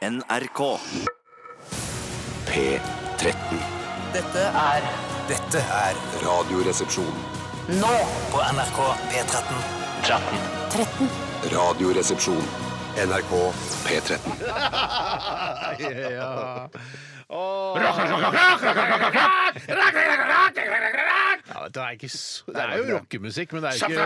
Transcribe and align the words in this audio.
NRK. 0.00 0.80
P13. 2.46 3.34
Dette 4.14 4.44
er 4.60 4.86
Dette 5.28 5.60
er 5.60 5.94
Radioresepsjon. 6.22 7.18
nå 7.82 7.90
på 8.32 8.38
NRK 8.56 8.78
P13. 9.10 9.60
13. 10.72 11.10
Radioresepsjon. 11.52 12.40
NRK 12.96 13.32
P13. 13.84 14.40
Ja. 16.16 16.66
Ja, 21.54 21.68
det, 21.68 21.82
er 21.82 21.90
ikke 21.90 22.08
så, 22.08 22.42
det 22.46 22.56
er 22.62 22.76
jo 22.76 22.84
rockemusikk, 22.96 23.52
men 23.52 23.62
det 23.62 23.68
er 23.68 23.74
ikke 23.74 24.00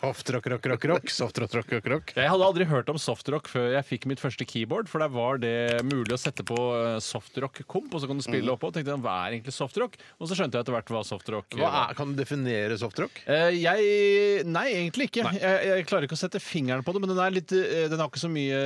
Softrock, 0.00 0.46
rock, 0.46 0.66
rock, 0.66 0.84
rock. 0.84 1.10
Softrock, 1.10 1.54
rock, 1.54 1.72
rock, 1.72 1.86
rock. 1.92 2.12
Jeg 2.16 2.30
hadde 2.32 2.44
aldri 2.46 2.64
hørt 2.64 2.88
om 2.88 2.96
softrock 2.96 3.50
før 3.52 3.74
jeg 3.74 3.84
fikk 3.84 4.06
mitt 4.08 4.20
første 4.22 4.46
keyboard. 4.48 4.88
For 4.88 5.02
der 5.02 5.10
var 5.12 5.40
det 5.42 5.82
mulig 5.84 6.14
å 6.16 6.18
sette 6.20 6.44
på 6.46 6.56
eh, 6.56 6.96
softrock-komp, 7.04 7.92
og 7.92 8.00
så 8.00 8.08
kan 8.08 8.16
du 8.16 8.24
spille 8.24 8.48
oppå. 8.48 8.70
Og 8.70 8.78
tenkte 8.78 8.94
jeg, 8.94 9.02
hva 9.04 9.16
er 9.26 9.36
egentlig 9.36 9.52
softrock? 9.52 9.98
Og 10.16 10.30
så 10.30 10.38
skjønte 10.38 10.56
jeg 10.56 10.64
etter 10.64 10.76
hvert 10.78 10.92
hva 10.94 11.02
softrock 11.04 11.58
Hva 11.60 11.72
er, 11.82 11.92
kan 11.98 12.14
du 12.14 12.16
definere 12.16 12.78
softrock? 12.80 13.20
Eh, 13.28 13.50
jeg 13.60 14.46
Nei, 14.48 14.64
egentlig 14.78 15.10
ikke. 15.10 15.34
Jeg, 15.36 15.66
jeg 15.68 15.88
klarer 15.90 16.08
ikke 16.08 16.16
å 16.16 16.22
sette 16.22 16.40
fingeren 16.40 16.86
på 16.86 16.94
det, 16.96 17.02
men 17.04 17.12
den, 17.12 17.20
er 17.20 17.34
litt, 17.36 17.52
eh, 17.52 17.84
den 17.92 18.00
har 18.00 18.08
ikke 18.08 18.22
så 18.22 18.32
mye 18.32 18.62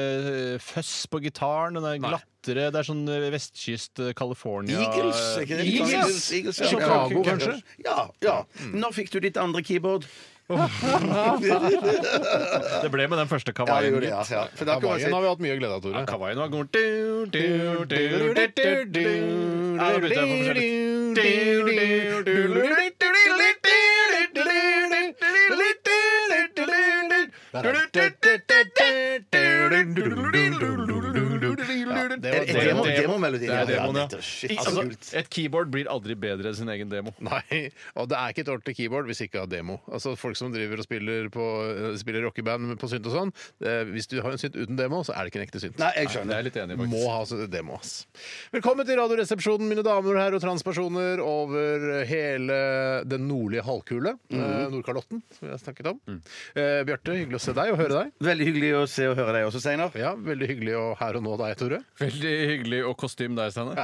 føss 0.62 0.92
på 1.10 1.18
gitaren. 1.24 1.80
Den 1.80 1.88
er 1.88 1.98
glattere. 1.98 2.68
Det 2.70 2.78
er 2.78 2.86
sånn 2.86 3.02
vestkyst 3.32 4.04
California 4.14 4.76
Eagles, 4.84 5.24
er 5.32 5.48
ikke 5.48 5.58
det? 5.58 5.66
Eagles? 5.66 5.96
Eagles, 5.96 6.30
Eagles, 6.38 6.62
ja. 6.62 6.70
Chicago, 6.76 7.24
kanskje? 7.26 7.58
Ja. 7.82 8.06
ja. 8.22 8.36
Når 8.70 8.96
fikk 9.00 9.10
du 9.16 9.18
ditt 9.24 9.40
andre 9.40 9.64
keyboard? 9.66 10.06
Det 12.82 12.90
ble 12.92 13.06
med 13.08 13.16
den 13.18 13.28
første 13.30 13.52
Ja, 13.54 13.56
kavaien. 13.64 13.94
det, 14.00 14.08
ja. 14.10 14.20
ja. 14.30 14.42
For 14.54 14.64
da 14.68 14.74
kan 14.80 14.88
man 14.90 14.98
si 15.00 15.04
Hawaiian 15.08 15.14
har 15.14 15.20
vi 15.24 15.28
hatt 15.32 15.40
mye 15.46 15.56
glede 15.60 15.74
av, 15.74 15.80
Tore. 15.86 16.02
Kavaien 16.10 16.38
var 16.42 16.48
god. 16.52 16.66
Du, 16.74 17.26
du, 17.32 17.40
du, 17.88 17.96
du, 18.34 18.46
du, 18.52 18.84
du. 18.92 19.06
Ja, 19.80 19.88
da 19.88 19.98
begynte 19.98 20.20
jeg 20.20 20.28
på 20.28 20.36
forskjellig. 20.44 20.68
Du, 21.14 21.22
du, 21.64 21.72
du, 22.24 22.34
du, 22.54 22.64
Ja, 27.54 27.62
det 27.62 27.68
Er 27.68 27.72
var 27.72 27.78
det 27.78 27.80
demo, 27.80 27.88
demo. 27.88 27.94
demomelodi? 27.94 27.94
Det 27.94 27.94
er 27.94 27.94
demoen, 27.94 27.94
ja. 27.94 27.94
dette- 27.94 28.44
Shit, 28.84 29.32
så 29.34 29.42
Altså, 29.64 31.12
kult. 31.14 31.33
Et 35.20 35.30
keyboard 35.32 35.70
blir 35.72 35.90
aldri 35.90 36.16
bedre 36.18 36.50
enn 36.50 36.58
sin 36.58 36.70
egen 36.74 36.90
demo. 36.92 37.14
Nei, 37.30 37.68
og 37.98 38.08
det 38.10 38.18
er 38.18 38.34
ikke 38.34 38.44
et 38.44 38.52
ordentlig 38.54 38.76
keyboard 38.78 39.08
hvis 39.10 39.24
ikke 39.26 39.42
har 39.44 39.50
demo. 39.50 39.78
Altså 39.90 40.14
Folk 40.18 40.38
som 40.38 40.52
driver 40.54 40.80
og 40.80 40.86
spiller, 40.86 41.28
på, 41.34 41.44
spiller 42.00 42.26
rockeband 42.28 42.74
på 42.80 42.90
synt 42.90 43.08
og 43.10 43.16
sånn, 43.16 43.34
eh, 43.64 43.82
hvis 43.92 44.08
du 44.10 44.18
har 44.24 44.34
en 44.34 44.40
synt 44.40 44.56
uten 44.58 44.78
demo, 44.78 45.02
så 45.06 45.14
er 45.14 45.24
det 45.24 45.32
ikke 45.32 45.42
en 45.42 45.46
ekte 45.46 45.62
synt. 45.62 45.78
Nei, 45.82 45.92
jeg 46.00 46.12
skjønner. 46.14 46.32
er 46.32 46.38
jeg 46.38 46.44
er 46.44 46.48
litt 46.48 46.60
enig 46.64 46.78
faktisk. 46.80 46.94
Må 46.94 47.02
ha 47.12 47.48
demo, 47.54 47.78
ass. 47.78 47.94
Velkommen 48.54 48.88
til 48.88 48.98
Radioresepsjonen, 49.00 49.70
mine 49.70 49.84
damer 49.86 50.14
og 50.14 50.20
herrer 50.22 50.38
og 50.38 50.44
transpersoner 50.44 51.22
over 51.24 52.04
hele 52.08 52.58
den 53.08 53.28
nordlige 53.28 53.64
halvkule. 53.66 54.16
Mm. 54.32 54.44
Nordkalotten, 54.74 55.22
som 55.34 55.46
vi 55.46 55.52
har 55.52 55.60
snakket 55.62 55.92
om. 55.92 56.00
Eh, 56.54 56.82
Bjarte, 56.86 57.16
hyggelig 57.18 57.40
å 57.40 57.44
se 57.46 57.54
deg 57.56 57.72
og 57.74 57.80
høre 57.80 58.00
deg. 58.02 58.14
Veldig 58.24 58.48
hyggelig 58.50 58.72
å 58.78 58.84
se 58.90 59.08
og 59.10 59.18
høre 59.18 59.36
deg 59.36 59.48
også, 59.48 59.62
Steinar. 59.64 59.94
Ja, 59.98 60.14
Veldig 60.14 60.48
hyggelig 60.50 60.76
å 60.78 60.84
her 60.98 61.18
og 61.18 61.24
nå 61.26 61.36
deg, 61.44 61.52
Tore. 61.60 61.78
Veldig 62.00 62.34
hyggelig 62.50 62.80
og 62.88 62.94
kostyme 63.00 63.34
deg, 63.38 63.48
Steinar. 63.54 63.76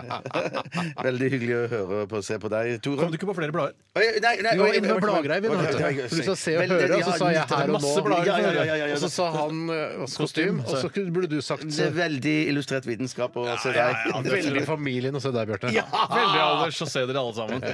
Veldig 1.08 1.28
hyggelig 1.34 1.54
å 1.56 1.58
høre 1.74 1.96
på 2.10 2.14
og 2.20 2.24
se 2.26 2.34
på 2.42 2.48
deg, 2.52 2.64
Tore. 2.84 2.98
Kom 3.04 3.10
du 3.12 3.16
ikke 3.20 3.30
på 3.30 3.36
flere 3.38 3.52
blader? 3.54 3.74
Oi, 4.00 4.06
nei, 4.24 4.34
nei, 4.44 4.52
Vi 4.56 4.60
var 4.64 4.72
inne 4.78 4.88
med 4.94 5.00
bladgreier, 5.04 5.40
vi. 5.44 5.48
vet 5.50 5.58
du. 5.60 5.64
For 6.10 6.16
Du 6.20 6.24
sa 6.30 6.34
se 6.38 6.52
og 6.56 6.60
høre, 6.74 6.94
og 6.96 7.00
så 7.04 7.10
ja, 7.10 7.14
sa 7.20 7.26
jeg 7.34 7.44
her 7.50 7.64
og 7.70 7.74
masse 7.76 7.96
nå. 7.96 8.00
blader. 8.06 8.26
Ja, 8.30 8.34
ja, 8.40 8.42
ja, 8.52 8.54
ja, 8.70 8.74
ja. 8.90 8.94
Og 8.96 9.00
så 9.04 9.10
sa 9.12 9.24
han 9.36 9.54
eh, 9.74 9.78
kostym, 10.16 10.56
og 10.64 10.74
så 10.80 10.86
burde 11.10 11.28
du 11.32 11.38
sagt 11.44 11.62
Det 11.68 11.84
er 11.88 11.94
veldig 11.96 12.36
illustrert 12.52 12.86
vitenskap 12.88 13.32
å 13.40 13.42
se 13.62 13.70
deg. 13.76 13.90
ja, 14.10 14.16
Veldig 14.30 14.64
familien 14.68 15.14
å 15.16 15.20
se 15.22 15.30
deg, 15.34 15.44
Bjarte. 15.50 15.68
Veldig 16.20 16.40
alders, 16.44 16.76
så 16.80 16.86
ser 16.90 17.04
dere 17.10 17.20
alle 17.22 17.34
sammen. 17.36 17.60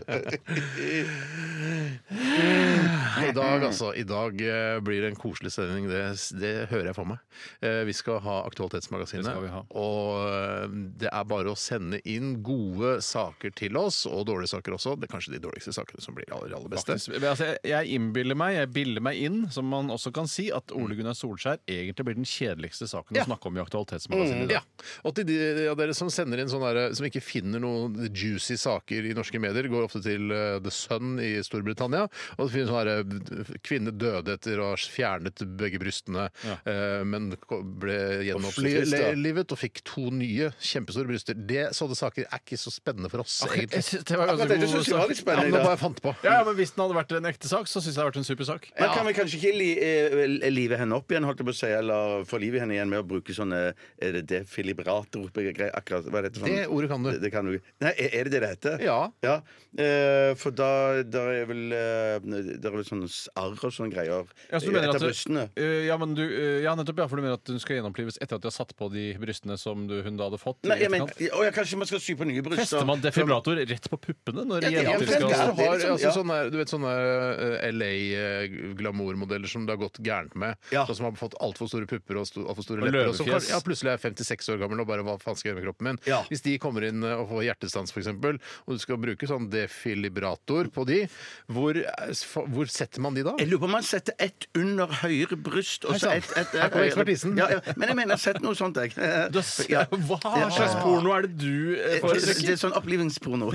I 3.26 3.32
dag, 3.34 3.64
altså. 3.64 3.92
I 3.94 4.02
dag 4.06 4.40
eh, 4.40 4.78
blir 4.84 5.02
det 5.02 5.08
en 5.12 5.16
koselig 5.18 5.52
sending. 5.54 5.88
Det, 5.90 6.02
det 6.40 6.52
hører 6.70 6.86
jeg 6.90 6.96
for 6.98 7.06
meg. 7.12 7.18
Eh, 7.64 7.82
vi 7.88 7.94
skal 7.96 8.20
ha 8.24 8.34
Aktualitetsmagasinet. 8.46 9.26
Det 9.26 9.32
skal 9.34 9.44
vi 9.46 9.52
ha. 9.52 9.62
Og 9.76 10.22
eh, 10.24 10.66
det 11.02 11.10
er 11.12 11.26
bare 11.28 11.52
å 11.52 11.56
sende 11.60 11.98
inn 12.08 12.38
gode 12.46 12.96
saker 13.04 13.52
til 13.58 13.76
oss, 13.76 14.02
og 14.08 14.24
dårlige 14.30 14.54
saker 14.54 14.76
også. 14.76 14.94
Det 14.96 15.08
er 15.10 15.12
kanskje 15.14 15.34
de 15.36 15.40
dårligste 15.44 15.74
sakene 15.76 16.00
som 16.04 16.16
blir 16.16 16.30
aller, 16.32 16.54
aller 16.56 16.72
beste. 16.72 16.96
Faktisk, 16.96 17.26
altså, 17.28 17.50
jeg- 17.66 17.92
innbiller 17.96 18.34
meg, 18.38 18.56
jeg 18.56 18.72
biller 18.72 19.04
meg 19.04 19.20
inn, 19.26 19.38
som 19.52 19.68
man 19.68 19.90
også 19.92 20.12
kan 20.16 20.26
si, 20.30 20.48
at 20.54 20.72
Ole 20.74 20.96
Gunnar 20.96 21.14
Solskjær 21.18 21.60
egentlig 21.68 22.06
blir 22.08 22.16
den 22.18 22.24
kjedeligste 22.26 22.88
saken 22.88 23.16
Ja. 23.20 23.24
å 23.24 23.28
snakke 23.30 23.46
om 23.50 23.56
i 23.58 23.62
Aktualitetsmagasinet. 23.62 24.48
dag. 24.48 24.56
Ja. 24.56 24.62
Og 25.04 25.14
til 25.14 25.24
de 25.28 25.68
av 25.70 25.76
dere 25.76 25.94
som 25.94 26.08
sender 26.10 26.40
inn 26.40 26.48
sånne 26.48 26.72
der, 26.74 26.94
som 26.96 27.06
ikke 27.06 27.22
finner 27.22 27.60
noen 27.60 27.94
juicy 28.14 28.56
saker 28.56 29.10
i 29.10 29.14
norske 29.16 29.38
medier, 29.42 29.68
går 29.68 29.84
ofte 29.90 30.02
til 30.02 30.30
uh, 30.32 30.58
The 30.60 30.70
Sun 30.72 31.18
i 31.20 31.34
Storbritannia. 31.44 32.06
Og 32.38 32.46
det 32.48 32.52
finnes 32.54 32.70
sånne 32.72 32.84
der, 32.86 33.58
Kvinne 33.66 33.92
døde 33.96 34.32
etter 34.38 34.58
å 34.62 34.70
ha 34.72 34.76
fjernet 34.76 35.42
begge 35.58 35.78
brystene, 35.82 36.28
eh, 36.64 37.02
men 37.04 37.30
ko- 37.46 37.62
ble 37.62 37.96
gjenopplivet 38.26 39.52
og 39.52 39.58
fikk 39.58 39.65
to 39.84 40.10
nye 40.10 40.50
kjempestore 40.60 41.06
bryster. 41.08 41.34
Det, 41.34 41.70
sånne 41.76 41.96
saker 41.98 42.26
er 42.26 42.42
ikke 42.42 42.58
så 42.60 42.70
spennende 42.74 43.10
for 43.12 43.20
oss, 43.24 43.42
Jeg 43.46 43.66
egentlig. 43.66 43.82
synes 43.84 44.04
det 44.04 44.16
var 44.18 44.28
Akkurat 44.28 44.38
ganske 44.38 44.48
dette 44.54 44.66
god 44.66 44.74
synes 44.74 44.88
jeg 44.88 44.98
var 44.98 45.08
litt 45.08 45.18
Ja, 45.18 45.22
spennende. 45.22 45.44
men 45.44 45.52
det 45.52 45.60
dag. 45.60 45.66
bare 45.70 45.80
fant 45.82 46.02
på. 46.02 46.14
Ja, 46.22 46.32
ja, 46.38 46.44
men 46.44 46.54
Hvis 46.56 46.70
den 46.74 46.82
hadde 46.84 46.96
vært 46.96 47.16
en 47.16 47.26
ekte 47.32 47.48
sak, 47.48 47.66
så 47.66 47.80
syns 47.80 47.86
jeg 47.86 47.94
det 47.94 48.02
hadde 48.02 48.10
vært 48.12 48.20
en 48.22 48.28
super 48.30 48.44
sak. 48.44 48.68
Men 48.78 48.88
kan 48.96 49.06
vi 49.06 49.12
kanskje 49.12 49.36
ikke 49.40 49.54
li, 49.56 49.70
eh, 49.78 50.50
live 50.50 50.76
henne 50.76 50.92
opp 50.96 51.08
igjen, 51.10 51.24
holdt 51.24 51.38
jeg 51.42 51.46
på 51.46 51.54
å 51.54 51.60
si, 51.60 51.66
eller 51.66 52.24
få 52.24 52.40
liv 52.40 52.54
i 52.54 52.58
henne 52.62 52.74
igjen 52.76 52.88
med 52.88 53.04
å 53.04 53.06
bruke 53.06 53.34
sånne 53.34 53.74
Er 54.02 54.12
det 54.12 54.26
defilibrator? 54.26 55.30
Akkurat, 55.76 56.04
hva 56.10 56.18
er 56.18 56.22
dette 56.28 56.38
for 56.40 56.48
noe? 56.48 56.56
Det 56.56 56.68
ordet 56.68 56.88
kan 56.90 57.02
du. 57.02 57.10
Det, 57.10 57.20
det 57.22 57.32
kan 57.32 57.44
du. 57.44 57.58
Nei, 57.80 57.92
er 57.96 58.10
er 58.16 58.24
det 58.24 58.32
det 58.32 58.40
det 58.40 58.50
heter? 58.54 58.82
Ja. 58.84 59.40
Eh, 59.76 60.34
for 60.40 60.54
da 60.56 61.02
der 61.04 61.42
er 61.42 61.48
vel 61.50 61.72
eh, 61.76 62.18
Det 62.24 62.64
er 62.64 62.72
vel 62.72 62.84
sånne 62.86 63.08
arr 63.36 63.56
og 63.60 63.74
sånne 63.74 63.92
greier 63.92 64.24
Ja, 64.50 64.56
så 64.60 64.70
du 64.70 64.72
mener 64.72 64.88
etter 64.88 64.96
at 64.96 65.04
du, 65.04 65.08
brystene. 65.10 65.42
Uh, 65.58 65.84
ja, 65.84 65.96
men 66.00 66.14
du, 66.16 66.22
uh, 66.24 66.62
ja, 66.64 66.72
nettopp, 66.78 67.02
ja, 67.02 67.06
for 67.10 67.20
du 67.20 67.24
mener 67.26 67.36
at 67.36 67.50
hun 67.50 67.60
skal 67.60 67.76
gjennomplives 67.80 68.16
etter 68.22 68.38
at 68.38 68.44
de 68.44 68.48
har 68.48 68.54
satt 68.56 68.72
på 68.78 68.88
de 68.92 69.10
brystene 69.20 69.55
som 69.58 69.86
du, 69.88 70.02
hun 70.02 70.16
da 70.16 70.24
hadde 70.28 70.38
fått? 70.40 70.58
Nei, 70.68 70.78
jeg 70.82 70.90
men, 70.90 71.02
å, 71.02 71.42
ja, 71.44 71.50
kanskje 71.54 71.76
man 71.80 71.86
skal 71.90 72.00
sy 72.00 72.14
på 72.18 72.26
nye 72.28 72.42
bryster. 72.42 72.64
Fester 72.64 72.86
man 72.88 73.00
defibrator 73.04 73.56
rett 73.56 73.88
på 73.90 73.98
puppene 73.98 74.44
når 74.46 74.62
Ja, 74.66 74.70
det 74.70 74.78
er 74.78 74.90
jenter 74.92 75.06
skal 75.06 75.30
ja, 75.30 75.36
Hvis 75.36 75.56
du 75.56 75.62
har 75.62 75.76
liksom- 75.76 75.92
altså, 75.96 76.06
ja. 76.06 76.14
sånne, 76.16 76.38
du 76.50 76.56
vet, 76.58 76.68
sånne 76.72 76.92
eh, 76.96 77.70
LA-glamourmodeller 77.72 79.48
som 79.50 79.66
det 79.66 79.72
har 79.76 79.80
gått 79.82 79.98
gærent 80.04 80.34
med, 80.34 80.56
Ja. 80.72 80.84
sånn 80.86 80.96
som 80.96 81.04
har 81.06 81.12
fått 81.12 81.34
altfor 81.40 81.68
store 81.68 81.86
pupper 81.86 82.16
og 82.16 82.26
altfor 82.26 82.62
store 82.64 82.82
Og 82.82 82.88
lepper, 82.90 83.08
og 83.08 83.14
som 83.16 83.26
kan- 83.26 83.40
ja, 83.48 83.60
plutselig 83.60 83.92
er 83.92 83.98
56 83.98 84.48
år 84.48 84.58
gammel 84.58 84.80
og 84.80 84.86
bare 84.86 85.02
hva 85.02 85.18
faen 85.20 85.36
skal 85.36 85.50
jeg 85.50 85.56
gjøre 85.56 85.62
med 85.62 85.66
kroppen 85.66 85.84
min? 85.86 85.98
Ja. 86.06 86.22
Hvis 86.30 86.42
de 86.42 86.58
kommer 86.58 86.84
inn 86.84 87.02
eh, 87.04 87.14
og 87.16 87.28
får 87.30 87.44
hjertestans, 87.50 87.92
f.eks., 87.92 88.06
og 88.08 88.74
du 88.74 88.78
skal 88.78 88.96
bruke 88.96 89.26
sånn 89.26 89.50
defilibrator 89.50 90.70
på 90.72 90.86
de, 90.86 91.08
hvor, 91.48 91.76
eh, 91.76 92.12
hvor 92.52 92.66
setter 92.68 93.00
man 93.00 93.14
de 93.14 93.22
da? 93.22 93.34
Jeg 93.38 93.48
lurer 93.48 93.60
på 93.60 93.64
om 93.64 93.70
man 93.72 93.82
setter 93.82 94.14
ett 94.18 94.46
under 94.54 94.86
høyre 94.86 95.36
bryst 95.36 95.84
og 95.84 95.94
så 95.96 96.00
sann. 96.00 96.12
ett 96.18 96.32
et, 96.36 96.46
Her 96.56 96.68
kommer 96.70 96.86
ekspertisen. 96.90 97.36
Ja, 97.38 97.48
ja, 97.50 97.60
men 97.76 97.88
jeg 97.88 97.96
mener, 97.96 98.16
sett 98.16 98.40
noe 98.42 98.54
sånt, 98.54 98.74
jeg. 98.76 98.92
Ja. 99.70 99.84
Hva 100.08 100.48
slags 100.54 100.76
porno 100.82 101.12
er 101.16 101.26
det 101.26 101.36
du 101.40 101.76
foretrekker? 102.02 102.46
Det 102.46 102.54
er 102.56 102.60
sånn 102.60 102.74
opplivingsporno. 102.78 103.50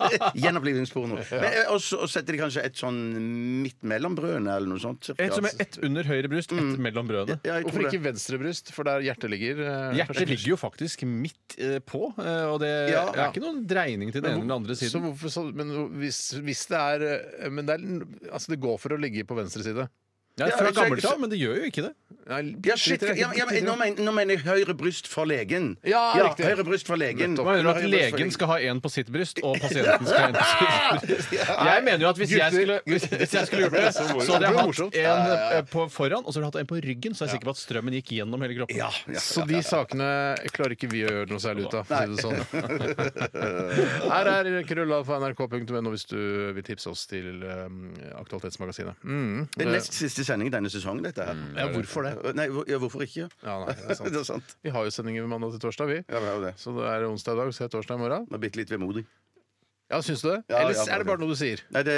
Gjenopplivingsporno. 0.44 1.18
Eh, 1.22 1.60
Og 1.72 1.80
så 1.82 2.06
setter 2.10 2.36
de 2.36 2.40
kanskje 2.42 2.64
et 2.66 2.78
sånn 2.78 2.98
midt 3.64 3.80
mellom 3.86 4.16
brødene 4.18 4.54
eller 4.58 4.70
noe 4.70 4.82
sånt. 4.82 5.10
Et 5.16 5.32
som 5.34 5.46
er 5.48 5.56
ett 5.64 5.78
under 5.84 6.06
høyre 6.08 6.30
bryst, 6.32 6.52
ett 6.54 6.78
mellom 6.82 7.08
brødene. 7.10 7.38
Ja, 7.46 7.58
Hvorfor 7.64 7.86
ikke 7.88 8.02
venstre 8.04 8.38
bryst, 8.40 8.72
for 8.74 8.86
der 8.88 9.04
hjertet 9.06 9.32
ligger? 9.32 9.60
eh, 9.64 9.98
Hjertet 10.00 10.28
ligger 10.30 10.54
jo 10.54 10.58
faktisk 10.60 11.04
midt 11.08 11.56
eh, 11.58 11.78
på, 11.84 12.10
eh, 12.18 12.44
og 12.50 12.60
det 12.64 12.72
Ja. 12.94 13.06
er 13.14 13.28
ikke 13.30 13.44
noen 13.44 13.64
dreining 13.70 14.12
til 14.12 14.22
den 14.24 14.34
ene 14.38 14.44
eller 14.44 14.58
andre 14.60 14.74
Så 14.76 14.88
siden. 14.88 15.04
hvorfor, 15.08 15.32
så, 15.32 15.44
men 15.54 15.72
hvis, 16.00 16.20
hvis 16.44 16.66
det 16.70 16.80
er 16.80 17.04
eh, 17.08 17.50
Men 17.50 17.66
det, 17.66 17.74
er, 17.78 18.06
altså 18.32 18.54
det 18.54 18.60
går 18.62 18.78
for 18.80 18.94
å 18.94 19.00
ligge 19.00 19.24
på 19.28 19.36
venstre 19.38 19.62
side. 19.64 19.88
Ja, 20.34 20.48
fra 20.58 20.70
gammelt 20.74 21.04
av, 21.06 21.20
men 21.22 21.30
det 21.30 21.38
gjør 21.38 21.60
jo 21.62 21.68
ikke 21.70 21.84
det. 21.84 21.92
Ja, 22.24 22.76
shit, 22.80 23.02
ja, 23.04 23.28
ja, 23.36 23.44
men, 23.46 23.66
nå, 23.66 23.74
mener, 23.76 24.00
nå 24.02 24.12
mener 24.16 24.38
jeg 24.38 24.42
høyre 24.46 24.74
bryst 24.74 25.06
for 25.10 25.28
legen. 25.28 25.74
Ja, 25.86 26.00
riktig. 26.16 26.46
Høyre 26.48 26.64
bryst 26.66 26.88
for 26.88 26.98
legen. 26.98 27.34
Nettopp. 27.34 27.50
Mener 27.50 27.66
du 27.66 27.68
at 27.70 27.78
Høyre 27.78 27.90
bryst 27.90 28.08
for 28.10 28.18
legen 28.18 28.32
skal 28.34 28.50
ha 28.50 28.56
en 28.70 28.80
på 28.82 28.90
sitt 28.90 29.10
bryst, 29.14 29.42
og 29.44 29.58
pasienten 29.62 30.08
skal 30.08 30.18
ha 30.18 30.30
en 30.30 30.38
på 30.38 30.46
sitt 30.48 31.04
bryst? 31.04 31.34
Jeg 31.68 31.84
mener 31.84 32.02
jo 32.02 32.08
at 32.08 32.18
hvis 32.18 32.32
jeg 32.34 32.54
skulle, 32.54 32.78
hvis, 32.88 33.04
hvis 33.10 33.34
jeg 33.34 33.48
skulle 33.48 33.66
gjort 33.66 33.74
det, 33.76 33.92
så 33.94 34.32
hadde 34.34 34.48
jeg 34.48 34.56
hatt 34.56 34.98
en 35.02 35.32
eh, 35.34 35.60
på 35.70 35.84
foran, 35.92 36.24
og 36.24 36.32
så 36.32 36.40
hadde 36.40 36.46
jeg 36.46 36.50
hatt 36.50 36.58
en 36.62 36.70
på 36.70 36.78
ryggen, 36.86 37.14
så 37.14 37.24
er 37.24 37.28
jeg 37.28 37.36
sikker 37.36 37.50
på 37.50 37.54
at 37.54 37.60
strømmen 37.60 37.96
gikk 37.98 38.12
gjennom 38.16 38.44
hele 38.44 38.56
kroppen. 38.58 38.80
Ja, 38.80 38.90
ja, 39.10 39.22
Så 39.22 39.44
de 39.48 39.60
sakene 39.66 40.08
klarer 40.54 40.76
ikke 40.76 40.90
vi 40.92 41.04
å 41.04 41.12
gjøre 41.12 41.30
noe 41.30 41.42
særlig 41.44 41.68
ut 41.68 41.76
av. 41.78 41.86
For 41.88 41.94
å 41.94 42.00
si 42.00 42.10
det 42.14 42.24
sånn. 42.24 42.40
Her 44.14 44.32
er 44.32 44.50
krøllalfa 44.68 45.20
nrk.no 45.20 45.94
hvis 45.94 46.08
du 46.10 46.18
vil 46.56 46.66
tipse 46.66 46.90
oss 46.90 47.04
til 47.10 47.44
um, 47.44 47.92
Aktualitetsmagasinet. 48.22 49.04
Mm. 49.04 49.46
Det 49.54 49.68
nest 49.70 49.94
siste 49.98 50.23
sending 50.26 50.50
denne 50.54 50.70
sesongen, 50.72 51.04
dette 51.06 51.24
her. 51.28 51.34
Ja, 51.56 51.66
hvorfor 51.74 52.04
det? 52.08 52.34
Nei, 52.38 52.48
hvor- 52.52 52.68
ja, 52.68 52.78
hvorfor 52.82 53.04
ikke? 53.06 53.28
Ja, 53.44 53.58
nei, 53.64 53.74
det 53.74 53.90
er 53.90 53.98
sant. 54.00 54.10
Det 54.14 54.20
er 54.22 54.28
sant. 54.30 54.56
Vi 54.64 54.70
har 54.74 54.84
jo 54.88 54.94
sendinger 54.94 55.26
mandag 55.30 55.52
til 55.56 55.62
torsdag, 55.68 55.86
vi. 55.90 55.98
Ja, 56.08 56.20
vi 56.20 56.26
har 56.30 56.40
jo 56.40 56.46
det. 56.48 56.54
Så 56.60 56.74
det 56.76 56.88
er 56.90 57.06
onsdag 57.08 57.36
i 57.36 57.42
dag, 57.44 57.52
så 57.56 57.64
er 57.64 57.68
det 57.70 57.76
torsdag 57.78 58.00
i 58.00 58.02
morgen. 58.04 58.26
Det 58.30 58.38
er 58.40 58.42
bitte 58.48 58.60
litt 58.62 58.72
vemodig. 58.74 59.04
Ja, 59.92 59.98
Syns 60.00 60.22
du 60.24 60.30
det? 60.30 60.38
Ja, 60.48 60.62
Eller 60.64 60.72
ja, 60.78 60.84
er 60.94 61.02
det 61.02 61.06
bare 61.06 61.20
noe 61.20 61.28
du 61.28 61.36
sier? 61.36 61.60
Nei, 61.70 61.82
det, 61.84 61.94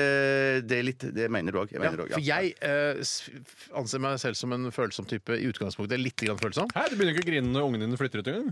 det 0.66 0.78
er 0.80 0.82
litt 0.88 1.04
Det 1.14 1.28
mener 1.30 1.54
du 1.54 1.60
òg. 1.62 1.70
Ja, 1.72 1.92
for 2.10 2.20
jeg 2.26 2.50
eh, 2.60 2.98
s- 3.00 3.30
f- 3.30 3.68
anser 3.78 4.02
meg 4.02 4.18
selv 4.20 4.34
som 4.36 4.52
en 4.52 4.66
følsom 4.74 5.06
type 5.08 5.30
i 5.38 5.46
utgangspunktet. 5.48 6.02
Litt 6.02 6.18
grann 6.26 6.40
følsom. 6.42 6.66
Hæ, 6.74 6.88
du 6.90 6.96
begynner 6.98 7.14
ikke 7.14 7.22
å 7.24 7.28
grine 7.30 7.52
når 7.54 7.68
ungene 7.70 7.86
dine 7.86 7.96
flytter 8.00 8.24
ut 8.24 8.32
engang? 8.34 8.50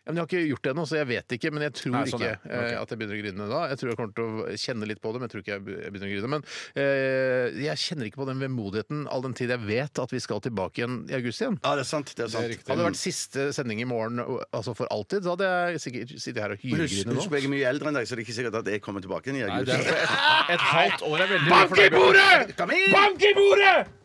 Ja, 0.00 0.12
men 0.14 0.16
Jeg 0.16 0.22
har 0.24 0.28
ikke 0.30 0.48
gjort 0.48 0.64
det 0.64 0.70
ennå, 0.72 0.84
så 0.88 0.96
jeg 0.96 1.08
vet 1.10 1.34
ikke. 1.36 1.50
Men 1.52 1.64
jeg 1.66 1.74
tror 1.76 1.92
Nei, 1.92 2.02
sånn, 2.08 2.22
ikke 2.24 2.30
ja. 2.30 2.38
Ok. 2.40 2.54
eh, 2.56 2.76
at 2.80 2.92
jeg 2.92 3.00
begynner 3.00 3.16
å 3.16 3.20
grine 3.20 3.48
da. 3.50 3.60
Jeg 3.68 3.80
tror 3.80 3.90
jeg 3.90 3.98
kommer 4.00 4.14
til 4.16 4.24
å 4.24 4.56
kjenne 4.62 4.88
litt 4.88 5.00
på 5.04 5.12
det, 5.12 5.20
men 5.20 5.28
jeg 5.28 5.32
tror 5.34 5.44
ikke 5.44 5.52
jeg 5.52 5.64
begynner 5.66 6.08
å 6.08 6.12
grine. 6.14 6.30
Men 6.34 6.46
eh, 6.80 7.60
jeg 7.66 7.82
kjenner 7.84 8.08
ikke 8.08 8.22
på 8.22 8.28
den 8.30 8.40
vemodigheten 8.40 9.04
all 9.12 9.26
den 9.26 9.36
tid 9.36 9.52
jeg 9.52 9.64
vet 9.68 10.02
at 10.02 10.14
vi 10.16 10.22
skal 10.24 10.40
tilbake 10.46 10.80
igjen 10.82 10.96
i 11.12 11.18
august 11.20 11.44
igjen. 11.44 11.60
Ja, 11.60 11.74
det 11.76 11.84
er 11.84 11.90
sant. 11.92 12.14
Det 12.16 12.26
er 12.26 12.32
sant. 12.32 12.48
riktig. 12.54 12.66
Hadde 12.72 12.80
det 12.80 12.88
vært 12.88 13.02
siste 13.02 13.50
sending 13.56 13.84
i 13.84 13.88
morgen 13.92 14.24
altså 14.24 14.76
for 14.78 14.88
alltid, 14.94 15.28
så 15.28 15.36
hadde 15.36 15.52
jeg 15.52 15.84
sikkert 15.84 16.16
sittet 16.16 16.42
her 16.46 16.56
og 16.56 16.64
hylgrinet 16.64 16.96
hylgrine 16.96 17.20
husk 17.20 17.30
nå. 17.30 17.36
jeg 17.36 17.50
er 17.50 17.54
mye 17.58 17.70
eldre 17.74 17.92
enn 17.92 18.00
deg, 18.00 18.08
så 18.08 18.16
det 18.16 18.24
er 18.24 18.28
ikke 18.28 18.38
sikkert 18.40 18.60
at 18.64 18.72
jeg 18.72 18.84
kommer 18.84 19.04
tilbake 19.04 19.30
igjen 19.30 19.42
i 19.42 19.46
august. 19.46 19.76
Nei, 19.76 19.80
er, 19.84 20.04
et, 20.08 20.52
et 20.56 20.68
halvt 20.72 21.08
år 21.12 21.24
er 21.26 21.32
veldig 21.36 21.54
mye 21.54 21.86
i 21.86 21.96
bordet! 22.00 22.60
Bank 22.96 23.26
i 23.28 23.34
bordet! 23.36 23.99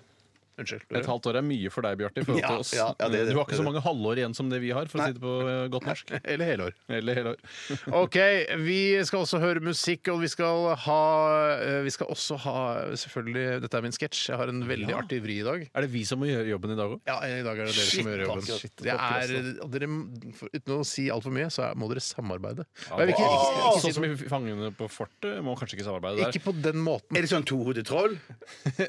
Unnskyld. 0.56 0.86
Et 0.96 1.08
halvt 1.10 1.28
år 1.28 1.38
er 1.42 1.44
mye 1.44 1.72
for 1.74 1.84
deg, 1.84 1.98
Bjarte, 2.00 2.24
Ja, 2.40 2.52
ja, 2.56 2.86
ja, 2.96 3.08
det 3.12 3.26
det. 3.26 3.34
Du 3.34 3.40
har 3.40 3.48
ikke 3.48 3.58
så 3.60 3.66
mange 3.66 3.82
halvår 3.84 4.22
igjen 4.22 4.36
som 4.38 4.48
det 4.52 4.62
vi 4.64 4.70
har, 4.76 4.88
for 4.92 5.02
å 5.02 5.08
si 5.08 5.16
det 5.18 5.24
på 5.24 5.34
eh, 5.44 5.64
godt 5.74 5.88
norsk. 5.90 6.14
Eller 6.32 6.48
helår. 6.48 6.78
Eller 6.96 7.20
hele 7.20 7.34
år. 7.36 7.42
OK, 8.04 8.18
vi 8.64 8.80
skal 9.08 9.26
også 9.26 9.42
høre 9.44 9.64
musikk, 9.66 10.08
og 10.14 10.22
vi 10.24 10.30
skal 10.32 10.70
ha 10.86 11.02
eh, 11.60 11.82
Vi 11.86 11.92
skal 11.92 12.12
også 12.14 12.40
ha 12.46 12.56
Selvfølgelig, 12.96 13.60
dette 13.66 13.80
er 13.80 13.84
min 13.84 13.96
sketsj. 13.96 14.22
Jeg 14.32 14.40
har 14.40 14.52
en 14.52 14.64
veldig 14.70 14.96
artig 14.96 15.20
vri 15.26 15.40
i 15.42 15.46
dag. 15.46 15.66
Er 15.68 15.86
det 15.86 15.92
vi 15.92 16.06
som 16.08 16.22
må 16.22 16.30
gjøre 16.30 16.48
jobben 16.54 16.76
i 16.76 16.80
dag 16.80 16.96
òg? 16.96 17.04
Ja, 17.10 17.18
i 17.28 17.44
dag 17.44 17.60
er 17.60 17.68
det 17.68 17.76
dere 17.76 17.90
Shit, 17.90 18.00
som 18.00 18.12
gjør 18.12 18.24
jobben. 18.26 18.48
Shit, 18.48 18.76
Det 18.80 18.96
er, 18.96 19.36
dere, 19.76 19.92
for, 20.40 20.56
uten 20.56 20.76
å 20.78 20.80
si 20.88 21.10
altfor 21.12 21.36
mye, 21.36 21.50
så 21.54 21.68
må 21.76 21.92
dere 21.92 22.04
samarbeide. 22.06 22.68
Ja, 22.88 23.02
ikke, 23.04 23.20
ikke, 23.20 23.28
ikke, 23.28 23.84
Sånn 23.84 23.98
som 24.00 24.08
i 24.08 24.14
Fangene 24.26 24.72
på 24.76 24.88
fortet 24.92 25.44
må 25.44 25.58
kanskje 25.60 25.80
ikke 25.80 25.90
samarbeide 25.90 26.24
der. 26.24 26.32
ikke 26.32 26.48
på 26.48 26.56
den 26.64 26.80
måten. 26.86 27.18
Er 27.18 27.26
det 27.26 27.34
sånn 27.34 27.46
tohodet 27.48 27.86
troll? 27.90 28.16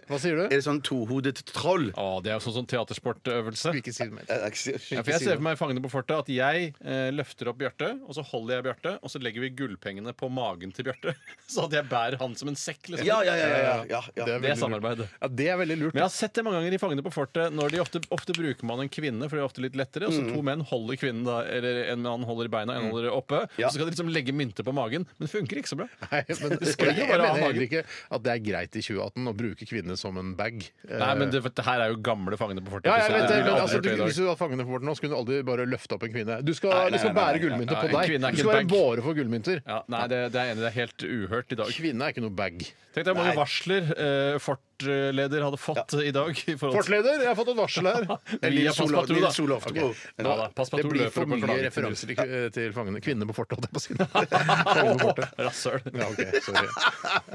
Hva 0.06 0.22
sier 0.22 0.38
du? 0.38 0.44
Er 0.46 0.54
det 0.54 0.64
sånn 0.66 0.82
tohodet 0.86 1.34
troll? 1.42 1.55
Å, 1.96 2.06
det 2.22 2.30
er 2.32 2.36
jo 2.38 2.44
sånn, 2.46 2.56
sånn 2.60 2.68
teatersportøvelse. 2.70 3.70
Skal 3.72 3.80
ikke 3.80 3.94
si 3.94 4.04
det. 4.06 4.26
Jeg- 4.28 4.52
jeg- 4.76 4.96
Ja, 4.96 5.02
for 5.02 5.10
jeg 5.12 5.20
ser 5.20 5.34
for 5.36 5.42
meg 5.42 5.56
i 5.56 5.60
Fangene 5.60 5.82
på 5.82 5.90
fortet 5.90 6.18
at 6.18 6.28
jeg 6.28 6.74
eh, 6.84 7.10
løfter 7.10 7.48
opp 7.48 7.58
Bjarte, 7.58 7.88
og 8.06 8.14
så 8.14 8.22
holder 8.24 8.54
jeg 8.56 8.64
Bjarte, 8.64 8.98
og 9.02 9.08
så 9.10 9.20
legger 9.22 9.40
vi 9.40 9.50
gullpengene 9.50 10.12
på 10.14 10.30
magen 10.30 10.72
til 10.72 10.84
Bjarte. 10.84 11.14
Så 11.48 11.64
at 11.64 11.70
jeg 11.72 11.84
bærer 11.88 12.18
han 12.18 12.34
som 12.34 12.48
en 12.48 12.56
sekk. 12.58 12.88
Liksom. 12.90 13.06
Ja, 13.06 13.20
ja, 13.22 13.34
ja. 13.36 13.46
ja, 13.46 13.84
ja, 13.88 14.00
ja. 14.16 14.24
Det 14.26 14.34
er 14.34 14.40
Det 14.40 14.50
er 14.50 14.56
samarbeid. 14.58 14.98
Ja, 15.22 15.28
det 15.28 15.46
er 15.48 15.56
veldig 15.60 15.76
lurt. 15.78 15.94
Men 15.94 16.02
jeg 16.02 16.08
har 16.10 16.14
sett 16.16 16.34
det 16.34 16.44
mange 16.44 16.58
ganger 16.60 16.74
i 16.74 16.80
Fangene 16.82 17.02
på 17.06 17.12
fortet. 17.14 17.52
Når 17.54 17.70
de 17.70 17.78
ofte, 17.80 18.00
ofte 18.10 18.32
bruker 18.34 18.64
man 18.66 18.80
en 18.80 18.88
kvinne, 18.90 19.28
for 19.30 19.36
det 19.38 19.42
er 19.44 19.48
ofte 19.48 19.62
litt 19.62 19.76
lettere. 19.78 20.08
Og 20.10 20.12
så 20.16 20.24
to 20.34 20.42
menn 20.42 20.60
holder 20.66 20.96
kvinnen 20.98 21.24
da, 21.24 21.40
eller 21.46 21.84
en 21.92 22.02
mann 22.02 22.24
holder 22.26 22.50
i 22.50 22.52
beina, 22.56 22.74
en 22.76 22.90
holder 22.90 23.10
oppe. 23.14 23.48
Ja. 23.58 23.68
Og 23.68 23.72
så 23.72 23.78
skal 23.78 23.86
de 23.86 23.94
liksom 23.94 24.10
legge 24.12 24.34
mynter 24.34 24.66
på 24.66 24.74
magen. 24.74 25.06
Men 25.18 25.28
det 25.28 25.30
funker 25.30 25.60
ikke 25.62 25.70
så 25.70 25.78
bra. 25.78 25.88
Nei, 26.10 26.24
men 26.42 26.58
Det 26.66 26.72
skal 26.74 26.90
jo 26.92 27.04
jeg 27.04 27.08
bare 27.08 27.26
ha 27.30 27.34
mener 27.34 27.46
heller 27.46 27.66
ikke 27.68 27.84
at 27.86 28.22
det 28.26 28.32
er 28.34 28.42
greit 28.50 28.76
i 28.76 28.82
2018 28.82 29.30
å 29.30 29.36
bruke 29.36 29.66
kvinner 29.70 29.96
som 30.00 30.18
en 30.18 30.34
bag. 30.34 30.66
Nei, 30.90 31.14
men 31.14 31.30
det, 31.30 31.42
det 31.54 31.64
her 31.66 31.82
er 31.84 31.92
jo 31.92 31.98
gamle 32.02 32.38
Fangene 32.40 32.62
på 32.64 32.72
fortet. 32.74 32.90
Ja, 32.90 32.96
jeg 33.04 33.14
vet 33.14 33.28
det, 33.30 33.38
men 33.44 33.60
altså, 33.60 33.78
du, 33.78 33.86
det 33.86 33.94
i 33.94 34.00
dag. 34.00 34.08
Hvis 34.10 34.18
du 34.18 34.24
hadde 34.26 34.38
fangene 34.40 34.66
på 34.66 34.74
fortet 34.74 34.88
nå, 34.88 34.94
så 34.96 35.04
kunne 35.04 35.14
du 35.14 35.18
aldri 35.20 35.38
bare 35.46 35.66
løfte 35.70 35.96
opp 35.96 36.06
en 36.08 36.14
kvinne. 36.16 36.38
Du 36.46 36.52
skal, 36.56 36.72
Nei, 36.74 36.80
nei, 36.82 36.90
du 36.90 36.98
skal 36.98 37.12
nei, 37.12 37.16
nei, 37.16 37.26
bære 37.26 37.42
gullmynter 37.44 37.76
på 37.76 37.90
deg. 37.92 38.16
Du 38.26 38.40
skal 38.40 38.50
være 38.52 38.64
en 38.64 38.72
båre 38.72 39.04
for 39.06 39.20
gullmynter. 39.20 39.62
Ja, 39.62 39.78
nei, 39.94 40.02
det, 40.12 40.20
det 40.34 40.42
er 40.42 40.52
enig, 40.52 40.64
det 40.64 40.70
er 40.72 40.76
helt 40.80 41.06
uhørt 41.06 41.54
i 41.54 41.60
dag. 41.62 41.72
Kvinne 41.78 42.08
er 42.08 42.16
ikke 42.16 42.26
noe 42.26 42.36
bag. 42.42 42.66
Tenk 42.96 43.08
deg 43.10 43.18
mange 43.18 43.36
varsler 43.36 43.90
eh, 43.92 44.38
Fort-leder 44.76 45.40
hadde 45.42 45.56
fått 45.56 45.94
i 46.04 46.10
dag. 46.10 46.30
I 46.46 46.56
forhold 46.56 46.74
til 46.74 46.82
Fortleder, 46.82 47.22
jeg 47.22 47.28
har 47.30 47.36
fått 47.38 47.50
et 47.52 47.58
varsel 47.58 47.88
her. 47.88 48.04
Via 48.42 48.72
Pass 48.76 48.92
Patrol, 48.92 49.20
da. 49.22 49.30
Sol 49.32 49.52
Oftebro. 49.56 49.88
Ja, 50.16 50.24
da, 50.26 50.48
Det 50.56 50.82
blir 50.84 51.00
løper 51.06 51.14
for 51.14 51.24
og 51.24 51.32
mye 51.32 51.58
referanser 51.64 52.12
til, 52.12 52.34
til 52.52 52.74
fangene. 52.76 53.00
Kvinner 53.04 53.28
på 53.30 53.36
fortet, 53.36 53.56
holdt 53.56 53.68
jeg 53.68 53.72
på 53.72 53.80
å 53.80 53.84
si. 53.84 53.96
Fangene 54.76 54.98
på 55.00 55.06
fortet. 55.06 55.40
Rasshøl. 55.46 55.80
Ja, 55.96 56.10
ok, 56.10 56.22
sorry. 56.44 56.68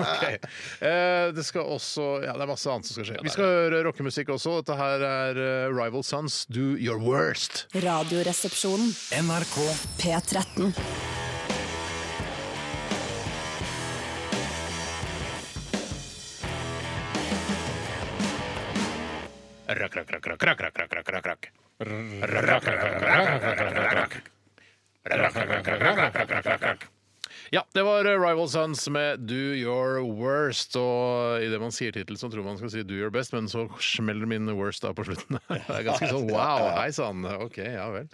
Ok. 0.05 0.25
Eh, 0.91 1.31
det 1.35 1.45
skal 1.47 1.73
også 1.77 2.07
Ja, 2.25 2.35
det 2.37 2.45
er 2.45 2.51
masse 2.51 2.69
annet 2.71 2.89
som 2.89 2.99
skal 2.99 3.09
skje. 3.09 3.21
Vi 3.25 3.33
skal 3.33 3.49
høre 3.49 3.81
rockemusikk 3.89 4.33
også. 4.35 4.59
Dette 4.61 4.77
her 4.77 5.05
er 5.07 5.41
eh, 5.41 5.71
Rival 5.73 6.05
Sons, 6.05 6.43
Do 6.51 6.75
Your 6.77 7.01
Worst. 7.01 7.65
Radioresepsjonen. 7.73 8.93
NRK 9.25 9.57
P13. 10.01 10.71
Rakk, 19.71 19.95
rakk, 19.95 20.11
rakk, 20.11 20.27
rakk, 20.27 20.43
rakk, 20.43 20.61
rakk, 20.61 20.77
rakk, 20.79 20.93
rakk, 20.93 21.09
rakk, 21.15 21.25
rakk. 21.25 21.43
Rakk, 21.79 22.65
rakk, 22.67 22.67
rakk, 22.67 23.31
rakk, 25.07 25.41
rakk, 25.87 26.29
rakk, 26.29 26.61
rakk, 26.61 26.90
Ja, 27.53 27.65
det 27.75 27.81
var 27.83 28.05
eh, 28.07 28.15
Rival 28.15 28.47
Sons 28.49 28.85
med 28.89 29.25
Do 29.27 29.35
Your 29.35 29.97
Worst. 30.15 30.71
Og 30.79 31.43
idet 31.43 31.57
man 31.59 31.73
sier 31.75 31.91
tittel, 31.91 32.15
så 32.15 32.29
tror 32.31 32.45
man 32.45 32.55
skal 32.55 32.69
si 32.71 32.83
Do 32.87 32.95
Your 32.95 33.11
Best, 33.11 33.33
men 33.35 33.49
så 33.51 33.65
smeller 33.83 34.23
min 34.31 34.45
worst 34.55 34.85
da 34.85 34.93
på 34.95 35.03
slutten. 35.03 35.35
Det 35.51 35.57
er 35.67 35.83
ganske 35.83 36.07
sånn 36.13 36.29
wow, 36.31 36.69
hei 36.77 36.87
sann. 36.95 37.25
OK, 37.27 37.57
ja 37.59 37.89
vel. 37.91 38.07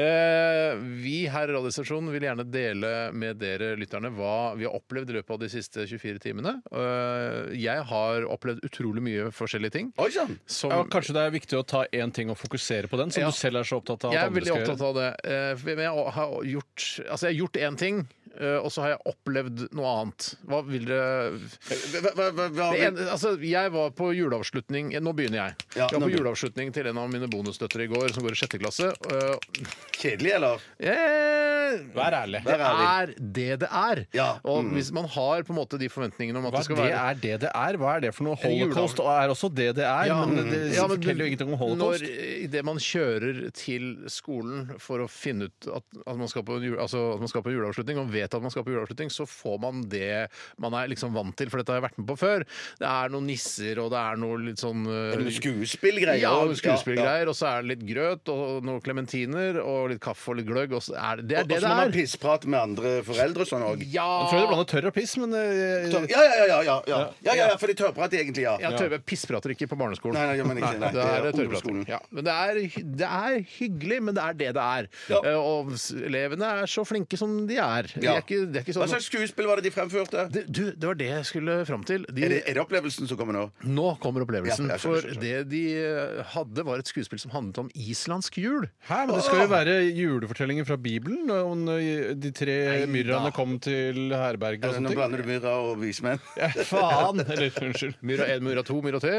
Eh, 0.00 0.80
vi 1.04 1.18
her 1.28 1.50
i 1.50 1.56
Radioresepsjonen 1.58 2.08
vil 2.14 2.24
gjerne 2.30 2.46
dele 2.48 2.94
med 3.12 3.36
dere 3.42 3.74
lytterne 3.76 4.08
hva 4.16 4.54
vi 4.56 4.64
har 4.64 4.72
opplevd 4.80 5.12
i 5.12 5.18
løpet 5.18 5.36
av 5.36 5.42
de 5.44 5.50
siste 5.52 5.84
24 5.84 6.24
timene. 6.24 6.56
Eh, 6.72 7.52
jeg 7.60 7.84
har 7.92 8.24
opplevd 8.24 8.64
utrolig 8.70 9.04
mye 9.04 9.28
forskjellige 9.36 9.76
ting. 9.76 9.92
Oi 10.00 10.08
sann! 10.16 10.38
Som 10.48 10.72
Ja, 10.72 10.80
kanskje 10.88 11.12
det 11.18 11.26
er 11.28 11.36
viktig 11.36 11.60
å 11.60 11.64
ta 11.76 11.84
én 11.92 12.08
ting 12.16 12.32
og 12.32 12.40
fokusere 12.40 12.88
på 12.88 12.96
den, 13.04 13.12
som 13.12 13.20
Ja. 13.26 13.28
du 13.28 13.36
selv 13.36 13.60
er 13.60 13.68
så 13.68 13.82
opptatt 13.82 14.08
av 14.08 14.16
Jeg 14.16 14.24
at 14.24 14.24
er 14.24 14.32
andre 14.32 14.40
veldig 14.40 14.54
skal 14.54 14.64
opptatt 14.64 14.80
gjøre. 14.80 14.88
av 14.88 15.02
det. 15.04 15.64
veldig 15.66 15.76
Men 15.76 15.84
jeg 15.84 16.12
har 16.16 16.36
gjort 16.56 16.88
Altså, 17.08 17.22
jeg 17.28 17.34
har 17.36 17.40
gjort 17.44 17.60
én 17.68 17.76
ting, 17.84 18.02
eh, 18.40 18.56
og 18.62 18.70
så 18.72 18.84
har 18.84 18.94
jeg 18.94 19.00
opplevd 19.12 19.64
noe 19.76 19.92
annet. 20.02 20.28
Hva 20.48 20.60
vil 20.66 20.86
dere 20.88 21.32
Hva, 21.34 22.12
hva, 22.14 22.28
hva, 22.30 22.46
hva, 22.54 22.68
det 22.72 22.84
ene, 22.88 23.06
altså, 23.12 23.34
Jeg 23.44 23.72
var 23.74 23.92
på 23.96 24.10
juleavslutning 24.16 24.92
Nå 25.02 25.12
begynner 25.16 25.40
jeg. 25.40 25.56
Ja, 25.76 25.88
jeg 25.88 25.98
var 25.98 26.06
på 26.06 26.12
juleavslutning 26.14 26.72
til 26.76 26.88
en 26.90 27.00
av 27.00 27.10
mine 27.12 27.28
bonusdøtre 27.30 27.86
i 27.86 27.90
går, 27.90 28.08
som 28.14 28.24
går 28.26 28.36
i 28.36 28.40
sjette 28.40 28.60
klasse. 28.60 28.90
Eh, 29.10 29.72
Kjedelig, 29.98 30.34
eller? 30.38 30.64
eh, 30.78 31.78
Vær 31.94 32.16
ærlig. 32.22 32.42
Det 32.46 32.54
Vær 32.54 32.64
ærlig. 32.68 32.88
er 32.88 33.14
det 33.38 33.48
det 33.64 33.68
er. 33.68 34.02
Ja, 34.16 34.28
Og 34.44 34.64
mm. 34.64 34.72
hvis 34.76 34.90
man 34.94 35.08
har 35.10 35.44
på 35.46 35.54
en 35.54 35.58
måte 35.58 35.80
de 35.80 35.90
forventningene 35.92 36.40
om 36.40 36.48
at 36.48 36.54
Hva 36.54 36.62
det 36.62 36.68
skal 36.68 36.80
det 36.80 36.86
være 36.86 37.02
er 37.02 37.20
det 37.22 37.34
det 37.44 37.52
er? 37.52 37.78
Hva 37.80 37.94
er 37.96 38.06
det 38.06 38.14
for 38.16 38.28
noe? 38.28 38.38
En. 38.38 38.54
Holocaust 38.54 39.02
er 39.02 39.34
også 39.34 39.50
det 39.52 39.70
det 39.78 39.86
er, 39.86 40.08
Ja, 40.10 40.18
men 40.26 40.48
det 40.48 40.62
ja, 40.76 40.86
men 40.88 40.96
forteller 40.98 41.24
jo 41.24 41.32
ingenting 41.32 41.52
om 41.52 41.60
holocaust. 41.60 42.04
Når 42.04 42.44
idet 42.48 42.64
man 42.66 42.80
kjører 42.82 43.40
til 43.56 43.88
skolen 44.12 44.72
for 44.82 45.04
å 45.04 45.08
finne 45.10 45.48
ut 45.48 45.68
at, 45.78 45.86
at, 46.04 46.14
man 46.18 46.30
skal 46.30 46.44
på 46.46 46.58
en 46.58 46.66
jule, 46.68 46.80
altså 46.82 47.02
at 47.14 47.22
man 47.22 47.30
skal 47.30 47.44
på 47.44 47.52
juleavslutning, 47.54 48.00
og 48.00 48.12
vet 48.12 48.27
at 48.36 48.44
man 48.44 48.52
skal 48.52 48.64
på 48.66 48.72
juleavslutning, 48.74 49.10
så 49.12 49.26
får 49.28 49.58
man 49.62 49.82
det 49.90 50.28
man 50.60 50.74
er 50.78 50.90
liksom 50.92 51.14
vant 51.14 51.36
til, 51.38 51.50
for 51.50 51.60
dette 51.60 51.72
har 51.72 51.80
jeg 51.80 51.86
vært 51.88 51.98
med 52.00 52.08
på 52.10 52.16
før. 52.20 52.44
Det 52.80 52.88
er 52.88 53.12
noen 53.12 53.28
nisser, 53.30 53.80
og 53.82 53.90
det 53.94 54.00
er 54.00 54.20
noe 54.20 54.38
litt 54.42 54.62
sånn 54.62 54.84
uh, 54.88 55.28
Skuespillgreier. 55.38 56.20
Ja, 56.22 56.34
skuespillgreier? 56.58 57.24
ja, 57.24 57.30
og 57.30 57.36
så 57.38 57.48
er 57.50 57.64
det 57.64 57.76
litt 57.76 57.84
grøt 57.88 58.30
og 58.32 58.64
noen 58.66 58.82
klementiner 58.84 59.60
og 59.62 59.92
litt 59.92 60.02
kaffe 60.04 60.32
og 60.32 60.40
litt 60.40 60.48
gløgg. 60.48 60.74
Og 60.78 60.84
så 60.84 60.96
er 60.98 61.22
det 61.22 61.28
det, 61.28 61.38
er 61.38 61.46
Og 61.46 61.52
det, 61.52 61.60
så 61.62 61.72
må 61.72 61.80
man 61.82 61.94
pissprat 61.94 62.46
med 62.48 62.60
andre 62.60 62.94
foreldre 63.06 63.46
og 63.46 63.50
sånn 63.52 63.66
òg. 63.66 63.84
Ja, 63.92 64.06
Jeg 64.24 64.32
tror 64.32 64.44
du 64.44 64.52
blander 64.52 64.70
tørr 64.72 64.90
og 64.90 64.96
piss, 64.96 65.16
men 65.20 65.34
uh, 65.36 66.08
Ja, 66.08 66.22
ja, 66.24 66.24
ja, 66.24 66.46
ja, 66.46 66.46
ja, 66.48 66.60
ja. 66.62 66.80
ja, 66.88 67.02
ja, 67.30 67.36
ja 67.44 67.58
for 67.60 67.70
de 67.70 67.76
tørrprat 67.78 68.14
egentlig, 68.18 68.44
ja. 68.46 68.56
ja, 68.62 68.72
tørre, 68.76 69.00
Pissprater 69.08 69.54
ikke 69.54 69.68
på 69.70 69.78
barneskolen. 69.78 70.18
Nei, 70.18 70.38
nei, 70.38 70.48
men 70.48 70.62
ikke. 70.62 70.74
Nei, 70.82 70.92
det 70.94 71.04
er 71.04 71.26
det 71.28 71.34
tørrprating. 71.38 71.82
Ja, 71.88 72.00
men 72.14 72.26
det 72.26 72.34
er, 72.34 72.60
det 73.02 73.08
er 73.08 73.38
hyggelig, 73.58 74.00
men 74.08 74.18
det 74.18 74.24
er 74.24 74.38
det 74.42 74.50
det 74.58 74.64
er. 74.64 74.90
Ja. 75.12 75.22
Eh, 75.22 75.38
Og 75.38 75.72
elevene 76.08 76.52
er 76.62 76.70
så 76.70 76.84
flinke 76.88 77.18
som 77.20 77.34
de 77.48 77.58
er. 77.62 77.90
De 77.94 78.06
Ja. 78.08 78.17
Er 78.18 78.24
ikke, 78.26 78.38
det 78.52 78.60
er 78.60 78.64
ikke 78.66 78.74
Hva 78.76 78.86
sånn 78.86 78.92
slags 78.96 79.08
skuespill 79.10 79.48
var 79.50 79.60
det 79.62 79.68
de 79.68 79.72
fremførte? 79.74 80.24
det, 80.34 80.42
du, 80.48 80.62
det 80.74 80.86
var 80.90 80.98
det 80.98 81.08
jeg 81.10 81.24
skulle 81.30 81.56
fram 81.68 81.84
til. 81.88 82.04
De, 82.08 82.24
Er 82.26 82.34
det, 82.34 82.40
er 82.50 82.58
det 82.58 82.62
opplevelsen 82.64 83.08
som 83.10 83.18
kommer 83.20 83.36
nå? 83.38 83.44
Nå 83.66 83.88
kommer 84.02 84.24
opplevelsen. 84.26 84.68
Ja, 84.70 84.78
skjønner, 84.80 85.06
for 85.08 85.22
det 85.22 85.34
de 85.50 85.62
eh, 85.78 86.22
hadde, 86.34 86.64
var 86.68 86.82
et 86.82 86.90
skuespill 86.90 87.20
som 87.22 87.32
handlet 87.34 87.58
om 87.64 87.70
islandsk 87.78 88.38
jul. 88.42 88.68
Hæ, 88.88 89.00
men 89.08 89.14
det 89.16 89.24
skal 89.26 89.42
jo 89.44 89.48
være 89.52 89.76
julefortellinger 89.96 90.68
fra 90.68 90.76
Bibelen. 90.80 91.30
Om 91.32 91.64
eh, 91.76 92.12
de 92.18 92.32
tre 92.36 92.58
myrraene 92.90 93.32
kom 93.36 93.56
til 93.64 94.12
herberget 94.14 94.64
og 94.64 94.68
Altså, 94.68 94.82
nå 94.82 94.88
sånne 94.88 94.92
ting. 94.92 94.98
blander 95.00 95.22
du 95.24 95.28
myra 95.32 95.54
og 95.64 95.78
vismenn. 95.82 96.22
Ja, 96.38 96.48
faen! 96.68 97.22
Eller 97.24 97.50
unnskyld. 97.64 97.96
Myra 98.08 98.26
1, 98.30 98.42
myra 98.44 98.62
2, 98.66 98.76
myra 98.84 98.98
3 99.02 99.12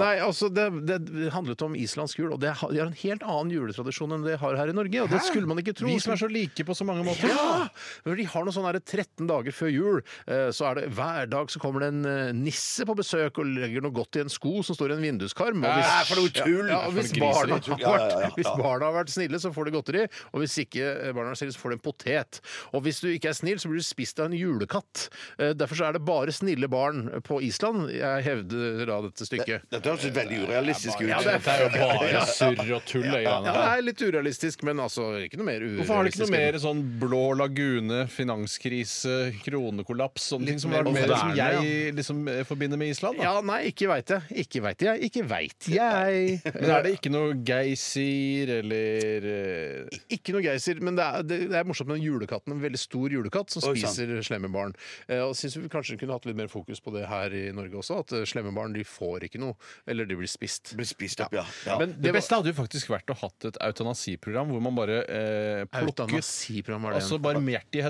Nei, 0.00 0.14
altså, 0.24 0.48
det, 0.52 0.64
det 0.88 1.30
handlet 1.34 1.62
om 1.66 1.74
islandsk 1.78 2.18
jul, 2.22 2.32
og 2.34 2.40
det 2.42 2.52
har, 2.60 2.72
de 2.72 2.80
har 2.82 2.88
en 2.90 2.96
helt 3.02 3.22
annen 3.26 3.52
juletradisjon 3.54 4.16
enn 4.16 4.24
det 4.26 4.38
har 4.40 4.56
her 4.58 4.72
i 4.72 4.74
Norge. 4.76 5.04
Og 5.04 5.12
det 5.12 5.20
skulle 5.26 5.48
man 5.50 5.60
ikke 5.62 5.74
tro. 5.78 5.88
Vi 5.90 5.98
som 6.02 6.14
er 6.14 6.20
så 6.20 6.28
like 6.30 6.64
på 6.66 6.74
så 6.76 6.86
mange 6.88 7.04
måter. 7.06 7.30
Ja! 7.30 7.68
For 8.10 8.18
De 8.18 8.26
har 8.26 8.44
noe 8.46 8.54
sånn 8.54 8.66
her 8.68 8.78
13 8.80 9.28
dager 9.30 9.54
før 9.54 9.70
jul. 9.72 10.00
eh, 10.26 10.50
Så 10.54 10.66
er 10.70 10.80
det 10.80 10.86
Hver 10.96 11.28
dag 11.30 11.50
så 11.52 11.60
kommer 11.62 11.84
det 11.84 11.88
en 11.94 12.04
eh, 12.10 12.32
nisse 12.36 12.84
på 12.88 12.96
besøk 12.98 13.38
og 13.38 13.46
legger 13.46 13.84
noe 13.84 13.94
godt 13.94 14.18
i 14.18 14.24
en 14.24 14.32
sko 14.32 14.60
som 14.66 14.74
står 14.76 14.92
i 14.92 14.98
en 14.98 15.04
vinduskarm. 15.06 15.62
Og 15.64 15.78
hvis, 15.78 16.08
for 16.10 16.20
noe 16.20 16.32
tull! 16.34 16.68
Ja, 16.70 16.80
og 16.88 16.96
hvis, 16.98 17.12
barna 17.16 17.58
har 17.60 17.70
Ja, 17.70 17.76
ja, 17.78 17.92
vært, 17.94 18.12
ja, 18.16 18.20
ja. 18.26 18.30
hvis 18.36 18.50
barna 18.60 18.88
har 18.90 18.96
vært 19.00 19.14
snille, 19.14 19.40
så 19.42 19.52
får 19.54 19.70
de 19.70 19.74
godteri. 19.78 20.04
Og 20.34 20.42
hvis 20.42 20.58
ikke 20.64 20.84
eh, 21.06 21.12
barna 21.16 21.32
er 21.34 21.40
snille, 21.40 21.54
så 21.54 21.62
får 21.62 21.74
de 21.74 21.78
en 21.78 21.84
potet. 21.86 22.40
Og 22.74 22.82
hvis 22.84 23.00
du 23.04 23.08
ikke 23.12 23.30
er 23.32 23.38
snill, 23.38 23.60
så 23.62 23.70
blir 23.70 23.80
du 23.80 23.86
spist 23.86 24.20
av 24.20 24.30
en 24.30 24.36
julekatt. 24.36 25.06
Derfor 25.38 25.78
så 25.78 25.86
er 25.88 25.96
det 25.96 26.02
bare 26.06 26.32
snille 26.34 26.68
barn 26.70 27.06
på 27.26 27.38
Island. 27.46 27.88
Jeg 27.94 28.24
hevder 28.26 28.84
da 28.90 28.98
dette 29.06 29.26
stykket. 29.28 29.64
Dette 29.72 29.90
høres 29.92 30.04
veldig 30.16 30.42
urealistisk 30.48 31.00
ut. 31.04 31.08
Ja, 31.10 31.20
det 31.24 31.36
er- 31.38 31.60
jo 31.60 31.70
bare 31.76 32.24
surr 32.26 32.74
og 32.76 32.84
tull. 32.88 33.06
Ja, 33.22 33.36
det 33.44 33.54
er 33.54 33.82
litt 33.84 34.02
urealistisk, 34.02 34.62
men 34.66 34.80
altså 34.82 35.10
ikke 35.22 35.38
noe 35.40 35.46
mer 35.50 35.60
urealistisk. 35.60 35.80
Hvorfor 35.84 36.00
har 36.00 36.04
det 36.08 36.12
ikke 36.14 36.24
noe 36.26 36.36
mer 36.38 36.58
sånn 36.64 36.82
blå 37.00 37.22
lagune, 37.40 37.99
finanskrise, 38.10 39.16
kronekollaps, 39.44 40.30
sånne 40.32 40.50
ting 40.52 40.60
som, 40.62 40.72
mer 40.72 40.84
er 40.84 40.94
mer, 40.94 41.12
som 41.12 41.30
moderne, 41.32 41.64
jeg 41.64 41.94
liksom 41.98 42.22
eh, 42.30 42.42
forbinder 42.48 42.80
med 42.80 42.94
Island? 42.94 43.20
Da. 43.20 43.26
Ja, 43.26 43.44
nei, 43.44 43.60
ikke 43.70 43.90
veit 43.90 44.12
jeg. 44.14 44.40
Ikke 44.44 44.62
veit 44.64 44.84
jeg. 44.86 45.10
Ikke 45.10 45.24
veit 45.28 45.68
jeg. 45.70 46.40
Men 46.60 46.74
er 46.76 46.86
det 46.86 46.94
ikke 46.98 47.12
noe 47.12 47.34
geysir 47.46 48.54
eller 48.60 49.28
eh, 49.34 50.00
Ikke 50.16 50.34
noe 50.36 50.44
geysir, 50.44 50.80
men 50.84 50.96
det 50.98 51.04
er, 51.06 51.26
det, 51.26 51.38
det 51.52 51.58
er 51.60 51.68
morsomt 51.68 51.90
med 51.90 52.00
den 52.00 52.06
julekatten. 52.06 52.54
En 52.54 52.62
veldig 52.62 52.80
stor 52.80 53.12
julekatt 53.12 53.52
som 53.52 53.64
Oi, 53.68 53.74
sant. 53.80 53.96
spiser 53.96 54.24
slemme 54.26 54.50
barn. 54.52 54.74
Eh, 55.08 55.20
og 55.24 55.34
synes 55.38 55.58
vi 55.60 55.70
kanskje 55.72 55.98
kunne 56.00 56.16
hatt 56.16 56.26
litt 56.28 56.38
mer 56.38 56.50
fokus 56.52 56.80
på 56.82 56.94
det 56.94 57.06
her 57.10 57.34
i 57.36 57.44
Norge 57.56 57.80
også. 57.82 58.00
At 58.04 58.14
eh, 58.16 58.26
slemme 58.28 58.52
barn 58.56 58.74
de 58.76 58.84
får 58.86 59.28
ikke 59.28 59.40
noe, 59.42 59.56
eller 59.90 60.08
de 60.08 60.18
blir 60.18 60.30
spist. 60.30 60.74
Blir 60.78 60.88
spist 60.88 61.22
opp, 61.24 61.34
ja. 61.36 61.44
ja. 61.66 61.78
Men 61.80 61.94
Det 62.00 62.14
beste 62.16 62.38
hadde 62.38 62.52
jo 62.52 62.58
faktisk 62.58 62.92
vært 62.92 63.12
å 63.12 63.18
hatt 63.24 63.48
et 63.50 63.60
eutanasiprogram 63.70 64.52
hvor 64.54 64.64
man 64.64 64.76
bare 64.78 65.02
eh, 65.06 65.64
plukket 65.70 66.04
Eutanasiprogram 66.06 66.88
er 66.88 66.96
det. 66.96 67.02
Altså 67.02 67.20
barmhjertighetsdrap. 67.22 67.89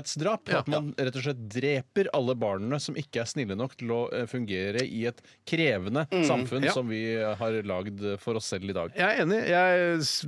Ja. 0.51 0.59
At 0.59 0.67
man 0.67 0.93
rett 0.97 1.15
og 1.15 1.23
slett 1.25 1.41
dreper 1.51 2.07
alle 2.13 2.35
barna 2.35 2.79
som 2.79 2.95
ikke 2.95 3.21
er 3.21 3.25
snille 3.29 3.55
nok 3.57 3.75
til 3.77 3.91
å 3.91 3.99
eh, 4.13 4.25
fungere 4.29 4.81
i 4.85 5.05
et 5.09 5.21
krevende 5.47 6.05
samfunn 6.25 6.63
Ja. 6.65 6.71
som 6.73 6.87
vi 6.89 7.15
har 7.15 7.51
lagd 7.63 8.01
for 8.19 8.35
oss 8.35 8.45
selv 8.51 8.69
i 8.69 8.73
dag. 8.73 8.91
Jeg 8.95 9.05
er 9.19 9.23
enig. 9.25 9.39
Jeg 9.49 9.99
s- 10.01 10.25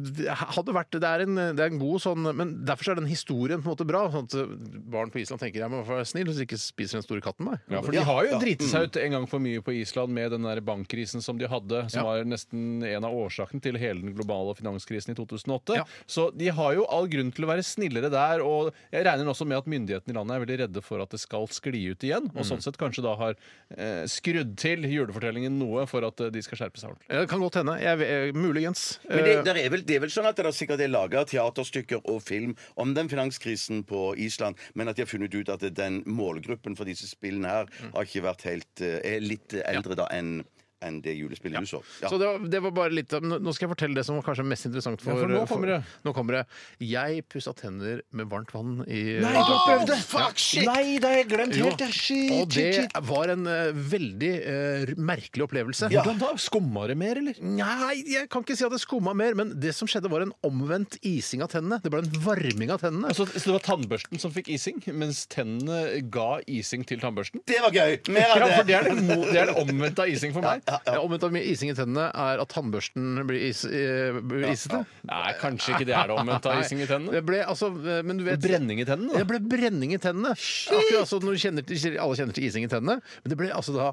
hadde 0.54 0.74
vært, 0.76 0.92
det, 0.92 1.04
er 1.04 1.22
en, 1.26 1.36
det 1.56 1.60
er 1.60 1.72
en 1.72 1.80
god 1.80 2.02
sånn 2.04 2.24
Men 2.36 2.66
derfor 2.66 2.92
er 2.92 2.96
den 3.02 3.08
historien 3.10 3.62
på 3.62 3.70
en 3.72 3.76
måte 3.76 3.88
bra. 3.88 4.04
Sånn 4.14 4.28
at 4.30 4.84
barn 4.92 5.10
på 5.14 5.20
Island 5.22 5.42
tenker 5.42 5.60
jeg 5.64 5.72
må 5.74 5.84
være 5.86 6.06
snill 6.06 6.28
hvis 6.30 6.42
ikke 6.46 6.60
spiser 6.60 7.00
den 7.00 7.06
store 7.08 7.22
katten 7.22 7.46
meg. 7.50 7.60
Ja, 7.70 7.82
for 7.82 7.92
De 7.96 8.04
har 8.04 8.26
jo 8.28 8.40
driti 8.42 8.68
seg 8.70 8.90
ut 8.90 8.98
en 9.02 9.12
gang 9.18 9.28
for 9.30 9.40
mye 9.44 9.62
på 9.64 9.74
Island 9.80 10.14
med 10.14 10.32
den 10.36 10.44
der 10.48 10.62
bankkrisen 10.62 11.22
som 11.24 11.38
de 11.38 11.48
hadde, 11.48 11.86
som 11.90 12.00
Ja. 12.00 12.04
var 12.04 12.24
nesten 12.28 12.84
en 12.84 13.04
av 13.08 13.14
årsakene 13.14 13.62
til 13.62 13.78
hele 13.78 14.02
den 14.02 14.14
globale 14.16 14.56
finanskrisen 14.56 15.12
i 15.14 15.16
2008. 15.16 15.76
Ja. 15.76 15.84
Så 16.08 16.30
de 16.36 16.48
har 16.50 16.74
jo 16.76 16.86
all 16.90 17.08
grunn 17.08 17.32
til 17.34 17.46
å 17.46 17.52
være 17.52 17.64
snillere 17.64 18.10
der. 18.12 18.42
Og 18.44 18.74
jeg 18.92 19.06
regner 19.06 19.26
også 19.32 19.46
med 19.48 19.63
at 19.64 19.70
myndighetene 19.72 20.16
i 20.16 20.18
landet 20.20 20.38
er 20.38 20.46
veldig 20.46 20.60
redde 20.66 20.86
for 20.86 21.04
at 21.04 21.14
det 21.14 21.22
skal 21.24 21.50
skli 21.52 21.86
ut 21.92 22.08
igjen. 22.08 22.32
Og 22.34 22.48
sånn 22.48 22.64
sett 22.64 22.80
kanskje 22.80 23.06
da 23.06 23.16
har 23.20 23.36
eh, 23.76 24.04
skrudd 24.12 24.56
til 24.62 24.88
julefortellingen 24.88 25.60
noe 25.60 25.86
for 25.90 26.08
at 26.08 26.24
eh, 26.24 26.32
de 26.34 26.44
skal 26.46 26.64
skjerpe 26.64 26.80
seg 26.82 26.94
ordentlig. 26.94 27.12
Det 27.12 27.30
kan 27.32 27.44
godt 27.44 27.60
hende. 27.62 27.78
Jeg, 27.84 28.04
jeg, 28.08 28.38
muligens. 28.38 28.88
Men 29.10 29.26
det, 29.28 29.34
Eh, 29.34 29.44
der 29.44 29.60
er 29.60 29.70
vel, 29.70 29.84
det 29.86 29.98
er 29.98 30.04
vel 30.04 30.14
sånn 30.14 30.28
at 30.30 30.38
det 30.38 30.46
er 30.48 30.56
sikkert 30.56 30.84
er 30.84 30.92
laga 30.92 31.24
teaterstykker 31.30 32.04
og 32.12 32.22
film 32.26 32.56
om 32.80 32.94
den 32.98 33.10
finanskrisen 33.12 33.84
på 33.90 34.14
Island, 34.20 34.60
men 34.74 34.90
at 34.90 34.98
de 34.98 35.06
har 35.06 35.12
funnet 35.12 35.34
ut 35.36 35.52
at 35.54 35.66
den 35.76 36.02
målgruppen 36.06 36.78
for 36.80 36.90
disse 36.90 37.10
spillene 37.10 37.50
her 37.50 37.72
har 37.84 38.08
ikke 38.08 38.26
vært 38.28 38.48
helt 38.50 38.84
eh, 38.84 39.00
er 39.16 39.24
litt 39.24 39.56
eldre 39.64 39.98
da 40.00 40.10
enn 40.14 40.42
enn 40.84 41.00
det 41.04 41.16
julespillet 41.18 41.64
du 41.64 41.70
så. 41.70 41.82
Ja. 42.04 42.10
Så 42.12 42.20
det 42.22 42.28
var, 42.28 42.40
det 42.56 42.62
var 42.68 42.72
bare 42.76 42.94
litt 42.94 43.14
av- 43.14 43.24
Nå 43.24 43.40
nå 43.44 43.54
skal 43.56 43.68
jeg 43.68 43.74
fortelle 43.76 43.96
det 43.96 44.06
som 44.08 44.16
var 44.20 44.24
kanskje 44.28 44.46
mest 44.48 44.66
interessant 44.68 45.02
for, 45.02 45.14
Ja, 45.14 45.20
for 45.24 45.32
nå 45.34 45.42
kommer 45.50 45.68
det. 45.74 45.80
nå 46.06 46.14
kommer 46.16 46.38
det. 46.40 46.44
Jeg 46.84 47.24
pussa 47.32 47.54
tenner 47.58 48.02
med 48.12 48.28
varmt 48.32 48.52
vann 48.54 48.84
i 48.88 49.20
du 49.20 49.26
har 49.26 49.64
prøvd 49.68 49.88
det! 49.90 49.98
fuck, 50.04 50.38
shit! 50.40 50.66
Nei, 50.68 50.98
det 51.00 51.08
har 51.10 51.16
jeg 51.22 51.28
glemt 51.32 51.56
Jo, 51.58 51.70
helt! 51.72 51.80
Ja. 51.84 51.90
Shit, 51.94 52.32
og 52.36 52.50
det 52.54 52.68
shit. 52.76 52.98
var 53.08 53.32
en 53.34 53.48
eh, 53.48 53.72
veldig 53.74 54.32
eh, 54.44 54.94
merkelig 54.98 55.46
opplevelse. 55.48 55.90
Hvordan 55.94 56.20
da? 56.22 56.32
Skumma 56.42 56.88
det 56.92 56.98
mer, 57.00 57.20
eller? 57.22 57.38
Nei, 57.42 58.04
jeg 58.12 58.30
kan 58.34 58.44
ikke 58.44 58.58
si 58.60 58.66
at 58.68 58.72
det 58.76 58.82
skumma 58.84 59.14
mer, 59.18 59.36
men 59.40 59.54
det 59.60 59.74
som 59.78 59.88
skjedde, 59.88 60.10
var 60.12 60.26
en 60.26 60.34
omvendt 60.44 60.98
ising 61.06 61.44
av 61.46 61.52
tennene. 61.54 61.80
Det 61.84 61.92
ble 61.94 62.02
en 62.04 62.12
varming 62.26 62.74
av 62.74 62.82
tennene. 62.84 63.08
Altså, 63.14 63.28
så 63.32 63.46
det 63.52 63.56
var 63.60 63.66
tannbørsten 63.70 64.20
som 64.22 64.34
fikk 64.36 64.50
ising, 64.56 64.82
mens 64.94 65.24
tennene 65.32 66.02
ga 66.14 66.40
ising 66.50 66.84
til 66.90 67.00
tannbørsten? 67.04 67.44
Det 67.48 67.62
var 67.64 67.72
gøy! 67.76 68.00
Mer 68.14 68.28
Ja, 68.34 68.40
av 68.48 68.56
for 68.58 68.68
det 68.68 68.74
det! 68.74 68.80
er 68.80 68.90
det, 68.90 69.08
mo- 69.08 69.30
det 69.32 69.40
er 69.44 69.52
det 69.52 69.58
omvendte 69.64 70.04
av 70.06 70.12
ising 70.12 70.34
for 70.36 70.42
meg. 70.46 70.64
Ja, 70.88 71.00
omvendt 71.04 71.24
av 71.28 71.36
ising 71.38 71.70
i 71.72 71.76
tennene 71.78 72.08
er 72.14 72.42
at 72.44 72.50
tannbørsten 72.54 73.24
blir, 73.28 73.42
is, 73.50 73.64
eh, 73.66 74.18
blir 74.22 74.48
isete. 74.52 74.84
Nei, 75.10 75.34
kanskje 75.42 75.74
ikke 75.76 75.88
det 75.90 75.96
er 75.98 76.08
det 76.12 76.18
omvendt 76.18 76.46
av 76.50 76.60
ising 76.64 76.82
i 76.84 76.88
tennene. 76.90 77.12
Det 77.14 77.24
ble 77.28 77.42
altså 77.46 77.70
eh, 77.84 78.02
Men 78.04 78.18
du 78.22 78.24
vet 78.28 78.42
Brenning 78.44 78.80
i 78.82 78.86
tennene, 78.88 79.14
Det 79.18 79.28
ble 79.30 79.40
brenning 79.40 79.94
i 79.94 80.00
tennene. 80.02 80.34
Akkurat 80.34 81.00
altså, 81.04 81.20
når 81.24 81.38
du 81.38 81.44
kjenner 81.46 81.68
til, 81.70 81.98
alle 82.00 82.16
kjenner 82.20 82.34
til 82.38 82.48
ising 82.50 82.66
i 82.68 82.72
tennene, 82.72 83.00
men 83.24 83.34
det 83.34 83.40
ble 83.40 83.50
altså 83.54 83.76
da 83.78 83.92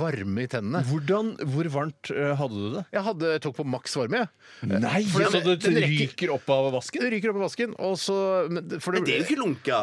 varme 0.00 0.44
i 0.44 0.50
tennene. 0.50 0.82
Hvordan, 0.88 1.34
hvor 1.54 1.70
varmt 1.76 2.12
eh, 2.14 2.32
hadde 2.40 2.60
du 2.64 2.68
det? 2.78 2.84
Jeg 2.96 3.06
hadde, 3.08 3.32
tok 3.44 3.56
på 3.60 3.66
maks 3.68 3.96
varme. 3.98 4.24
jeg. 4.24 4.80
Nei, 4.82 5.02
For 5.12 5.24
Så 5.24 5.40
den- 5.42 5.58
det 5.58 5.60
den 5.66 5.82
ryker 5.82 6.32
opp 6.34 6.48
av 6.50 6.72
vasken? 6.74 7.02
Det 7.02 7.12
ryker 7.16 7.30
opp 7.34 7.40
i 7.42 7.44
vasken, 7.46 7.74
og 7.78 7.96
så 8.00 8.48
men, 8.50 8.68
det- 8.68 8.82
for 8.82 8.92
Men 8.92 9.04
det 9.04 9.14
er 9.14 9.24
jo 9.24 9.28
ikke 9.30 9.42
lunka. 9.42 9.82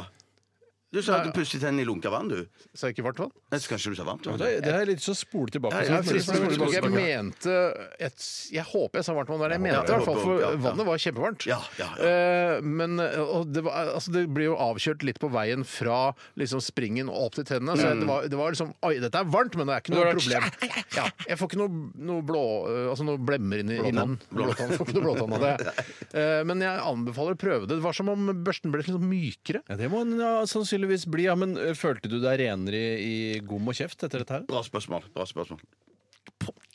Du 0.90 1.04
sa 1.06 1.20
at 1.20 1.28
du 1.28 1.34
pusset 1.36 1.62
tennene 1.62 1.84
i 1.84 1.86
lunka 1.86 2.10
vann, 2.10 2.32
du. 2.32 2.40
Sa 2.74 2.90
jeg 2.90 2.96
ikke 2.96 3.04
varmt 3.06 3.20
vann? 3.22 3.34
Nei, 3.54 3.58
så 3.62 3.70
kanskje 3.70 3.92
du 3.94 3.98
sa 4.00 4.06
varmt 4.08 4.26
vann? 4.26 4.40
Det 4.42 4.48
det 4.66 4.72
er 4.74 4.88
litt 4.90 5.04
så 5.06 5.14
spole 5.14 5.54
tilbake. 5.54 5.84
Ja, 5.86 6.00
så 6.02 6.16
ja, 6.16 6.18
jeg 6.18 6.24
jeg, 6.26 6.56
jeg. 6.58 6.72
Jeg 6.80 6.94
mente 6.96 7.58
jeg, 8.02 8.14
jeg 8.56 8.66
håper 8.72 8.98
jeg 8.98 9.06
sa 9.06 9.14
varmt 9.14 9.30
vann, 9.30 9.44
det 9.44 9.50
er 9.52 9.54
jeg 9.54 9.64
mente. 9.68 9.84
I 9.86 9.94
hvert 9.94 10.08
fall, 10.08 10.18
For 10.24 10.58
vannet 10.64 10.88
var 10.88 11.04
kjempevarmt. 11.04 11.46
Ja, 11.46 11.60
ja, 11.78 11.90
ja. 11.94 12.08
Eh, 12.10 12.66
men 12.66 12.98
og 12.98 13.52
det, 13.54 13.62
var, 13.68 13.92
altså, 13.94 14.16
det 14.16 14.24
blir 14.34 14.50
jo 14.50 14.56
avkjørt 14.66 15.06
litt 15.06 15.22
på 15.22 15.30
veien 15.34 15.62
fra 15.68 16.00
liksom, 16.42 16.64
springen 16.66 17.12
og 17.14 17.28
opp 17.28 17.38
til 17.38 17.46
tennene. 17.52 17.78
Så 17.78 17.94
det, 18.02 18.10
var, 18.10 18.26
det 18.34 18.42
var 18.42 18.58
liksom 18.58 18.74
Oi, 18.90 18.96
dette 19.04 19.22
er 19.22 19.30
varmt, 19.30 19.60
men 19.60 19.70
det 19.70 19.78
er 19.78 19.86
ikke 19.86 19.94
noe 19.94 20.16
problem. 20.18 20.50
Ja, 20.98 21.06
jeg 21.30 21.38
får 21.38 21.52
ikke 21.52 21.62
noe, 21.62 21.86
noe 22.10 22.26
blå 22.26 22.44
eh, 22.66 22.86
Altså 22.90 23.06
noe 23.06 23.22
blemmer 23.22 23.62
inn 23.62 23.76
i 23.76 23.80
munnen. 23.86 24.18
Blåtann. 24.34 24.74
Får 24.74 24.88
ikke 24.88 24.98
noe 24.98 25.06
blåtann 25.06 25.38
av 25.38 25.46
det. 25.46 25.56
Eh, 26.10 26.40
men 26.48 26.58
jeg 26.64 26.82
anbefaler 26.82 27.36
å 27.36 27.38
prøve 27.38 27.68
det. 27.70 27.76
Det 27.78 27.84
var 27.84 27.94
som 27.94 28.08
om 28.10 28.32
børsten 28.44 28.72
ble 28.74 28.82
litt 28.82 28.90
sånn 28.90 29.06
mykere. 29.06 29.60
Ja, 29.70 29.76
det 29.78 29.92
må 29.94 30.00
en 30.02 30.16
ja, 30.18 30.32
sannsynligvis 30.50 30.79
bli. 30.88 31.24
Ja, 31.28 31.36
men 31.36 31.58
eh, 31.58 31.74
følte 31.78 32.10
du 32.12 32.20
deg 32.24 32.40
renere 32.40 32.80
i, 33.00 33.14
i 33.36 33.40
gom 33.40 33.68
og 33.68 33.76
kjeft 33.76 34.04
etter 34.04 34.20
dette 34.24 34.34
her? 34.40 34.48
Bra 34.50 34.64
spørsmål. 34.64 35.10
Bra 35.14 35.26
spørsmål. 35.30 35.60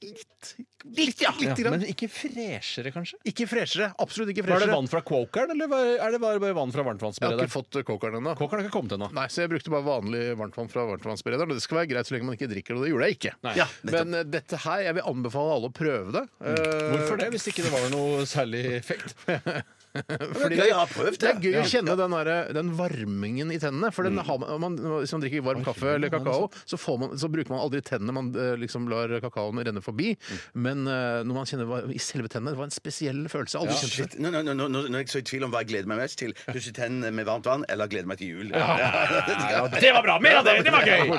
Litt. 0.05 0.49
Litt, 0.85 1.21
ja. 1.23 1.31
Litt 1.41 1.59
Ja, 1.63 1.71
men 1.73 1.85
ikke 1.89 2.09
freshere, 2.13 2.91
kanskje? 2.93 3.17
Ikke 3.25 3.47
freshere. 3.49 3.87
Absolutt 4.03 4.35
ikke 4.35 4.45
Var 4.45 4.61
det 4.61 4.69
vann 4.69 4.89
fra 4.91 5.01
Quokeren, 5.07 5.51
eller 5.55 5.71
var- 5.71 5.93
er 6.07 6.11
det 6.13 6.21
bare, 6.21 6.53
vann 6.53 6.73
fra 6.75 6.85
Jeg 6.85 7.15
har 7.25 7.39
ikke 7.39 7.49
fått 7.55 7.77
eh, 7.81 7.83
kokeren 7.83 8.19
ennå. 8.21 8.35
Quokeren 8.37 8.61
har 8.61 8.69
ikke 8.69 8.75
kommet 8.77 8.93
ennå. 8.93 9.09
Nei, 9.17 9.27
så 9.33 9.41
jeg 9.45 9.51
brukte 9.55 9.71
bare 9.73 9.87
vanlig 9.87 10.37
varmtvann 10.37 10.69
fra 10.69 10.85
varmtvannsberederen. 10.91 11.49
og 11.49 11.57
Det 11.57 11.63
skal 11.63 11.79
være 11.79 11.89
greit 11.95 12.07
så 12.07 12.15
lenge 12.15 12.27
man 12.29 12.37
ikke 12.37 12.51
drikker 12.53 12.75
det, 12.75 12.77
og 12.77 12.85
det 12.85 12.93
gjorde 12.93 13.09
jeg 13.09 13.19
ikke. 13.19 13.35
Ja, 13.57 13.67
Men 13.83 14.15
eh, 14.15 14.25
dette 14.25 14.57
her, 14.67 14.81
jeg 14.83 14.95
vil 14.95 15.09
anbefale 15.15 15.55
alle 15.57 15.71
å 15.73 15.73
prøve 15.73 16.13
det. 16.13 16.25
Eh, 16.45 16.91
Hvorfor 16.93 17.17
det, 17.17 17.31
hvis 17.33 17.49
ikke 17.49 17.65
det 17.65 17.73
var 17.73 17.89
noe 17.95 18.27
særlig 18.29 18.65
effekt? 18.77 19.17
Fordi 19.95 20.59
jeg 20.59 20.75
har 20.75 20.91
prøvd 20.91 21.19
det 21.23 21.29
er 21.29 21.37
det. 21.39 21.51
gøy 21.51 21.61
å 21.61 21.67
kjenne 21.71 21.95
den, 21.99 22.15
der, 22.27 22.51
den 22.57 22.73
varmingen 22.79 23.53
i 23.55 23.59
tennene. 23.63 23.91
For 23.95 24.07
den 24.07 24.19
har 24.19 24.41
man, 24.43 24.57
man, 24.63 24.79
hvis 24.99 25.15
man 25.15 25.23
drikker 25.23 25.45
varm 25.47 25.63
kaffe 25.67 25.95
eller 25.95 26.11
kakao, 26.13 26.49
så, 26.67 26.79
får 26.81 26.99
man, 27.01 27.15
så 27.21 27.31
bruker 27.31 27.55
man 27.55 27.63
aldri 27.63 27.83
tennene. 27.87 28.15
Man 28.17 28.33
eh, 28.35 28.55
liksom 28.61 28.89
lar 28.91 29.13
kakaoen 29.23 29.63
renne 29.65 29.83
forbi. 29.85 30.15
Men 30.59 30.89
eh, 30.91 31.21
når 31.23 31.39
man 31.39 31.47
kjenner 31.51 31.95
i 31.95 32.01
selve 32.03 32.31
tennene, 32.33 32.57
det 32.57 32.61
var 32.61 32.71
en 32.71 32.75
spesiell 32.75 33.23
følelse. 33.31 33.61
Aldri 33.63 33.77
kjent 33.79 33.95
det. 33.95 34.01
Shit. 34.01 34.19
Nå, 34.25 34.33
nå, 34.35 34.43
nå, 34.49 34.57
nå, 34.59 34.83
nå 34.91 34.99
er 34.99 35.05
jeg 35.05 35.15
så 35.15 35.23
i 35.23 35.29
tvil 35.31 35.47
om 35.47 35.55
hva 35.55 35.63
jeg 35.63 35.71
gleder 35.71 35.91
meg 35.93 36.03
mest 36.03 36.19
til. 36.21 36.35
Pusse 36.49 36.75
tennene 36.75 37.15
med 37.15 37.29
varmt 37.31 37.47
vann 37.49 37.67
eller 37.71 37.91
glede 37.93 38.11
meg 38.11 38.19
til 38.23 38.35
jul. 38.35 38.51
Det 39.85 39.91
var 39.95 40.03
bra! 40.05 40.19
Mer 40.23 40.41
av 40.41 40.47
det! 40.47 40.57
Det 40.65 40.73
var 40.73 40.87
gøy! 40.89 41.13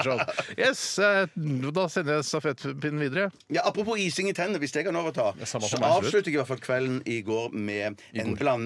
Yes, 0.57 0.81
eh, 0.99 1.31
da 1.75 1.85
sender 1.91 2.19
jeg 2.19 2.27
stafettpinnen 2.27 3.01
videre. 3.03 3.29
Ja, 3.53 3.65
apropos 3.67 3.99
ising 4.01 4.29
i 4.31 4.35
tennene, 4.35 4.59
hvis 4.61 4.73
jeg 4.75 4.87
kan 4.87 4.95
overta, 4.99 5.31
så 5.45 5.61
avsluttet 5.61 6.31
jeg 6.31 6.37
i 6.37 6.39
hvert 6.39 6.49
fall 6.49 6.63
kvelden 6.63 7.01
i 7.09 7.19
går 7.25 7.53
med 7.55 8.01
en 8.17 8.35
blanding 8.39 8.64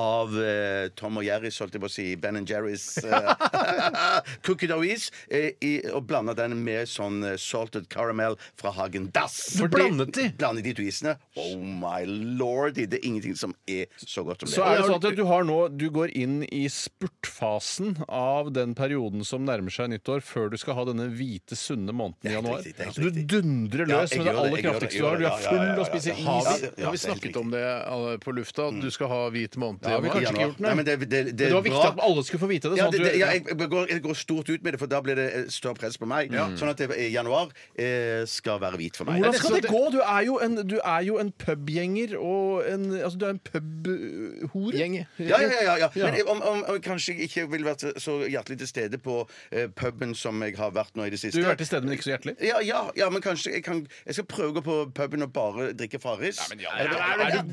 av 0.00 0.32
eh, 0.40 0.88
Tom 0.96 1.18
og 1.20 1.26
Jerrys, 1.26 1.58
holdt 1.60 1.76
jeg 1.76 1.82
på 1.82 1.88
å 1.88 1.92
si, 1.92 2.04
Ben 2.20 2.38
Jerrys 2.48 2.86
eh, 3.04 4.22
cookie 4.46 4.68
dough 4.70 4.84
is, 4.86 5.10
eh, 5.28 5.52
i, 5.60 5.72
og 5.92 6.06
blanda 6.08 6.34
den 6.36 6.56
med 6.64 6.88
sånn 6.88 7.20
eh, 7.26 7.36
salted 7.40 7.88
caramel 7.92 8.38
fra 8.58 8.72
Hagen 8.72 9.10
Dass. 9.12 9.38
Du 9.58 9.66
blandet 9.72 10.14
de? 10.16 10.28
Blandet 10.38 10.64
de 10.68 10.74
to 10.78 10.86
isene. 10.86 11.16
Oh 11.36 11.60
my 11.60 12.06
lord, 12.08 12.78
det 12.78 13.02
er 13.02 13.04
ingenting 13.04 13.36
som 13.36 13.54
er 13.68 13.90
så 14.00 14.24
godt 14.24 14.42
som 14.44 14.48
det. 14.48 14.54
Så 14.56 14.64
er 14.64 14.80
det 14.80 14.88
sånn 14.88 14.98
at 15.12 15.18
du 15.18 15.24
har 15.28 15.44
nå 15.46 15.58
Du 15.72 15.88
går 15.92 16.12
inn 16.18 16.40
i 16.48 16.64
spurtfasen 16.72 17.98
av 18.08 18.52
den 18.56 18.74
perioden 18.78 19.26
som 19.28 19.44
nærmer 19.44 19.72
seg 19.74 19.90
nyttår, 19.92 20.24
før 20.24 20.50
du 20.52 20.58
skal 20.60 20.78
ha 20.78 20.86
denne 20.88 21.08
hvite, 21.12 21.58
sunne 21.58 21.92
måneden 21.92 22.30
i 22.30 22.36
januar. 22.36 22.64
riktig, 22.64 22.88
Så 22.96 23.04
du 23.04 23.20
dundrer 23.34 23.88
løs 23.90 24.16
ja, 24.16 24.22
med 24.22 24.30
det 24.30 24.36
aller 24.38 24.56
det, 24.56 24.64
kraftigste 24.64 25.02
du 25.02 25.06
har. 25.06 25.20
Du 25.20 25.28
er 25.28 25.44
full 25.44 25.60
av 25.60 25.72
å 25.74 25.82
og 25.82 25.90
spiser 25.90 26.16
ja. 26.16 26.38
is. 26.38 26.48
Ja, 26.48 26.56
vi, 26.56 26.72
Ja, 26.72 26.86
har 26.86 26.96
vi 26.96 27.02
snakket 27.04 27.38
om 27.42 27.52
det 27.52 27.64
på 28.24 28.36
lufta? 28.36 28.70
At 28.72 28.80
du 28.80 28.90
skal 28.94 29.12
ha 29.12 29.22
hvit 29.34 29.56
måned 29.60 29.82
Ja, 29.88 29.98
vi 29.98 30.08
januar? 30.08 30.14
kanskje 30.14 30.32
ikke 30.32 30.46
gjort 30.46 30.58
det. 30.58 30.66
Nei, 30.66 30.74
men 30.78 30.84
det, 30.88 30.96
det, 31.00 31.08
det, 31.10 31.22
Men 31.26 31.36
det 31.40 31.50
var 31.54 31.64
viktig 31.66 31.80
bra. 31.82 31.90
at 31.92 32.02
alle 32.08 32.24
skulle 32.28 32.42
få 32.44 32.50
vite 32.52 32.70
det. 32.72 32.78
Ja, 32.78 32.86
Sånn 32.86 32.92
det, 32.92 33.00
at 33.00 33.06
det, 33.06 33.12
du, 33.12 33.20
ja, 33.22 33.30
jeg, 33.36 33.70
går, 33.72 33.86
jeg 33.92 34.02
går 34.06 34.18
stort 34.22 34.48
ut 34.52 34.62
med 34.66 34.72
det, 34.76 34.80
for 34.82 34.92
da 34.92 35.00
blir 35.04 35.18
det 35.18 35.26
eh, 35.40 35.46
større 35.52 35.78
press 35.80 35.98
på 36.00 36.08
meg. 36.10 36.32
Sånn 36.60 36.70
at 36.72 36.80
det, 36.82 36.88
i 36.96 37.08
januar 37.14 37.50
eh, 37.76 38.22
skal 38.30 38.60
være 38.62 38.80
hvit 38.80 38.96
for 39.00 39.08
meg. 39.08 39.20
Hvordan 39.22 39.38
skal 39.40 39.56
det 39.58 39.70
gå? 39.72 39.82
Du 39.96 40.00
er 40.02 40.22
jo 40.28 40.38
en, 40.44 40.56
du 40.68 40.78
er 40.78 41.02
jo 41.08 41.18
en 41.22 41.32
pubgjenger 41.42 42.16
og 42.20 42.62
en 42.68 42.88
Altså, 43.02 43.18
du 43.18 43.24
er 43.26 43.32
en 43.34 43.40
pubhore. 43.42 44.76
Gjeng. 44.76 44.94
Ja, 45.18 45.38
ja, 45.40 45.48
ja, 45.62 45.76
ja. 45.80 45.88
Ja. 45.94 46.10
Men 46.10 46.28
om, 46.28 46.42
om, 46.42 46.62
om 46.68 46.74
jeg 46.76 46.82
kanskje 46.84 47.14
ikke 47.26 47.46
vil 47.52 47.64
være 47.66 47.92
så 48.00 48.18
hjertelig 48.30 48.58
til 48.62 48.68
stede 48.68 48.98
på 49.02 49.22
eh, 49.50 49.68
puben 49.76 50.14
som 50.18 50.42
jeg 50.44 50.56
har 50.58 50.72
vært 50.74 50.96
nå 50.98 51.06
i 51.08 51.12
det 51.12 51.20
siste. 51.20 51.38
Du 51.38 51.44
har 51.44 51.54
vært 51.54 51.62
til 51.64 51.70
stede, 51.70 51.86
men 51.86 51.96
ikke 51.96 52.06
så 52.06 52.12
hjertelig. 52.14 52.34
Ja, 52.44 52.60
ja, 52.64 52.82
ja, 52.98 53.08
men 53.12 53.22
kanskje 53.24 53.54
jeg, 53.56 53.64
kan, 53.66 53.82
jeg 54.06 54.18
skal 54.18 54.28
prøve 54.30 54.52
å 54.52 54.56
gå 54.58 54.64
på 54.66 54.76
puben 54.96 55.24
og 55.26 55.32
bare 55.34 55.70
drikke 55.78 56.00
Farris. 56.02 56.40
er, 56.50 56.56
du 56.56 56.64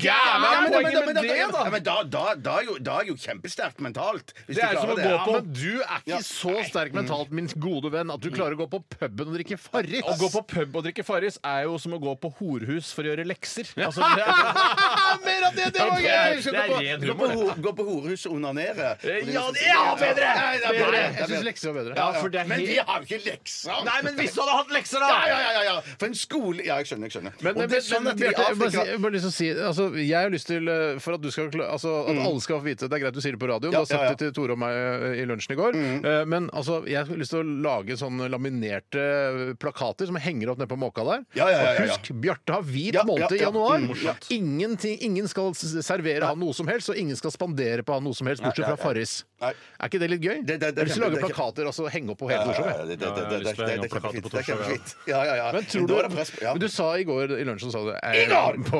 gæren? 0.04 0.44
Hva 0.44 0.52
er 0.56 0.70
poenget 0.74 1.10
med 1.10 1.20
det, 1.22 1.38
da? 1.54 1.66
Ja, 1.70 1.74
men 1.76 1.84
da, 1.86 1.96
da, 2.04 2.24
da, 2.34 2.56
er 2.60 2.66
jo, 2.66 2.76
da 2.82 2.96
er 3.04 3.10
jo 3.12 3.16
kjempesterk 3.22 3.78
mentalt. 3.86 4.34
Hvis 4.48 4.58
Det 4.58 4.64
du 4.64 4.68
er 4.68 4.80
som 4.80 4.90
klarer 4.90 5.06
å 5.06 5.18
gå 5.20 5.26
på- 5.28 5.34
men 5.38 5.54
du 5.54 5.82
er 5.86 6.00
ikke 6.02 6.22
så 6.26 6.56
sterk 6.66 6.96
mentalt, 6.98 7.30
min 7.32 7.46
gode 7.62 7.92
venn, 7.94 8.10
at 8.10 8.20
du 8.26 8.30
klarer 8.34 8.58
å 8.58 8.62
gå 8.64 8.70
på 8.74 8.80
puben 8.98 9.28
og 9.30 9.36
drikke 9.38 9.60
Farris. 9.62 10.02
Å 10.02 10.18
gå 10.18 10.30
på 10.34 10.42
pub 10.56 10.76
og 10.82 10.84
drikke 10.88 11.06
Farris 11.06 11.38
er 11.46 11.64
jo 11.70 11.78
som 11.78 11.94
å 11.94 12.00
gå 12.02 12.16
på 12.20 12.32
horhus 12.40 12.90
for 12.96 13.06
å 13.06 13.14
gjøre 13.14 13.28
lekser. 13.30 13.70
Altså, 13.90 14.02
det 14.02 14.26
er, 14.26 15.22
Mer 15.26 15.39
det! 15.56 15.68
Det 15.74 15.82
var 15.90 16.00
gøy! 16.00 16.42
Det 16.44 16.54
er 16.54 16.68
gå 16.70 16.74
på- 16.74 16.80
ren 16.82 17.02
Gå 17.10 17.16
på, 17.20 17.28
humor. 17.30 17.54
ho- 17.54 17.62
gå 17.66 17.72
på 17.80 17.86
horehus 17.90 18.26
og 18.30 18.34
onanere. 18.38 18.76
Ja, 18.78 18.96
det 19.00 19.66
er 19.70 19.96
bedre! 20.00 20.30
Ja, 20.30 20.52
det 20.54 20.66
er 20.70 20.78
bedre. 20.78 20.92
Nei, 20.92 21.20
jeg 21.20 21.28
syns 21.30 21.46
lekser 21.50 21.70
er 21.70 21.76
bedre. 21.80 21.94
Ja, 22.00 22.08
for 22.20 22.30
det 22.30 22.40
er 22.44 22.48
Men 22.50 22.60
helt- 22.60 22.70
vi 22.70 22.78
har 22.78 23.00
jo 23.00 23.06
ikke 23.10 23.22
lekser! 23.26 23.84
Nei, 23.90 23.98
men 24.08 24.14
hvis 24.20 24.34
du 24.36 24.42
hadde 24.42 24.56
hatt 24.60 24.74
lekser, 24.78 25.00
da! 25.04 25.10
Ja, 25.10 25.40
ja, 25.40 25.52
ja, 25.52 25.64
ja. 25.70 25.76
For 26.00 26.06
en 26.10 26.16
skole 26.20 26.66
Ja, 26.66 26.78
jeg 26.82 26.90
skjønner. 26.92 27.10
jeg 27.10 27.16
skjønner 27.18 27.34
Men, 27.42 27.54
Og 27.54 27.58
men, 27.64 27.70
det 27.70 27.78
er 27.78 27.86
sånn 27.88 28.04
men, 28.04 28.14
at 28.14 28.20
i 28.20 28.24
Bjarte, 28.24 28.46
jeg 28.50 28.58
bare, 28.60 28.68
Afrika 28.70 28.84
si- 28.84 28.92
jeg 28.92 29.02
bare 29.02 29.12
lyst 29.16 29.26
til 29.26 29.32
å 29.32 29.38
si 29.40 29.50
altså, 29.70 29.86
Jeg 30.00 30.20
har 30.24 30.30
lyst 30.34 30.48
til 30.48 30.70
eh, 30.70 31.00
For 31.00 31.14
at 31.14 31.22
du 31.22 31.30
skal 31.32 31.50
kla- 31.54 31.70
altså, 31.72 31.94
At 32.10 32.18
alle 32.26 32.42
skal 32.42 32.60
få 32.60 32.64
vite 32.66 32.90
Det 32.90 32.94
er 33.00 33.04
greit 33.06 33.14
du 33.16 33.22
sier 33.22 33.32
det 33.38 33.40
på 33.42 33.50
radioen. 33.50 33.72
Ja, 33.74 33.80
du 33.80 33.86
har 33.86 33.90
sagt 33.90 34.02
ja, 34.02 34.10
ja. 34.10 34.16
det 34.16 34.20
til 34.20 34.34
Tore 34.38 34.52
og 34.56 34.60
meg 34.60 34.74
eh, 34.76 35.22
i 35.22 35.26
lunsjen 35.30 35.54
i 35.56 35.60
går. 35.60 35.76
Eh, 35.80 36.26
Men 36.26 36.50
altså, 36.54 36.82
jeg 36.88 36.98
har 37.06 37.18
lyst 37.20 37.32
til 37.34 37.42
å 37.44 37.48
lage 37.70 37.98
sånne 38.00 38.30
laminerte 38.30 39.56
plakater 39.60 40.08
som 40.10 40.16
henger 40.20 40.52
opp 40.54 40.60
nede 40.62 40.70
på 40.72 40.78
Måka 40.80 41.04
der. 41.08 41.24
Ja, 41.38 41.48
ja, 41.50 41.58
ja, 41.58 41.72
ja, 41.74 41.84
Og 41.84 41.90
husk, 41.94 42.12
Bjarte 42.22 42.54
har 42.58 42.64
hvit 42.66 42.94
Ja, 42.98 43.04
måned 43.08 43.32
i 43.36 43.40
ja. 43.40 43.48
januar. 43.50 43.80
Mm, 43.80 43.88
morsomt. 43.92 44.28
Ingenting, 44.34 44.98
ingen 45.06 45.28
skal 45.40 45.84
servere 45.84 46.28
han 46.30 46.40
noe 46.40 46.54
som 46.54 46.68
helst, 46.68 46.90
og 46.92 46.98
ingen 47.00 47.16
skal 47.20 47.32
spandere 47.32 47.84
på 47.88 47.94
han 47.98 48.04
noe 48.04 48.14
som 48.18 48.28
helst, 48.30 48.44
bortsett 48.44 48.68
fra 48.68 48.76
Farris. 48.80 49.24
Nei. 49.42 49.54
Er 49.80 49.88
ikke 49.90 50.00
det 50.04 50.10
litt 50.12 50.22
gøy? 50.22 50.38
Det- 50.46 50.60
det- 50.60 50.76
det- 50.76 50.86
Hvis 50.86 50.96
du 50.96 51.00
lyst 51.00 51.00
til 51.00 51.04
å 51.04 51.10
det- 51.10 51.14
lage 51.14 51.28
det- 51.28 51.36
plakater 51.36 51.68
og 51.68 51.74
så 51.74 51.90
henge 51.90 52.10
opp 52.12 52.20
på 52.20 52.28
hele 52.30 52.44
Torshov. 52.44 52.66
ja, 52.68 52.86
det- 52.86 53.00
er 53.02 54.44
kjempefint. 54.44 54.96
Ja, 55.08 55.24
ja, 55.24 55.36
ja. 55.36 55.52
Men 55.54 55.64
tror 55.66 55.88
du, 55.88 56.10
men 56.44 56.60
du 56.60 56.68
sa 56.68 56.94
i 56.98 57.04
går 57.04 57.32
i 57.40 57.44
lunsjen 57.48 57.72
sa 57.72 57.80
du, 57.84 57.92
eh, 57.92 58.28
på, 58.70 58.80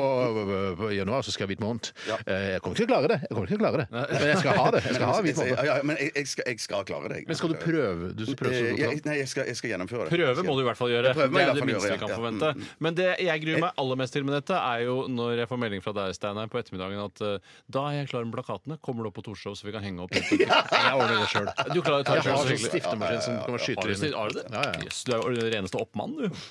på, 0.76 0.90
januar 0.94 1.22
så 1.22 1.32
skal 1.32 1.46
jeg 1.46 1.48
ha 1.48 1.54
hvit 1.54 1.64
måned. 1.64 1.90
Eh, 2.26 2.50
Jeg 2.50 2.60
kommer 2.62 2.76
ikke 2.76 2.86
til 2.86 2.86
å 2.86 2.92
klare 2.92 3.08
det. 3.08 3.18
Jeg 3.20 3.30
kommer 3.30 3.46
ikke 3.46 3.56
til 3.56 3.60
å 3.60 3.64
klare 3.64 3.78
det. 3.80 3.86
Men 3.90 4.28
jeg 4.30 4.38
skal 4.42 4.56
ha 4.58 4.70
det. 4.74 4.82
Jeg 4.84 4.94
skal 4.94 5.06
ha 5.10 5.20
hvit 5.26 5.36
måned. 5.40 5.84
Men 5.90 5.96
jeg, 6.00 6.12
jeg, 6.16 6.26
skal, 6.32 6.44
jeg 6.50 6.60
skal 6.60 6.84
klare 6.90 7.08
det. 7.12 7.20
Men 7.30 7.36
skal 7.40 7.48
du 7.54 7.58
prøve? 7.62 8.10
Du 8.16 8.24
skal 8.26 8.38
prøve 8.40 8.52
så 8.52 8.60
Eh, 8.60 8.70
godt 8.70 8.78
du 8.80 9.00
kan. 9.00 9.10
nei, 9.10 9.16
jeg 9.20 9.28
skal, 9.30 9.44
jeg 9.50 9.56
skal 9.60 9.70
gjennomføre 9.74 10.08
det. 10.08 10.12
Prøve 10.18 10.44
må 10.44 10.56
du 10.58 10.62
i 10.64 10.66
hvert 10.68 10.80
fall 10.80 10.90
gjøre. 10.92 11.14
Det 11.14 11.24
er 11.24 11.54
det 11.54 11.66
minste 11.70 11.90
vi 11.94 12.00
kan 12.02 12.12
forvente. 12.16 12.50
Men 12.80 12.94
det 12.98 13.08
jeg 13.20 13.44
gruer 13.44 13.60
meg 13.66 13.72
aller 13.80 13.96
mest 14.02 14.12
til 14.12 14.24
med 14.26 14.34
dette, 14.40 14.56
er 14.60 14.84
jo 14.84 14.96
når 15.08 15.36
jeg 15.44 15.48
får 15.48 15.58
melding 15.64 15.82
fra 15.84 15.92
deg, 15.96 16.14
Steinar, 16.18 16.49
på 16.52 16.60
ettermiddagen 16.60 17.02
at 17.04 17.22
eh, 17.26 17.50
da 17.72 17.84
er 17.90 17.98
jeg 18.00 18.10
klar 18.12 18.26
med 18.28 18.34
plakatene. 18.38 18.78
Kommer 18.84 19.06
du 19.06 19.10
opp 19.10 19.18
på 19.20 19.24
Torshov, 19.26 19.56
så 19.58 19.68
vi 19.68 19.74
kan 19.76 19.84
henge 19.86 20.04
opp? 20.06 20.14
Jeg 20.14 20.48
ordner 20.94 21.16
det 21.20 21.28
sjøl. 21.32 21.50
Du 21.74 21.80
klarer 21.82 22.02
å 22.02 22.08
ta 22.08 22.16
Jeg 22.18 22.26
det 22.26 22.34
har 22.34 22.46
selv, 22.46 22.64
sånn 22.64 22.72
stiftemaskin 22.74 23.22
som 23.26 23.38
kan 23.44 23.56
Har 23.56 23.64
skyte 23.66 23.86
inn. 23.94 24.18
har 24.18 24.34
du 24.34 24.40
det? 24.40 24.64
Jøss, 24.86 25.04
du 25.06 25.14
er 25.14 25.22
jo 25.22 25.36
den 25.38 25.54
reneste 25.56 25.80
oppmannen, 25.82 26.28
du. 26.30 26.42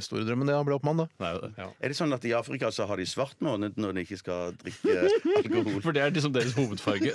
Store 0.00 0.24
drømmen 0.24 0.48
det 0.48 0.54
å 0.56 0.62
bli 0.64 0.74
oppmann, 0.76 1.02
da. 1.02 1.06
Det 1.20 1.52
ja. 1.58 1.66
Er 1.82 1.92
det 1.92 1.96
sånn 1.98 2.12
at 2.16 2.24
i 2.24 2.32
Afrika 2.36 2.70
så 2.72 2.86
har 2.88 2.96
de 2.96 3.04
svart 3.06 3.36
måned 3.44 3.76
når 3.76 3.92
de 3.98 4.04
ikke 4.06 4.18
skal 4.20 4.54
drikke 4.62 4.94
alkohol? 5.42 5.80
For 5.84 5.92
det 5.96 6.02
er 6.06 6.14
liksom 6.14 6.32
deres 6.32 6.54
hovedfarge. 6.56 7.12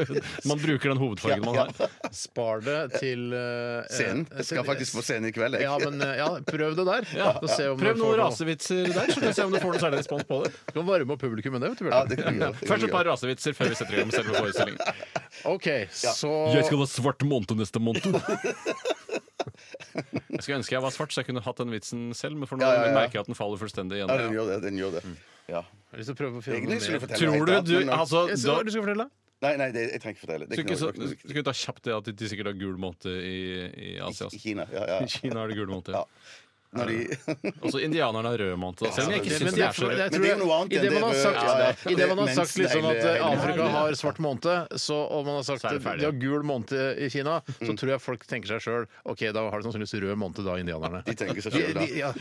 Man 0.50 0.60
bruker 0.62 0.92
den 0.92 1.00
hovedfargen 1.00 1.44
man 1.44 1.58
har. 1.58 1.90
Spar 2.14 2.62
det 2.64 2.78
til 3.00 3.32
uh, 3.34 3.82
Scenen. 3.90 4.26
eh, 4.30 4.40
Jeg 4.40 4.48
skal 4.50 4.64
faktisk 4.68 4.96
på 4.98 5.04
scenen 5.06 5.30
i 5.30 5.34
kveld. 5.34 5.58
jeg. 5.58 5.66
Ja, 5.66 5.76
men 5.82 6.00
ja, 6.00 6.28
prøv 6.46 6.76
det 6.78 6.86
der. 6.88 7.08
Ja. 7.16 7.32
Og 7.40 7.48
se 7.50 7.66
om 7.72 7.78
Prøv 7.80 7.98
noen 7.98 8.14
noe- 8.14 8.20
rasevitser 8.22 8.90
der, 8.92 9.10
så 9.10 9.18
kan 9.20 9.28
vi 9.30 9.34
se 9.40 9.46
om 9.48 9.54
du 9.54 9.60
får 9.62 9.74
noe 9.76 9.82
særlig 9.82 10.02
respons 10.04 10.26
på 10.28 10.42
det. 10.44 10.52
Du 10.70 10.74
kan 10.80 10.86
varme 10.88 11.16
opp 11.16 11.22
publikum 11.24 11.56
med 11.56 11.64
det. 11.66 11.72
vet 11.74 11.82
du, 11.82 11.90
Ja, 11.90 12.04
det 12.08 12.20
gjøre. 12.20 12.52
det 12.54 12.68
Først 12.68 12.86
et 12.88 12.94
par 12.94 13.08
rasevitser 13.10 13.56
før 13.58 13.72
vi 13.72 13.80
setter 13.80 13.94
i 13.96 14.02
gang 14.02 14.10
med 14.10 14.18
selve 14.18 14.36
forestillingen. 14.38 14.80
OK, 15.50 15.68
så 15.90 16.30
ha 16.80 16.86
svart 16.90 17.22
måned 17.26 17.56
neste 17.60 17.80
måned. 17.82 18.06
Jeg 20.30 20.42
skulle 20.42 20.58
ønske 20.60 20.74
jeg 20.76 20.82
var 20.84 20.90
svart, 20.94 21.12
så 21.14 21.20
jeg 21.22 21.26
kunne 21.30 21.42
hatt 21.44 21.56
den 21.62 21.70
vitsen 21.74 22.10
selv, 22.16 22.36
men 22.40 22.46
for 22.50 22.56
nå 22.60 22.66
Ja, 22.66 22.74
ja, 22.80 22.86
ja. 22.90 22.94
merker 22.98 23.18
jeg 23.20 23.24
at 23.26 23.30
den 23.32 23.38
faller 23.38 23.60
fullstendig 23.60 23.98
Ja, 24.02 24.06
den 24.10 24.20
igjen. 24.26 24.36
gjør 24.38 24.46
det. 24.54 24.58
den 24.68 24.78
gjør 24.80 24.92
det 24.98 25.04
Ja. 25.50 25.62
Jeg 25.64 25.64
har 25.90 25.98
lyst 25.98 26.06
til 26.12 26.14
å 26.14 26.20
prøve 26.20 26.38
å 26.38 26.42
finne 26.44 26.56
Egentlig 26.60 26.76
noe 26.76 26.84
skulle 26.84 27.00
mer. 27.00 27.06
fortelle 27.06 27.18
Tror 27.20 27.32
helt 27.34 27.46
du 27.46 27.52
annet, 27.52 27.66
du 27.66 27.78
men- 27.80 27.98
Altså, 27.98 28.28
Jeg 28.28 28.38
ser 28.38 28.46
da, 28.48 28.54
hva 28.54 28.64
du 28.64 28.70
skal 28.70 28.82
fortelle. 28.86 29.10
Nei, 29.40 29.56
nei, 29.56 29.70
det, 29.72 29.82
jeg 29.90 30.00
trenger 30.02 30.16
ikke 30.18 30.26
fortelle. 30.26 30.46
Det 30.46 30.52
er 30.52 30.60
ikke, 30.60 30.74
ikke 30.76 30.80
så, 31.24 31.32
du 31.32 31.42
ta 31.42 31.52
kjapt 31.56 31.82
det 31.88 31.92
at 31.96 32.04
de 32.20 32.26
sikkert 32.28 32.46
har 32.50 32.56
gul 32.60 32.76
måned 32.76 33.06
i, 33.08 33.38
i 33.72 33.98
Asia. 33.98 34.26
I 34.28 34.28
altså. 34.28 34.38
Kina. 34.42 34.66
Ja, 34.70 34.84
ja. 34.84 34.98
I 35.00 35.06
Kina 35.08 35.40
har 35.40 35.48
de 35.48 35.54
gul 35.56 35.66
måned. 35.72 35.88
Ja. 35.96 36.04
Når 36.70 36.86
de 36.86 37.02
Også 37.66 37.80
indianerne 37.82 38.30
har 38.30 38.38
rød 38.38 38.54
måned. 38.62 38.78
Selv 38.94 39.08
om 39.08 39.12
jeg 39.16 39.20
ikke 39.24 39.34
syns 39.40 39.50
det 39.50 39.58
de 39.58 39.62
er 39.66 39.74
så 39.74 39.82
røde. 39.88 40.04
Men 40.12 40.20
det 40.22 40.28
er 40.30 40.34
jo 40.36 40.42
noe 40.44 40.54
annet 40.60 40.70
i 40.70 40.72
det 40.78 40.86
enn 40.86 40.94
man 40.94 41.02
har 41.08 41.18
sagt, 41.18 41.34
ja, 41.40 41.42
ja, 41.58 41.74
i 41.90 41.94
det 41.98 42.06
man 42.12 42.18
har 42.22 42.28
sagt 42.36 42.54
liksom 42.60 42.84
at 42.92 43.02
eh, 43.10 43.18
Afrika 43.26 43.64
har 43.74 43.90
svart 43.98 44.20
måned, 44.22 44.46
så 44.84 44.96
og 45.02 45.26
man 45.26 45.34
har 45.40 45.46
sagt 45.48 45.66
at 45.66 45.82
de 45.82 46.06
har 46.06 46.14
gul 46.22 46.42
måned 46.46 46.70
i 47.02 47.10
Kina, 47.10 47.40
så 47.58 47.72
tror 47.74 47.90
jeg 47.96 48.00
folk 48.04 48.22
tenker 48.30 48.46
seg 48.54 48.62
sjøl 48.68 48.86
OK, 49.10 49.26
da 49.34 49.42
har 49.50 49.58
de 49.58 49.66
sannsynligvis 49.66 49.98
rød 50.06 50.14
måned, 50.22 50.38
da, 50.46 50.54
indianerne. 50.62 51.02
De 51.10 51.14
tenker 51.18 51.42
seg 51.42 51.50
De- 51.58 51.66
selv, 51.66 51.74
da. 51.98 52.14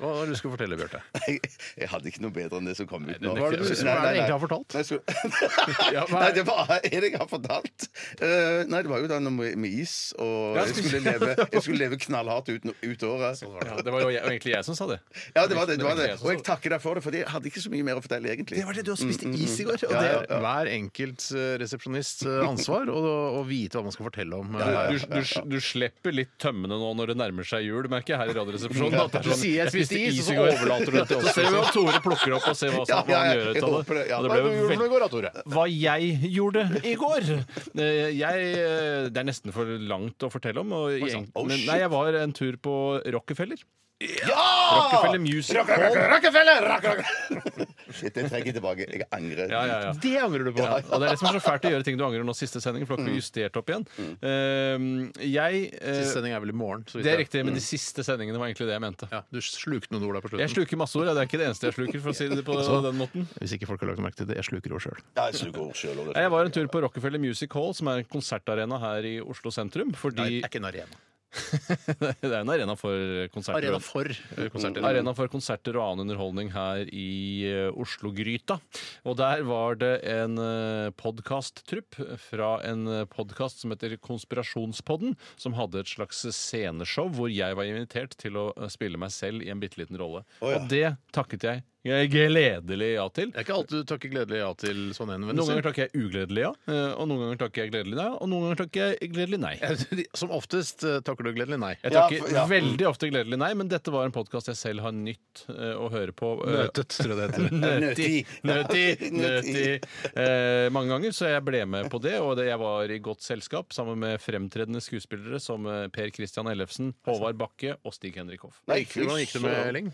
Hva 0.00 0.10
var 0.16 0.24
det 0.24 0.32
du 0.34 0.38
skulle 0.40 0.54
fortelle, 0.56 0.76
Bjarte? 0.80 1.00
Jeg, 1.28 1.40
jeg 1.76 1.88
hadde 1.92 2.08
ikke 2.10 2.22
noe 2.24 2.32
bedre 2.32 2.56
enn 2.60 2.68
det 2.70 2.76
som 2.78 2.86
kom 2.88 3.04
ut 3.04 3.20
nå. 3.20 3.34
Hva 3.36 3.50
er 3.50 3.56
det 3.56 3.60
du- 3.60 3.84
hva 3.84 3.92
er 3.92 4.00
det 4.00 4.12
egentlig 4.16 4.32
har 4.32 4.42
fortalt? 4.46 4.76
Nei, 4.78 4.82
skulle- 4.88 5.04
Nei, 6.20 6.30
det 6.36 6.44
var 6.48 6.70
er 6.78 7.00
det 7.04 7.10
jeg 7.12 7.18
har 7.20 7.28
fortalt. 7.30 7.86
Uh, 8.20 8.62
nei, 8.70 8.80
det 8.86 8.90
var 8.90 9.02
jo 9.04 9.10
da 9.10 9.18
noe 9.22 9.34
med, 9.36 9.56
med 9.60 9.74
is, 9.82 9.94
og 10.20 10.56
Ja, 10.58 10.64
jeg 10.68 10.76
skulle 10.80 11.02
leve, 11.04 11.30
jeg 11.54 11.62
skulle 11.64 11.80
leve 11.84 11.98
knallhardt 12.00 12.48
ut, 12.54 12.66
ut 12.80 13.04
året. 13.10 13.42
Ja, 13.44 13.76
det 13.84 13.92
var 13.94 14.04
jo 14.06 14.10
jeg, 14.14 14.22
egentlig 14.24 14.54
jeg 14.56 14.66
som 14.66 14.78
sa 14.78 14.88
det. 14.90 14.98
Ja, 15.36 15.44
det 15.50 15.58
var 15.58 15.68
det. 15.70 15.76
det, 15.80 15.86
var 15.86 15.98
det. 16.00 16.08
Det 16.14 16.24
Og 16.24 16.32
jeg 16.34 16.42
takker 16.46 16.74
deg 16.76 16.82
for 16.84 16.96
det, 16.98 17.04
for 17.04 17.16
jeg 17.20 17.28
hadde 17.30 17.50
ikke 17.52 17.62
så 17.64 17.72
mye 17.72 17.86
mer 17.90 18.00
å 18.00 18.04
fortelle, 18.04 18.32
egentlig. 18.32 18.60
Det 18.60 18.66
var 18.68 18.78
det 18.80 18.86
du 18.88 18.92
har 18.94 19.00
spist 19.00 19.24
is 19.28 19.56
i 19.60 19.68
går. 19.68 19.84
Og 19.90 19.94
det 19.96 20.10
er 20.16 20.44
hver 20.46 20.70
enkelt 20.72 21.26
eh, 21.36 21.52
resepsjonists 21.62 22.24
eh, 22.28 22.40
ansvar 22.48 22.90
å, 22.92 23.44
vite 23.50 23.78
hva 23.78 23.84
man 23.88 23.94
skal 23.94 24.08
fortelle 24.10 24.40
om. 24.40 24.56
eh, 24.56 24.80
Du, 24.90 24.98
du, 25.20 25.22
du 25.56 25.58
slipper 25.64 26.14
litt 26.14 26.32
tømmende 26.42 26.76
nå 26.80 26.90
når 26.98 27.12
det 27.12 27.18
nærmer 27.20 27.46
seg 27.46 27.64
jul, 27.66 27.88
merker 27.92 28.14
jeg 28.16 28.20
her 28.22 28.32
i 28.32 28.36
Radioresepsjonen. 28.40 28.98
at 29.00 29.14
det 29.14 29.20
er 29.20 29.28
Du 29.28 29.32
sånn, 29.34 29.46
jeg 29.50 29.72
spiste 29.74 29.89
is, 29.96 30.20
og 30.20 30.26
så 30.28 30.36
overlater 30.44 30.90
du 30.90 30.98
det 30.98 31.06
til 31.10 31.16
oss. 31.20 31.26
Så 31.30 31.34
ser 31.40 31.48
vi 31.50 31.58
om 31.60 31.68
Tore 31.74 32.00
plukker 32.04 32.36
opp, 32.38 32.46
og 32.52 32.56
ser 32.58 32.74
hva, 32.76 32.84
Ja, 32.90 33.00
ja, 33.08 33.18
han 33.20 33.32
gjør 33.36 33.50
ut 33.50 33.62
av 33.62 33.74
det. 33.90 34.04
ja. 34.10 34.20
Det 34.22 34.30
ble 34.30 34.86
i 34.86 34.90
går, 34.94 35.06
Tore? 35.16 35.32
hva 35.56 35.66
jeg 35.70 36.32
gjorde 36.36 36.66
i 36.84 36.94
går. 37.00 37.28
Eh, 37.80 38.10
Jeg, 38.18 38.46
eh, 38.60 39.08
det 39.10 39.20
er 39.20 39.26
nesten 39.28 39.52
for 39.54 39.64
langt 39.64 40.22
å 40.26 40.30
fortelle 40.32 40.60
om. 40.62 40.72
Og 40.76 40.94
jeg, 40.98 41.26
Oh, 41.34 41.44
men, 41.46 41.60
nei, 41.66 41.78
jeg 41.82 41.90
var 41.92 42.16
en 42.22 42.32
tur 42.36 42.56
på 42.62 42.74
Rockefeller. 43.14 43.60
Ja! 44.00 44.44
Rockefeller 44.80 45.20
Music 45.20 45.56
Rock, 45.58 45.68
rock, 45.68 45.82
Hall. 45.82 45.96
rock, 46.08 46.24
Rockefeller! 46.24 47.66
Shit, 47.92 48.14
det 48.14 48.30
trekker 48.30 48.46
jeg 48.52 48.54
tilbake. 48.60 48.86
Jeg 48.90 49.06
angrer. 49.12 49.50
Ja, 49.50 49.62
ja, 49.66 49.78
ja. 49.88 49.92
Det 49.92 50.14
angrer 50.20 50.44
du 50.44 50.52
på. 50.52 50.62
Ja, 50.64 50.76
og 50.80 51.00
Det 51.00 51.08
er 51.08 51.10
det 51.14 51.18
som 51.18 51.28
er 51.28 51.38
så 51.38 51.42
fælt 51.44 51.66
å 51.68 51.72
gjøre 51.74 51.84
ting 51.84 51.96
du 51.98 52.04
angrer 52.04 52.24
nå 52.24 52.34
siste 52.36 52.60
sending, 52.62 52.86
for 52.86 52.96
har 52.96 53.04
Mm. 53.04 53.08
ikke 53.10 53.20
justert 53.20 53.56
opp 53.56 53.66
igjen. 53.70 53.86
Eh, 54.22 55.24
jeg 55.26 55.70
eh, 55.80 55.94
Siste 56.00 56.14
sending 56.18 56.32
er 56.36 56.40
vel 56.40 56.52
i 56.52 56.56
morgen. 56.56 56.84
Så 56.86 56.98
vidt 56.98 57.04
Det 57.04 57.12
er 57.12 57.16
jeg- 57.18 57.26
riktig, 57.26 57.44
men 57.44 57.54
de 57.54 57.60
siste 57.60 58.04
sendingene 58.04 58.38
var 58.38 58.48
egentlig 58.48 58.66
det 58.68 58.76
jeg 58.76 58.80
mente. 58.84 59.08
Ja, 59.10 59.22
du 59.32 59.38
slukte 59.40 59.90
noen 59.92 60.04
ord 60.08 60.14
der 60.14 60.20
på 60.22 60.30
slutten. 60.30 60.44
Jeg 60.46 60.54
sluker 60.56 60.76
masse 60.78 60.96
ord. 60.96 61.06
ja. 61.06 61.14
Det 61.14 61.22
er 61.22 61.26
ikke 61.30 61.40
det 61.42 61.48
eneste 61.50 61.66
jeg 61.70 61.74
sluker, 61.74 62.00
for 62.00 62.10
å 62.10 62.14
si 62.16 62.28
det 62.28 62.44
på 62.44 62.54
den 62.82 62.98
måten. 62.98 63.26
Hvis 63.40 63.52
ikke 63.58 63.66
folk 63.66 63.80
har 63.80 63.88
lagt 63.90 64.00
merke 64.00 64.16
til 64.16 64.26
det, 64.26 64.36
jeg 64.36 64.44
sluker 64.50 64.72
ord 64.72 64.80
sjøl. 64.80 64.98
Ja, 65.16 65.26
jeg 65.30 65.34
sluker 65.40 65.60
ord 65.68 65.76
selv, 65.76 66.14
Jeg 66.14 66.30
var 66.30 66.44
en 66.44 66.50
tur 66.52 66.66
på 66.68 66.82
Rockefeller 66.82 67.18
Music 67.20 67.52
Hall, 67.52 67.72
som 67.74 67.88
er 67.88 67.98
en 67.98 68.04
konsertarena 68.04 68.78
her 68.80 69.02
i 69.04 69.20
Oslo 69.20 69.50
sentrum. 69.50 69.92
Fordi 69.92 70.42
ikke 70.42 70.56
en 70.56 70.64
arena. 70.64 70.94
Det 71.30 72.26
er 72.26 72.40
en 72.40 72.50
arena 72.50 72.74
for 72.78 73.28
konserter. 73.34 73.60
Arena 73.60 73.80
for 73.82 74.10
eh, 74.10 74.48
konserter. 74.50 74.84
Arena 74.86 75.14
for 75.16 75.30
konserter 75.30 75.78
og 75.78 75.84
annen 75.84 76.08
underholdning 76.08 76.50
her 76.54 76.88
i 76.90 77.46
eh, 77.46 77.68
Oslo-gryta. 77.70 78.58
Og 79.06 79.18
der 79.20 79.44
var 79.46 79.78
det 79.80 79.92
en 80.10 80.38
uh, 80.40 80.90
podkast-trupp 80.98 82.00
fra 82.26 82.50
en 82.66 83.06
podkast 83.12 83.62
som 83.62 83.74
heter 83.74 83.94
Konspirasjonspodden, 84.02 85.14
som 85.40 85.54
hadde 85.58 85.84
et 85.84 85.92
slags 85.92 86.24
sceneshow 86.34 87.10
hvor 87.14 87.30
jeg 87.30 87.56
var 87.56 87.68
invitert 87.68 88.16
til 88.20 88.38
å 88.40 88.50
eh, 88.56 88.70
spille 88.72 89.00
meg 89.00 89.14
selv 89.14 89.44
i 89.44 89.50
en 89.52 89.62
bitte 89.62 89.80
liten 89.80 89.98
rolle. 90.00 90.24
Oh, 90.40 90.50
ja. 90.50 90.58
Og 90.58 90.70
det 90.72 90.86
takket 91.14 91.46
jeg 91.46 91.66
gledelig 91.84 92.88
ja 92.94 93.04
til. 93.14 93.30
Det 93.32 93.38
er 93.40 93.44
ikke 93.46 93.54
alltid 93.56 93.78
du 93.80 93.86
takker 93.88 94.10
gledelig 94.12 94.40
ja 94.42 94.48
til 94.60 94.80
sånne 94.96 95.16
Noen 95.22 95.38
ganger 95.40 95.64
takker 95.64 95.86
jeg 95.86 96.02
ugledelig 96.04 96.42
ja, 96.44 96.50
eh, 96.68 96.90
og 97.00 97.08
noen 97.08 97.22
ganger 97.24 97.38
takker 97.40 97.62
jeg 97.64 97.72
gledelig 97.72 97.96
ja, 98.00 98.08
og 98.20 98.28
noen 98.28 98.44
ganger 98.46 98.60
takker 98.60 98.92
jeg 98.98 99.10
gledelig 99.14 99.40
nei. 99.40 99.52
Som 100.20 100.34
oftest 100.36 100.84
eh, 100.84 100.98
takker 101.06 101.24
du 101.24 101.32
gledelig 101.38 101.58
nei. 101.62 101.72
Jeg 101.80 101.94
Ja, 101.94 102.02
takker 102.04 102.24
for- 102.26 102.34
ja. 102.36 102.44
veldig 102.50 102.88
ofte 102.90 103.10
gledelig 103.12 103.38
nei, 103.40 103.50
men 103.56 103.70
dette 103.72 103.94
var 103.94 104.04
en 104.08 104.14
podkast 104.14 104.50
jeg 104.52 104.60
selv 104.60 104.84
har 104.84 104.92
nytt 104.96 105.44
eh, 105.54 105.72
å 105.80 105.88
høre 105.94 106.12
på. 106.16 106.34
Nøtet, 106.44 106.92
tror 106.98 107.14
jeg 107.14 107.18
det 107.18 107.28
heter. 107.30 107.56
Nøti, 107.86 108.10
nøti, 108.44 108.84
nøti. 109.22 109.24
Nøti. 109.24 109.66
Eh, 110.12 110.68
mange 110.76 110.92
ganger, 110.94 111.16
så 111.16 111.32
jeg 111.32 111.44
ble 111.48 111.64
med 111.64 111.88
på 111.92 112.02
det. 112.04 112.16
Og 112.20 112.36
det, 112.38 112.50
jeg 112.50 112.60
var 112.60 112.92
i 112.92 113.00
godt 113.08 113.24
selskap 113.24 113.72
sammen 113.76 113.98
med 114.04 114.20
fremtredende 114.20 114.84
skuespillere 114.84 115.40
som 115.40 115.64
Per 115.94 116.12
Christian 116.14 116.50
Ellefsen, 116.52 116.92
Håvard 117.08 117.40
Bakke 117.40 117.76
og 117.86 117.96
Stig-Henrik 117.96 118.44
Hoff. 118.44 118.60
Nei, 118.70 118.82
Hvordan 118.84 119.20
gikk 119.24 119.36
det 119.38 119.44
med 119.48 119.60
Elling? 119.70 119.92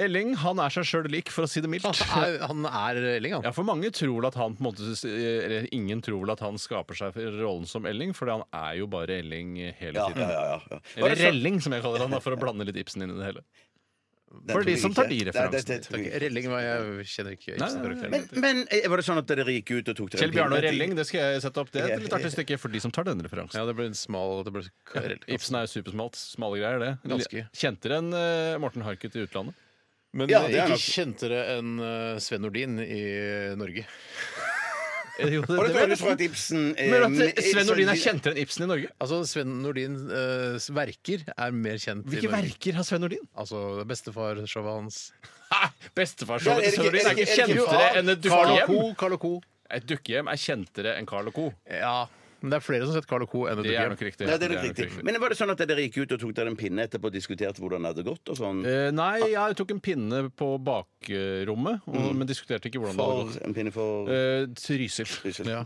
Elling 0.00 0.30
han 0.40 0.60
er 0.64 0.72
seg 0.72 0.86
sjøl 0.88 1.08
lik, 1.12 1.28
for 1.28 1.44
å 1.44 1.48
si 1.50 1.60
det 1.60 1.68
mildt. 1.68 1.84
Han 2.08 2.22
er, 2.24 2.38
han 2.48 2.64
er 2.68 3.00
Elling, 3.18 3.34
han. 3.36 3.44
Ja, 3.44 3.50
for 3.52 3.66
mange 3.68 3.90
tror 3.92 4.14
vel 4.16 4.28
at 4.30 4.38
han 4.40 4.54
på 4.56 4.64
en 4.64 4.68
måte 4.70 4.86
Eller 5.04 5.66
ingen 5.76 6.00
tror 6.04 6.22
vel 6.22 6.32
at 6.32 6.40
han 6.40 6.56
skaper 6.60 6.96
seg 6.96 7.18
rollen 7.42 7.68
som 7.68 7.84
Elling, 7.88 8.14
fordi 8.16 8.38
han 8.38 8.46
er 8.56 8.78
jo 8.80 8.86
bare 8.92 9.18
Elling 9.20 9.58
hele 9.76 9.92
Ja, 10.00 10.06
tiden. 10.08 10.32
ja, 10.32 10.46
ja, 10.70 10.80
Eller 10.96 11.16
så- 11.16 11.28
Relling, 11.28 11.60
som 11.60 11.76
jeg 11.76 11.84
kaller 11.84 12.06
han, 12.08 12.16
for 12.24 12.32
å 12.32 12.40
blande 12.40 12.64
litt 12.64 12.80
Ibsen 12.80 13.04
inn 13.04 13.12
i 13.12 13.18
det 13.20 13.28
hele. 13.32 13.44
Den 14.32 14.54
For 14.56 14.64
de 14.64 14.74
som 14.80 14.94
tar 14.96 15.10
de 15.10 15.18
referansene. 15.28 16.08
Relling 16.22 16.46
var 16.48 16.62
jeg 16.64 17.04
kjenner 17.12 17.34
ikke 17.36 17.58
Nei, 17.60 17.66
nei, 17.68 17.90
Ibsen 17.92 18.00
nei. 18.00 18.08
Men, 18.08 18.22
men 18.40 18.60
eh, 18.72 18.86
var 18.88 18.96
det 18.96 19.04
sånn 19.04 19.18
at 19.20 19.26
dere 19.28 19.44
gikk 19.44 19.74
ut 19.76 19.90
og 19.92 19.98
tok 19.98 20.08
dere 20.14 20.22
Kjell 20.22 20.32
Bjarne 20.32 20.56
og 20.56 20.64
Relling, 20.64 20.94
det 20.96 21.04
skal 21.04 21.34
jeg 21.34 21.42
sette 21.44 21.60
opp. 21.60 21.68
Det 21.74 21.82
er 21.84 21.92
et 21.98 22.06
litt 22.06 22.16
artig 22.16 22.32
stykke 22.32 22.56
for 22.62 22.72
de 22.72 22.80
som 22.80 22.90
tar 22.96 23.04
den 23.10 23.20
referansen. 23.20 23.60
Ja, 23.60 23.66
det 23.68 23.76
ble 23.76 23.90
en 23.90 23.98
smal 23.98 24.40
det 24.48 24.54
ble 24.56 24.64
Ibsen 25.36 25.58
er 25.60 25.66
jo 25.68 25.72
supersmalt. 25.74 26.16
Smale 26.16 26.62
greier, 26.62 26.80
det. 26.80 26.92
Ganske. 27.12 27.44
Kjente 27.52 27.92
dere 27.92 28.00
en 28.00 28.08
eh, 28.16 28.56
Morten 28.64 28.86
Harket 28.88 29.20
i 29.20 29.26
utlandet? 29.26 29.52
Men 30.14 30.28
Ja, 30.28 30.42
eh, 30.44 30.48
det 30.52 30.58
er 30.60 30.66
ikke 30.66 30.76
nok- 30.76 30.92
kjentere 30.92 31.38
enn 31.58 31.70
eh, 31.80 32.18
Sven 32.20 32.42
Nordin 32.44 32.78
i 32.84 33.02
Norge. 33.56 33.86
Jo, 35.22 35.42
det, 35.44 35.54
Og 35.60 35.66
det 35.68 35.82
det 35.90 35.96
tror 36.00 36.14
at 36.16 36.22
Ibsen 36.24 36.62
eh, 36.80 36.88
Men 36.90 37.02
at 37.20 37.36
Sven 37.44 37.66
Nordin 37.68 37.90
er 37.92 37.98
kjentere 38.00 38.32
enn 38.32 38.40
Ibsen 38.42 38.64
i 38.64 38.68
Norge? 38.70 38.88
Altså, 38.98 39.18
Sven 39.28 39.50
Nordins 39.62 40.06
eh, 40.08 40.56
verker 40.74 41.20
er 41.36 41.52
mer 41.52 41.76
kjent 41.78 42.06
Hvilke 42.08 42.24
i 42.24 42.30
Norge. 42.32 42.40
verker 42.48 42.78
har 42.80 42.86
Sven 42.88 43.04
Nordin? 43.04 43.26
Altså 43.38 43.84
bestefar-showet 43.86 44.72
hans. 44.80 45.12
Bestefar-showet 45.94 46.48
Ja, 46.48 46.56
er 46.56 46.64
det 46.64 46.72
ikke- 46.72 46.86
Nordin 46.88 47.00
er 47.06 47.10
er 47.10 47.14
det 47.14 47.18
ikke 47.18 47.28
ikke- 47.28 47.42
er 47.42 47.46
det 47.46 47.54
ikke 47.54 47.68
kjentere 47.68 47.92
enn 48.00 48.08
et 48.08 48.22
Carl 48.24 48.48
dukkehjem. 48.48 48.66
Co. 48.66 48.94
Carl 49.04 49.16
Co. 49.26 49.32
Et 49.70 49.86
dukkehjem 49.92 50.28
er 50.32 50.40
kjentere 50.46 50.96
enn 50.98 51.06
Carl 51.12 51.30
Co. 51.30 51.46
Ja, 51.70 51.94
men 52.42 52.50
det 52.52 52.58
er 52.58 52.64
flere 52.64 52.84
som 52.86 52.92
har 52.94 53.00
sett 53.02 53.08
Carl 53.10 53.24
Co. 53.30 53.46
enn 53.50 53.62
Det 53.62 53.74
er 53.78 53.88
nok 53.92 54.02
riktig. 54.04 54.26
Nei, 54.28 54.36
det 54.38 54.48
er 54.48 54.54
nok 54.56 54.64
riktig. 54.68 54.88
Men 55.06 55.18
var 55.22 55.32
det 55.32 55.38
sånn 55.38 55.52
at 55.54 55.62
dere 55.62 55.84
gikk 55.86 56.00
ut 56.02 56.12
og 56.16 56.20
tok 56.24 56.34
dere 56.36 56.52
en 56.52 56.58
pinne 56.58 56.84
etterpå 56.88 57.08
og 57.10 57.14
diskuterte 57.16 57.62
hvordan 57.62 57.82
det 57.86 57.92
hadde 57.94 58.04
gått? 58.10 58.32
og 58.32 58.38
sånn? 58.38 58.64
Eh, 58.66 58.90
nei, 58.94 59.18
jeg 59.32 59.56
tok 59.58 59.70
en 59.76 59.80
pinne 59.84 60.22
på 60.36 60.48
bakrommet, 60.62 61.82
og, 61.88 62.10
men 62.18 62.28
diskuterte 62.28 62.68
ikke 62.70 62.82
hvordan 62.82 62.98
det 62.98 63.06
hadde 63.06 63.26
gått. 63.30 63.40
en 63.46 63.56
pinne 63.56 63.72
for 63.74 64.10
Eh, 64.12 64.46
Trysil. 64.58 65.08
Ja. 65.48 65.62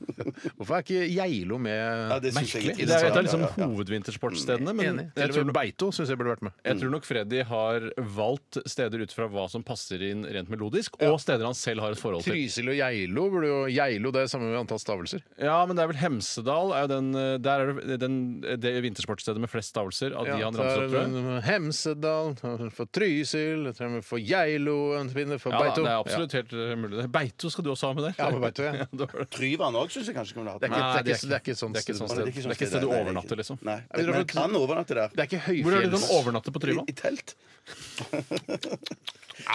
Hvorfor 0.56 0.76
er 0.78 0.84
ikke 0.84 1.02
Geilo 1.10 1.58
med? 1.60 1.76
Ja, 2.10 2.18
det 2.22 2.32
synes 2.34 2.54
jeg 2.54 2.64
Merkelig. 2.70 2.84
er 2.84 2.90
Det 2.90 2.96
er 3.00 3.08
et 3.10 3.16
av 3.18 3.24
liksom 3.26 3.44
ja, 3.44 3.50
ja. 3.60 3.68
hovedvintersportstedene. 3.70 4.74
Men 4.76 4.86
Enig. 4.94 5.06
jeg 5.10 5.14
Til 5.20 5.30
og 5.30 5.36
tror, 5.36 5.48
med 5.50 5.56
Beito 5.58 5.90
syns 5.94 6.12
jeg 6.12 6.20
burde 6.20 6.34
vært 6.34 6.44
med. 6.48 6.52
jeg 6.64 6.80
tror 6.80 6.92
nok 6.94 7.08
Freddy 7.08 7.42
har 7.50 7.88
valgt 8.16 8.58
steder 8.70 9.04
ut 9.04 9.14
fra 9.16 9.28
hva 9.32 9.46
som 9.52 9.64
passer 9.66 10.02
inn 10.10 10.24
rent 10.26 10.50
melodisk, 10.52 10.96
og 11.02 11.18
steder 11.22 11.44
han 11.48 11.56
selv 11.58 11.84
har 11.84 11.96
et 11.96 12.00
forhold 12.00 12.24
til. 12.26 12.34
Trysil 12.36 12.70
og 12.72 12.78
Geilo 12.80 13.26
burde 13.32 13.50
jo 13.50 13.60
Geilo 13.70 14.12
det 14.14 14.24
er 14.26 14.32
samme 14.32 14.50
antall 14.58 14.80
stavelser. 14.82 15.24
Ja, 15.40 15.58
men 15.66 15.76
det 15.78 15.84
er 15.84 15.92
vel 15.92 16.00
Hemsedal 16.20 16.72
er 16.76 16.84
jo 16.84 16.90
den, 16.90 17.08
eh, 17.16 17.38
Der 17.40 17.60
er 17.64 17.72
det 17.80 17.98
den, 18.00 18.16
det 18.40 18.72
vintersportstedet 18.84 19.40
med 19.40 19.50
flest 19.50 19.72
stavelser 19.72 20.14
av 20.16 20.26
de 20.28 20.36
han 20.36 20.54
så 20.54 20.60
ramser 20.60 20.76
er 20.76 20.84
opp, 20.84 20.92
tror 20.92 21.32
jeg. 21.32 21.42
Hemsedal 21.48 22.70
for 22.76 22.90
Trysil, 22.92 23.70
for 24.06 24.18
Geilo, 24.20 24.76
en 24.98 25.10
pinne 25.10 25.38
for 25.40 25.52
Ja, 25.54 25.62
Beito. 25.64 25.84
det 25.84 25.90
er 25.90 26.00
absolutt 26.00 26.36
helt 26.36 26.52
eh, 26.52 26.74
mulig. 26.76 27.06
Beito 27.10 27.50
skal 27.50 27.64
du 27.64 27.70
også 27.72 27.90
ha 27.90 27.96
med 27.98 28.08
der. 28.08 28.14
Ja, 28.18 28.30
på 28.30 28.40
Beito, 28.44 28.62
ja. 28.62 28.86
Tryvann 29.36 29.78
òg 29.80 29.90
syns 29.94 30.10
jeg 30.10 30.16
kanskje 30.18 30.38
kunne 30.38 30.54
hatt 30.56 30.62
Nei, 30.62 30.70
det 30.70 31.16
er 31.16 31.40
ikke, 31.40 31.54
det 31.54 31.56
sånn 31.58 31.74
sted. 31.74 32.24
det 32.24 32.34
ikke 32.34 32.44
Det 32.44 32.44
ikke 32.44 32.50
et 32.50 32.56
sted, 32.56 32.68
sted 32.68 32.84
du 32.84 32.90
overnatter, 32.92 33.40
liksom. 33.40 33.60
Nei, 33.66 33.80
men 33.96 34.26
kan 34.30 34.56
overnatte 34.58 34.96
der. 34.98 35.14
Det 35.14 35.24
er 35.26 35.30
ikke 35.30 35.64
Hvor 35.64 35.78
er 35.78 35.86
det 35.86 35.90
du 35.90 35.96
overnatter 35.96 36.10
kan 36.10 36.16
overnatte 36.20 36.52
på 36.54 36.60
I, 36.60 36.66
Tryvann? 36.66 36.90
I 36.90 36.96
telt. 37.00 37.34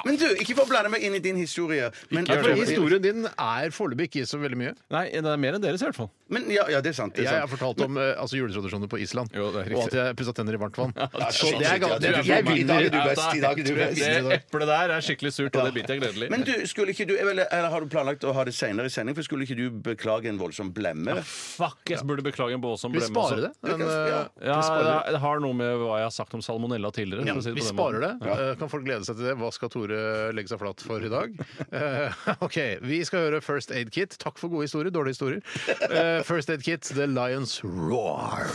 Men 0.04 0.16
du, 0.18 0.26
ikke 0.42 0.56
for 0.58 0.66
å 0.66 0.70
blande 0.72 0.90
meg 0.90 1.04
inn 1.06 1.14
i 1.14 1.20
din 1.22 1.38
historie. 1.38 1.92
Men, 2.10 2.26
Ikke 2.26 2.40
For 2.42 2.58
historien 2.58 3.02
din 3.04 3.28
er 3.30 3.70
foreløpig 3.74 4.08
ikke 4.10 4.24
så 4.28 4.40
veldig 4.42 4.58
mye. 4.58 4.72
Nei, 4.92 5.04
det 5.14 5.30
er 5.30 5.38
mer 5.42 5.58
enn 5.60 5.62
deres 5.62 5.84
i 5.84 5.86
hvert 5.86 5.98
fall. 6.00 6.10
men 6.34 6.48
ja, 6.50 6.64
ja, 6.74 6.80
det 6.82 6.90
er 6.90 6.96
sant. 6.98 7.14
Det 7.14 7.22
Jeg 7.22 7.30
er 7.30 7.44
har 7.44 7.46
sant. 7.46 7.54
fortalt 7.54 7.84
om 7.86 8.00
eh, 8.02 8.16
altså 8.18 8.40
juletradisjoner 8.40 8.90
på 8.90 8.98
Island. 9.04 9.30
Jo, 9.38 9.52
det 9.54 9.62
er 9.62 9.70
riktig. 9.70 9.78
og 9.78 9.92
at 9.92 9.98
jeg 10.00 10.16
pussa 10.18 10.34
tenner 10.40 10.58
i 10.58 10.62
varmt 10.64 10.80
vann. 10.82 10.94
Ja, 11.22 11.30
shit, 11.30 11.60
det 11.62 11.68
er 11.70 11.78
galt. 11.84 11.94
ja, 11.94 12.00
det 12.02 12.24
Jeg. 12.26 12.48
I 12.50 12.64
dag 12.66 12.82
er 12.88 12.90
du 12.96 12.98
best. 12.98 13.28
I 13.38 13.44
dag 13.46 13.62
er 13.62 13.68
du 13.70 13.76
best. 13.78 14.02
Det 14.02 14.40
eplet 14.40 14.68
der 14.72 14.94
er 14.98 15.06
skikkelig 15.06 15.34
surt, 15.38 15.54
og 15.62 15.70
det 15.70 15.74
biter 15.78 15.94
jeg 15.94 16.02
gledelig. 16.02 16.32
Men 16.34 16.48
du, 16.50 16.54
skulle 16.72 16.96
ikke 16.96 17.06
du, 17.12 17.14
eller, 17.22 17.46
eller 17.54 17.70
har 17.76 17.86
du 17.86 17.94
planlagt 17.94 18.26
å 18.26 18.34
ha 18.34 18.48
det 18.50 18.56
senere 18.58 18.90
i 18.90 18.94
sending? 18.96 19.14
For 19.20 19.28
skulle 19.30 19.46
ikke 19.46 19.60
du 19.60 19.70
beklage 19.86 20.32
en 20.34 20.42
voldsom 20.42 20.74
blemme? 20.76 21.20
Fuck, 21.30 21.86
jeg 21.94 22.02
burde 22.10 22.26
beklage 22.26 22.58
en 22.58 22.66
voldsom 22.66 22.90
Vi 22.98 23.04
blemme 23.06 23.22
også. 23.22 23.38
sparer 23.38 23.46
det. 23.46 23.54
Men, 23.70 23.86
Ja. 23.86 24.26
eh, 24.26 24.50
Ja, 24.50 24.58
vi 24.58 24.66
sparer 24.72 24.90
det. 24.90 25.14
det 25.14 25.22
har 25.28 25.46
noe 25.46 25.54
med 25.62 25.78
hva 25.86 26.02
jeg 26.02 26.10
har 26.10 26.16
sagt 26.18 26.34
om 26.34 26.42
salmonella 26.42 26.90
tidligere. 26.92 27.30
for 27.30 27.44
å 27.44 27.46
si 27.46 27.54
det 27.54 27.62
Vi 27.62 27.62
på 27.62 27.70
den 27.70 27.78
sparer 27.78 27.95
måten. 28.02 28.20
det. 28.20 28.36
Eh, 28.50 28.56
Kan 28.60 28.70
folk 28.70 28.86
glede 28.86 29.06
seg 29.08 29.16
til 29.20 29.26
det? 29.30 29.36
Hva 29.40 29.52
skal 29.56 29.70
Tore 29.74 30.00
legge 30.36 30.52
seg 30.52 30.60
flat 30.62 30.82
for 30.86 31.00
i 31.06 31.10
dag? 31.12 31.36
Eh, 31.72 32.26
OK, 32.46 32.58
vi 32.86 33.02
skal 33.08 33.28
høre 33.30 33.42
First 33.46 33.72
Aid 33.72 33.92
Kit. 33.96 34.18
Takk 34.22 34.38
for 34.42 34.50
gode 34.54 34.68
historier. 34.70 34.92
Dårlige 34.96 35.16
historier. 35.18 35.42
Eh, 35.90 36.22
First 36.28 36.50
Aid 36.50 36.64
Kit, 36.66 36.82
The 36.96 37.08
Lions 37.08 37.60
Roar. 37.64 38.46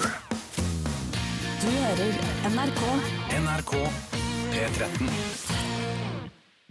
Du 1.61 1.68
hører 1.68 2.14
NRK. 2.50 2.85
NRK 3.42 3.74
P13. 4.55 5.49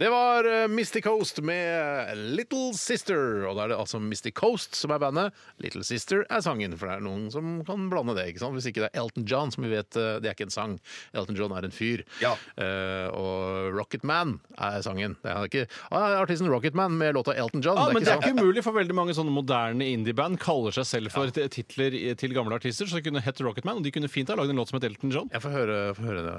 Det 0.00 0.08
var 0.08 0.46
eh, 0.48 0.64
Misty 0.72 1.02
Coast 1.04 1.42
med 1.44 2.16
Little 2.32 2.70
Sister. 2.72 3.42
Og 3.50 3.58
da 3.58 3.66
er 3.66 3.72
det 3.74 3.76
altså 3.82 3.98
Misty 4.00 4.30
Coast 4.32 4.74
som 4.78 4.94
er 4.94 5.00
bandet. 5.02 5.34
Little 5.60 5.84
Sister 5.84 6.22
er 6.32 6.40
sangen, 6.40 6.72
for 6.80 6.88
det 6.88 6.94
er 6.96 7.04
noen 7.04 7.26
som 7.34 7.58
kan 7.68 7.84
blande 7.92 8.14
det. 8.16 8.24
ikke 8.32 8.40
sant? 8.40 8.56
Hvis 8.56 8.70
ikke 8.70 8.86
det 8.86 8.88
er 8.94 9.02
Elton 9.02 9.26
John, 9.28 9.52
som 9.52 9.66
vi 9.66 9.74
vet 9.74 9.98
eh, 10.00 10.14
det 10.24 10.30
er 10.30 10.36
ikke 10.38 10.46
en 10.48 10.54
sang. 10.54 10.78
Elton 11.12 11.36
John 11.36 11.52
er 11.58 11.68
en 11.68 11.76
fyr. 11.76 12.02
Ja. 12.22 12.32
Eh, 12.56 13.10
og 13.12 13.76
Rocket 13.76 14.06
Man 14.08 14.38
er 14.56 14.80
sangen. 14.88 15.18
Det 15.20 15.34
er 15.34 15.50
ikke 15.52 15.66
ah, 15.92 16.16
Artisten 16.22 16.48
Rocket 16.48 16.74
Man 16.80 16.96
med 16.96 17.14
låta 17.20 17.36
Elton 17.36 17.60
John. 17.60 17.76
Ja, 17.76 17.92
men 17.92 18.00
det 18.08 18.14
er 18.16 18.24
ikke 18.24 18.34
umulig, 18.40 18.64
for 18.64 18.80
veldig 18.80 18.96
mange 18.96 19.16
sånne 19.20 19.36
moderne 19.36 19.84
indieband 19.92 20.40
kaller 20.40 20.72
seg 20.80 20.88
selv 20.94 21.12
for 21.12 21.28
t- 21.28 21.44
titler 21.52 21.92
i- 22.00 22.14
til 22.16 22.32
gamle 22.36 22.56
artister, 22.56 22.88
så 22.88 22.98
det 23.02 23.04
kunne 23.10 23.20
hett 23.28 23.44
Rocketman, 23.44 23.82
og 23.82 23.84
de 23.84 23.92
kunne 23.92 24.08
fint 24.08 24.32
ha 24.32 24.40
lagd 24.40 24.48
en 24.56 24.64
låt 24.64 24.72
som 24.72 24.80
het 24.80 24.88
Elton 24.88 25.12
John. 25.12 25.28
Jeg 25.36 25.44
får 25.44 25.58
høre, 25.60 25.78
får 26.00 26.08
høre 26.14 26.24
det. 26.32 26.36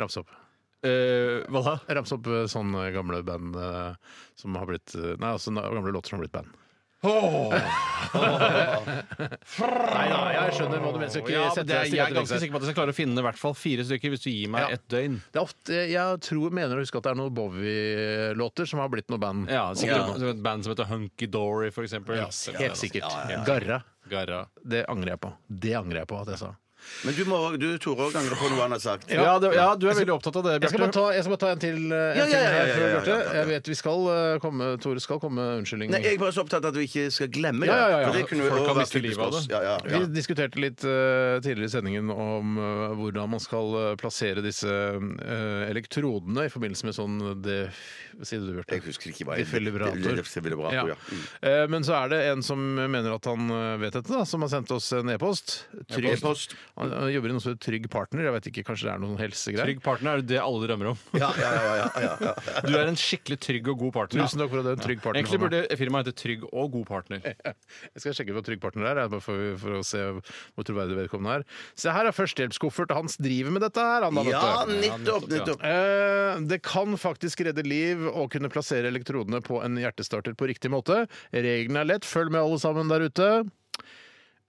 Ramse 0.00 0.24
opp. 0.26 0.38
Eh, 0.82 1.42
hva 1.52 1.60
da? 1.66 1.74
Ramse 1.98 2.14
opp 2.16 2.26
eh, 2.32 2.46
sånne 2.48 2.86
gamle 2.94 3.20
band 3.26 3.56
eh, 3.60 3.92
som 4.40 4.56
har 4.56 4.64
blitt 4.70 4.94
Nei, 4.96 5.34
altså 5.34 5.52
gamle 5.52 5.92
låter 5.92 6.14
som 6.14 6.18
har 6.18 6.24
blitt 6.24 6.32
band. 6.38 6.56
Nei 7.00 7.56
da, 10.10 10.18
jeg 10.34 10.54
skjønner 10.56 10.82
hva 10.82 10.90
du 10.92 10.98
mener. 11.00 11.30
Ja, 11.32 11.44
men 11.46 11.54
sette 11.54 11.68
det 11.68 11.76
er, 11.78 11.86
jeg 11.88 12.02
er 12.04 12.14
ganske 12.16 12.38
sikker 12.42 12.54
på 12.54 12.58
at 12.60 12.64
jeg 12.66 12.72
skal 12.74 12.78
klare 12.80 12.94
å 12.94 12.96
finne 12.96 13.22
i 13.22 13.24
hvert 13.24 13.40
fall 13.40 13.54
fire 13.56 13.84
stykker 13.88 14.12
hvis 14.14 14.24
du 14.24 14.28
gir 14.30 14.50
meg 14.52 14.66
Ja. 14.66 14.76
ett 14.76 14.84
døgn. 14.92 15.16
Det 15.32 15.40
er 15.40 15.44
ofte, 15.46 15.78
jeg 15.92 16.20
tror, 16.26 16.52
mener 16.60 16.76
å 16.76 16.82
huske 16.84 17.00
at 17.00 17.06
det 17.08 17.12
er 17.14 17.20
noen 17.20 17.34
Bowie-låter 17.36 18.68
som 18.68 18.82
har 18.84 18.92
blitt 18.92 19.08
noe 19.12 19.20
band. 19.22 19.48
Ja, 19.52 19.64
sikkert 19.76 20.20
Ja. 20.20 20.32
et 20.34 20.42
band 20.44 20.66
som 20.66 20.74
heter 20.74 20.90
Hunky 20.92 21.26
Dory, 21.32 21.70
for 21.72 21.88
eksempel. 21.88 22.20
Helt 22.20 22.80
sikkert. 22.80 23.08
Garra. 23.48 23.80
Garra. 24.10 24.42
Det 24.64 24.84
angrer 24.88 25.14
jeg 25.16 25.22
på. 25.24 25.32
Det 25.48 25.74
angrer 25.80 26.02
jeg 26.04 26.10
på 26.12 26.20
at 26.20 26.34
jeg 26.34 26.42
sa. 26.44 26.52
Men 27.04 27.14
du, 27.16 27.22
må, 27.24 27.38
du 27.60 27.66
Tore, 27.80 28.08
òg 28.10 28.16
angre 28.20 28.36
på 28.36 28.48
noe 28.52 28.60
han 28.64 28.74
har 28.76 28.82
sagt. 28.82 29.08
Ja, 29.10 29.38
det, 29.40 29.52
ja, 29.56 29.68
du 29.76 29.86
er 29.88 29.94
veldig 29.96 30.14
opptatt 30.14 30.36
av 30.36 30.44
det, 30.44 30.56
Jeg 30.60 30.70
skal 30.72 30.82
bare 30.84 30.90
Bjarte. 30.90 31.00
ta, 31.00 31.14
jeg 31.16 31.22
skal 31.24 31.32
bare 31.36 31.42
ta 31.44 31.50
en 31.54 31.62
til. 31.62 31.78
eh, 31.92 32.10
En 32.10 32.18
Ja, 32.20 32.24
ja, 32.24 32.26
til 32.26 32.34
ja, 32.34 32.40
ja, 32.40 32.50
før, 32.50 32.60
ja, 32.60 32.66
ja, 32.70 32.90
Bjarte. 32.94 33.10
ja, 33.10 33.18
ja. 33.20 33.32
Jeg 33.40 33.46
vet 33.50 33.70
vi 33.72 33.76
skal 33.80 34.00
eh, 34.14 34.38
komme 34.44 34.68
Tore 34.84 35.00
skal 35.00 35.20
komme 35.22 35.36
med 35.40 35.60
unnskyldning. 35.62 35.90
Nei, 35.94 36.00
Jeg 36.04 36.14
er 36.14 36.20
bare 36.24 36.32
så 36.36 36.44
opptatt 36.44 36.64
av 36.64 36.74
at 36.74 36.76
vi 36.80 36.86
ikke 36.90 37.06
skal 37.14 37.28
glemme 37.32 37.64
det. 37.64 37.72
Ja, 37.72 37.78
ja, 37.80 37.88
ja, 37.88 38.00
ja. 38.00 38.06
For 38.10 38.18
det 38.18 38.26
kunne 38.28 38.48
Folk 38.50 38.60
jo 38.60 38.66
kan 38.66 38.76
vært 38.76 38.86
miste 38.90 39.02
livet 39.06 39.24
av 39.24 39.34
oss. 39.40 39.46
det. 39.46 39.54
Ja, 39.54 39.62
ja, 39.62 39.76
ja. 39.90 39.98
Vi 40.04 40.12
diskuterte 40.20 40.60
litt 40.66 40.84
eh, 40.84 41.40
tidligere 41.44 41.70
i 41.70 41.74
sendingen 41.76 42.10
om 42.12 42.58
eh, 42.58 42.94
hvordan 43.00 43.30
man 43.36 43.40
skal 43.40 43.74
eh, 43.84 43.96
plassere 44.00 44.44
disse 44.44 44.68
eh, 44.68 45.70
elektrodene 45.70 46.46
i 46.46 46.52
forbindelse 46.52 46.84
med 46.90 46.94
sånn 46.96 47.18
det, 47.42 47.60
Sier 48.20 48.42
du, 48.44 48.50
Bjarte? 48.58 48.74
Jeg 48.76 48.82
husker 48.84 49.12
ikke 49.14 49.24
hva 49.24 49.36
jeg 49.38 49.46
Defibrillator. 49.46 50.16
Defibrillator, 50.18 50.74
Ja. 50.74 50.82
ja. 50.92 50.96
Mm. 51.08 51.22
Eh, 51.48 51.66
Men 51.72 51.82
så 51.86 51.94
er 52.02 52.08
det 52.12 52.18
en 52.34 52.42
som 52.44 52.58
mener 52.76 53.14
at 53.14 53.24
han 53.30 53.46
eh, 53.48 53.76
vet 53.80 53.94
dette, 53.96 54.10
da, 54.12 54.24
som 54.28 54.42
har 54.44 54.50
sendt 54.52 54.70
oss 54.76 54.90
en 54.92 55.08
e-post. 55.14 55.54
Trygg- 55.88 56.10
E-post. 56.18 56.52
Han 56.80 56.92
han 56.96 57.10
jobber 57.12 57.28
i 57.30 57.34
noe 57.36 57.42
som 57.44 57.52
heter 57.52 57.62
Trygg 57.66 57.86
Partner. 57.92 58.24
Jeg 58.24 58.34
vet 58.36 58.46
ikke, 58.50 58.62
Kanskje 58.70 58.86
det 58.88 58.92
er 58.94 59.00
noen 59.02 59.18
helsegreier? 59.20 59.68
Trygg 59.68 59.82
partner 59.84 60.10
er 60.14 60.22
jo 60.22 60.26
det 60.30 60.38
alle 60.40 60.68
drømmer 60.68 60.90
om. 60.92 60.98
Ja, 61.20 61.28
ja, 61.36 61.50
ja, 61.52 61.74
ja, 61.76 61.88
ja, 62.06 62.12
ja. 62.24 62.32
Du 62.70 62.76
er 62.78 62.88
en 62.90 62.98
skikkelig 62.98 63.38
trygg 63.44 63.68
og 63.72 63.78
god 63.84 63.92
partner. 63.98 64.24
Tusen 64.24 64.42
takk 64.42 64.52
for 64.52 64.62
at 64.62 64.66
du 64.66 64.70
er 64.72 64.78
en 64.78 64.84
trygg 64.84 65.02
partner. 65.04 65.20
Egentlig 65.20 65.40
burde 65.44 65.60
firmaet 65.80 66.10
hete 66.10 66.16
Trygg 66.20 66.46
og 66.50 66.72
god 66.76 66.86
partner. 66.88 67.22
Jeg 67.94 68.04
skal 68.04 68.16
sjekke 68.18 68.36
hva 68.36 68.44
Trygg 68.46 68.62
Partner 68.62 68.90
er, 68.90 69.02
bare 69.12 69.24
for, 69.24 69.44
for 69.60 69.78
å 69.78 69.82
se 69.86 70.00
hvor 70.10 70.66
troverdig 70.68 70.98
vedkommende 71.02 71.40
er. 71.40 71.46
Se 71.78 71.92
her 71.94 72.08
er 72.08 72.16
førstehjelpskoffert. 72.16 72.96
Hans 72.96 73.18
driver 73.20 73.54
med 73.54 73.64
dette 73.66 73.84
her. 73.84 74.06
Han, 74.08 74.20
Ja, 74.30 74.64
nettopp! 74.70 75.28
nettopp. 75.30 75.64
Eh, 75.66 76.40
det 76.50 76.60
kan 76.66 76.96
faktisk 77.00 77.44
redde 77.46 77.64
liv 77.66 78.02
å 78.10 78.26
kunne 78.32 78.50
plassere 78.52 78.90
elektrodene 78.90 79.42
på 79.44 79.60
en 79.64 79.76
hjertestarter 79.80 80.36
på 80.38 80.48
riktig 80.50 80.72
måte. 80.72 81.04
Reglene 81.34 81.84
er 81.84 81.92
lett. 81.94 82.08
Følg 82.08 82.32
med 82.34 82.42
alle 82.42 82.60
sammen 82.62 82.90
der 82.92 83.08
ute. 83.08 83.30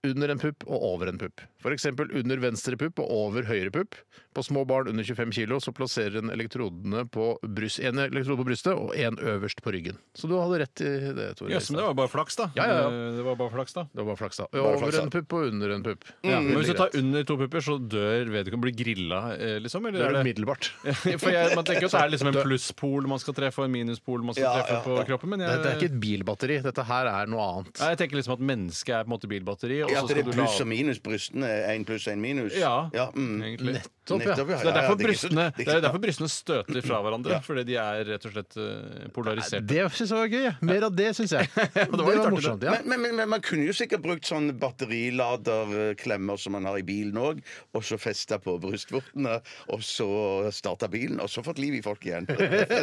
Under 0.02 0.32
en 0.34 0.40
pupp 0.42 0.64
og 0.66 0.82
over 0.94 1.12
en 1.12 1.20
pupp. 1.20 1.44
F.eks. 1.62 1.86
under 1.94 2.42
venstre 2.42 2.76
pupp 2.80 2.98
og 3.04 3.10
over 3.10 3.46
høyre 3.48 3.70
pupp. 3.74 3.94
På 4.34 4.40
små 4.44 4.62
barn 4.66 4.88
under 4.88 5.04
25 5.04 5.30
kg 5.36 5.58
så 5.60 5.72
plasserer 5.76 6.16
en 6.22 6.30
elektrodene 6.32 7.02
på 7.12 7.34
bryst, 7.44 7.80
en 7.84 7.98
elektrode 8.00 8.38
på 8.40 8.46
brystet 8.48 8.72
og 8.72 8.94
en 8.96 9.18
øverst 9.20 9.60
på 9.62 9.72
ryggen. 9.74 9.98
Så 10.16 10.28
du 10.30 10.34
hadde 10.40 10.62
rett 10.62 10.80
i 10.84 10.90
det, 11.18 11.26
Tore. 11.38 11.52
Jøss, 11.52 11.68
men 11.70 11.82
det 11.82 11.84
var 11.90 11.96
bare 11.98 12.10
flaks, 12.12 12.38
da. 12.40 12.46
Ja, 12.56 12.64
ja, 12.70 12.78
ja. 12.80 12.88
Eh, 12.88 13.18
Det 13.18 13.26
var 13.26 13.36
bare 13.36 13.52
flaks 13.52 13.74
da 13.76 13.84
Det 13.92 14.00
var 14.00 14.08
bare 14.12 14.20
flaks, 14.22 14.40
da. 14.40 14.46
Bare 14.52 14.62
Over 14.62 14.80
flaks, 14.86 14.96
da. 14.96 15.02
en 15.04 15.12
pupp 15.12 15.36
og 15.36 15.48
under 15.52 15.74
en 15.76 15.84
pupp. 15.84 16.06
ja, 16.24 16.40
men 16.40 16.56
Hvis 16.56 16.72
du 16.72 16.78
tar 16.80 16.96
under 17.02 17.26
to 17.28 17.36
pupper, 17.42 17.60
så 17.68 17.76
dør 17.78 18.32
vedkommende. 18.32 18.62
Blir 18.62 18.76
grilla, 18.78 19.20
eh, 19.36 19.58
liksom? 19.60 19.86
Eller 19.90 20.06
er 20.08 20.16
er 20.16 20.24
umiddelbart. 20.24 20.70
For 21.22 21.28
jeg, 21.34 21.52
Man 21.56 21.68
tenker 21.68 21.84
jo 21.86 21.90
at 21.92 21.96
det 21.98 22.02
er 22.06 22.14
liksom 22.16 22.32
en 22.32 22.40
plusspol 22.46 23.08
man 23.12 23.20
skal 23.22 23.36
treffe, 23.36 23.60
og 23.60 23.68
en 23.68 23.76
minuspol 23.76 24.24
man 24.24 24.34
skal 24.38 24.48
Ja, 24.48 24.54
treffe 24.64 24.96
ja, 24.96 25.02
på 25.02 25.06
kroppen. 25.12 25.34
Men 25.36 25.44
jeg, 25.44 25.60
det 25.62 25.70
er 25.74 25.76
ikke 25.80 25.90
et 25.92 26.00
bilbatteri. 26.06 26.58
Dette 26.64 26.86
her 26.88 27.12
er 27.12 27.28
noe 27.32 27.44
annet. 27.52 27.76
Nei, 27.84 27.92
jeg 27.92 28.00
tenker 28.04 28.20
liksom 28.22 28.36
at 28.38 28.46
mennesket 28.52 28.96
er 28.96 29.04
på 29.04 29.10
en 29.12 29.14
måte 29.18 29.28
bilbatteri. 29.30 29.82
Og 29.84 29.92
Ja, 29.92 30.00
så 30.00 30.08
skal 30.08 30.22
er 30.24 30.30
du 30.30 30.32
pluss 30.38 30.56
og 30.64 30.70
minus. 30.72 31.02
Brystene 31.04 31.51
én 31.72 31.84
pluss, 31.84 32.06
én 32.06 32.18
minus. 32.18 32.58
Ja, 32.92 33.10
mm. 33.14 33.42
egentlig. 33.42 33.80
Nettopp, 34.02 34.48
ja. 34.50 34.56
Så 34.58 34.66
det 34.66 34.70
er 34.72 34.76
derfor 34.80 34.96
er 34.96 34.98
brystene, 35.06 35.42
det 35.54 35.62
er 35.62 35.68
det 35.68 35.74
er 35.76 35.82
derfor 35.84 36.00
brystene 36.02 36.28
støter 36.32 36.82
fra 36.82 36.96
hverandre. 37.04 37.36
Fordi 37.46 37.62
de 37.68 37.76
er 37.78 38.00
rett 38.08 38.24
og 38.26 38.32
slett 38.34 38.56
eh, 38.58 39.04
polariserte. 39.14 39.62
Det 39.70 39.84
syns 39.94 40.10
jeg 40.10 40.18
var 40.18 40.32
gøy. 40.32 40.48
Mer 40.66 40.86
av 40.88 40.96
det, 40.98 41.06
syns 41.14 41.34
jeg. 41.36 41.50
det 41.76 41.84
var, 41.92 42.08
litt 42.10 42.24
artig, 42.24 42.32
morsomt. 42.34 42.66
Ja. 42.66 42.74
Men, 42.80 42.88
men, 42.90 43.00
men, 43.06 43.14
men 43.22 43.30
man 43.36 43.44
kunne 43.46 43.68
jo 43.68 43.76
sikkert 43.78 44.02
brukt 44.02 44.26
sånn 44.26 44.50
batteriladerklemmer 44.58 46.36
som 46.42 46.56
man 46.56 46.66
har 46.66 46.80
i 46.80 46.84
bilen 46.86 47.18
òg, 47.22 47.42
og 47.76 47.84
så 47.86 47.98
festa 48.00 48.40
på 48.42 48.56
brystvortene, 48.62 49.38
og 49.72 49.84
så 49.86 50.08
starta 50.54 50.88
bilen, 50.92 51.20
og 51.22 51.30
så 51.30 51.44
fått 51.46 51.62
liv 51.62 51.78
i 51.78 51.82
folk 51.84 52.02
igjen. 52.08 52.26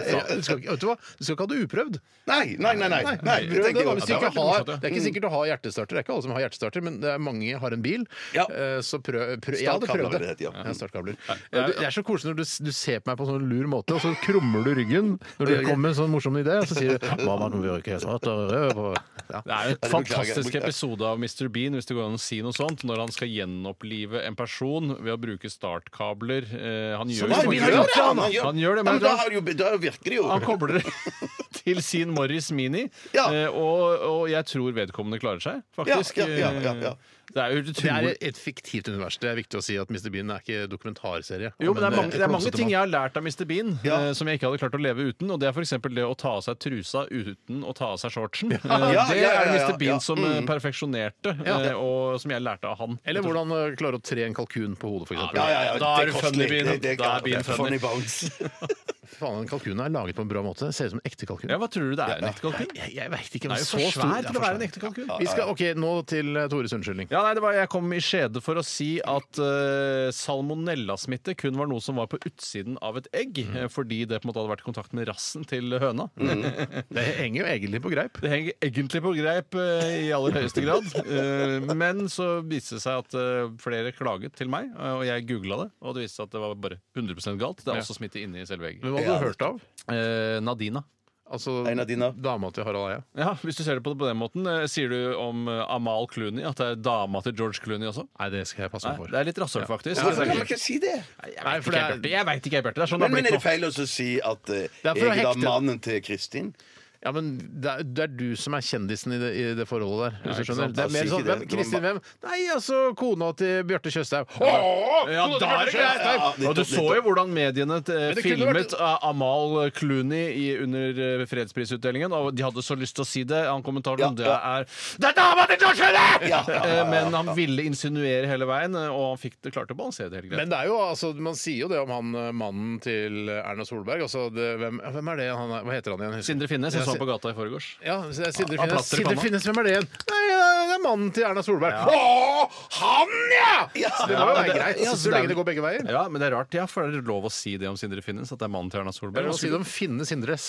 Ja, 0.09 0.23
du, 0.25 0.41
skal, 0.43 0.59
ikke- 0.61 0.71
vet 0.73 0.81
du 0.81 0.87
hva? 0.89 0.95
du 1.19 1.23
skal 1.25 1.35
ikke 1.35 1.45
ha 1.45 1.49
det 1.51 1.59
uprøvd. 1.65 1.99
Nei, 2.29 2.55
nei, 2.61 2.73
nei. 2.79 2.87
nei, 2.89 3.01
nei, 3.25 3.37
det 3.49 3.59
Prøv 3.59 3.67
det, 3.67 3.83
da. 3.85 3.93
Hvis 3.97 4.07
du 4.07 4.11
det 4.13 4.17
ikke 4.19 4.31
har, 4.39 4.63
det 4.69 4.77
er 4.79 4.91
ikke 4.93 5.03
sikkert 5.05 5.27
å 5.29 5.31
ha 5.33 5.41
hjertestarter. 5.49 5.95
Det 5.95 5.99
er 6.01 6.05
ikke 6.05 6.15
alle 6.15 6.25
som 6.25 6.33
har 6.35 6.43
hjertestarter, 6.45 6.85
men 6.85 6.99
det 7.03 7.11
er 7.13 7.21
mange 7.23 7.59
har 7.63 7.75
en 7.75 7.83
bil. 7.85 8.05
Ja. 8.37 8.45
Eh, 8.49 8.79
Så 8.85 8.99
prøv, 9.03 9.35
prøv 9.43 9.59
Jeg 9.59 9.69
hadde 9.69 9.89
prøvd 9.89 10.15
det. 10.15 10.21
det, 10.39 10.45
ja. 10.47 10.51
Ja, 10.55 10.73
startkabler. 10.77 11.08
Stadskabler. 11.15 11.75
Det 11.79 11.87
er 11.89 11.95
så 11.95 12.03
koselig 12.05 12.33
når 12.33 12.39
du, 12.41 12.45
du 12.69 12.71
ser 12.75 13.03
på 13.03 13.11
meg 13.11 13.19
på 13.19 13.27
en 13.27 13.31
sånn 13.33 13.47
lur 13.49 13.69
måte, 13.71 13.97
og 13.97 14.03
så 14.03 14.13
krummer 14.23 14.65
du 14.65 14.73
ryggen 14.77 15.15
når 15.39 15.51
du 15.51 15.55
kommer 15.67 15.83
med 15.87 15.91
en 15.93 15.99
sånn 16.01 16.13
morsom 16.13 16.39
idé, 16.41 16.59
og 16.61 16.69
så 16.69 16.77
sier 16.79 16.99
du 16.99 17.07
Hva 17.25 17.37
man 17.39 17.57
det 17.59 17.69
er 17.69 18.97
ja. 19.29 19.41
Det 19.45 19.53
er 19.53 19.67
jo 19.69 19.75
en 19.75 19.91
fantastisk 19.91 20.55
episode 20.57 21.05
av 21.05 21.19
Mr. 21.21 21.49
Bean 21.53 21.77
hvis 21.77 21.85
det 21.89 21.97
går 21.97 22.07
an 22.07 22.17
å 22.17 22.21
si 22.21 22.39
noe 22.41 22.55
sånt, 22.55 22.81
når 22.87 23.03
han 23.03 23.13
skal 23.13 23.29
gjenopplive 23.29 24.23
en 24.25 24.37
person 24.39 24.95
ved 24.97 25.13
å 25.13 25.19
bruke 25.21 25.51
startkabler. 25.53 26.47
Eh, 26.49 26.95
han 26.97 27.13
gjør 27.13 27.29
Nei, 27.29 27.43
jo 27.45 27.51
men 27.53 27.61
han 27.61 27.69
gjør 27.69 27.85
det, 27.85 27.99
han. 27.99 28.23
Han 28.47 28.63
gjør 28.63 28.79
det, 28.79 28.85
men 28.87 29.03
da, 29.03 29.13
jo, 29.29 29.43
da 29.59 29.69
virker 29.77 30.09
det 30.09 30.17
jo. 30.17 30.25
han 30.31 30.45
kobler 30.45 30.79
det 30.79 30.83
til 31.59 31.83
sin 31.85 32.15
Morris 32.15 32.49
Mini, 32.55 32.87
eh, 33.13 33.45
og, 33.51 33.85
og 34.09 34.25
jeg 34.31 34.49
tror 34.49 34.73
vedkommende 34.81 35.21
klarer 35.21 35.45
seg, 35.45 35.63
faktisk. 35.77 36.23
Ja, 36.23 36.29
ja, 36.33 36.51
ja, 36.57 36.65
ja, 36.71 36.75
ja. 36.89 36.97
Det 37.33 37.41
er 37.43 37.53
jo 37.53 37.61
Det 37.61 37.85
er 37.85 38.07
et 38.29 38.37
fiktivt 38.39 38.87
univers. 38.89 39.17
Det 39.21 39.29
er 39.29 39.35
viktig 39.37 39.59
å 39.59 39.63
si 39.63 39.75
at 39.77 39.89
Mr. 39.93 40.09
Bean 40.13 40.31
er 40.33 40.41
ikke 40.41 40.67
dokumentarserie. 40.71 41.51
jo, 41.61 41.73
men 41.73 41.83
det 41.83 41.87
er, 41.91 41.95
mange, 41.95 42.11
det 42.15 42.21
er 42.25 42.31
mange 42.33 42.51
ting 42.55 42.71
jeg 42.71 42.79
har 42.79 42.89
lært 42.89 43.17
av 43.17 43.23
Mr. 43.25 43.45
Bean 43.49 43.75
Ja. 43.85 43.99
eh, 44.09 44.13
som 44.17 44.27
jeg 44.27 44.39
ikke 44.39 44.49
hadde 44.49 44.61
klart 44.63 44.77
å 44.77 44.81
leve 44.81 45.05
uten. 45.11 45.29
Og 45.31 45.39
det 45.39 45.49
er 45.49 45.53
f.eks. 45.53 45.75
det 45.93 46.05
å 46.05 46.15
ta 46.17 46.35
av 46.39 46.43
seg 46.47 46.59
trusa 46.59 47.05
uten 47.11 47.63
å 47.63 47.73
ta 47.77 47.91
av 47.93 47.99
seg 48.01 48.11
shortsen. 48.15 48.53
Eh, 48.57 48.59
Ja, 48.69 49.05
det 49.09 49.17
ja, 49.21 49.29
ja, 49.33 49.41
er 49.43 49.53
Mr. 49.53 49.77
Bean 49.77 49.99
som 50.01 50.17
mm. 50.19 50.47
perfeksjonerte, 50.49 51.35
eh, 51.45 51.73
og 51.77 52.19
som 52.21 52.31
jeg 52.31 52.41
lærte 52.41 52.65
av 52.69 52.77
han. 52.81 52.97
Eller 53.05 53.21
hvordan 53.25 53.51
uh, 53.53 53.75
klare 53.79 53.99
å 53.99 54.03
tre 54.03 54.25
en 54.25 54.33
kalkun 54.37 54.75
på 54.79 54.89
hodet, 54.95 55.09
f.eks. 55.11 55.35
Ja, 55.37 55.45
ja, 55.49 55.61
ja, 55.69 55.77
Da 55.81 55.93
er 56.01 56.09
det 56.09 56.15
du 56.15 56.19
funny. 56.23 56.47
Bean. 56.49 56.65
Det- 56.73 56.81
det- 56.81 56.97
Da 56.99 57.17
er 57.17 57.21
Bean 57.21 57.43
ja, 57.43 57.55
funny. 57.55 57.79
Faen, 59.19 59.39
den 59.41 59.49
kalkunen 59.49 59.83
er 59.85 59.93
laget 59.93 60.17
på 60.17 60.25
en 60.25 60.31
bra 60.31 60.43
måte. 60.45 60.69
Ser 60.75 60.89
ut 60.89 60.95
som 60.95 61.01
en 61.01 61.09
ekte 61.09 61.27
kalkun. 61.29 61.51
Ja, 61.51 61.59
Hva 61.61 61.69
tror 61.71 61.91
du 61.91 61.95
det 61.99 62.05
er? 62.05 62.21
En 62.21 62.29
ekte 62.29 62.45
kalkun? 62.45 62.73
Jeg, 62.77 62.93
jeg 62.97 63.13
veit 63.13 63.37
ikke. 63.39 63.45
Den 63.47 63.55
er 63.55 63.63
jo 63.63 63.69
for 63.69 63.95
svær 63.95 64.27
til 64.27 64.39
å 64.39 64.43
være 64.43 64.59
en 64.59 64.65
ekte 64.67 64.83
kalkun. 64.83 65.11
Vi 65.19 65.29
skal, 65.29 65.53
ok, 65.53 65.63
Nå 65.79 65.91
til 66.09 66.39
uh, 66.39 66.45
Tores 66.51 66.75
unnskyldning. 66.75 67.09
Ja, 67.13 67.23
nei, 67.25 67.35
det 67.37 67.43
var, 67.45 67.57
Jeg 67.57 67.71
kom 67.71 67.93
i 67.95 68.01
skjede 68.03 68.43
for 68.43 68.59
å 68.59 68.65
si 68.65 68.89
at 69.03 69.41
uh, 69.41 70.09
salmonellasmitte 70.15 71.35
kun 71.39 71.59
var 71.59 71.69
noe 71.71 71.83
som 71.83 71.99
var 72.01 72.09
på 72.11 72.19
utsiden 72.23 72.79
av 72.85 72.99
et 73.01 73.09
egg, 73.15 73.43
mm. 73.49 73.59
fordi 73.73 74.03
det 74.09 74.21
på 74.21 74.27
en 74.27 74.31
måte 74.31 74.43
hadde 74.43 74.53
vært 74.53 74.65
i 74.65 74.69
kontakt 74.69 74.95
med 74.97 75.09
rassen 75.09 75.47
til 75.49 75.77
høna. 75.81 76.09
Det 76.89 77.03
henger 77.19 77.43
jo 77.43 77.47
egentlig 77.49 77.79
på 77.83 77.91
greip. 77.91 78.17
Det 78.21 78.29
henger 78.31 78.65
egentlig 78.65 79.01
på 79.03 79.11
greip 79.17 79.55
uh, 79.57 79.89
i 79.99 80.09
aller 80.15 80.39
høyeste 80.39 80.63
grad. 80.65 80.87
Uh, 81.05 81.69
men 81.77 82.07
så 82.11 82.29
viste 82.45 82.77
det 82.77 82.83
seg 82.83 83.03
at 83.03 83.15
eh, 83.17 83.51
flere 83.61 83.93
klaget 83.95 84.35
til 84.37 84.49
meg, 84.51 84.69
eh, 84.73 84.95
og 84.97 85.05
jeg 85.07 85.25
googla 85.29 85.61
det. 85.63 85.69
Og 85.83 85.95
det 85.95 86.05
viste 86.05 86.19
seg 86.19 86.29
at 86.29 86.35
det 86.35 86.43
var 86.43 86.55
bare 86.65 86.79
100 86.97 87.37
galt. 87.41 87.63
Det 87.63 87.73
er 87.73 87.81
også 87.83 87.97
smitte 87.97 88.21
inni 88.21 88.45
selve 88.49 88.69
egget. 88.69 88.83
Men 88.85 88.95
hva 88.95 89.08
hadde 89.09 89.19
du 89.19 89.27
hørt 89.27 89.41
av? 89.41 89.59
Eh, 89.89 90.39
Nadina. 90.45 90.83
Altså 91.29 91.67
En 91.69 91.77
av 91.79 92.15
dama 92.17 92.49
til 92.49 92.63
Harald 92.65 92.89
Eia. 92.89 93.01
Ja, 93.15 93.35
Hvis 93.43 93.55
du 93.59 93.63
ser 93.63 93.75
det 93.77 93.83
på, 93.85 93.91
det 93.93 93.99
på 94.01 94.07
den 94.09 94.17
måten, 94.17 94.47
eh, 94.49 94.65
sier 94.65 94.89
du 94.89 95.13
om 95.15 95.43
eh, 95.47 95.59
Amal 95.69 96.07
Clooney 96.09 96.41
at 96.43 96.57
det 96.57 96.65
er 96.71 96.75
dama 96.81 97.21
til 97.21 97.35
George 97.37 97.61
Clooney 97.61 97.85
også? 97.85 98.07
Nei, 98.19 98.29
det 98.33 98.47
skal 98.49 98.63
jeg 98.65 98.71
passe 98.73 98.87
Nei, 98.89 98.95
meg 98.97 99.03
for. 99.03 99.11
det 99.13 99.19
er 99.19 99.27
litt 99.29 99.37
rasshøl, 99.43 99.67
faktisk. 99.69 100.01
Hvorfor 100.01 100.25
kan 100.25 100.37
man 100.39 100.47
ikke 100.47 100.57
si 100.57 100.79
det? 100.81 100.95
Jeg 101.29 101.43
Nei, 101.45 101.59
for 101.61 101.71
det 101.77 101.79
er- 101.85 102.09
Jeg 102.09 102.25
veit 102.25 102.41
ikke, 102.49 102.63
Bjarte. 102.65 102.73
Det 102.81 102.81
er 102.81 102.89
sånn 102.95 102.99
det 102.99 103.09
Men, 103.11 103.11
har 103.11 103.15
men 103.21 103.25
er 103.25 103.29
blitt 103.29 103.37
det 103.37 103.45
nå. 103.45 103.49
feil 103.51 103.61
å 103.69 103.87
si 103.87 104.09
at 104.21 104.43
Det 104.45 104.65
er 104.65 104.95
for 104.95 105.05
å 105.05 105.13
jeg 105.13 105.19
er 105.19 105.23
da 105.23 105.33
hekte- 105.33 105.45
mannen 105.53 105.79
til 105.79 106.01
Kristin? 106.01 106.55
Ja, 106.99 107.13
men 107.15 107.27
det 107.63 107.69
er, 107.71 107.83
det 107.95 108.03
er 108.03 108.09
du 108.11 108.35
som 108.35 108.55
er 108.57 108.63
kjendisen 108.65 109.13
i 109.15 109.19
det, 109.21 109.29
i 109.39 109.43
det 109.55 109.65
forholdet 109.69 110.09
der. 110.09 110.15
Hvis 110.25 110.39
du 110.41 110.47
skjønner. 110.49 110.65
sant? 110.67 110.75
Det 110.75 110.83
er 110.83 110.91
mer 110.91 111.05
sånn, 111.07 111.21
hvem, 111.29 111.43
Kristin 111.53 111.83
hvem? 111.85 111.99
Nei, 112.25 112.39
altså 112.51 112.79
kona 112.99 113.29
til 113.39 113.61
Bjarte 113.69 113.93
Tjøstheim. 113.93 114.25
Ja, 114.39 115.23
da 115.39 115.51
er 115.61 115.69
det 115.69 115.75
greit! 115.77 116.43
Og 116.49 116.57
du 116.57 116.63
så 116.67 116.83
jo 116.97 117.03
hvordan 117.05 117.31
mediene 117.31 117.77
eh, 117.79 117.87
det 117.87 118.19
kunne 118.19 118.25
filmet 118.25 118.57
vært- 118.59 118.75
eh, 118.75 119.07
Amal 119.07 119.71
Clooney 119.77 120.25
i, 120.35 120.45
under 120.65 120.99
eh, 121.05 121.23
fredsprisutdelingen, 121.31 122.11
og 122.19 122.33
de 122.35 122.43
hadde 122.43 122.63
så 122.67 122.75
lyst 122.75 122.97
til 122.99 123.05
å 123.05 123.07
si 123.07 123.23
det. 123.23 123.45
Han 123.47 123.63
kommentaren 123.63 124.03
Ja, 124.03 124.11
det 124.19 124.27
ja. 124.27 124.35
er 124.59 124.67
Det 124.99 125.09
er 125.13 125.15
dama 125.21 125.47
til 125.53 125.61
George 125.63 125.79
Clooney! 125.79 126.29
Ja, 126.29 126.43
ja, 126.43 126.43
ja, 126.43 126.59
ja, 126.59 126.83
Eh, 126.83 126.83
Men 126.91 127.15
han 127.15 127.31
ville 127.35 127.63
insinuere 127.65 128.27
hele 128.29 128.45
veien, 128.49 128.75
eh, 128.75 128.91
og 128.91 129.13
han 129.13 129.23
fikk 129.23 129.39
det 129.47 129.53
klart 129.55 129.71
å 129.71 129.79
balansere 129.79 130.11
det 130.11 130.19
hele 130.19 130.33
greit. 130.33 130.41
Men 130.43 130.51
det 130.51 130.59
er 130.65 130.69
jo, 130.73 130.77
altså, 130.83 131.13
man 131.15 131.39
sier 131.39 131.63
jo 131.63 131.71
det 131.71 131.79
om 131.79 131.95
han 131.95 132.11
eh, 132.25 132.29
mannen 132.43 132.75
til 132.83 133.31
Erna 133.39 133.63
Solberg. 133.65 134.03
Altså, 134.05 134.27
det, 134.35 134.51
hvem, 134.59 134.83
hvem 134.99 135.13
er 135.15 135.23
det? 135.23 135.29
Han 135.31 135.55
er, 135.61 135.63
hva 135.63 135.79
heter 135.79 135.95
han 135.95 136.03
igjen? 136.09 136.27
Sindre 136.27 136.51
Finnes, 136.51 136.75
jeg 136.75 136.83
Ja, 136.88 136.88
så 136.89 136.95
han 136.97 137.03
på 137.03 137.09
gata 137.09 137.31
i 137.31 137.37
forgårs. 137.37 137.67
Ja, 137.85 137.97
er 138.09 138.33
Sindre 138.35 138.57
Finnes. 138.57 138.73
plaster 138.73 138.97
i 138.97 139.03
Sindre 139.03 139.15
panna. 139.15 139.23
Finnes, 139.27 139.45
hvem 139.49 139.61
er 139.61 139.67
det 139.69 139.73
igjen? 139.75 139.87
Nei, 140.09 140.21
det 140.69 140.75
er 140.75 140.83
mannen 140.83 141.11
til 141.15 141.25
Erna 141.29 141.43
Solberg. 141.45 141.79
Å, 141.89 142.49
han, 142.79 143.13
ja! 143.35 143.55
Så 143.99 144.07
det 144.09 144.17
må 144.19 144.27
jo 144.29 144.35
være 144.39 144.53
greit, 144.57 144.81
ja, 144.83 144.93
så, 144.93 145.01
det 145.03 145.09
er 145.09 145.15
lenge 145.17 145.31
det 145.33 145.37
går 145.39 145.47
begge 145.49 145.63
veier. 145.65 145.87
Ja, 145.89 146.03
men 146.09 146.21
det 146.21 146.29
er 146.29 146.35
rart. 146.37 146.53
Ja, 146.57 146.65
for 146.69 146.87
det 146.89 146.99
er 147.01 147.07
lov 147.09 147.27
å 147.29 147.31
si 147.33 147.55
det 147.61 147.69
om 147.69 147.77
Sindre 147.79 148.03
Finnes, 148.05 148.31
at 148.33 148.39
det 148.41 148.47
er 148.47 148.53
mannen 148.53 148.71
til 148.73 148.81
Erna 148.81 148.93
Det 148.93 148.99
Solberg. 148.99 149.29
lov 149.29 149.37
å 149.37 149.39
si 149.39 149.49
det 149.51 149.59
om 149.59 149.67
Finne 149.67 150.07
Sindres. 150.09 150.47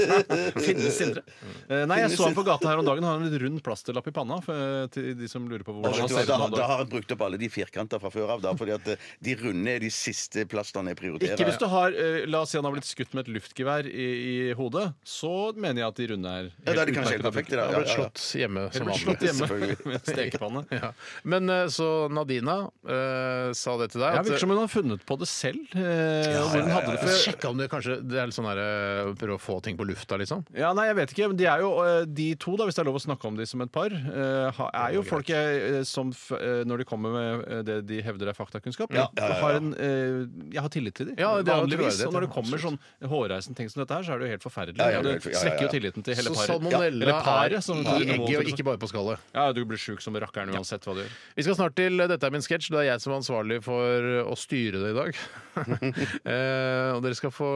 Finnes 0.66 0.96
Sindre. 0.98 1.22
Eh, 1.68 1.84
Nei, 1.88 1.98
jeg 2.02 2.14
så 2.16 2.26
han 2.28 2.36
på 2.36 2.44
gata 2.46 2.70
her 2.70 2.80
om 2.82 2.86
dagen. 2.86 3.04
Han 3.06 3.16
har 3.18 3.22
en 3.22 3.30
litt 3.32 3.42
rund 3.42 3.62
plasterlapp 3.64 4.08
i 4.10 4.14
panna, 4.14 4.40
for, 4.44 4.56
eh, 4.56 4.86
til 4.94 5.12
de 5.18 5.28
som 5.30 5.46
lurer 5.48 5.64
på 5.66 5.74
hvordan 5.76 5.94
han 6.02 6.10
ser 6.10 6.24
ut. 6.24 6.28
da, 6.28 6.38
om 6.38 6.50
da 6.50 6.56
dagen. 6.56 6.70
har 6.70 6.82
han 6.84 6.90
brukt 6.92 7.14
opp 7.16 7.24
alle 7.28 7.40
de 7.40 7.48
firkanta 7.52 8.00
fra 8.02 8.10
før 8.12 8.34
av. 8.36 8.42
Da, 8.44 8.54
fordi 8.58 8.74
at 8.76 8.88
eh, 8.94 9.08
de 9.22 9.36
runde 9.40 9.76
er 9.76 9.82
de 9.82 9.90
siste 9.94 10.46
plasterne 10.50 10.92
jeg 10.94 11.00
prioriterer. 11.02 11.36
Ikke 11.38 11.48
hvis 11.50 11.60
du 11.60 11.68
har 11.72 11.94
eh, 11.96 12.22
La 12.32 12.42
oss 12.44 12.52
si 12.52 12.58
han 12.58 12.66
har 12.68 12.74
blitt 12.74 12.88
skutt 12.88 13.14
med 13.16 13.26
et 13.26 13.32
luftgevær 13.38 13.86
i, 13.88 14.08
i 14.50 14.52
hodet, 14.58 14.88
så 15.06 15.52
mener 15.62 15.82
jeg 15.82 15.88
at 15.92 16.00
de 16.02 16.06
runde 16.12 16.32
er 16.32 16.48
Ja, 16.50 16.72
da 16.74 16.82
er 16.82 16.90
de 16.90 16.94
kanskje 16.96 17.14
helt 17.16 17.26
perfekte. 17.28 17.56
Da. 17.56 17.64
Ja, 17.64 17.70
Ja, 17.72 17.78
ble 17.78 17.88
ja, 17.88 17.96
slått 17.96 18.22
hjemme 18.42 18.64
som 18.74 18.82
Eller 18.88 18.98
slått 18.98 19.22
vanlig. 19.22 19.28
hjemme 19.30 19.46
Selvfølgelig. 19.46 19.86
med 19.86 19.94
en 20.00 20.06
stekepanne. 20.12 20.62
Ja. 20.82 20.90
Men 21.24 21.50
eh, 21.54 21.66
så 21.72 21.88
Nadina 22.12 22.56
eh, 22.88 23.52
sa 23.56 23.76
det 23.80 23.90
til 23.94 24.02
deg. 24.02 24.14
Ja, 24.16 24.20
at- 24.20 24.26
virker 24.26 24.42
som 24.42 24.52
hun 24.52 24.58
har 24.62 24.70
funnet 24.72 25.04
på 25.06 25.18
det 25.22 25.28
selv. 25.30 25.62
eh, 25.78 26.36
og 26.42 26.48
hvor 26.52 26.62
hun 26.66 26.72
hadde 26.74 26.92
det 26.96 27.00
For. 27.02 27.16
Sjekka 27.22 27.50
om 27.52 27.58
det 27.62 27.68
kanskje 27.72 27.96
Det 28.02 28.18
er 28.18 28.26
litt 28.30 28.36
sånn 28.36 28.48
der, 28.50 28.60
eh, 28.62 29.12
prøve 29.20 29.38
å 29.38 29.42
få 29.42 29.60
ting 29.62 29.76
på 29.78 29.86
lufta, 29.86 30.18
liksom? 30.20 30.44
Ja, 30.56 30.72
nei, 30.76 30.86
jeg 30.90 30.96
vet 30.98 31.14
ikke. 31.14 31.28
men 31.32 31.36
De 31.40 31.46
er 31.46 31.60
jo 31.64 31.72
eh, 31.86 32.04
de 32.06 32.28
to, 32.42 32.56
da, 32.58 32.66
hvis 32.68 32.74
det 32.78 32.82
er 32.84 32.90
lov 32.90 32.98
å 33.00 33.04
snakke 33.06 33.28
om 33.30 33.36
de 33.38 33.46
som 33.46 33.60
et 33.64 33.72
par, 33.72 33.92
eh, 33.92 34.50
ha- 34.58 34.70
er 34.88 34.94
jo 34.98 35.02
folk 35.06 35.26
jeg, 35.32 35.62
eh, 35.78 35.82
som 35.88 36.10
f 36.12 36.32
eh, 36.36 36.64
når 36.68 36.82
de 36.82 36.84
kommer 36.88 37.12
med 37.14 37.44
eh, 37.48 37.62
det 37.62 37.78
de 37.86 38.00
hevder 38.02 38.28
er 38.32 38.36
faktakunnskap, 38.38 38.90
Ja, 38.92 39.06
ja, 39.16 39.22
ja, 39.22 39.28
ja. 39.28 39.40
Har 39.42 39.58
en, 39.60 39.72
eh, 39.74 40.26
jeg 40.52 40.60
har 40.62 40.68
tillit 40.72 40.94
til 40.94 41.06
dem. 41.12 41.16
Ja, 41.18 41.36
det 41.42 41.48
er 41.48 41.60
jo 41.60 41.66
vanligvis. 41.66 41.98
troverdighet, 42.00 42.06
Og 42.08 42.12
når 42.16 42.20
det 42.26 42.30
ja, 42.30 42.34
kommer 42.34 42.58
sånn 42.62 42.78
hårreisende 43.12 43.56
ting 43.56 43.68
som 43.72 43.82
dette 43.82 43.94
her, 43.94 44.02
så 44.06 44.14
er 44.14 44.18
det 44.18 44.26
jo 44.28 44.32
helt 44.36 44.46
forferdelig. 44.46 44.76
Det 44.78 44.92
ja, 44.92 45.00
ja. 45.00 45.51
Svekker 45.52 45.68
jo 45.68 45.72
tilliten 45.76 46.04
til 46.06 46.16
hele 46.18 46.30
Så 46.30 46.34
paret. 46.34 46.50
salmonella 46.50 47.06
Eller 47.06 47.20
paret, 47.22 47.52
er 47.52 48.02
i 48.02 48.16
egget 48.16 48.40
og 48.40 48.50
ikke 48.52 48.66
bare 48.66 48.80
på 48.82 48.88
skallet. 48.90 49.18
Ja, 49.34 49.52
du 49.52 49.62
blir 49.68 49.80
sjuk 49.80 50.02
som 50.02 50.16
rakkeren 50.16 50.52
uansett 50.54 50.84
hva 50.86 50.96
du 50.96 51.02
gjør. 51.04 51.14
Vi 51.36 51.46
skal 51.46 51.58
snart 51.58 51.76
til 51.78 52.02
Dette 52.02 52.26
er 52.26 52.34
min 52.34 52.44
sketsj. 52.44 52.70
Det 52.72 52.82
er 52.82 52.88
jeg 52.92 53.04
som 53.04 53.12
er 53.12 53.20
ansvarlig 53.20 53.62
for 53.64 54.10
å 54.24 54.34
styre 54.38 54.82
det 54.82 54.92
i 54.92 54.98
dag. 54.98 55.22
eh, 56.32 56.90
og 56.96 57.02
dere 57.04 57.18
skal 57.18 57.32
få, 57.34 57.52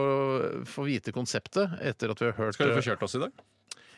få 0.69 0.87
vite 0.87 1.13
konseptet 1.15 1.77
etter 1.81 2.13
at 2.13 2.21
vi 2.21 2.31
har 2.31 2.37
hørt 2.37 2.57
Skal 2.57 2.71
du 2.71 2.77
få 2.77 2.85
kjørt 2.91 3.05
oss 3.07 3.17
i 3.19 3.23
dag? 3.25 3.45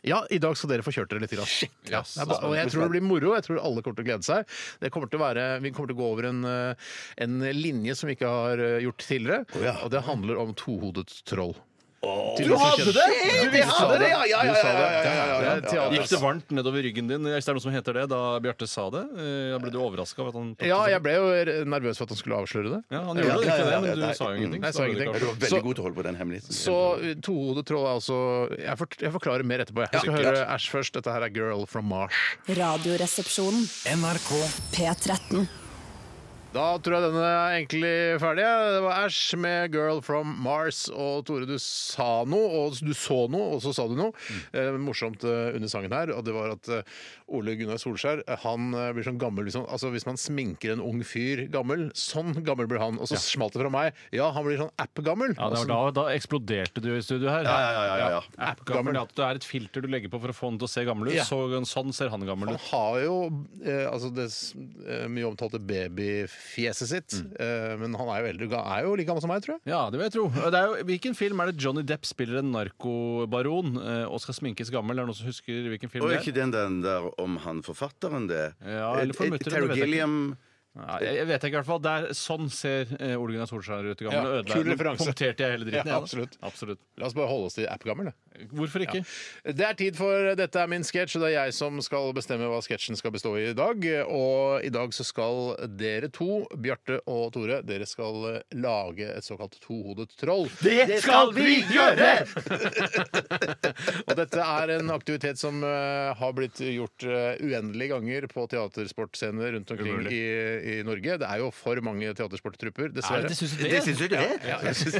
Ja, 0.08 0.22
i 0.32 0.40
dag 0.40 0.56
skal 0.56 0.72
dere 0.72 0.84
få 0.86 0.94
kjørt 0.96 1.12
dere 1.12 1.24
litt. 1.24 1.34
Grann. 1.36 1.50
Ja, 1.92 2.02
det 2.08 2.24
er 2.24 2.26
bare- 2.30 2.48
og 2.48 2.56
jeg 2.56 2.72
tror 2.72 2.86
det 2.88 2.92
blir 2.96 3.04
moro. 3.04 3.34
Jeg 3.36 3.44
tror 3.44 3.60
alle 3.60 3.82
kommer 3.84 4.00
til 4.00 4.06
å 4.06 4.08
glede 4.08 4.24
seg. 4.24 4.46
Det 4.80 4.92
kommer 4.92 5.10
til 5.12 5.20
å 5.20 5.26
være, 5.28 5.48
vi 5.62 5.72
kommer 5.72 5.92
til 5.92 5.98
å 5.98 6.00
gå 6.00 6.12
over 6.14 6.26
en, 6.30 6.46
eh, 6.46 6.76
en 7.18 7.40
linje 7.40 7.96
som 7.96 8.08
vi 8.08 8.16
ikke 8.16 8.30
har 8.32 8.60
eh, 8.60 8.80
gjort 8.80 9.04
tidligere. 9.04 9.46
Og 9.84 9.92
det 9.92 10.06
handler 10.08 10.40
om 10.40 10.54
tohodet 10.56 11.24
troll. 11.26 11.56
Du 12.00 12.54
hadde 12.56 12.94
det! 12.96 13.06
Du 13.52 13.60
hadde 13.68 13.98
det, 14.00 14.10
ja! 14.10 14.20
Ja, 14.24 14.44
ja, 14.44 15.56
ja. 15.60 15.88
Gikk 15.92 16.08
det 16.08 16.20
varmt 16.22 16.54
nedover 16.56 16.84
ryggen 16.86 17.10
din 17.12 17.28
hvis 17.28 17.48
det 17.48 17.52
er 17.52 17.58
noe 17.58 17.64
som 17.66 17.74
heter 17.76 17.98
det, 18.00 18.06
da 18.12 18.22
Bjarte 18.44 18.68
sa 18.72 18.88
det? 18.94 19.04
Eh, 19.20 19.52
Da 19.52 19.60
ble 19.60 19.74
du 19.74 19.80
overraska 19.84 20.24
Ja, 20.64 20.80
jeg 20.94 21.04
ble 21.04 21.16
jo 21.18 21.28
nervøs 21.68 22.00
for 22.00 22.08
at 22.08 22.16
han 22.16 22.22
skulle 22.22 22.40
avsløre 22.40 22.72
det. 22.78 22.82
Ja, 22.96 23.04
han 23.10 23.20
gjorde 23.20 23.44
ikke 23.44 23.60
ja, 23.60 23.68
det, 23.68 23.82
men 23.84 24.00
du 24.00 24.16
sa 24.16 24.32
jo 24.32 24.40
ingenting. 24.40 24.64
Nei, 24.64 24.72
jeg 24.72 24.80
sa 24.80 24.88
ingenting. 24.88 25.14
Du 25.20 25.28
var 25.28 25.40
veldig 25.44 25.64
god 25.68 25.80
til 25.80 25.84
å 25.84 25.88
holde 25.90 26.00
på 26.00 26.08
den 26.08 26.20
hemmeligheten. 26.22 26.60
Så 26.60 26.78
uh, 27.04 27.08
tohodet 27.26 27.68
tråd 27.70 27.86
er 27.86 27.94
altså 28.00 28.20
jeg, 28.56 28.76
for, 28.80 29.00
jeg 29.04 29.16
forklarer 29.20 29.50
mer 29.52 29.66
etterpå. 29.66 29.88
Jeg, 29.90 30.04
skal 30.06 30.14
Ja, 30.16 30.20
høre. 30.20 30.46
Æsj 30.56 30.70
først. 30.78 30.96
Dette 31.00 31.16
her 31.16 31.28
er 31.28 31.34
Girl 31.36 31.66
from 31.70 31.90
Mars. 31.92 32.16
Radioresepsjonen. 32.48 33.66
NRK 34.00 34.32
P13. 34.76 35.50
Da 36.50 36.80
tror 36.82 36.96
jeg 36.96 37.04
denne 37.06 37.22
er 37.30 37.56
egentlig 37.60 37.92
ferdig. 38.24 38.42
Det 38.74 38.80
var 38.82 39.04
Æsj 39.04 39.38
med 39.38 39.76
Girl 39.76 40.00
from 40.02 40.32
Mars. 40.42 40.88
Og 40.90 41.22
Tore, 41.28 41.46
du 41.46 41.60
sa 41.62 42.24
noe, 42.26 42.48
og 42.64 42.80
du 42.82 42.90
så 42.98 43.20
noe, 43.30 43.52
og 43.54 43.62
så 43.62 43.70
sa 43.78 43.86
du 43.86 43.94
noe. 44.00 44.16
Eh, 44.58 44.74
morsomt 44.82 45.22
eh, 45.30 45.54
under 45.54 45.70
sangen 45.70 45.94
her. 45.94 46.10
Og 46.16 46.24
det 46.26 46.34
var 46.34 46.56
at 46.56 46.72
eh, 46.74 46.96
Ole 47.38 47.54
Gunnar 47.60 47.78
Solskjær 47.78 48.24
eh, 48.26 48.40
han 48.42 48.74
blir 48.96 49.06
sånn 49.06 49.20
gammel 49.22 49.46
liksom, 49.46 49.68
Altså 49.70 49.92
Hvis 49.94 50.08
man 50.10 50.18
sminker 50.18 50.74
en 50.74 50.82
ung 50.82 51.04
fyr 51.06 51.44
gammel, 51.54 51.92
sånn 51.94 52.34
gammel 52.48 52.66
blir 52.72 52.82
han. 52.82 52.98
Og 52.98 53.12
så 53.12 53.22
smalt 53.22 53.54
det 53.54 53.62
fra 53.62 53.72
meg. 53.76 54.02
Ja, 54.18 54.32
han 54.34 54.48
blir 54.48 54.58
sånn 54.64 54.74
app-gammel. 54.82 55.36
Ja, 55.38 55.52
det 55.54 55.62
var 55.62 55.70
da, 55.70 55.80
da 56.00 56.08
eksploderte 56.16 56.82
du 56.82 56.90
i 56.96 57.06
studio 57.06 57.30
her. 57.30 57.46
Ja, 57.46 57.60
ja, 57.62 57.70
ja, 57.78 57.86
ja, 58.02 58.10
ja. 58.18 58.24
App-gammel. 58.56 58.98
At 59.04 59.14
det 59.14 59.28
er 59.28 59.44
et 59.44 59.46
filter 59.46 59.86
du 59.86 59.92
legger 59.94 60.10
på 60.10 60.24
for 60.26 60.34
å 60.34 60.40
få 60.40 60.50
han 60.50 60.58
til 60.58 60.66
å 60.66 60.74
se 60.74 60.88
gammel 60.90 61.14
ut. 61.14 61.20
Ja. 61.20 61.30
Så, 61.30 61.44
sånn 61.70 61.94
ser 61.94 62.10
han 62.10 62.26
gammel 62.26 62.56
ut. 62.56 62.58
Han 62.58 62.74
har 62.74 63.00
jo 63.06 63.16
eh, 63.62 63.86
altså 63.86 64.10
det 64.18 64.32
eh, 64.90 65.06
mye 65.14 65.30
omtalte 65.30 65.62
babyfjeset 66.39 66.88
sitt, 66.89 67.13
eh, 67.39 67.75
men 67.80 67.93
han 67.95 68.08
er 68.10 68.21
jo, 68.23 68.28
eldre. 68.34 68.60
er 68.60 68.84
jo 68.86 68.95
like 68.95 69.08
gammel 69.08 69.21
som 69.21 69.30
meg, 69.32 69.41
tror 69.43 69.58
jeg. 69.58 69.62
Ja, 69.71 69.89
det 69.89 69.99
vil 69.99 70.06
jeg 70.08 70.13
tro. 70.15 70.28
Det 70.30 70.60
er 70.60 70.67
jo, 70.67 70.84
hvilken 70.88 71.15
film 71.17 71.39
er 71.43 71.52
det 71.52 71.62
Johnny 71.63 71.84
Depp 71.84 72.06
spiller 72.08 72.39
en 72.41 72.52
narkobaron 72.54 73.78
eh, 73.82 74.06
og 74.10 74.19
skal 74.23 74.38
sminkes 74.39 74.71
gammel? 74.73 74.97
Er 74.97 75.04
det 75.06 75.12
noen 75.12 75.19
som 75.19 75.30
husker 75.30 75.69
hvilken 75.73 75.91
film 75.91 76.06
Og 76.06 76.12
er 76.13 76.19
Og 76.19 76.23
ikke 76.23 76.36
den, 76.39 76.52
den 76.56 76.82
der 76.86 77.10
om 77.21 77.38
han 77.45 77.62
forfatteren, 77.65 78.28
det? 78.30 78.54
Ja, 78.63 78.93
eller 78.99 79.13
Eh, 79.13 79.17
formutteren, 79.19 79.54
Terry 79.54 79.67
vet 79.67 79.78
jeg 79.78 79.84
ikke. 79.84 79.89
Gilliam 79.89 80.38
Ja, 80.80 80.99
jeg, 81.02 81.15
jeg 81.17 81.28
vet 81.28 81.43
ikke 81.43 81.56
i 81.56 81.60
hvert 81.60 81.67
fall. 81.67 81.80
Der, 81.84 82.06
sånn 82.15 82.49
ser 82.54 82.91
eh, 83.02 83.15
Ole 83.19 83.34
Gunnar 83.36 83.49
Solskjær 83.49 83.88
ut 83.89 83.99
i 84.02 84.06
gamle. 84.06 84.19
Ja, 84.21 84.41
Ødela- 84.43 84.54
kul 84.54 84.67
Nå 84.69 84.75
referanse. 84.75 85.08
Punkterte 85.10 85.43
jeg 85.43 85.56
hele 85.58 85.65
dritten. 85.65 85.89
Ja, 85.89 85.97
jeg, 85.97 85.97
da. 85.97 86.04
absolutt. 86.06 86.38
absolutt. 86.45 86.80
La 87.02 87.10
oss 87.10 87.15
bare 87.17 87.28
holde 87.32 87.49
oss 87.49 87.58
til 87.58 87.67
appgammel. 87.67 88.12
da. 88.12 88.29
Hvorfor 88.54 88.84
ikke? 88.86 89.02
Det 89.44 89.65
er 89.65 89.76
tid 89.78 89.98
for 90.00 90.32
Dette 90.38 90.62
er 90.62 90.70
min 90.72 90.86
sketsj, 90.86 91.18
og 91.18 91.24
det 91.26 91.30
er 91.32 91.48
jeg 91.48 91.56
som 91.58 91.80
skal 91.84 92.13
bestemme 92.15 92.48
hva 92.50 92.60
sketsjen 92.63 92.98
skal 93.00 93.12
bestå 93.15 93.34
i 93.39 93.50
i 93.50 93.56
dag. 93.58 93.86
Og 94.06 94.65
i 94.65 94.72
dag 94.74 94.94
så 94.96 95.04
skal 95.08 95.56
dere 95.80 96.10
to, 96.13 96.46
Bjarte 96.56 97.00
og 97.10 97.34
Tore, 97.36 97.62
dere 97.65 97.88
skal 97.89 98.42
lage 98.56 99.10
et 99.10 99.26
såkalt 99.26 99.58
tohodet 99.63 100.13
troll. 100.20 100.48
Det 100.63 101.02
skal 101.04 101.34
vi 101.36 101.60
gjøre! 101.70 102.10
Og 104.10 104.13
dette 104.18 104.44
er 104.44 104.74
en 104.78 104.92
aktivitet 104.94 105.39
som 105.39 105.63
eh, 105.65 106.10
har 106.18 106.34
blitt 106.36 106.60
gjort 106.63 107.04
eh, 107.08 107.39
uendelige 107.44 107.94
ganger 107.94 108.28
på 108.32 108.46
teatersportscener 108.52 109.54
rundt 109.56 109.72
omkring 109.74 110.08
i, 110.12 110.22
i 110.74 110.78
Norge. 110.88 111.18
Det 111.22 111.28
er 111.28 111.44
jo 111.44 111.50
for 111.56 111.80
mange 111.86 112.13
teatersporttrupper, 112.18 112.89
Er 112.89 112.96
dessverre. 112.96 113.28
det, 113.28 113.34
det 113.34 113.39
syns 113.39 113.56
du 113.56 113.63
det? 113.63 113.72
Det 113.74 113.82
syns 113.88 114.00
du 114.00 114.08
det? 114.13 114.24
Ja, 114.48 114.58
jeg 114.65 114.76
synes... 114.80 114.96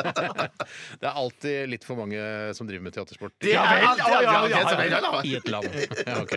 det 1.00 1.06
er 1.08 1.14
alltid 1.14 1.59
litt 1.68 1.84
for 1.84 1.98
mange 2.00 2.20
som 2.56 2.68
driver 2.68 2.84
med 2.86 2.94
teatersport. 2.96 3.34
Er 3.44 3.50
ja, 3.52 3.64
ja, 3.80 3.90
ja, 3.98 4.20
ja, 4.22 4.64
ja, 4.86 5.00
ja. 5.00 5.20
I 5.26 5.34
et 5.40 5.48
land. 5.50 5.68
Ja, 6.06 6.16
ok. 6.22 6.34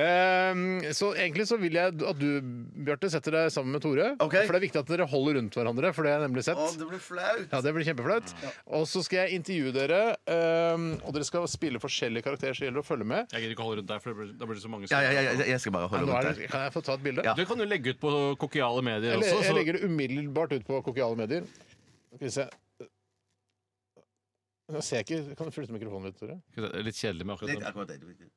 Ehm, 0.00 0.64
så 0.96 1.10
egentlig 1.16 1.46
så 1.50 1.58
vil 1.60 1.76
jeg 1.78 1.94
at 2.08 2.18
du, 2.20 2.28
Bjarte, 2.86 3.10
setter 3.12 3.36
deg 3.36 3.50
sammen 3.54 3.74
med 3.76 3.82
Tore. 3.84 4.08
Okay. 4.22 4.46
For 4.46 4.56
det 4.56 4.60
er 4.60 4.66
viktig 4.66 4.80
at 4.82 4.90
dere 4.90 5.06
holder 5.10 5.38
rundt 5.40 5.56
hverandre, 5.58 5.92
for 5.96 6.06
det 6.06 6.12
har 6.14 6.20
jeg 6.22 6.28
nemlig 6.30 6.44
sett. 6.46 6.60
Å, 6.60 6.68
det 6.80 6.88
blir 6.90 7.02
flaut. 7.02 7.44
Ja, 7.52 7.60
Det 7.66 7.74
blir 7.76 7.86
kjempeflaut. 7.88 8.34
Og 8.78 8.86
så 8.90 9.02
skal 9.06 9.24
jeg 9.24 9.40
intervjue 9.40 9.74
dere, 9.76 10.00
um, 10.76 10.88
og 11.02 11.14
dere 11.16 11.28
skal 11.28 11.46
spille 11.50 11.80
forskjellige 11.82 12.26
karakterer, 12.26 12.56
så 12.56 12.64
det 12.64 12.70
gjelder 12.70 12.84
å 12.84 12.86
følge 12.86 13.08
med. 13.12 13.30
Jeg 13.32 13.44
gidder 13.46 13.56
ikke 13.56 13.66
holde 13.68 13.80
rundt 13.82 13.90
deg, 13.92 14.04
for 14.04 14.18
blir, 14.20 14.34
da 14.36 14.48
blir 14.50 14.58
det 14.60 14.64
så 14.66 14.72
mange 14.72 14.90
Ja, 14.92 15.00
ja, 15.04 15.14
ja, 15.16 15.24
ja, 15.32 15.48
jeg 15.54 15.62
skal 15.64 15.76
bare 15.76 15.90
holde 15.92 16.06
rundt 16.10 16.28
deg. 16.30 16.42
der. 16.44 16.52
kan 16.52 16.66
jeg 16.68 16.76
få 16.76 16.84
ta 16.86 16.96
et 16.98 17.04
bilde? 17.06 17.24
Ja. 17.26 17.34
Du 17.38 17.44
kan 17.48 17.60
jo 17.60 17.66
legge 17.68 17.94
ut 17.96 18.00
på 18.02 18.12
kokiale 18.40 18.84
medier 18.86 19.16
Jeg, 19.16 19.22
også. 19.24 19.40
jeg 19.42 19.50
Så, 19.50 19.56
legger 19.56 19.78
det 19.80 19.88
umiddelbart 19.90 20.52
ut 20.56 20.66
på 20.68 20.82
kokiale 20.86 21.18
medier. 21.18 21.48
Skal 22.16 22.26
vi 22.28 22.32
se 22.40 22.46
Jeg 24.66 24.82
ser 24.82 25.04
ikke 25.04 25.36
Kan 25.38 25.46
du 25.46 25.54
flytte 25.54 25.74
mikrofonen 25.76 26.10
litt, 26.10 26.18
Tore? 26.18 26.40
Jeg 26.56 26.86
litt 26.86 26.98
kjedelig 26.98 27.26
med 27.28 27.36
akkurat 27.36 27.86
det. 27.88 28.30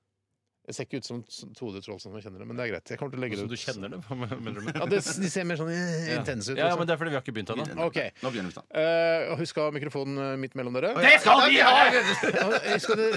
Det. 0.70 0.74
Det 0.74 0.78
ser 0.78 0.86
ikke 0.86 1.02
ut 1.02 1.08
som 1.10 1.22
Tode 1.58 1.82
troll 1.82 2.00
som 2.02 2.14
jeg 2.14 2.28
kjenner 2.28 2.44
det, 2.44 2.48
men 2.50 2.60
det 2.60 2.66
er 2.68 2.72
greit. 2.76 2.92
Jeg 2.94 3.00
kommer 3.02 3.16
til 3.16 3.20
å 3.20 3.24
legge 3.24 3.38
det 3.38 3.42
Som 3.42 3.50
ut. 3.50 3.56
du 3.56 3.64
kjenner 3.64 3.94
det? 3.94 4.02
Hva 4.08 4.18
mener 4.20 4.60
du 4.60 4.68
med 4.68 4.78
Ja, 4.78 4.88
det, 4.90 5.02
De 5.02 5.32
ser 5.34 5.48
mer 5.50 5.60
sånn 5.60 5.72
eh, 5.74 6.14
intense 6.14 6.54
ut. 6.54 6.58
Ja, 6.58 6.62
ja, 6.62 6.70
liksom. 6.70 6.82
men 6.84 6.90
det 6.90 6.94
er 6.94 7.02
fordi 7.02 7.14
vi 7.14 7.18
har 7.18 7.26
ikke 7.26 7.36
begynt 7.40 7.54
ennå. 7.56 7.88
Okay. 7.90 8.14
Nå 8.22 8.32
begynner 8.34 8.52
vi 8.52 8.58
snart. 8.58 8.70
Eh, 8.78 9.34
husk 9.40 9.60
å 9.60 9.66
ha 9.66 9.74
mikrofonen 9.76 10.22
eh, 10.26 10.36
midt 10.42 10.58
mellom 10.60 10.78
dere. 10.78 10.94
Det 11.00 11.16
skal 11.24 11.44
vi 11.50 11.60
ha! 11.66 11.74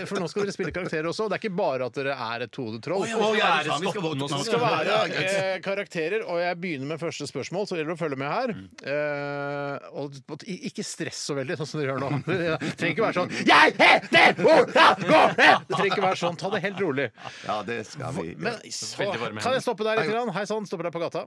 For 0.08 0.22
nå 0.22 0.30
skal 0.32 0.46
dere 0.46 0.54
spille 0.56 0.74
karakterer 0.74 1.10
også. 1.10 1.28
Det 1.28 1.38
er 1.38 1.44
ikke 1.44 1.56
bare 1.60 1.88
at 1.90 1.98
dere 1.98 2.16
er 2.16 2.46
et 2.46 2.52
Tode 2.52 2.82
troll. 2.84 3.06
Ja, 3.08 3.18
det. 3.64 3.76
Vi 3.82 3.92
skal. 3.92 4.08
Det 4.52 4.60
være 4.60 4.96
eh, 5.22 5.58
karakterer, 5.64 6.24
og 6.28 6.40
jeg 6.42 6.58
begynner 6.60 6.92
med 6.94 7.00
første 7.00 7.28
spørsmål, 7.28 7.68
så 7.68 7.78
gjelder 7.78 7.94
det 7.94 7.98
å 7.98 8.02
følge 8.02 8.18
med 8.20 8.32
her. 8.32 8.52
Uh, 8.82 10.02
og 10.02 10.44
ikke 10.44 10.84
stress 10.86 11.22
så 11.28 11.36
veldig, 11.38 11.56
sånn 11.60 11.70
som 11.70 11.80
dere 11.80 11.94
gjør 11.94 12.02
nå. 12.02 12.10
Det 12.62 12.72
trenger 12.78 12.92
ikke 12.92 13.04
være 13.04 13.16
sånn 13.16 13.32
Jeg 13.48 13.74
heter 13.78 14.42
Ola 14.44 14.86
Gårde! 15.00 15.48
Det 15.68 15.76
trenger 15.76 15.90
ikke 15.90 16.04
være 16.04 16.20
sånn. 16.20 16.38
Ta 16.40 16.50
det 16.52 16.62
helt 16.66 16.82
rolig. 16.82 17.08
Ja, 17.46 17.62
det 17.66 17.84
skal 17.88 18.12
vi. 18.14 18.34
Men 18.38 18.54
så, 18.70 19.02
kan 19.42 19.52
jeg 19.56 19.62
stoppe 19.64 19.82
deg 19.86 19.98
litt? 19.98 20.10
grann? 20.12 20.30
Hei 20.36 20.44
sann, 20.46 20.66
stopper 20.68 20.84
deg 20.86 20.92
på 20.94 21.00
gata. 21.02 21.22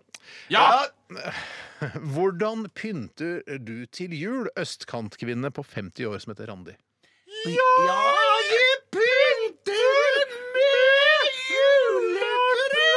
Ja! 0.54 0.86
Hvordan 2.16 2.70
pynter 2.78 3.42
du 3.60 3.86
til 3.92 4.14
jul 4.16 4.48
østkantkvinne 4.60 5.52
på 5.52 5.64
50 5.68 6.06
år 6.08 6.20
som 6.24 6.32
heter 6.32 6.48
Randi? 6.52 6.72
Ja, 7.52 7.74
jeg 8.48 8.76
pynter 8.96 10.16
med 10.56 11.24
juletre 11.52 12.88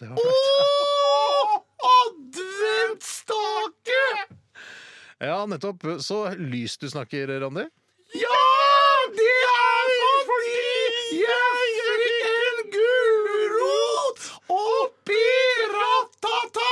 Det 0.00 0.06
var 0.10 0.16
flaut. 0.20 1.64
og 1.80 1.96
adventsstake. 1.96 4.04
Ja, 5.20 5.46
nettopp. 5.48 5.80
Så 6.04 6.28
lyst 6.36 6.80
du 6.84 6.90
snakker, 6.92 7.24
Randi. 7.40 7.64
Ja, 8.20 8.44
det 9.16 9.32
er 9.32 9.88
fordi 9.88 10.09
jeg 11.14 11.64
fikk 12.04 12.26
en 12.30 12.60
gulrot 12.74 14.20
oppi 14.54 15.24
ratata. 15.72 16.68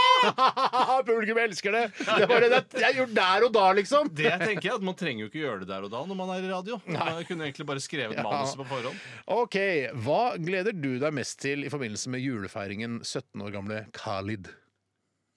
Publikum 1.08 1.38
elsker 1.40 1.72
det! 1.74 1.82
Det 1.98 2.24
er 2.24 2.30
bare 2.30 2.48
det 2.52 2.82
jeg 2.82 2.96
gjorde 2.98 3.14
der 3.18 3.46
og 3.46 3.52
da, 3.54 3.66
liksom. 3.78 4.10
Det 4.18 4.32
tenker 4.42 4.68
jeg 4.70 4.74
at 4.78 4.84
Man 4.88 4.96
trenger 4.98 5.24
jo 5.24 5.30
ikke 5.30 5.42
gjøre 5.44 5.60
det 5.64 5.68
der 5.70 5.86
og 5.86 5.92
da 5.94 6.02
når 6.08 6.18
man 6.18 6.32
er 6.36 6.44
i 6.46 6.50
radio. 6.52 6.78
Man 6.90 7.20
kunne 7.28 7.48
egentlig 7.48 7.66
bare 7.68 7.82
skrevet 7.84 8.16
Ja. 8.18 8.24
manuset 8.26 8.58
på 8.60 8.66
forhånd. 8.68 9.02
OK. 9.38 9.58
Hva 10.04 10.22
gleder 10.42 10.74
du 10.76 10.94
deg 11.02 11.14
mest 11.16 11.38
til 11.42 11.64
i 11.66 11.72
forbindelse 11.72 12.10
med 12.12 12.24
julefeiringen 12.24 13.00
17 13.04 13.44
år 13.46 13.54
gamle 13.54 13.84
Khalid? 13.96 14.50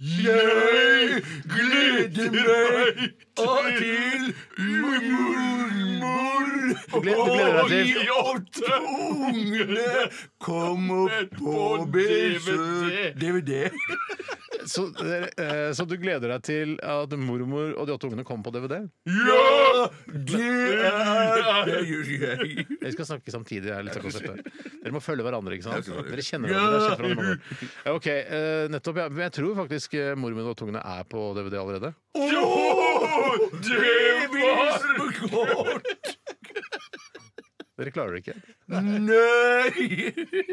Jeg 0.01 1.21
gleder 1.45 2.31
meg 2.33 3.11
til 3.37 4.23
mormor 4.81 6.31
og 6.91 7.05
og 7.05 8.31
åtte 8.31 8.79
ungene 8.81 10.07
kommer 10.41 11.27
på 11.37 11.85
besøk 11.93 13.13
DVD. 13.21 13.69
Så, 14.65 14.87
eh, 15.01 15.71
så 15.73 15.85
du 15.89 15.95
gleder 15.97 16.33
deg 16.35 16.43
til 16.45 16.73
at 16.85 17.13
mormor 17.17 17.73
og 17.77 17.87
de 17.87 17.95
åtte 17.95 18.09
ungene 18.09 18.25
kommer 18.25 18.49
på 18.49 18.53
DVD? 18.57 18.81
Ja, 19.05 19.87
det 20.07 20.41
er 20.85 21.85
gjør 21.87 22.11
jeg. 22.11 22.65
Vi 22.81 22.91
skal 22.95 23.09
snakke 23.09 23.33
samtidig. 23.33 23.71
Her, 23.71 23.81
er 23.81 23.87
litt 23.87 23.97
av 23.97 24.05
konseptet. 24.05 24.51
Dere 24.81 24.93
må 24.95 25.01
følge 25.03 25.25
hverandre, 25.25 25.57
ikke 25.57 25.67
sant? 25.69 25.89
Dere 26.09 26.25
kjenner 26.25 26.53
hverandre. 26.53 27.35
Ja, 27.85 27.95
OK. 27.95 28.07
eh, 28.11 28.67
nettopp. 28.73 29.01
Ja. 29.01 29.09
Men 29.13 29.25
jeg 29.27 29.35
tror 29.39 29.57
faktisk 29.63 29.90
eh, 29.97 30.13
mormor 30.19 30.51
og 30.53 30.57
tungene 30.59 30.81
er 30.83 31.03
på 31.09 31.31
DVD 31.37 31.59
allerede. 31.61 31.93
Å, 32.15 32.27
det 33.67 34.27
var 34.33 34.79
godt! 35.21 36.17
Dere 37.81 37.91
klarer 37.95 38.13
det 38.13 38.19
ikke? 38.21 38.33
Nei! 38.69 39.87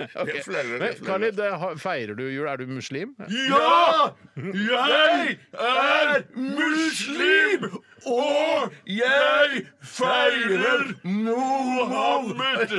Okay. 0.19 0.41
Men. 0.49 0.95
Khalid, 1.05 1.41
feirer 1.83 2.17
du 2.17 2.25
jul? 2.33 2.47
Er 2.49 2.57
du 2.57 2.71
muslim? 2.71 3.13
Ja! 3.29 4.15
Jeg 4.39 5.37
er 5.53 6.23
muslim! 6.35 7.67
Og 8.09 8.73
jeg 8.89 9.67
feirer 9.85 10.95
Mohammed! 11.05 12.73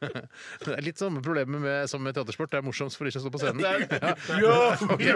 Det 0.00 0.72
er 0.74 0.82
litt 0.84 0.98
samme 1.00 1.20
problemet 1.24 1.60
med, 1.62 1.88
som 1.90 2.02
med 2.04 2.14
teatersport. 2.16 2.50
Det 2.52 2.58
er 2.60 2.66
morsomst 2.66 2.96
for 2.98 3.04
de 3.08 3.12
som 3.14 3.22
står 3.24 3.32
på 3.34 3.40
scenen. 3.42 3.62
Ja, 4.42 4.58
Okay. 4.94 5.14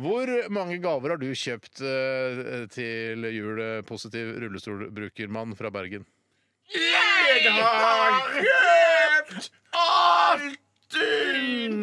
Hvor 0.00 0.26
mange 0.54 0.76
gaver 0.82 1.08
har 1.14 1.20
du 1.20 1.28
kjøpt 1.32 1.76
eh, 1.84 2.64
til 2.72 3.18
jul, 3.34 3.58
positiv 3.88 4.24
rullestolbrukermann 4.44 5.50
fra 5.58 5.68
Bergen? 5.74 6.04
Jeg 6.72 7.52
har 7.56 8.12
kjøpt 8.38 9.44
18 9.72 11.74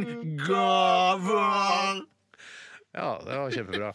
gaver! 0.46 1.96
Ja, 2.96 3.10
det 3.26 3.36
var 3.36 3.52
kjempebra. 3.52 3.90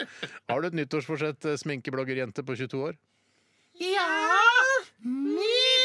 Har 0.50 0.58
du 0.60 0.66
et 0.68 0.74
nyttårsforsett, 0.76 1.40
eh, 1.48 1.56
sminkebloggerjente 1.56 2.42
på 2.44 2.52
22 2.58 2.82
år? 2.90 2.94
Ja, 3.80 4.04
mitt 5.00 5.79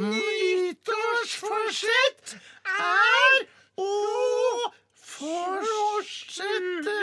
nyttårsforsett 0.00 2.36
er 2.74 3.38
å 3.80 3.82
fortsette 5.14 6.98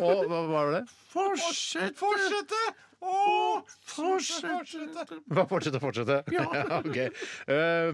Og 0.00 0.26
hva 0.30 0.40
var 0.50 0.66
det? 0.76 0.82
Fortsette 1.12 1.94
Fortsette 1.98 2.62
å 3.06 3.60
fortsette 3.84 5.04
Bare 5.28 5.46
fortsette, 5.50 5.80
fortsette. 5.82 6.16
Ja. 6.32 6.44
ok. 6.80 6.96
Uh, 7.46 7.92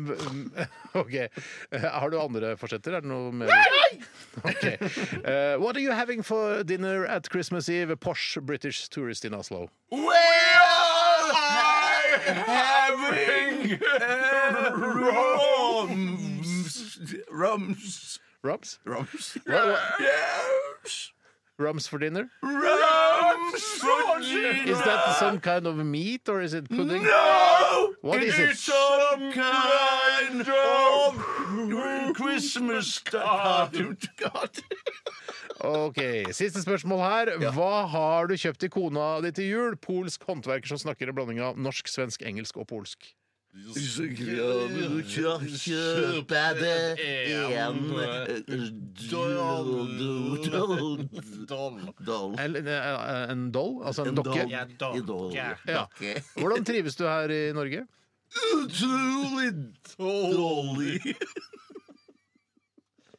ok. 1.03 1.15
Uh, 1.75 1.89
har 1.91 2.11
du 2.13 2.17
andre 2.21 2.57
forsetter? 2.61 2.93
Er 2.97 3.01
det 3.05 3.11
noe 3.11 3.33
mer? 3.35 3.49
Nei! 3.51 3.93
Ok. 4.47 4.65
Uh, 5.27 5.57
what 5.61 5.77
are 5.77 5.83
you 5.83 5.91
having 5.93 6.23
for 6.23 6.63
dinner 6.65 7.05
at 7.07 7.29
Christmas 7.31 7.69
Eve? 7.69 7.97
Posh 8.01 8.39
British 8.43 8.89
tourist 8.89 9.25
in 9.25 9.35
Oslo. 9.35 9.69
Well, 9.91 10.52
having 12.25 13.81
rums. 17.31 18.19
Rums. 18.43 18.79
Rums? 18.85 19.39
Rums. 19.47 21.13
Rums 21.59 21.87
for 21.87 21.99
dinner? 21.99 22.31
Rums 22.43 23.63
for 23.63 24.21
dinner. 24.21 24.65
Is 24.67 24.79
that 24.79 25.17
some 25.19 25.39
kind 25.41 25.67
of 25.67 25.77
meat 25.77 26.29
or 26.29 26.41
is 26.41 26.55
it 26.55 26.69
pudding? 26.69 27.03
No! 27.05 27.95
What 28.01 28.23
is 28.23 28.39
it? 28.39 28.51
It's 28.51 28.61
some 28.61 29.33
kind 29.33 30.49
of 30.49 32.15
Christmas 32.15 32.95
stuff. 32.95 33.73
Ok, 35.63 35.99
Siste 36.35 36.63
spørsmål 36.63 37.01
her. 37.03 37.33
Hva 37.55 37.87
har 37.87 38.27
du 38.27 38.35
kjøpt 38.35 38.61
til 38.65 38.71
kona 38.75 39.21
di 39.23 39.31
til 39.37 39.51
jul? 39.53 39.77
Polsk 39.79 40.25
håndverker 40.27 40.67
som 40.73 40.81
snakker 40.81 41.09
en 41.13 41.15
blanding 41.15 41.43
av 41.45 41.59
norsk, 41.61 41.87
svensk, 41.91 42.25
engelsk 42.27 42.59
og 42.59 42.67
polsk. 42.73 43.13
Så 43.53 44.07
kan 44.09 44.73
du 44.73 45.03
kjøpe 45.05 46.43
det 46.57 46.97
en 47.61 47.83
doll. 52.07 52.33
En, 52.41 52.57
en 52.67 53.51
doll? 53.53 53.75
Altså 53.85 54.07
en, 54.09 54.17
dokke? 54.17 54.49
Ja. 55.69 55.85
Hvordan 56.41 56.65
trives 56.65 56.97
du 56.97 57.05
her 57.05 57.29
i 57.29 57.43
Norge? 57.53 57.85
Utrolig 58.57 59.53
dårlig. 60.01 61.15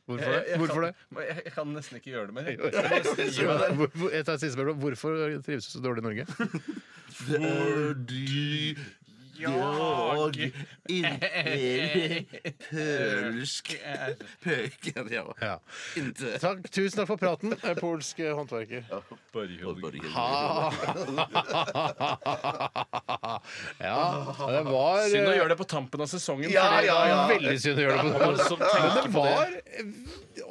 Hvorfor 0.06 0.32
det? 0.32 0.58
Hvorfor 0.60 0.82
det? 0.82 0.92
Jeg, 1.16 1.42
jeg 1.46 1.54
kan 1.56 1.68
nesten 1.72 1.96
ikke 2.00 2.12
gjøre 2.12 2.28
det 2.28 2.34
mer. 2.36 2.50
Jeg 4.18 4.26
tar 4.26 4.34
et 4.34 4.42
siste 4.42 4.52
spørsmål. 4.58 4.76
Hvorfor 4.82 5.16
trives 5.46 5.66
du 5.70 5.72
så 5.72 5.84
dårlig 5.84 6.04
i 6.04 6.08
Norge? 6.10 6.26
Fordi 7.14 8.78
jeg 9.38 10.52
inntil 10.94 12.26
pølsk 12.68 13.74
Pøken, 14.44 15.10
ja. 15.14 15.24
Ja. 15.42 15.56
Takk, 16.42 16.68
Tusen 16.74 17.00
takk 17.00 17.10
for 17.10 17.20
praten, 17.22 17.56
eh, 17.58 17.76
polsk 17.80 18.20
eh, 18.24 18.34
håndverker. 18.36 18.84
Ja, 23.80 24.02
det 24.54 24.64
var 24.68 25.08
Synd 25.10 25.28
å 25.28 25.32
eh, 25.32 25.38
gjøre 25.40 25.50
det 25.54 25.60
på 25.60 25.68
tampen 25.70 26.04
av 26.04 26.12
sesongen. 26.12 26.52
Ja, 26.54 26.68
ja, 26.86 26.98
ja. 27.10 27.22
Veldig 27.32 27.56
synd 27.62 27.82
å 27.82 27.88
gjøre 27.88 27.98
det 27.98 28.04
på 28.14 28.20
tenker 28.60 28.84
Men 28.84 28.94
det 28.98 29.12
var 29.16 29.56
eh, 29.74 29.86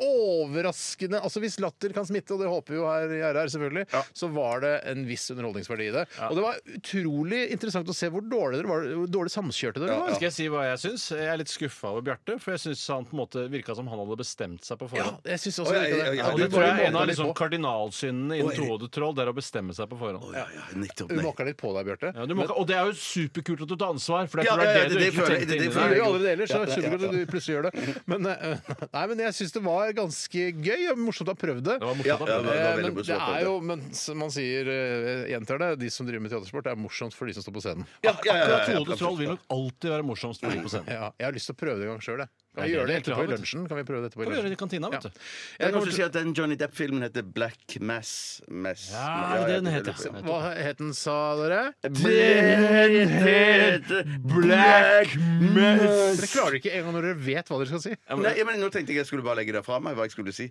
overraskende 0.02 1.20
Altså 1.22 1.42
Hvis 1.42 1.58
latter 1.62 1.94
kan 1.94 2.06
smitte, 2.08 2.34
og 2.34 2.42
det 2.42 2.50
håper 2.50 2.74
vi 2.74 2.78
jo 2.80 2.86
her 2.88 3.12
i 3.12 3.20
RR, 3.32 3.50
selvfølgelig, 3.52 4.02
så 4.16 4.28
var 4.32 4.62
det 4.64 4.72
en 4.92 5.00
viss 5.08 5.26
underholdningsverdi 5.34 5.84
i 5.90 5.94
det. 5.94 6.04
Og 6.28 6.34
det 6.38 6.44
var 6.44 6.54
utrolig 6.76 7.42
interessant 7.54 7.88
å 7.90 7.96
se 7.96 8.06
hvor 8.12 8.22
dårlig 8.24 8.60
dere 8.60 8.70
var, 8.70 8.71
hvor 8.72 9.06
dårlig 9.12 9.32
samkjørte 9.34 9.82
dere 9.82 9.98
var. 10.00 10.14
Skal 10.16 10.26
jeg 10.28 10.34
si 10.36 10.46
hva 10.52 10.64
jeg 10.70 10.80
syns? 10.82 11.04
Jeg 11.14 11.28
er 11.32 11.40
litt 11.40 11.52
skuffa 11.52 11.92
over 11.92 12.04
Bjarte. 12.08 12.36
For 12.42 12.54
jeg 12.56 12.62
syns 12.64 12.82
han 12.92 13.06
på 13.08 13.16
en 13.16 13.20
måte 13.22 13.44
virka 13.52 13.76
som 13.78 13.88
han 13.92 14.00
hadde 14.02 14.18
bestemt 14.20 14.66
seg 14.66 14.80
på 14.80 14.88
forhånd. 14.92 15.20
Ja, 15.22 15.32
jeg 15.34 15.42
synes 15.44 15.60
også 15.64 15.74
det. 15.76 15.82
ja, 15.92 16.12
ja, 16.18 16.30
Og 16.32 16.40
det 16.42 16.48
tror 16.52 16.66
jeg 16.66 16.74
er 16.74 16.88
en 16.88 16.98
av 17.02 17.06
liksom 17.10 17.32
kardinalsyndene 17.38 18.40
innen 18.40 18.56
tohodet 18.56 18.90
troll. 18.94 19.14
Det 19.16 19.26
er 19.26 19.32
å 19.32 19.36
bestemme 19.36 19.76
seg 19.76 19.90
på 19.92 20.00
forhånd. 20.00 20.36
Ja, 20.36 20.46
ja, 20.56 20.66
nettopp. 20.82 21.12
Du 21.12 21.22
måker 21.24 21.48
litt 21.48 21.60
på 21.60 21.72
deg, 21.76 21.90
Bjarte. 21.90 22.12
Ja, 22.16 22.26
du 22.28 22.34
må, 22.38 22.48
og 22.48 22.66
det 22.70 22.78
er 22.78 22.90
jo 22.90 22.96
superkult 22.98 23.64
at 23.66 23.72
du 23.72 23.76
tar 23.76 23.94
ansvar, 23.94 24.28
for 24.32 24.42
det, 24.42 24.48
er 24.48 24.64
ja, 24.64 24.86
det, 24.88 24.96
du 24.96 25.06
ikke 25.06 25.28
tenkte 25.28 25.58
inni 25.58 25.68
deg. 25.68 25.96
gjør 25.98 26.42
jo 26.42 26.48
så 26.52 26.62
ja, 26.66 26.92
at 26.92 27.04
du 27.12 27.20
plutselig 27.30 27.56
gjør 27.56 27.68
det. 27.68 27.96
Men, 28.10 28.26
eh, 28.32 28.72
nei, 28.92 29.04
men 29.12 29.24
jeg 29.26 29.36
syns 29.38 29.54
det 29.56 29.62
var 29.64 29.92
ganske 29.96 30.48
gøy 30.62 30.88
og 30.92 31.00
morsomt 31.02 31.30
å 31.30 31.36
ha 31.36 31.40
prøvd 31.42 31.64
det. 31.68 31.78
Var 31.82 32.20
var 32.22 32.32
Eh, 32.32 32.76
Men 32.82 32.94
det 32.96 33.16
er 33.16 33.44
jo, 33.46 33.54
men 33.64 33.82
som 33.96 34.18
man 34.18 34.32
sier, 34.32 34.68
eh, 34.68 35.24
gjentar 35.32 35.60
det, 35.62 35.70
de 35.82 35.90
som 35.92 36.06
driver 36.06 36.24
med 36.24 36.32
teatersport, 36.32 36.66
det 36.66 36.72
er 36.74 36.80
morsomt 36.80 37.14
for 37.16 37.28
de 37.28 37.34
som 37.36 37.44
står 37.44 37.56
på 37.56 37.62
scenen. 37.64 37.86
Ja, 38.04 38.14
ja, 38.26 38.36
ja, 38.40 38.58
Tohodet 38.68 38.98
troll 39.00 39.18
vil 39.18 39.32
nok 39.32 39.44
alltid 39.56 39.90
være 39.94 40.06
morsomst 40.06 40.44
for 40.44 40.54
de 40.54 40.62
på 40.64 40.72
scenen. 40.72 40.92
Ja, 40.92 41.10
jeg 41.18 41.28
har 41.28 41.36
lyst 41.36 41.50
til 41.50 41.56
å 41.56 41.60
prøve 41.62 41.80
det 41.80 41.86
en 41.88 41.94
gang 41.94 42.04
sjøl, 42.06 42.22
jeg. 42.24 42.32
Kan 42.52 42.66
vi 42.66 42.68
det 42.68 42.76
gjøre 42.76 42.88
det 42.90 42.96
etterpå 43.00 43.22
i 43.24 43.28
lunsjen? 43.30 43.62
Kan 43.68 43.78
vi 43.78 43.84
prøve 43.88 44.00
det 44.02 44.08
etterpå 44.10 44.22
i 44.22 44.26
Kan 44.26 44.32
vi 44.32 44.38
gjøre 44.38 44.50
det 44.52 44.56
i 44.56 44.60
kantina, 44.60 44.88
vet 44.92 45.06
du. 45.06 45.08
Jeg 45.08 45.62
Jeg 45.62 45.72
kan 45.72 45.78
også 45.80 45.94
si 45.96 46.02
at 46.04 46.16
den 46.18 46.34
Johnny 46.36 46.56
Depp-filmen 46.60 47.06
heter 47.06 47.24
Black 47.38 47.76
Mass. 47.80 48.10
Mass. 48.48 48.90
Ja, 48.92 49.38
det 49.46 49.54
er 49.56 49.62
den 49.64 49.72
heter. 49.72 49.96
Hva 50.26 50.40
het 50.58 50.82
den, 50.82 50.92
sa 50.92 51.16
dere? 51.40 51.62
Den 51.80 53.16
heter 53.24 54.12
Black 54.20 55.16
Mass. 55.16 56.20
Dere 56.20 56.28
klarer 56.34 56.58
ikke 56.60 56.74
engang 56.76 56.98
når 56.98 57.08
dere 57.08 57.20
vet 57.24 57.48
hva 57.48 57.62
dere 57.62 57.72
skal 57.72 57.84
si. 57.86 57.96
Nei, 58.20 58.36
men 58.44 58.60
Nå 58.62 58.68
tenkte 58.68 58.92
jeg 58.92 59.00
jeg 59.00 59.08
skulle 59.08 59.24
bare 59.24 59.40
legge 59.40 59.56
det 59.56 59.64
fra 59.64 59.80
meg, 59.80 59.96
hva 59.96 60.04
jeg 60.06 60.12
skulle 60.18 60.36
si. 60.36 60.50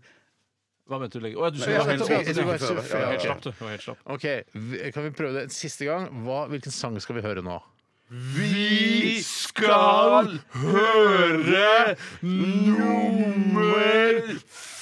Hva 0.90 0.98
mente 1.00 1.20
du? 1.20 1.24
legge? 1.24 1.38
Å, 1.38 1.46
ja, 1.46 1.52
du 1.54 1.62
skulle 1.62 1.78
være 1.78 1.94
helt 1.94 2.10
helt 2.10 3.22
slapp, 3.22 3.44
du. 3.46 3.52
Du 3.54 3.68
helt 3.70 3.86
slapp. 3.86 4.02
Ok, 4.12 4.26
Kan 4.96 5.06
vi 5.06 5.14
prøve 5.16 5.38
det 5.38 5.44
en 5.48 5.54
siste 5.54 5.86
gang? 5.88 6.10
Hva, 6.26 6.48
hvilken 6.52 6.74
sang 6.76 6.98
skal 7.04 7.20
vi 7.20 7.24
høre 7.24 7.46
nå? 7.46 7.62
Vi 8.12 9.24
skal 9.24 10.40
høre 10.54 11.96
nummer 12.22 14.22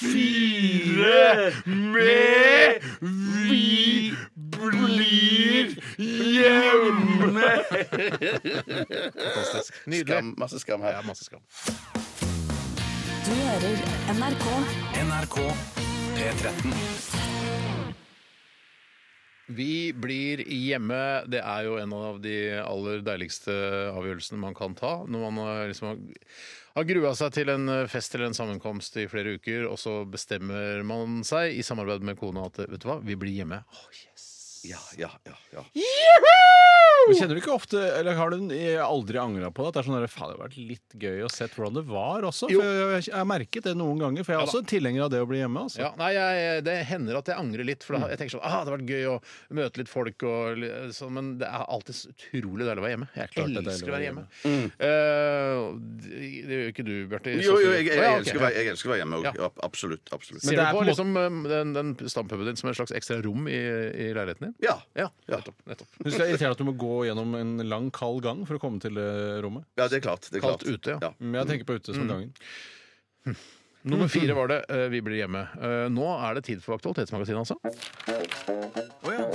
fire 0.00 1.52
med 1.66 2.80
Vi 3.00 4.14
blir 4.44 5.66
hjemme. 5.96 7.50
Fantastisk. 9.14 9.86
Nydelig. 9.86 10.06
Skam, 10.06 10.34
masse 10.38 10.58
skam 10.58 10.82
her. 10.82 10.90
Ja, 10.90 11.02
masse 11.06 11.24
skam. 11.24 11.40
Du 13.26 13.30
hører 13.30 13.78
NRK. 14.18 14.46
NRK 15.06 15.38
P13. 16.16 17.09
Vi 19.56 19.92
blir 19.92 20.42
hjemme. 20.46 21.00
Det 21.30 21.40
er 21.42 21.66
jo 21.66 21.76
en 21.80 21.92
av 21.96 22.20
de 22.22 22.34
aller 22.62 23.02
deiligste 23.06 23.54
avgjørelsene 23.90 24.38
man 24.38 24.54
kan 24.54 24.74
ta. 24.78 25.00
Når 25.06 25.24
man 25.30 25.40
har 25.44 25.68
liksom 25.72 25.96
har- 26.76 26.84
grua 26.86 27.14
seg 27.18 27.32
til 27.34 27.50
en 27.50 27.66
fest 27.90 28.14
eller 28.14 28.30
en 28.30 28.36
sammenkomst 28.38 28.96
i 29.02 29.08
flere 29.10 29.34
uker, 29.40 29.66
og 29.68 29.76
så 29.78 30.04
bestemmer 30.08 30.84
man 30.86 31.22
seg 31.26 31.58
i 31.58 31.62
samarbeid 31.66 32.02
med 32.06 32.18
kona 32.20 32.46
at 32.46 32.62
vet 32.62 32.78
du 32.80 32.88
hva, 32.88 33.00
vi 33.02 33.16
blir 33.18 33.34
hjemme. 33.42 33.62
Oh, 33.74 33.88
yes. 33.90 34.62
Ja, 34.64 34.78
ja, 34.98 35.10
ja, 35.26 35.36
ja. 35.56 35.64
Men 37.10 37.18
kjenner 37.18 37.36
du 37.36 37.40
ikke 37.42 37.54
ofte, 37.54 37.80
eller 37.98 38.16
har 38.18 38.30
du 38.32 38.36
aldri 38.84 39.20
angra 39.20 39.50
på 39.54 39.64
det? 39.66 39.68
At 39.72 39.76
det 39.76 39.82
er 39.82 39.88
sånn 39.90 39.98
der, 39.98 40.06
faen, 40.10 40.30
det 40.30 40.36
hadde 40.36 40.44
vært 40.46 40.58
litt 40.70 40.96
gøy 41.02 41.24
å 41.26 41.30
sett 41.32 41.54
hvordan 41.58 41.76
det 41.80 41.84
var 41.90 42.26
også? 42.30 42.48
Jo. 42.52 42.62
For 42.62 42.70
jeg, 42.70 42.88
jeg, 42.94 43.06
jeg 43.10 43.18
har 43.18 43.28
merket 43.30 43.66
det 43.68 43.74
noen 43.78 44.00
ganger, 44.02 44.26
for 44.26 44.34
jeg 44.34 44.40
er 44.40 44.46
også 44.48 44.62
tilhenger 44.70 45.06
av 45.06 45.12
det 45.14 45.20
å 45.24 45.28
bli 45.30 45.40
hjemme. 45.42 45.64
Altså. 45.66 45.82
Ja, 45.82 45.90
nei, 46.00 46.10
jeg, 46.16 46.64
Det 46.70 46.76
hender 46.90 47.18
at 47.20 47.30
jeg 47.32 47.38
angrer 47.40 47.66
litt. 47.68 47.84
For 47.86 47.98
da, 47.98 48.08
jeg 48.12 48.20
tenker 48.22 48.36
sånn, 48.38 48.44
ah, 48.46 48.60
Det 48.60 48.60
hadde 48.62 48.74
vært 48.78 48.94
gøy 48.94 49.06
å 49.10 49.16
møte 49.60 49.82
litt 49.82 49.90
folk. 49.92 50.26
Og, 50.30 50.64
sånn, 50.96 51.12
men 51.18 51.30
det 51.40 51.48
er 51.50 51.66
alltid 51.66 51.98
så 52.00 52.12
utrolig 52.14 52.66
deilig 52.68 52.80
å 52.80 52.86
være 52.86 52.94
hjemme. 52.96 53.10
Jeg 53.16 53.34
Klart 53.34 53.50
det 53.50 53.60
er 53.64 53.70
elsker 53.74 53.90
å 53.90 53.96
være 53.96 54.06
hjemme. 54.08 54.24
Mm. 54.44 54.66
Uh, 54.80 55.64
det 56.46 56.54
gjør 56.60 56.70
ikke 56.72 56.86
du, 56.86 56.94
Bjarte? 57.10 57.34
Jo, 57.40 57.56
jo, 57.60 57.72
jeg, 57.74 57.86
jeg, 57.88 57.98
Å, 57.98 58.04
jeg, 58.04 58.20
elsker 58.22 58.40
å 58.40 58.44
være- 58.44 58.56
jeg 58.60 58.72
elsker 58.74 58.90
å 58.90 58.92
være 58.94 59.02
hjemme 59.02 59.20
òg. 59.20 59.28
Ja. 59.40 59.50
Absolutt. 59.66 60.12
absolutt. 60.14 60.42
Ser 60.44 60.50
Men 60.50 60.56
det 60.56 60.60
du 60.60 60.66
er 60.66 60.72
på 60.72 60.80
på 60.80 60.84
en 60.84 60.90
liksom, 60.90 61.10
eh, 61.16 61.48
den, 61.50 61.72
den 61.76 62.10
stampuben 62.12 62.46
din 62.50 62.56
som 62.60 62.70
et 62.70 62.78
slags 62.78 62.94
ekstra 62.96 63.20
rom 63.24 63.48
i, 63.50 63.56
i 63.60 64.10
leiligheten 64.16 64.48
din? 64.50 64.54
Ja. 64.64 64.76
Ja, 64.98 65.08
Ja. 65.28 65.36
nettopp. 65.40 65.56
nettopp. 65.70 65.88
Du 66.04 66.10
skal 66.10 66.30
irritere 66.30 66.52
at 66.56 66.58
du 66.60 66.64
må 66.68 66.74
gå 66.78 66.99
gjennom 67.06 67.34
en 67.38 67.56
lang, 67.68 67.90
kald 67.94 68.22
gang 68.26 68.44
for 68.48 68.58
å 68.58 68.62
komme 68.62 68.80
til 68.82 68.94
det 68.98 69.40
rommet? 69.44 69.64
ja, 69.78 69.88
det 69.88 70.00
er 70.00 70.04
klart. 70.08 70.28
Det 70.30 70.40
er 70.40 70.44
Kaldt 70.44 70.66
ute, 70.66 70.96
ja. 70.96 70.98
Ja. 71.00 71.12
Men 71.18 71.40
jeg 71.42 71.50
tenker 71.54 71.70
på 71.70 71.78
ute 71.80 71.94
som 71.96 72.08
gangen. 72.10 72.32
Nummer 73.82 74.08
fire 74.12 74.34
var 74.36 74.50
det 74.50 74.58
eh, 74.68 74.88
Vi 74.92 75.00
blir 75.00 75.22
hjemme. 75.22 75.46
Eh, 75.56 75.86
nå 75.92 76.04
er 76.20 76.36
det 76.36 76.44
tid 76.50 76.60
for 76.64 76.76
Aktualitetsmagasinet, 76.76 77.40
altså. 77.40 77.56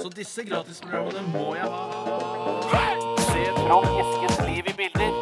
Så 0.02 0.10
disse 0.14 0.44
gratisprogrammene 0.46 1.22
må 1.34 1.56
jeg 1.58 1.66
ha. 1.66 3.16
Se 3.26 3.46
Trond 3.58 3.88
Eskens 4.02 4.42
liv 4.46 4.70
i 4.70 4.76
bilder. 4.78 5.16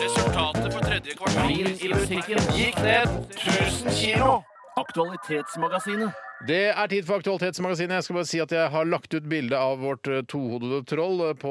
Resultatet 0.00 0.72
for 0.72 0.80
tredje 0.82 1.14
kvartal 1.18 1.52
i 1.54 1.92
musikken 1.92 2.50
gikk 2.56 2.80
ned 2.82 3.14
1000 3.36 3.94
kilo. 3.94 4.32
Aktualitetsmagasinet. 4.80 6.29
Det 6.48 6.70
er 6.72 6.86
tid 6.88 7.04
for 7.04 7.20
Aktualitetsmagasinet. 7.20 7.98
Jeg 7.98 8.04
skal 8.06 8.16
bare 8.16 8.28
si 8.30 8.38
at 8.40 8.52
jeg 8.54 8.70
har 8.72 8.86
lagt 8.88 9.12
ut 9.12 9.26
bilde 9.28 9.58
av 9.60 9.74
vårt 9.82 10.08
eh, 10.08 10.22
tohodede 10.24 10.78
troll 10.88 11.18
eh, 11.26 11.34
på, 11.36 11.50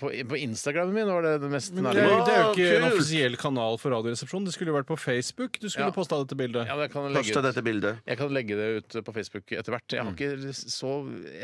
på, 0.00 0.10
på 0.32 0.38
Instagramen 0.40 0.90
min. 0.96 1.06
Det 1.06 1.14
var 1.14 1.22
det 1.28 1.34
det 1.44 1.50
mest 1.52 1.70
Det 1.76 1.84
er, 1.84 1.94
det 1.94 2.02
er 2.34 2.40
jo 2.42 2.48
ikke 2.50 2.66
en 2.66 2.82
kult. 2.88 2.96
offisiell 2.96 3.36
kanal 3.38 3.78
for 3.78 3.94
Radioresepsjonen. 3.94 4.48
Det 4.48 4.54
skulle 4.56 4.72
jo 4.72 4.76
vært 4.80 4.88
på 4.90 4.98
Facebook. 4.98 5.60
Du 5.62 5.68
skulle 5.70 5.86
Ja. 5.92 5.94
posta 5.94 6.18
dette 6.24 6.34
bildet. 6.40 6.66
Ja, 6.66 6.74
jeg 6.82 6.90
kan 6.96 7.06
legge 7.06 7.22
Posta 7.22 7.38
ut. 7.38 7.46
dette 7.46 7.64
bildet. 7.68 8.02
Jeg 8.10 8.18
kan 8.18 8.34
legge 8.34 8.58
det 8.58 8.68
ut 8.80 8.98
på 9.06 9.14
Facebook 9.14 9.54
etter 9.60 9.76
hvert. 9.76 9.86
Jeg, 9.94 10.02
har 10.02 10.12
ikke 10.18 10.52
så, 10.58 10.92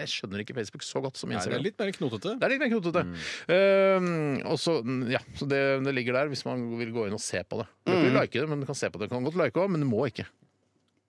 jeg 0.02 0.08
skjønner 0.16 0.42
ikke 0.42 0.58
Facebook 0.58 0.82
så 0.82 1.04
godt 1.06 1.22
som 1.22 1.30
Nei, 1.30 1.38
det 1.38 1.44
Instagram. 1.46 1.60
er 1.60 1.66
litt 1.70 1.78
mer 1.78 1.94
knotete. 2.00 2.34
Det 2.42 2.48
er 2.50 2.54
litt 2.56 2.64
mer 2.66 2.74
knotete. 2.74 3.06
Eh, 3.46 4.10
og 4.50 4.58
så, 4.58 4.80
ja, 5.14 5.22
så 5.38 5.46
det, 5.54 5.62
det 5.86 5.94
ligger 5.94 6.18
der 6.18 6.34
hvis 6.34 6.42
man 6.50 6.66
vil 6.82 6.90
gå 6.98 7.06
inn 7.06 7.14
og 7.14 7.22
se 7.22 7.46
på 7.46 7.62
det. 7.62 7.70
Du 7.86 7.92
kan 7.94 8.02
ikke 8.10 8.18
like 8.20 8.40
det, 8.42 8.48
men 8.50 8.60
du 8.66 8.66
kan 8.66 8.74
se 8.82 8.90
på 8.90 8.98
det. 8.98 9.06
Du 9.06 9.14
kan 9.14 9.22
godt 9.30 9.38
like 9.38 9.54
òg, 9.62 9.70
men 9.70 9.86
du 9.86 9.86
må 9.86 10.02
ikke. 10.10 10.26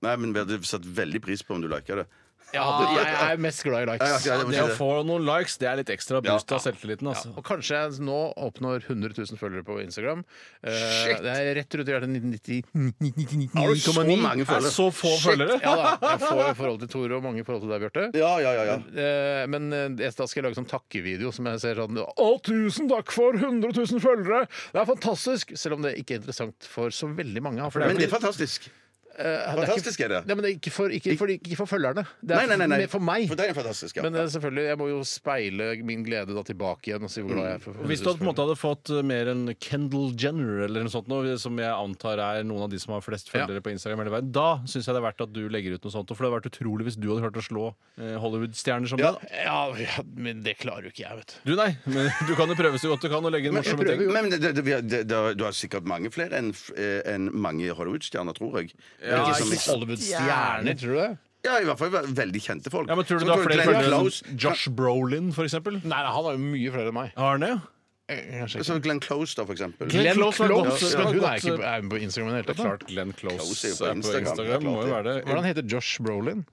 Nei, 0.04 0.16
men 0.20 0.34
Vi 0.36 0.44
hadde 0.44 0.60
satt 0.68 0.86
veldig 0.86 1.24
pris 1.24 1.42
på 1.48 1.56
om 1.56 1.64
du 1.64 1.70
liker 1.72 2.04
det. 2.04 2.08
Ja, 2.54 2.62
jeg 2.94 3.32
er 3.34 3.40
mest 3.42 3.64
glad 3.66 3.82
i 3.82 3.86
likes. 3.90 4.26
Ja, 4.28 4.36
ja, 4.36 4.44
ja, 4.44 4.46
Det 4.46 4.60
å 4.62 4.74
få 4.78 4.88
noen 5.08 5.24
likes, 5.26 5.56
det 5.58 5.66
er 5.72 5.80
litt 5.80 5.90
ekstra 5.90 6.20
boost 6.22 6.52
Ja. 6.52 6.58
av 6.60 6.62
selvtilliten. 6.62 7.08
Ja, 7.10 7.16
Altså. 7.18 7.32
og 7.36 7.44
kanskje 7.48 7.74
jeg 7.80 8.04
nå 8.06 8.18
oppnår 8.38 8.84
100 8.86 9.10
000 9.18 9.40
følgere 9.42 9.64
på 9.66 9.80
Instagram. 9.82 10.22
Eh, 10.62 10.70
Shit. 10.70 11.24
det 11.26 11.34
er 11.34 11.56
rett 11.58 11.74
rundt 11.80 11.90
hjertet 11.90 12.12
99,9. 12.14 13.50
Har 13.58 13.74
du 13.74 13.82
så 13.82 13.94
mange 13.98 14.42
Er 14.44 14.46
følgere? 14.46 14.70
så 14.70 14.86
få 14.94 15.16
følgere? 15.24 15.58
Ja 15.64 15.74
da. 15.80 15.98
Jeg 16.14 16.20
får 16.28 16.44
i 16.52 16.54
forhold 16.60 16.80
til 16.84 16.92
Tore 16.94 17.18
og 17.18 17.24
mange 17.26 17.40
i 17.42 17.44
forhold 17.48 17.64
til 17.66 17.74
deg, 17.74 17.82
Bjarte. 17.88 18.06
Ja, 18.22 18.38
ja, 18.44 18.54
ja. 18.54 18.64
ja. 18.70 18.78
Eh, 19.02 19.48
men 19.50 19.74
eh, 19.74 19.90
jeg- 20.06 20.16
da 20.16 20.28
skal 20.30 20.44
jeg 20.44 20.46
lage 20.52 20.60
sånn 20.62 20.70
takkevideo 20.70 21.34
som 21.34 21.46
jeg 21.50 21.60
ser 21.60 21.76
sånn 21.82 21.98
Å, 22.06 22.30
tusen 22.44 22.88
takk 22.88 23.10
for 23.12 23.34
100 23.34 23.74
000 23.74 24.00
følgere! 24.04 24.46
Det 24.74 24.78
er 24.80 24.86
fantastisk! 24.94 25.58
Selv 25.58 25.74
om 25.80 25.82
det 25.82 25.96
ikke 25.98 26.18
er 26.18 26.22
interessant 26.22 26.70
for 26.70 26.90
så 26.94 27.10
veldig 27.10 27.42
mange. 27.42 27.66
For 27.72 27.80
det 27.82 27.88
Men 27.88 27.98
er 27.98 28.06
det 28.06 28.14
er 28.14 28.20
fantastisk. 28.20 28.70
Eh, 29.14 29.56
Fantastisk 29.60 30.02
er 30.02 30.10
det. 30.10 30.20
Nei, 30.26 30.36
men 30.36 30.42
det 30.46 30.50
er 30.50 30.56
ikke 30.58 30.72
for, 30.74 30.90
ikke 30.94 31.14
for, 31.20 31.30
ikke 31.30 31.58
for 31.60 31.70
følgerne. 31.70 32.04
Det 32.26 32.34
er 32.34 32.48
nei, 32.50 32.56
nei, 32.58 32.66
nei. 32.72 32.78
mer 32.84 32.90
for 32.90 33.04
meg. 33.06 33.28
For 33.30 33.38
deg 33.38 33.52
er 33.52 33.54
det 33.54 33.58
fantastisk, 33.60 34.00
ja. 34.00 34.04
Men 34.08 34.16
eh, 34.18 34.30
selvfølgelig, 34.34 34.64
jeg 34.72 34.80
må 34.82 34.88
jo 34.90 35.02
speile 35.06 35.68
min 35.86 36.02
glede 36.08 36.34
da 36.34 36.44
tilbake 36.48 36.90
igjen 36.90 37.06
og 37.06 37.12
si 37.14 37.22
hvor 37.22 37.36
glad 37.36 37.46
jeg 37.52 37.60
er. 37.60 37.64
for- 37.66 37.78
for 37.78 37.90
Hvis 37.92 38.02
du 38.02 38.10
hadde 38.10 38.22
på 38.22 38.26
en 38.26 38.32
måte 38.32 38.46
hadde 38.48 38.58
fått 38.58 38.90
eh, 38.96 39.04
mer 39.06 39.30
enn 39.34 39.44
Kendal 39.62 40.08
Jenner 40.18 40.64
eller 40.66 40.88
noe 40.88 40.94
sånt, 40.96 41.08
noe, 41.12 41.36
som 41.38 41.60
jeg 41.62 41.70
antar 41.70 42.18
er 42.26 42.44
noen 42.48 42.66
av 42.66 42.72
de 42.74 42.80
som 42.82 42.96
har 42.96 43.04
flest 43.06 43.30
følgere 43.30 43.62
på 43.62 43.74
Instagram 43.76 44.02
hele 44.04 44.16
veien, 44.16 44.32
da 44.34 44.48
syns 44.66 44.88
jeg 44.90 44.96
det 44.98 45.02
er 45.04 45.08
verdt 45.08 45.22
at 45.28 45.34
du 45.36 45.44
legger 45.54 45.78
ut 45.78 45.86
noe 45.86 45.94
sånt. 45.94 46.10
For 46.14 46.24
det 46.26 46.32
hadde 46.32 46.40
vært 46.40 46.50
utrolig 46.54 46.88
hvis 46.90 46.98
du 46.98 47.08
hadde 47.14 47.24
klart 47.28 47.40
å 47.42 47.46
slå 47.46 47.66
eh, 48.02 48.18
Hollywood-stjerner 48.24 48.90
som 48.90 49.00
Ja. 49.04 49.14
det. 49.22 49.30
Ja, 49.44 49.60
ja, 49.78 50.04
men 50.16 50.42
det 50.46 50.58
klarer 50.62 50.90
jo 50.90 50.94
ikke 50.96 51.06
jeg, 51.06 51.20
vet 51.22 51.38
du. 51.38 51.52
Du, 51.52 51.56
nei. 51.62 51.70
Men 51.86 52.10
du 52.30 52.34
kan 52.40 52.50
jo 52.50 52.58
prøve 52.58 52.82
så 52.82 52.90
godt 52.96 53.06
du 53.06 53.12
kan 53.14 53.30
å 53.30 53.34
legge 53.34 53.52
inn 53.52 53.58
morsomme 53.58 53.86
ting. 53.86 54.04
Men 54.10 54.30
det, 54.34 54.42
det, 54.42 54.54
det, 54.58 54.82
det, 54.90 55.04
det, 55.12 55.22
du 55.38 55.46
har 55.46 55.54
sikkert 55.54 55.86
mange 55.86 56.10
flere 56.14 56.42
enn 56.42 56.50
eh, 56.78 57.00
enn 57.14 57.30
mange 57.34 57.70
Hollywood-stjerner, 57.78 58.34
tror 58.38 58.62
jeg. 58.64 58.74
Ja, 59.04 59.26
Ikke 59.28 59.36
som- 59.60 59.74
Hollywood-stjerner, 59.74 60.76
tror 60.80 60.94
du 60.94 61.00
det? 61.02 61.18
ja, 61.44 61.58
i 61.60 61.66
hvert 61.68 61.78
fall 61.78 61.90
veldig 61.92 62.42
kjente 62.42 62.72
folk. 62.72 62.88
Ja, 62.88 62.96
men 62.96 63.04
Tror 63.06 63.20
du 63.20 63.26
du 63.26 63.32
har 63.32 63.44
flere 63.44 63.64
Glenn 63.64 63.68
følgere 63.68 63.90
Close- 64.00 64.24
enn 64.30 64.38
Josh 64.40 64.70
Brolin, 64.70 65.32
for 65.34 65.44
eksempel? 65.44 65.74
Nei, 65.84 65.90
nei, 66.04 66.12
han 66.16 66.24
har 66.24 66.32
jo 66.32 66.38
mye 66.40 66.72
flere 66.72 66.88
enn 66.88 66.94
meg. 66.94 67.12
Har 67.18 67.38
han 67.38 67.40
det? 67.42 67.62
Kanskje 68.08 68.82
Glenn 68.84 69.00
Close, 69.00 69.36
da, 69.36 69.46
for 69.46 69.54
eksempel. 69.56 69.90
Glenn 69.90 70.16
Close 70.16 70.38
godt- 70.38 70.48
Close, 70.48 70.92
det 70.92 70.98
men 71.00 71.08
hun 71.14 71.24
er 71.24 71.36
ikke 71.40 71.64
er 71.64 71.82
på 71.90 72.00
Instagram 72.02 72.28
i 72.30 72.32
det 72.32 72.40
hele 72.46 72.54
tatt. 72.54 72.66
Klart 72.66 72.88
Glenn 72.88 73.14
Close, 73.14 73.38
Close 73.38 73.66
er 73.66 73.72
på 73.72 73.78
på 73.78 73.96
Instagram. 73.96 74.28
Instagram. 74.28 74.52
Ja, 74.64 74.70
Må 74.70 74.82
jo 74.88 74.94
være 74.94 75.04
det. 75.04 75.26
Hvordan 75.26 75.44
heter 75.46 75.64
Josh 75.68 76.00
Brolin? 76.02 76.46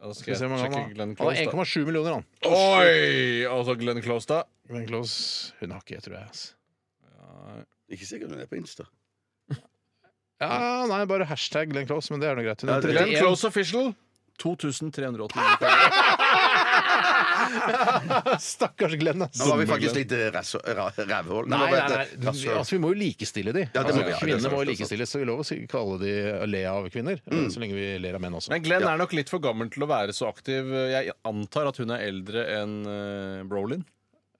Ja, 0.00 0.06
da 0.06 0.12
Skal 0.14 0.22
skal 0.22 0.32
vi 0.32 0.38
se 0.38 0.44
hvor 0.46 0.56
mange 0.56 0.62
han 0.62 0.72
har. 0.72 1.26
Han 1.26 1.36
har 1.36 1.52
1,7 1.52 1.84
millioner, 1.84 2.12
han. 2.14 2.24
Oi! 2.44 3.44
Altså 3.44 3.74
Glenn 3.78 4.02
Close, 4.02 4.26
da. 4.26 4.42
Glenn 4.70 4.86
Close 4.86 5.52
Hun 5.60 5.70
har 5.70 5.80
ikke 5.80 5.94
jeg, 5.96 6.02
tror 6.02 6.14
jeg. 6.16 6.26
Altså. 6.28 6.52
Ikke 7.90 8.06
sikkert 8.06 8.30
hun 8.30 8.40
er 8.40 8.46
på 8.46 8.56
Insta. 8.56 8.84
Ja, 10.40 10.86
nei, 10.88 11.02
bare 11.10 11.26
hashtag 11.28 11.68
Glenn 11.74 11.84
Close, 11.90 12.08
men 12.14 12.22
det 12.22 12.30
er 12.30 12.38
noe 12.38 12.46
greit. 12.46 12.62
Hun 12.64 12.70
Ja, 12.72 12.78
er 12.80 12.86
Glenn 12.86 13.10
31. 13.12 13.20
Close 13.20 13.44
Official 13.50 13.90
2389. 14.40 15.28
Stakkars 18.40 18.94
Glenn, 18.96 19.22
ass. 19.22 19.38
Nå 19.40 19.46
var 19.50 19.58
vi 19.60 19.66
faktisk 19.68 19.94
litt 19.98 20.12
eh, 20.16 20.28
rasso- 20.32 20.60
ra- 20.64 20.92
rævhål. 20.96 21.48
Nei, 21.50 21.58
nei, 21.70 21.80
nei. 21.92 22.06
Du, 22.16 22.28
altså, 22.30 22.76
vi 22.76 22.80
må 22.82 22.88
jo 22.94 22.98
likestille 23.02 23.52
de. 23.56 23.66
Ja, 23.74 23.82
det 23.84 23.92
må 23.94 24.00
altså, 24.00 24.00
vi, 24.00 24.00
ja, 24.00 24.06
det 24.06 24.14
er 24.16 24.20
kvinner 24.24 24.40
sant, 24.40 24.54
må 24.54 24.56
det 24.56 24.62
er 24.62 24.64
sant. 24.64 24.72
likestilles, 24.74 25.08
så 25.12 25.16
vi 25.22 25.26
lov 25.28 25.38
å 25.42 25.44
si- 25.48 25.60
kalle 25.70 25.96
de 26.00 26.12
le 26.48 26.62
av 26.72 26.82
kvinner. 26.94 27.16
Mm. 27.28 27.46
Så 27.52 27.56
lenge 27.62 27.74
vi 27.76 27.86
ler 28.00 28.14
av 28.18 28.22
menn 28.24 28.36
også. 28.40 28.48
Men 28.54 28.64
Glenn 28.64 28.86
er 28.88 28.96
nok 29.00 29.12
litt 29.16 29.30
for 29.32 29.40
gammel 29.44 29.68
til 29.74 29.82
å 29.84 29.88
være 29.90 30.12
så 30.16 30.24
aktiv. 30.32 30.62
Jeg 30.94 31.02
antar 31.28 31.64
at 31.72 31.76
hun 31.82 31.90
er 31.96 32.00
eldre 32.08 32.40
enn 32.60 32.74
eh, 32.88 33.40
Brolin. 33.50 33.84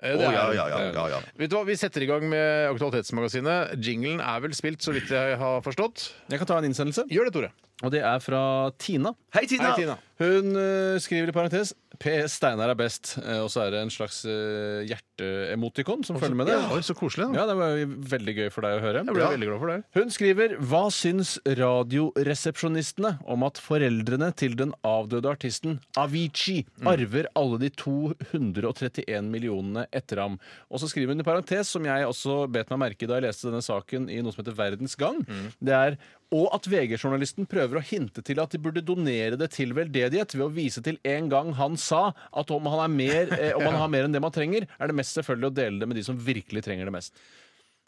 Eh, 0.03 0.15
Å, 0.15 0.19
det 0.19 0.27
er- 0.27 0.33
ja, 0.33 0.45
ja, 0.57 0.67
ja, 0.69 0.93
ja, 0.97 1.07
ja. 1.13 1.19
Vet 1.37 1.51
du 1.51 1.57
hva, 1.57 1.65
Vi 1.69 1.77
setter 1.77 2.03
i 2.03 2.07
gang 2.09 2.25
med 2.29 2.71
Aktualitetsmagasinet. 2.73 3.75
Jinglen 3.85 4.21
er 4.25 4.41
vel 4.41 4.55
spilt, 4.57 4.81
så 4.81 4.95
vidt 4.97 5.09
jeg 5.13 5.37
har 5.37 5.61
forstått. 5.61 6.13
Jeg 6.31 6.41
kan 6.41 6.47
ta 6.49 6.59
en 6.59 6.65
innsendelse. 6.71 7.05
Gjør 7.13 7.29
det, 7.29 7.35
Tore. 7.37 7.51
Og 7.83 7.91
det 7.93 8.03
er 8.05 8.19
fra 8.21 8.71
Tina. 8.79 9.15
Hei, 9.33 9.47
Tina! 9.49 9.71
Hei, 9.73 9.85
Tina. 9.85 9.97
Hun 10.21 10.57
eh, 10.57 10.99
skriver 11.01 11.29
i 11.29 11.33
parentes 11.37 11.73
PS 12.01 12.37
Steinar 12.41 12.73
er 12.73 12.77
best. 12.77 13.19
Eh, 13.25 13.41
og 13.41 13.49
så 13.53 13.67
er 13.67 13.71
det 13.73 13.81
en 13.85 13.93
slags 13.93 14.23
uh, 14.29 14.81
hjerteemotikon 15.21 16.05
som 16.07 16.19
følger 16.21 16.37
med 16.39 16.49
det. 16.51 16.57
Oi, 16.73 16.81
så 16.85 16.95
koselig. 16.97 17.29
da. 17.31 17.41
Ja, 17.41 17.47
Det 17.47 17.57
var 17.59 17.77
jo 17.77 17.87
veldig 18.15 18.35
gøy 18.37 18.51
for 18.53 18.67
deg 18.67 18.77
å 18.79 18.83
høre. 18.85 19.03
Jeg 19.05 19.17
ble 19.17 19.29
veldig 19.35 19.49
glad 19.51 19.61
for 19.63 19.73
det. 19.73 19.79
Hun 19.97 20.11
skriver 20.15 20.55
Hva 20.71 20.83
syns 20.95 21.39
radioresepsjonistene 21.47 23.13
om 23.31 23.47
at 23.47 23.61
foreldrene 23.63 24.31
til 24.37 24.57
den 24.59 24.73
avdøde 24.87 25.31
artisten 25.31 25.81
Avicii 26.01 26.65
arver 26.87 27.29
alle 27.39 27.61
de 27.63 27.71
231 27.71 29.31
millionene 29.31 29.87
etter 29.93 30.23
ham? 30.23 30.39
Og 30.71 30.83
så 30.83 30.91
skriver 30.91 31.15
hun 31.15 31.25
i 31.25 31.27
parentes, 31.27 31.69
som 31.69 31.85
jeg 31.87 32.07
også 32.07 32.45
bet 32.53 32.71
meg 32.73 32.85
merke 32.87 33.07
i 33.07 33.11
da 33.11 33.21
jeg 33.21 33.29
leste 33.29 33.51
denne 33.51 33.65
saken 33.65 34.09
i 34.11 34.21
noe 34.23 34.35
som 34.35 34.45
heter 34.45 34.59
Verdens 34.59 34.97
Gang, 35.01 35.23
det 35.61 35.77
er 35.77 36.01
og 36.31 36.47
at 36.55 36.67
VG-journalisten 36.71 37.47
prøver 37.51 37.81
å 37.81 37.83
hinte 37.83 38.23
til 38.23 38.39
at 38.43 38.53
de 38.55 38.61
burde 38.63 38.85
donere 38.87 39.35
det 39.39 39.49
til 39.57 39.73
veldedighet 39.75 40.37
ved 40.37 40.45
å 40.45 40.53
vise 40.55 40.83
til 40.87 41.01
en 41.11 41.27
gang 41.31 41.51
han 41.59 41.75
sa 41.81 42.13
at 42.31 42.53
om 42.55 42.69
han, 42.71 42.85
er 42.85 42.93
mer, 42.95 43.33
eh, 43.35 43.57
om 43.59 43.67
han 43.67 43.79
har 43.81 43.91
mer 43.91 44.07
enn 44.07 44.15
det 44.15 44.23
man 44.23 44.35
trenger, 44.35 44.69
er 44.79 44.91
det 44.93 44.95
mest 45.01 45.10
selvfølgelig 45.17 45.51
å 45.51 45.57
dele 45.61 45.83
det 45.83 45.89
med 45.91 45.99
de 45.99 46.05
som 46.07 46.19
virkelig 46.21 46.65
trenger 46.67 46.89
det 46.89 46.95
mest. 46.95 47.21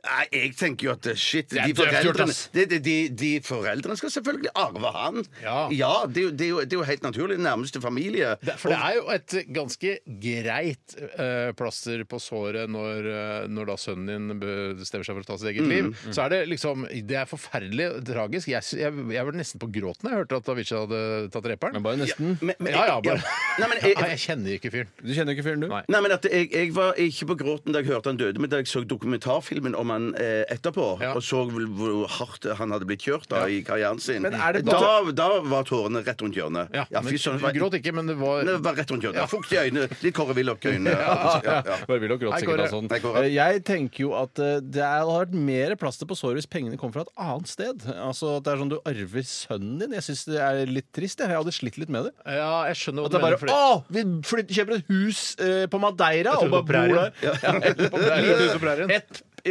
Nei, 0.02 0.24
jeg 0.34 0.48
tenker 0.58 0.88
jo 0.88 0.92
at 0.96 1.06
eh, 1.12 1.14
shit, 1.14 1.52
er 1.54 1.68
de 1.70 1.74
foreldrene, 1.78 2.32
ass. 2.34 2.48
de, 2.50 2.64
de, 2.66 2.78
de, 2.82 2.94
de 3.20 3.28
foreldrene 3.46 3.94
skal 4.00 4.10
selvfølgelig 4.10 4.50
arve 4.58 4.90
han. 4.96 5.20
Ja. 5.44 5.60
det, 5.70 5.78
er 5.78 6.24
jo, 6.26 6.30
det, 6.34 6.46
er 6.46 6.50
jo, 6.50 6.56
det 6.66 6.74
er 6.74 6.80
jo 6.80 6.86
helt 6.88 7.04
naturlig. 7.06 7.36
Nærmeste 7.38 7.80
familie. 7.84 8.32
Det, 8.42 8.56
for 8.58 8.74
det 8.74 8.78
er 8.82 8.96
jo 8.98 9.04
et 9.14 9.36
ganske 9.54 9.92
greit 10.24 10.96
eh, 10.98 11.52
plaster 11.54 12.02
på 12.10 12.18
såret 12.22 12.66
når, 12.74 13.06
eh, 13.12 13.46
når 13.54 13.70
da 13.70 13.76
sønnen 13.78 14.32
din 14.32 14.42
bestemmer 14.42 15.06
seg 15.06 15.14
for 15.20 15.22
å 15.22 15.28
ta 15.30 15.36
sitt 15.38 15.52
eget 15.52 15.70
liv. 15.70 15.92
Så 16.10 16.24
er 16.26 16.34
det 16.34 16.40
liksom 16.50 16.88
Det 17.06 17.20
er 17.22 17.30
forferdelig 17.30 17.88
tragisk. 18.10 18.50
Jeg, 18.50 18.66
jeg, 18.82 19.06
jeg 19.14 19.28
var 19.30 19.38
nesten 19.38 19.62
på 19.62 19.70
gråten 19.78 20.08
da 20.08 20.16
jeg 20.16 20.24
hørte 20.24 20.42
at 20.42 20.50
Avicii 20.56 20.80
hadde 20.82 21.00
tatt 21.36 21.46
reperen. 21.54 21.78
Men 21.78 21.86
bare 21.86 22.02
nesten. 22.02 22.34
Men- 22.42 22.58
men- 22.58 22.74
ja, 22.74 22.88
ja, 22.90 22.98
bare. 23.06 23.22
Nei, 23.62 23.70
men 23.70 23.78
jeg, 23.86 23.94
jeg 24.16 24.20
kjenner 24.26 24.58
ikke 24.58 24.74
fyren. 24.74 24.90
Du 24.98 25.14
kjenner 25.14 25.36
ikke 25.38 25.46
fyren, 25.46 25.62
du? 25.62 25.70
Nei. 25.70 25.82
Nei, 25.92 26.02
men 26.08 26.16
at 26.18 26.26
jeg, 26.26 26.50
jeg 26.50 26.74
var 26.74 26.98
ikke 27.06 27.30
på 27.30 27.38
gråten 27.46 27.70
da 27.74 27.84
jeg 27.84 27.92
hørte 27.94 28.10
han 28.10 28.18
døde, 28.18 28.42
men 28.42 28.50
da 28.50 28.58
jeg 28.62 28.70
så 28.72 28.82
dokumentarfilmen 28.82 29.78
om 29.78 29.91
han 29.92 30.08
eh, 30.18 30.42
etterpå, 30.52 30.86
Ja. 31.02 31.12
og 31.16 31.22
så 31.24 31.42
hvor, 31.48 31.64
hvor 31.78 32.06
hardt 32.18 32.46
han 32.58 32.72
hadde 32.74 32.86
blitt 32.88 33.04
kjørt 33.06 33.28
da 33.30 33.44
i 33.48 33.60
karrieren 33.66 34.00
sin, 34.02 34.22
Men 34.22 34.34
er 34.34 34.58
det 34.58 34.64
da, 34.66 34.80
da 35.12 35.28
var 35.46 35.64
tårene 35.68 36.02
rett 36.06 36.20
rundt 36.24 36.36
hjørnet. 36.38 36.72
Ja, 36.74 36.84
fy 36.88 37.02
men 37.12 37.18
søren, 37.22 37.40
du 37.42 37.58
gråt 37.60 37.76
ikke, 37.78 37.92
men 37.94 38.06
det 38.10 38.16
var 38.20 38.42
Det 38.48 38.58
var 38.64 38.74
rett 38.80 38.90
rundt 38.94 39.04
hjørnet. 39.06 39.20
Ja. 39.22 39.26
Fukt 39.30 39.52
i 39.52 39.60
øynene. 39.62 39.88
Litt 40.02 40.14
Kåre 40.16 40.34
Willoch-øyne. 40.38 40.92
Ja, 41.02 41.40
ja, 41.44 41.54
ja. 41.66 41.76
Bare 41.88 42.00
vil 42.02 42.12
og 42.14 42.20
gråt 42.22 42.32
Hei, 42.36 42.40
sikkert 42.42 42.58
Kåre. 42.58 42.66
av 42.68 42.74
sånn. 42.74 42.88
Kåre. 43.02 43.22
Eh, 43.26 43.32
Jeg 43.34 43.62
tenker 43.68 44.04
jo 44.06 44.12
at 44.18 44.38
eh, 44.42 44.60
det 44.62 44.82
er- 44.82 45.02
hadde 45.02 45.18
vært 45.26 45.34
mer 45.48 45.74
plaster 45.80 46.06
på 46.08 46.16
såret 46.18 46.38
hvis 46.40 46.48
pengene 46.50 46.78
kom 46.80 46.92
fra 46.94 47.02
et 47.06 47.12
annet 47.20 47.48
sted. 47.50 47.82
Altså 47.92 48.36
at 48.38 48.44
det 48.46 48.52
er 48.54 48.60
sånn 48.62 48.70
du 48.72 48.78
arver 48.86 49.26
sønnen 49.28 49.78
din. 49.82 49.92
Jeg 49.98 50.06
syns 50.08 50.24
det 50.30 50.40
er 50.40 50.62
litt 50.66 50.88
trist. 50.94 51.18
Jeg, 51.20 51.28
jeg 51.32 51.36
hadde 51.42 51.52
slitt 51.54 51.78
litt 51.82 51.92
med 51.92 52.08
det. 52.08 52.12
Ja, 52.26 52.64
jeg 52.70 52.76
skjønner 52.82 53.04
hva 53.04 53.10
At 53.10 53.12
det 53.12 53.20
du 53.20 53.26
er 53.26 53.30
mener. 53.30 53.46
bare 53.46 53.52
Å! 53.52 53.84
Vi 53.92 54.04
flytter, 54.30 54.54
kjøper 54.60 54.78
et 54.78 54.88
hus 54.92 55.20
eh, 55.42 55.66
på 55.72 55.80
Madeira 55.82 56.32
Jeg 56.32 56.38
og 56.38 56.46
trodde 56.46 56.62
bare 56.62 56.62
på 56.62 56.72
bor 56.72 56.96
der. 57.02 57.12
Ja, 57.22 57.54
ett 57.72 57.82
på 57.82 57.98
prærien. 57.98 58.26
Lite 58.30 58.42
hus 58.46 58.56
på 58.56 58.64
prærien. 58.66 58.96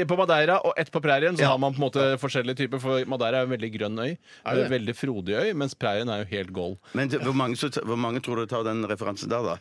På 0.08 0.16
Madeira 0.18 0.58
og 0.66 0.74
ett 0.80 0.92
på 0.92 1.02
prærien. 1.04 1.36
Så 1.38 1.46
har 1.46 1.58
man 1.62 1.74
på 1.76 1.82
en 1.82 1.86
måte 1.86 2.06
forskjellige 2.22 2.56
typer. 2.64 2.80
For 2.80 3.04
Madeira 3.12 3.42
er 3.42 3.50
en 3.50 3.54
veldig 3.54 3.72
grønn 3.78 4.00
øy. 4.00 4.16
det? 4.16 4.66
En 4.66 4.72
Veldig 4.72 4.96
frodig 4.96 5.36
øy, 5.36 5.52
mens 5.54 5.76
prærien 5.76 6.10
er 6.10 6.24
jo 6.24 6.30
helt 6.32 6.54
gold. 6.56 6.78
Men 6.94 7.10
det, 7.12 7.22
hvor, 7.22 7.34
mange, 7.36 7.56
så, 7.60 7.70
hvor 7.84 8.00
mange 8.00 8.20
tror 8.24 8.36
du 8.42 8.46
tar 8.46 8.64
den 8.64 8.86
referansen 8.88 9.30
der, 9.30 9.44
da? 9.44 9.58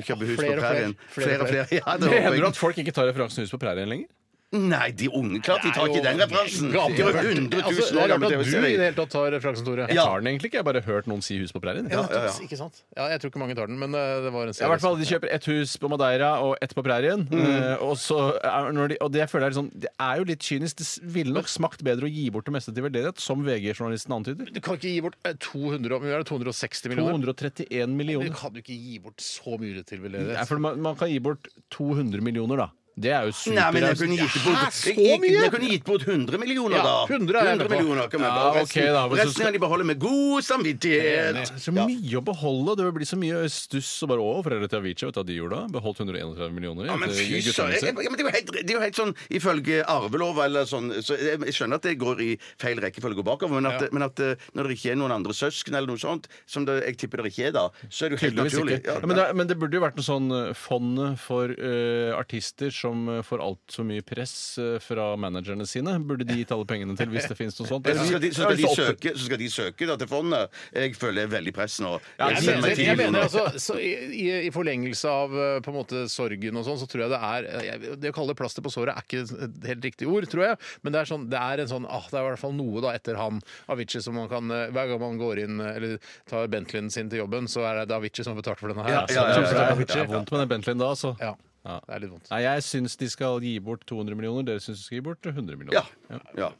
Kjøpe 0.00 0.24
hus 0.26 0.38
Flere 0.40 0.56
på 0.56 0.60
og 0.60 0.66
prærien? 0.66 0.96
flere. 1.08 1.26
Flere 1.28 1.40
og 1.40 1.48
flere. 1.48 1.66
Ja, 1.70 1.96
det 2.00 2.08
håper 2.08 2.20
Mener 2.20 2.30
du 2.30 2.36
jeg. 2.42 2.46
at 2.54 2.56
folk 2.56 2.78
ikke 2.78 2.92
tar 2.96 3.08
referansen 3.10 3.44
Hus 3.44 3.50
på 3.52 3.58
prærien 3.58 3.88
lenger? 3.88 4.08
Nei, 4.54 4.90
de 4.94 5.08
unge 5.10 5.40
klart 5.42 5.64
de 5.66 5.70
tar 5.74 5.88
ikke 5.90 6.02
den 6.04 6.20
referansen. 6.22 6.70
De 6.70 6.78
har 6.78 7.16
100 7.18 7.58
000 7.58 7.62
Altså, 7.64 7.88
det 7.90 7.98
år 7.98 8.04
er 8.04 8.08
rart 8.08 8.10
gammel 8.14 8.26
at 8.28 8.44
du 8.44 8.54
i 8.54 8.60
det 8.60 8.70
hele 8.78 8.94
tatt 8.94 9.10
tar 9.10 9.30
referansen, 9.34 9.64
Tore. 9.66 9.86
Jeg 9.88 9.96
Ja. 9.98 10.04
tar 10.06 10.20
den 10.22 10.28
egentlig 10.30 10.48
ikke. 10.50 10.58
Jeg 10.60 10.64
har 10.64 10.68
bare 10.72 10.82
hørt 10.86 11.08
noen 11.10 11.22
si 11.26 11.38
Hus 11.40 11.50
på 11.52 11.60
prærien. 11.64 11.88
Ja, 11.90 12.04
ja, 12.10 12.20
ja. 12.28 12.32
Ikke 12.44 12.56
sant? 12.60 12.82
Ja, 12.96 13.08
jeg 13.10 13.20
tror 13.20 13.32
ikke 13.32 13.40
mange 13.42 13.56
tar 13.58 13.66
den, 13.66 13.78
men 13.82 13.94
eh, 13.98 14.20
det 14.22 14.30
var 14.32 14.46
en 14.46 14.54
i 14.54 14.68
hvert 14.70 14.80
fall, 14.84 14.96
De 15.00 15.08
kjøper 15.10 15.32
ett 15.34 15.44
hus 15.50 15.76
på 15.82 15.88
Madeira 15.90 16.30
og 16.44 16.56
ett 16.62 16.74
på 16.76 16.84
prærien. 16.86 17.26
eh, 17.34 17.82
og, 17.82 17.96
så 17.98 18.20
er, 18.38 18.70
når 18.72 18.88
de, 18.94 18.98
og 19.02 19.10
det 19.12 19.26
føler 19.30 19.48
jeg 19.48 19.56
er 19.56 19.58
sånn 19.58 19.70
Det 19.74 19.90
er 19.98 20.16
jo 20.22 20.24
litt 20.30 20.40
kynisk. 20.46 20.76
Det 20.76 20.86
s- 20.86 21.00
ville 21.02 21.34
nok 21.34 21.48
smakt 21.50 21.82
bedre 21.82 22.06
å 22.06 22.12
gi 22.14 22.30
bort 22.30 22.44
det 22.46 22.52
meste 22.54 22.72
til 22.74 22.84
veldedighet, 22.86 23.18
som 23.18 23.42
VG-journalisten 23.44 24.14
antyder. 24.14 24.52
Du 24.54 24.60
kan 24.60 24.78
ikke 24.78 24.92
gi 24.94 25.00
bort 25.02 25.16
eh, 25.24 25.34
200, 25.34 25.88
hvor 25.90 26.00
mye 26.06 26.14
er 26.14 26.22
det, 26.22 26.30
260 26.30 26.88
millioner. 26.94 27.18
231 27.34 27.90
Du 27.90 27.98
millioner. 27.98 28.30
kan 28.38 28.54
jo 28.54 28.62
ikke 28.62 28.78
gi 28.78 28.98
bort 29.02 29.18
så 29.18 29.58
mye 29.58 29.82
til 29.84 29.98
Nei, 29.98 30.08
veldedighet. 30.08 30.46
for 30.46 30.58
man, 30.62 30.80
man 30.80 30.94
kan 30.96 31.08
gi 31.10 31.18
bort 31.18 31.48
200 31.74 32.20
millioner, 32.22 32.56
da. 32.56 32.70
Det 32.94 33.10
er 33.10 33.24
jo 33.26 33.32
Nei, 33.54 33.70
men 33.74 33.82
jeg 33.82 33.96
kunne 33.98 34.16
gitt 34.20 34.34
bort, 34.44 34.54
Hæ, 34.54 34.66
så 34.70 34.92
jeg, 34.94 35.18
mye? 35.18 35.30
jeg 35.42 35.50
kunne 35.50 35.68
gitt 35.72 35.84
bort 35.84 36.02
100 36.06 36.38
millioner, 36.38 36.76
Ja, 36.78 36.82
da. 36.84 37.06
100 37.10 37.40
er 37.40 37.44
jeg 37.48 37.58
med 37.58 37.66
på. 37.66 37.72
millioner 37.74 38.06
kan 38.08 38.20
vi 38.20 38.26
Ja, 38.28 38.34
bare- 38.38 38.62
ok, 38.62 38.74
da, 38.86 39.08
du 39.08 39.14
Resten 39.16 39.32
skal- 39.34 39.44
kan 39.44 39.52
de 39.52 39.58
beholde 39.58 39.84
med 39.84 39.98
god 39.98 40.42
samvittighet. 40.46 41.50
Så 41.58 41.72
mye 41.74 42.14
å 42.18 42.22
beholde. 42.24 42.76
Det 42.76 42.84
vil 42.86 42.92
bli 42.92 43.04
så 43.08 43.16
mye 43.18 43.48
stuss 43.50 43.90
og 44.04 44.08
bare 44.10 44.20
Å, 44.24 44.42
foreldre 44.44 44.68
til 44.70 44.78
Avicii, 44.78 45.06
vet 45.08 45.14
du 45.14 45.20
hva 45.20 45.26
de 45.26 45.36
gjorde 45.38 45.58
da? 45.58 45.66
Beholdt 45.74 45.98
131 46.00 46.52
millioner. 46.54 46.86
Ja, 46.86 46.96
men 46.96 47.10
etter 47.10 47.24
fy 47.24 47.40
søren. 47.50 47.72
jeg- 47.74 47.82
ja, 48.04 48.10
men 48.10 48.16
Det 48.16 48.20
er 48.20 48.30
jo 48.30 48.34
helt, 48.38 48.52
det 48.52 48.70
er 48.70 48.74
jo 48.74 48.80
helt 48.80 48.94
sånn 48.96 49.14
ifølge 49.30 49.84
arvelov 49.86 50.38
eller 50.44 50.62
sånn 50.64 50.92
så 51.02 51.18
jeg, 51.18 51.40
jeg 51.40 51.52
skjønner 51.54 51.74
at 51.74 51.82
det 51.82 51.98
går 51.98 52.20
i 52.20 52.38
feil 52.58 52.76
rekkefølge 52.78 53.18
og 53.18 53.24
bakover, 53.26 53.60
men 53.60 53.66
at, 53.66 53.80
Ja. 53.82 53.88
men 53.92 54.02
at 54.02 54.18
eh, 54.20 54.34
når 54.54 54.68
det 54.68 54.78
ikke 54.78 54.92
er 54.92 54.96
noen 54.96 55.10
andre 55.12 55.32
søsken 55.32 55.74
eller 55.74 55.86
noe 55.88 55.98
sånt, 55.98 56.26
som 56.46 56.64
det, 56.64 56.84
jeg 56.86 56.96
tipper 56.98 57.22
det 57.22 57.32
ikke 57.34 57.48
er 57.48 57.52
da, 57.52 57.68
så 57.90 58.06
er 58.06 58.08
det 58.10 58.20
jo 58.20 58.26
helt 58.26 58.36
Tydeligvis 58.38 58.54
naturlig. 58.54 58.78
ikke. 58.80 58.86
Ja, 58.86 59.00
Ja, 59.00 59.06
men, 59.06 59.16
det, 59.16 59.34
men 59.36 59.46
det 59.48 59.58
burde 59.58 59.72
jo 59.74 59.80
vært 59.80 59.96
noe 59.96 60.04
sånn 60.06 60.48
eh, 60.50 60.52
fond 60.54 61.18
for 61.18 61.50
eh, 61.50 62.14
artister 62.16 62.70
som 62.84 63.08
eh, 63.16 63.22
får 63.24 63.42
altfor 63.44 63.88
mye 63.88 64.04
press 64.06 64.34
eh, 64.62 64.76
fra 64.84 65.10
managerne 65.20 65.66
sine. 65.68 65.96
Burde 66.04 66.26
de 66.28 66.36
gitt 66.42 66.52
alle 66.54 66.68
pengene 66.68 66.94
til, 66.98 67.08
hvis 67.14 67.26
det 67.30 67.36
finnes 67.38 67.56
noe 67.58 67.68
sånt? 67.72 67.88
Ja, 67.88 67.96
Så 67.98 68.06
skal, 68.12 68.22
de, 68.22 68.30
så, 68.36 68.44
skal 68.46 68.60
de 68.60 68.70
søke, 68.76 69.14
så 69.16 69.26
skal 69.30 69.40
de 69.40 69.48
søke 69.52 69.88
da 69.90 69.96
til 70.00 70.10
fondet. 70.10 70.54
Jeg 70.76 70.94
føler 71.00 71.28
veldig 71.32 71.54
press 71.56 71.80
nå. 71.84 71.96
Jeg 72.20 72.38
Jeg 72.38 72.46
mener, 72.60 72.82
jeg 72.84 72.96
mener 73.00 73.24
altså, 73.26 73.46
så 73.62 73.78
i, 73.80 73.90
i- 74.20 74.42
I 74.46 74.50
forlengelse 74.54 75.08
av 75.10 75.34
eh, 75.34 75.58
på 75.64 75.72
en 75.72 75.78
måte 75.80 76.04
sorgen 76.12 76.60
og 76.60 76.66
sånn, 76.68 76.78
så 76.82 76.88
tror 76.90 77.04
jeg 77.06 77.12
det 77.14 77.20
er 77.30 77.48
jeg, 77.70 77.96
Det 78.02 78.10
å 78.12 78.16
kalle 78.20 78.34
det 78.34 78.38
plaster 78.42 78.64
på 78.66 78.72
såret 78.74 78.94
er 78.94 79.06
ikke 79.06 79.22
et 79.48 79.68
helt 79.70 79.84
riktig 79.88 80.08
ord, 80.10 80.28
tror 80.30 80.44
jeg. 80.50 80.58
Men 80.84 80.92
det 80.94 81.00
er, 81.02 81.10
sånn, 81.10 81.26
det 81.32 81.40
er 81.40 81.64
en 81.64 81.70
sånn 81.70 81.86
ah, 81.88 82.04
Det 82.10 82.18
er 82.20 82.26
i 82.26 82.28
hvert 82.32 82.42
fall 82.44 82.54
noe 82.58 82.82
da 82.84 82.92
etter 82.98 83.16
han 83.20 83.40
Avicii 83.72 84.02
som 84.04 84.18
man 84.18 84.28
kan 84.28 84.50
Hver 84.50 84.90
gang 84.92 85.00
man 85.02 85.16
går 85.20 85.40
inn 85.46 85.60
eller 85.64 85.96
tar 86.30 86.46
Bentleyen 86.52 86.90
sin 86.92 87.08
til 87.10 87.22
jobben, 87.24 87.48
så 87.50 87.64
er 87.68 87.84
det 87.88 87.94
Avicii 87.96 88.24
som 88.26 88.34
har 88.36 88.42
betalt 88.42 88.60
for 88.60 88.70
denne 88.74 88.84
her. 88.86 88.92
Ja, 88.94 89.02
ja, 89.08 89.14
ja, 89.14 89.22
ja, 89.22 89.24
ja, 89.24 89.40
ja, 89.40 89.40
ja, 89.40 89.64
ja. 89.64 89.74
ja. 89.74 89.84
Det 89.94 90.00
er 90.04 90.10
vondt 90.12 90.30
med 90.34 90.44
den 90.44 90.52
Bentleyen 90.54 90.80
da, 90.82 90.92
altså. 90.94 91.14
Ja, 91.20 91.32
Ja. 91.32 91.34
Det 91.64 91.94
er 91.96 92.02
litt 92.02 92.12
vondt. 92.12 92.28
Nei, 92.28 92.42
jeg 92.44 92.64
syns 92.66 92.98
de 93.00 93.08
skal 93.08 93.40
gi 93.44 93.54
bort 93.64 93.86
200 93.88 94.18
millioner. 94.18 94.44
Dere 94.50 94.60
syns 94.60 94.82
de 94.82 94.84
skal 94.84 94.98
gi 94.98 95.06
bort 95.06 95.28
100 95.30 95.56
millioner. 95.56 95.88
Ja. 96.10 96.20
ja. 96.36 96.50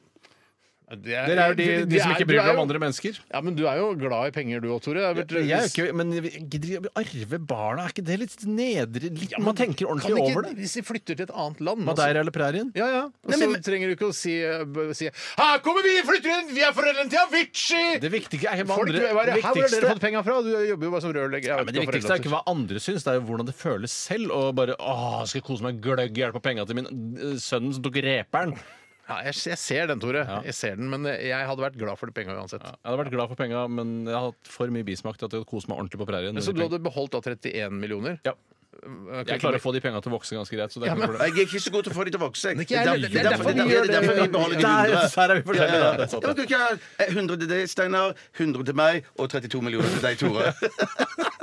Det 0.84 1.00
Dere 1.08 1.40
er 1.40 1.48
jo 1.48 1.56
de, 1.56 1.66
de 1.88 1.98
som 2.02 2.12
ikke 2.12 2.26
bryr 2.28 2.38
er 2.42 2.44
seg 2.50 2.58
om 2.58 2.60
andre 2.66 2.78
mennesker. 2.82 3.16
Ja, 3.32 3.40
men 3.40 3.54
du 3.56 3.62
er 3.66 3.78
jo 3.80 3.86
glad 3.96 4.28
i 4.28 4.32
penger 4.36 4.60
du 4.60 4.66
òg, 4.68 4.82
Tore. 4.84 5.00
Jeg, 5.00 5.16
er 5.24 5.38
Jeg 5.40 5.56
er 5.56 5.62
jo 5.64 5.70
ikke, 5.72 5.94
men 5.96 6.10
gidder 6.52 6.66
vi 6.68 6.76
å 6.76 6.92
arve 7.00 7.38
barna? 7.40 7.86
Er 7.86 7.94
ikke 7.94 8.04
det 8.04 8.18
litt 8.20 8.44
nedre? 8.44 9.10
Ja, 9.32 9.40
man 9.40 9.56
tenker 9.56 9.88
ordentlig 9.88 10.12
ikke- 10.12 10.26
over 10.28 10.42
det. 10.44 10.52
Hvis 10.60 10.74
de 10.76 10.82
flytter 10.84 11.16
til 11.16 11.24
et 11.24 11.32
annet 11.32 11.62
land 11.64 11.80
altså- 11.88 11.88
Madeira 12.04 12.20
eller 12.20 12.36
prærien? 12.36 12.68
Ja, 12.76 12.88
ja. 12.92 13.02
Og 13.24 13.32
så 13.32 13.48
trenger 13.64 13.88
du 13.88 13.96
ikke 13.96 14.10
å 14.10 14.14
si, 14.14 14.36
uh, 14.44 14.92
si 14.92 15.08
Her 15.08 15.58
kommer 15.64 15.82
vi, 15.88 15.96
flytter 16.04 16.30
inn! 16.36 16.52
Vi 16.54 16.60
er 16.68 16.76
foreldrene 16.76 17.08
til 17.08 17.22
Avicii! 17.24 17.98
Det 18.04 18.12
viktige 18.12 18.44
er 18.52 18.62
hva 18.62 18.76
andre, 18.76 18.76
Folk, 18.76 18.88
er 18.88 19.00
det- 19.00 19.08
Her 19.08 19.40
har 19.40 19.54
dere 19.54 19.90
fått 19.94 20.04
penga 20.04 20.22
fra? 20.22 20.42
Du 20.44 20.52
jobber 20.68 20.84
jo 20.84 20.90
bare 20.90 21.00
som 21.00 21.12
rørlegger. 21.16 21.48
Ja, 21.48 21.56
men 21.64 21.72
Det 21.74 21.86
viktigste 21.88 22.12
er 22.12 22.20
ikke 22.20 22.34
hva 22.36 22.44
andre 22.46 22.76
syns, 22.78 23.02
det 23.08 23.08
er 23.16 23.20
jo 23.22 23.26
hvordan 23.32 23.46
det 23.48 23.56
føles 23.56 23.90
selv. 23.90 24.30
Og 24.30 24.54
bare 24.54 24.76
åh, 24.78 25.24
skal 25.24 25.40
jeg 25.40 25.48
kose 25.48 25.62
meg 25.64 25.80
gløgg 25.80 26.12
hjelp 26.12 26.36
på 26.36 26.42
penga 26.44 26.66
til 26.68 26.76
min 26.76 26.86
øh, 27.16 27.40
sønnen 27.40 27.72
som 27.72 27.82
tok 27.82 27.96
reperen. 28.04 28.52
Ja, 29.08 29.18
jeg, 29.26 29.34
jeg 29.50 29.58
ser 29.60 29.86
den, 29.90 30.00
Tore. 30.00 30.22
Ja. 30.24 30.38
Jeg 30.48 30.54
ser 30.56 30.76
den, 30.80 30.88
Men 30.88 31.04
jeg 31.04 31.44
hadde 31.48 31.60
vært 31.60 31.76
glad 31.76 31.98
for 32.00 32.08
de 32.08 32.14
penga 32.16 32.38
uansett. 32.40 32.62
Jeg 32.64 32.80
hadde 32.88 33.00
vært 33.02 33.12
glad 33.12 33.28
for 33.28 33.36
penga, 33.36 33.66
men 33.68 34.06
jeg 34.08 34.16
har 34.16 34.30
hatt 34.30 34.48
for 34.48 34.72
mye 34.72 34.86
bismak 34.88 35.18
til 35.20 35.28
at 35.28 35.32
jeg 35.36 35.42
hadde 35.44 35.50
kost 35.50 35.68
meg 35.68 35.76
ordentlig 35.82 36.00
på 36.00 36.08
prærien. 36.08 36.40
Så 36.40 36.54
du 36.56 36.62
hadde 36.64 36.80
beholdt 36.80 37.12
da 37.12 37.20
31 37.20 37.76
millioner? 37.84 38.16
Ja. 38.24 38.32
Jeg, 38.84 39.26
Jeg 39.30 39.38
klarer 39.40 39.56
å 39.56 39.62
få 39.62 39.70
de 39.72 39.80
penga 39.80 40.00
til 40.02 40.10
å 40.10 40.14
vokse 40.16 40.34
ganske 40.36 40.56
greit. 40.58 40.72
Så 40.74 40.80
det 40.82 40.88
er 40.88 40.92
Ja, 40.92 40.96
men. 40.98 41.14
Jeg 41.20 41.30
er 41.30 41.44
ikke 41.46 41.60
så 41.62 41.70
god 41.72 41.84
til 41.86 41.92
å 41.92 41.96
få 41.96 42.04
de 42.04 42.10
til 42.10 42.18
å 42.20 42.24
vokse. 42.24 42.50
Det 42.58 42.64
er 42.64 42.66
Det 42.66 42.74
er 42.80 43.20
er 43.22 43.28
derfor 43.30 43.46
vi 43.46 43.54
det 43.54 43.62
er 43.62 43.70
gjør 43.70 43.84
det. 43.86 43.92
derfor 43.94 44.14
vi 44.18 44.26
beholder 44.34 44.56
de 44.56 44.64
100. 44.64 45.14
der 45.14 45.30
er 45.30 45.38
vi 45.38 45.44
forskjellige. 45.48 45.78
Ja, 45.78 45.78
ja, 45.78 45.84
Ja, 45.84 45.84
ja. 45.84 45.96
det 45.96 46.04
er 46.04 46.10
sant, 46.10 46.22
Ja, 46.24 46.28
men 46.28 46.36
kan 46.36 46.44
ikke 46.44 46.58
ha 46.64 47.06
100 47.14 47.38
til 47.44 47.48
deg, 47.54 47.62
Steinar, 47.70 48.14
100 48.40 48.64
til 48.68 48.74
meg 48.82 49.04
og 49.14 49.30
32 49.30 49.62
millioner 49.68 49.88
til 49.94 50.04
deg, 50.04 50.18
Tore. 50.18 50.52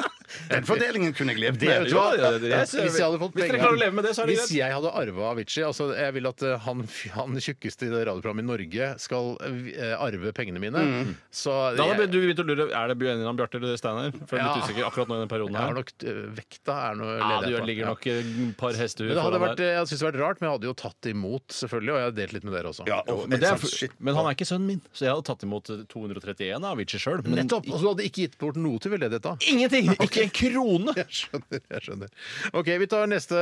Den 0.52 0.66
fordelingen 0.68 1.14
kunne 1.18 1.34
jeg 1.36 1.42
levd 1.44 1.62
med. 1.66 1.88
Ja, 1.92 2.06
ja, 2.16 2.32
det- 2.38 2.52
Hvis 2.52 2.98
jeg 2.98 3.06
hadde 3.06 3.20
fått 3.22 3.34
Hvis 3.36 3.44
dere 3.46 3.52
penger 3.52 3.64
klarer 3.66 3.78
å 3.78 3.82
leve 3.82 3.94
med 3.98 4.04
det, 4.06 4.12
så 4.16 4.24
er 4.24 4.26
det 4.28 4.36
Hvis 4.36 4.48
greit. 4.52 4.58
jeg 4.62 4.72
hadde 4.78 4.92
arva 5.02 5.30
Avicii 5.32 5.64
altså 5.68 5.88
Jeg 5.98 6.14
vil 6.18 6.28
at 6.28 6.44
eh, 6.44 6.58
han, 6.66 6.84
han 7.18 7.36
tjukkeste 7.42 7.88
i 7.88 7.92
det 7.92 8.02
radioprogrammet 8.08 8.44
i 8.46 8.50
Norge 8.52 8.90
skal 9.02 9.32
eh, 9.42 9.96
arve 9.98 10.34
pengene 10.38 10.60
mine. 10.64 10.84
Så 11.32 11.52
Da 11.78 11.84
hadde 11.90 12.06
jeg, 12.08 12.12
du 12.12 12.20
begynt 12.22 12.44
å 12.44 12.48
lure 12.48 12.68
Er 12.72 12.88
det 12.94 12.98
Benjamin 13.02 13.38
Bjarte 13.40 13.60
eller 13.62 13.78
Steinar. 13.80 14.12
For 14.28 14.38
jeg 14.38 14.46
er 14.46 14.50
litt 14.50 14.62
Ja. 14.62 14.66
usikker 14.68 14.88
akkurat 14.90 15.08
nå 15.12 15.16
i 15.16 15.24
den 15.26 15.32
perioden 15.32 15.54
jeg 15.54 15.62
har 15.62 15.72
her. 15.72 15.80
nok 15.82 15.92
eh, 16.04 16.22
Vekta 16.42 16.78
er 16.92 16.96
noe 17.02 17.18
Ja, 17.22 17.42
du 17.42 17.66
ligger 17.66 17.86
nok 17.92 18.08
et 18.08 18.58
par 18.58 18.74
hestehuer 18.78 19.12
Men 19.12 19.18
det 19.18 19.24
hadde 19.26 19.40
foran 19.40 19.48
vært, 19.50 19.58
der. 19.62 19.74
jeg 19.80 19.88
synes 19.88 20.00
det 20.00 20.06
hadde 20.08 20.18
vært 20.18 20.26
rart, 20.28 20.42
men 20.42 20.48
jeg 20.50 20.56
hadde 20.58 20.70
jo 20.72 20.76
tatt 20.82 21.10
imot, 21.12 21.46
selvfølgelig. 21.62 21.92
Og 21.92 21.98
jeg 22.02 22.08
har 22.08 22.16
delt 22.22 22.34
litt 22.34 22.44
med 22.48 22.54
dere 22.56 22.68
også. 22.72 22.88
Ja, 22.88 23.00
og, 23.08 23.28
Men, 23.30 23.40
det 23.40 23.48
er, 23.50 23.58
shit. 23.68 23.92
men 24.00 24.16
han 24.16 24.26
er 24.30 24.36
ikke 24.36 24.48
sønnen 24.48 24.68
min, 24.68 24.82
så 24.94 25.06
jeg 25.06 25.12
hadde 25.14 25.26
tatt 25.28 25.44
imot 25.48 25.72
231 25.92 26.56
av 26.64 26.72
Avicii 26.76 27.00
sjøl. 27.02 27.22
Nettopp! 27.26 27.68
Og 27.72 27.80
så 27.82 27.92
hadde 27.94 28.06
ikke 28.08 28.22
gitt 28.26 28.38
bort 28.42 28.56
noe 28.62 28.80
til 28.82 28.92
veldedighet 28.94 29.26
da. 29.26 29.34
Ingenting! 29.52 29.92
Ikke 30.06 30.21
en 30.26 30.34
krone! 30.36 30.96
Jeg 31.02 31.18
skjønner. 31.22 31.62
jeg 31.76 31.86
skjønner 31.86 32.58
OK, 32.58 32.72
vi 32.82 32.90
tar 32.92 33.10
neste 33.12 33.38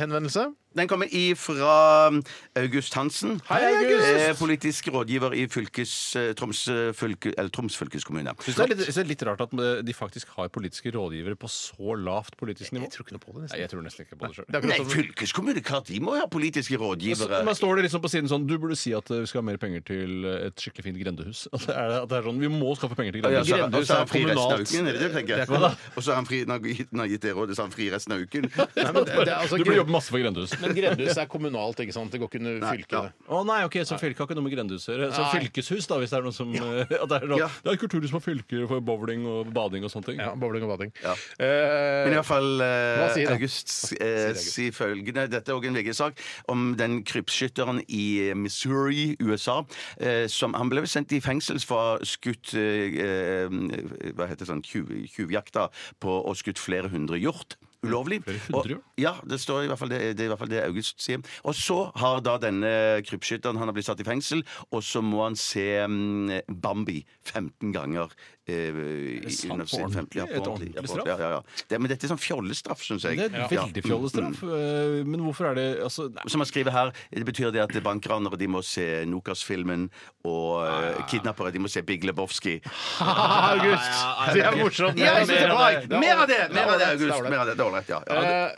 henvendelse. 0.00 0.48
Den 0.78 0.86
kommer 0.88 1.08
ifra 1.10 2.12
August 2.54 2.94
Hansen. 2.94 3.40
Hei, 3.48 3.60
August! 3.66 4.08
Eh, 4.28 4.34
politisk 4.38 4.88
rådgiver 4.94 5.34
i 5.34 5.46
fylkes, 5.50 5.92
eh, 6.16 6.32
Troms, 6.38 6.60
eh, 6.70 6.92
fylke, 6.94 7.32
eller 7.36 7.50
Troms 7.50 7.74
fylkeskommune. 7.78 8.30
Synes 8.44 8.56
det, 8.56 8.64
er 8.64 8.70
litt, 8.74 8.82
synes 8.86 8.98
det 9.00 9.04
er 9.04 9.10
litt 9.10 9.24
rart 9.26 9.42
at 9.42 9.54
de 9.84 9.94
faktisk 9.96 10.30
har 10.36 10.48
politiske 10.54 10.92
rådgivere 10.94 11.34
på 11.38 11.50
så 11.50 11.96
lavt 11.98 12.36
politisk 12.38 12.72
nivå. 12.76 12.86
Jeg 12.86 12.94
tror 12.94 13.06
ikke 13.08 13.16
noe 13.16 13.24
på 13.26 13.32
det. 13.34 13.38
Nei, 13.38 13.42
nesten. 13.48 13.58
jeg 13.64 13.70
tror 13.72 13.82
nesten 13.88 14.06
ikke 14.06 14.18
på 14.20 14.28
det 14.28 14.36
sjøl. 14.38 14.46
Er 14.54 14.68
Nei, 14.68 14.76
som- 14.76 14.92
fylkeskommune, 14.94 15.64
klart 15.64 15.86
de 15.90 15.98
må 16.00 16.14
jo 16.14 16.20
ha 16.22 16.26
politiske 16.30 16.78
rådgivere. 16.78 17.42
Men 17.44 17.54
står 17.58 17.76
det 17.76 17.84
liksom 17.90 18.00
på 18.02 18.10
siden 18.12 18.28
sånn 18.30 18.46
Du 18.48 18.56
burde 18.58 18.76
si 18.78 18.92
at 18.94 19.10
eh, 19.10 19.20
vi 19.20 19.26
skal 19.26 19.42
ha 19.42 19.46
mer 19.50 19.58
penger 19.58 19.82
til 19.84 20.24
eh, 20.24 20.46
et 20.48 20.54
skikkelig 20.56 20.84
fint 20.84 20.98
grendehus. 21.02 21.46
At 21.52 21.66
det 21.66 21.74
er, 21.74 21.90
at 22.02 22.08
det 22.08 22.18
er 22.18 22.22
sånn, 22.30 22.38
Vi 22.38 22.48
må 22.48 22.70
skaffe 22.78 22.94
penger 22.94 23.12
til 23.18 23.22
grendehus. 23.26 23.48
Ja, 23.50 23.56
Grendehus 23.66 23.88
så 23.90 23.94
er 23.94 23.98
han 23.98 24.12
fri 24.14 24.22
resten 24.24 24.38
av 24.38 24.62
kommunalt. 24.62 25.28
er? 25.28 25.46
Hva? 25.48 25.74
Og 25.96 26.02
så 26.02 26.08
har 26.12 26.16
han 26.22 26.26
fri, 26.26 26.44
når 26.44 26.52
han 26.54 26.98
har 27.02 27.08
gitt- 27.08 27.20
det 27.20 27.34
rådet, 27.34 27.56
så 27.56 27.62
har 27.64 27.68
han 27.68 27.74
fri 27.74 27.90
resten 27.90 28.12
av 28.14 28.20
uken. 28.22 28.42
Nei, 28.54 28.66
det, 28.92 29.04
det, 29.08 29.28
er 29.28 29.34
altså, 29.42 29.58
du 29.58 29.64
burde 29.64 29.80
jobbe 29.82 29.90
masse 29.90 30.10
for 30.12 30.18
grendehus. 30.22 30.52
Men 30.68 30.76
grendehus 30.78 31.18
er 31.22 31.28
kommunalt, 31.32 31.80
ikke 31.84 31.94
sant? 31.96 32.12
Det 32.12 32.20
går 32.22 32.30
ikke 32.30 32.40
under 32.42 32.66
fylket. 32.68 32.92
ja. 32.92 33.02
det. 33.08 33.26
Å 33.28 33.40
nei, 33.48 33.58
ok, 33.66 33.78
så 33.88 33.98
fylket 34.00 34.22
har 34.22 34.28
ikke 34.28 34.36
noe 34.38 34.46
med 34.46 34.54
grendehus 34.54 34.86
å 34.88 34.92
gjøre. 34.94 35.08
Så 35.16 35.24
Nei. 35.24 35.30
fylkeshus, 35.38 35.88
da, 35.90 35.98
hvis 36.02 36.12
det 36.14 36.18
er 36.20 36.26
noe 36.28 36.36
som 36.36 36.52
eh, 36.54 36.94
at 37.02 37.08
det, 37.12 37.18
er 37.22 37.26
noe, 37.32 37.40
Ja. 37.42 37.48
det 37.64 37.72
er 37.74 37.80
kulturhus 37.82 38.12
på 38.14 38.20
fylker 38.24 38.66
for 38.70 38.84
bowling 38.84 39.26
og 39.28 39.52
bading 39.56 39.84
og 39.88 39.92
sånne 39.92 40.10
ting. 40.12 40.22
Ja, 40.22 40.34
Bowling 40.38 40.66
og 40.68 40.72
bading. 40.76 40.92
Ja. 41.02 41.14
Eh, 41.40 42.04
Men 42.06 42.14
i 42.14 42.18
hvert 42.20 42.28
fall 42.28 42.48
eh, 42.64 43.00
Hva 43.02 43.08
sier 43.16 43.30
han? 43.32 43.38
August 43.40 43.74
eh, 43.98 44.28
August. 44.28 44.52
sier 44.54 44.74
følgende 44.76 45.26
Dette 45.32 45.52
er 45.52 45.58
òg 45.58 45.66
en 45.70 45.78
VG-sak 45.78 46.20
om 46.52 46.68
den 46.78 47.00
krypskytteren 47.08 47.82
i 47.88 48.04
Missouri, 48.38 49.16
USA. 49.22 49.60
Eh, 50.00 50.26
som, 50.32 50.54
han 50.58 50.70
ble 50.72 50.84
sendt 50.90 51.12
i 51.16 51.20
fengsel 51.24 51.60
for 51.64 51.78
å 51.78 51.86
ha 51.96 52.06
skutt 52.06 52.54
eh, 52.58 52.98
eh, 53.02 54.12
Hva 54.14 54.28
heter 54.28 54.44
det 54.44 54.50
sånn 54.52 54.62
tjuv- 54.66 54.94
tjuvjakta 55.14 55.68
på 56.02 56.18
å 56.28 56.34
skutt 56.38 56.60
flere 56.60 56.90
hundre 56.92 57.18
hjort. 57.18 57.56
Ulovlig. 57.86 58.22
Og- 58.52 58.66
Ja, 58.98 59.12
det 59.24 59.38
står 59.40 59.64
i 59.64 59.68
hvert 59.70 59.78
fall 59.78 59.88
det, 59.92 60.16
det 60.16 60.24
er 60.24 60.26
i 60.26 60.32
hvert 60.32 60.38
fall 60.40 60.50
det 60.50 60.64
August 60.64 61.00
sier. 61.00 61.22
Og 61.44 61.54
så 61.54 61.92
har 61.96 62.20
da 62.20 62.36
denne 62.42 63.02
krypskytteren 63.06 63.56
han 63.56 63.68
har 63.70 63.72
blitt 63.76 63.86
satt 63.86 64.00
i 64.00 64.04
fengsel, 64.08 64.42
og 64.72 64.82
så 64.82 65.02
må 65.04 65.22
han 65.22 65.36
se 65.38 65.84
um, 65.84 66.26
Bambi 66.48 67.04
15 67.24 67.72
ganger. 67.72 68.10
Eh, 68.48 69.28
sant? 69.28 69.60
På 69.68 69.82
ordentlig? 69.84 70.16
ja, 70.22 70.24
på 70.26 70.38
Et 70.40 70.46
ordentlig. 70.48 70.88
straff? 70.88 71.06
Ja, 71.06 71.16
ja, 71.20 71.30
ja. 71.36 71.40
Det, 71.68 71.78
men 71.80 71.90
dette 71.92 72.06
er 72.06 72.12
sånn 72.14 72.20
fjollestraff, 72.22 72.80
syns 72.80 73.04
jeg. 73.04 73.18
Det 73.20 73.26
er 73.28 73.50
veldig 73.52 73.82
fjollestraff. 73.84 74.40
eh, 74.42 75.04
Men 75.04 75.20
hvorfor 75.26 75.50
er 75.50 75.58
det 75.58 75.66
altså, 75.84 76.08
Som 76.26 76.40
han 76.40 76.48
skriver 76.48 76.72
her, 76.72 76.92
det 77.12 77.26
betyr 77.28 77.52
det 77.52 77.60
at 77.66 77.76
bankranere 77.84 78.38
de 78.40 78.48
må 78.48 78.62
se 78.64 79.04
Nokas-filmen, 79.08 79.88
og 80.24 80.64
uh, 80.64 81.04
kidnappere 81.10 81.52
de 81.52 81.60
må 81.60 81.68
se 81.68 81.82
Big 81.84 82.04
Lebowski. 82.08 82.56
August! 83.00 84.00
Det 84.32 84.44
er 84.44 84.56
morsomt. 84.56 84.98
Ja, 84.98 85.18
jeg 85.20 85.28
synes 85.28 85.34
det 85.34 85.44
er 85.44 85.52
bra. 85.52 85.68
Er 85.72 86.00
Mer 86.00 86.22
av 86.24 86.26
det! 86.30 86.40
Mer 86.54 86.72
av 86.72 86.78
det, 86.80 86.88
August. 86.94 87.28
Mer 87.28 87.38
av 87.42 87.46
det, 87.50 87.56
det 87.58 87.64
er 87.64 87.68
ålreit, 87.68 87.92
ja. 87.92 88.00
ja. 88.08 88.48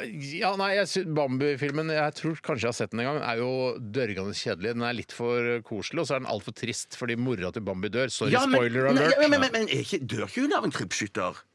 Ja, 0.40 0.52
nei, 0.60 0.70
Bambi-filmen 1.16 1.90
Jeg 1.94 2.16
tror 2.18 2.38
kanskje 2.44 2.66
jeg 2.66 2.70
har 2.72 2.78
sett 2.78 2.94
den 2.94 3.02
en 3.04 3.10
gang. 3.10 3.20
Den 3.20 3.28
er 3.30 3.42
jo 3.42 3.50
dørgende 3.98 4.36
kjedelig. 4.38 4.74
Den 4.76 4.86
er 4.86 4.96
litt 4.96 5.14
for 5.14 5.50
koselig, 5.66 6.04
og 6.04 6.10
så 6.10 6.16
er 6.16 6.24
den 6.24 6.30
altfor 6.30 6.54
trist 6.56 6.98
fordi 7.00 7.16
mora 7.20 7.50
til 7.54 7.64
Bambi 7.66 7.90
dør. 7.92 8.10
Sorry, 8.12 8.34
Ja, 8.34 8.44
men, 8.46 8.58
spoiler 8.60 8.90
nei, 8.90 8.94
alert. 8.96 9.16
ja, 9.18 9.28
men, 9.28 9.40
men, 9.46 9.54
men 9.58 9.68
ikke, 9.84 10.00
dør 10.06 10.26
ikke 10.28 10.42
hun 10.46 10.52
av 10.58 10.64
en 10.64 10.70
krypskytter? 10.74 11.46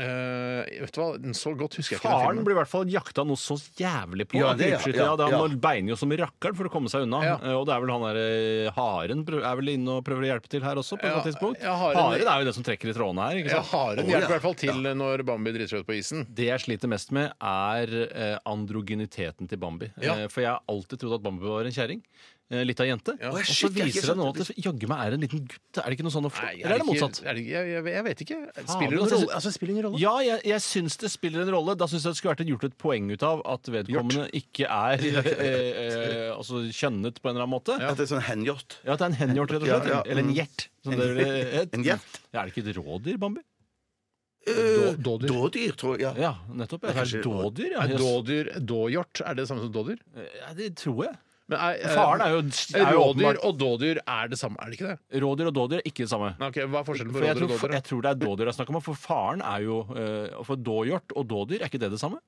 Eh, 0.00 0.62
vet 0.84 0.92
du 0.94 1.00
hva, 1.02 1.16
Så 1.34 1.50
godt 1.58 1.74
husker 1.74 1.96
jeg 1.96 1.98
ikke 1.98 2.06
den 2.06 2.14
Faren 2.14 2.28
filmen. 2.30 2.44
blir 2.46 2.54
i 2.54 2.58
hvert 2.60 2.70
fall 2.70 2.84
jakta 2.86 3.24
noe 3.26 3.34
så 3.36 3.56
jævlig 3.74 4.22
på. 4.30 4.38
Ja, 4.38 4.52
det, 4.54 4.68
ja, 4.70 4.78
ja, 4.86 4.92
Ja, 5.02 5.16
det-. 5.18 5.34
Han 5.34 5.56
beiner 5.58 5.90
jo 5.90 5.96
som 5.98 6.12
rakkeren 6.14 6.54
for 6.56 6.68
å 6.68 6.70
komme 6.70 6.86
seg 6.88 7.02
unna. 7.08 7.18
Ja. 7.26 7.32
Eh, 7.42 7.56
Og 7.58 7.66
det 7.66 7.74
er 7.74 7.80
vel 7.82 7.90
han 7.90 8.04
derre 8.06 8.70
haren 8.76 9.24
prøv- 9.26 9.42
er 9.42 9.56
vel 9.58 9.72
inne 9.74 9.96
og 9.98 10.04
prøver 10.06 10.22
å 10.22 10.30
hjelpe 10.30 10.46
til 10.48 10.62
her 10.62 10.76
også, 10.78 10.94
på 10.94 11.02
et 11.02 11.02
Ja, 11.02 11.10
eller 11.10 11.20
annet 11.20 11.34
tidspunkt. 11.34 11.60
ja, 11.60 11.74
haren- 11.74 11.96
haren 11.98 12.22
er 12.22 12.38
jo 12.38 12.44
det 12.46 12.54
som 12.54 12.62
trekker 12.62 12.88
i 12.88 12.94
trådene 12.94 13.26
her. 13.26 13.36
ikke 13.42 13.50
Ja, 13.50 13.62
sant? 13.62 13.74
Haren 13.74 13.98
Å, 13.98 14.08
hjelper 14.08 14.20
ja. 14.20 14.28
i 14.30 14.32
hvert 14.38 14.46
fall 14.46 14.54
til 14.54 14.82
når 14.94 15.24
Bambi 15.26 15.52
driter 15.52 15.68
seg 15.74 15.80
ut 15.82 15.86
på 15.90 15.98
isen. 15.98 16.26
Det 16.32 16.46
jeg 16.46 16.60
sliter 16.60 16.88
mest 16.88 17.10
med, 17.10 17.32
er 17.42 17.88
eh, 18.14 18.38
androgeniteten 18.46 19.48
til 19.50 19.58
Bambi. 19.58 19.90
Ja. 20.00 20.14
Eh, 20.14 20.28
for 20.28 20.40
jeg 20.40 20.50
har 20.54 20.62
alltid 20.70 21.00
trodd 21.02 21.14
at 21.18 21.22
Bambi 21.26 21.44
var 21.50 21.64
en 21.66 21.72
kjerring. 21.74 22.02
Eh, 22.50 22.64
litt 22.66 22.80
av 22.82 22.86
jente. 22.88 23.12
Ja. 23.20 23.28
Og 23.30 23.36
så 23.46 23.54
shit, 23.54 23.76
jeg 23.78 23.84
har 23.84 23.88
ikke 23.92 24.00
viser 24.00 24.08
det 24.10 24.16
nå 24.18 24.24
sant- 24.26 24.40
at 24.40 24.48
det 24.50 24.64
jaggu 24.64 24.86
meg 24.90 24.98
er 25.06 25.14
en 25.14 25.20
liten 25.22 25.42
gutt. 25.46 25.78
Er 25.78 25.84
det 25.86 25.94
ikke 25.94 26.02
noe 26.02 26.10
sånn 26.16 26.24
å 26.26 26.30
forstå? 26.34 26.48
Eller 26.50 26.66
er 26.66 26.78
det 26.80 26.82
ikke- 26.82 26.90
motsatt? 26.98 27.20
Er 27.30 27.34
det, 27.38 27.44
jeg, 27.46 27.68
jeg, 27.70 27.84
jeg 27.94 28.04
vet 28.08 28.22
ikke. 28.24 28.38
Spiller 28.66 28.90
det 28.90 28.98
noen 28.98 29.04
altså, 29.06 29.18
rolle? 29.20 29.34
Altså, 29.38 29.52
spiller 29.54 29.72
ingen 29.76 29.84
rolle? 29.86 30.00
Ja, 30.02 30.14
jeg, 30.26 30.40
jeg 30.50 30.60
syns 30.66 30.96
det 30.98 31.10
spiller 31.12 31.44
en 31.46 31.52
rolle. 31.54 31.76
Da 31.78 31.86
syns 31.86 32.02
jeg 32.02 32.10
det 32.10 32.18
skulle 32.18 32.34
vært 32.34 32.50
gjort 32.50 32.64
et 32.66 32.74
poeng 32.82 33.06
ut 33.14 33.22
av 33.22 33.42
at 33.46 33.62
vedkommende 33.70 34.26
ikke 34.34 34.66
er 34.66 34.98
eh, 35.06 35.30
eh, 35.46 36.34
altså 36.34 36.64
kjønnet 36.74 37.22
på 37.22 37.30
en 37.30 37.36
eller 37.36 37.46
annen 37.46 37.54
måte. 37.54 37.78
Ja, 37.78 37.94
At 37.94 38.02
det 38.02 38.08
er 38.10 38.12
sånn 38.16 38.26
hengjort? 38.26 38.80
At 38.82 38.98
det 38.98 39.06
er 39.06 39.10
en 39.14 39.18
henhjort, 39.22 39.54
rett 39.54 39.62
og 39.62 39.68
slett. 39.70 39.86
Ja, 39.86 39.94
ja, 39.94 40.02
Eller 40.10 40.22
en 40.26 40.34
hjert. 40.34 40.66
Som 40.82 40.98
det 40.98 41.06
ville. 41.06 41.66
En 41.78 41.86
gjert? 41.86 42.18
Ja, 42.34 42.42
er 42.42 42.50
det 42.50 42.56
ikke 42.56 42.66
et 42.66 42.76
rådyr, 42.82 43.16
Bambi? 43.22 43.46
Eh, 44.50 44.94
Dådyr. 44.98 45.28
Dådyr, 45.30 45.72
tror 45.78 45.98
jeg. 46.00 46.02
Ja. 46.02 46.12
Ja, 46.18 46.34
nettopp. 46.50 46.82
Ja. 46.88 46.98
Kanskje- 46.98 47.22
Dådyr? 47.22 47.74
Ja. 47.76 47.82
Er 47.86 47.98
dådyr 48.00 48.54
dåhjort? 48.58 49.20
Er 49.22 49.34
det 49.36 49.44
det 49.44 49.48
samme 49.52 49.62
som 49.68 49.72
dådyr? 49.74 50.00
Ja, 50.16 50.54
det 50.56 50.74
tror 50.80 51.04
jeg. 51.06 51.14
Men 51.50 51.58
er, 51.58 51.78
eh, 51.82 51.94
Faren 51.98 52.22
er 52.22 52.30
jo, 52.30 52.40
er 52.78 52.92
jo 52.94 53.00
Rådyr 53.00 53.00
åpenbart 53.10 53.40
og 53.48 53.56
dådyr 53.58 53.98
er 54.06 54.28
det 54.30 54.38
samme, 54.38 54.56
er 54.62 54.70
det 54.70 54.76
ikke 54.78 54.90
det? 54.92 55.20
Rådyr 55.24 55.48
og 55.50 55.54
dådyr 55.56 55.80
er 55.80 55.88
ikke 55.90 56.04
det 56.04 56.10
samme. 56.12 56.28
Nei, 56.38 56.50
ok, 56.52 56.58
Hva 56.70 56.82
er 56.82 56.86
forskjellen 56.86 57.14
på 57.14 57.18
For 57.18 57.26
jeg, 57.26 57.34
rådyr 57.34 57.42
tror, 57.42 57.50
og 57.50 57.60
dådyr? 57.64 57.74
jeg 57.74 57.86
tror 57.88 58.04
det 58.06 58.10
er 58.10 58.20
dådyr 58.20 58.44
det 58.44 58.52
er 58.52 58.58
snakk 58.60 58.70
om. 58.70 58.80
For 58.86 59.00
faren 59.02 59.42
er 59.42 59.64
jo 59.66 59.80
eh, 59.98 60.44
For 60.46 60.62
dåhjort 60.70 61.16
og 61.16 61.26
dådyr, 61.32 61.58
er 61.60 61.66
ikke 61.72 61.82
det 61.82 61.90
det 61.96 62.00
samme? 62.02 62.20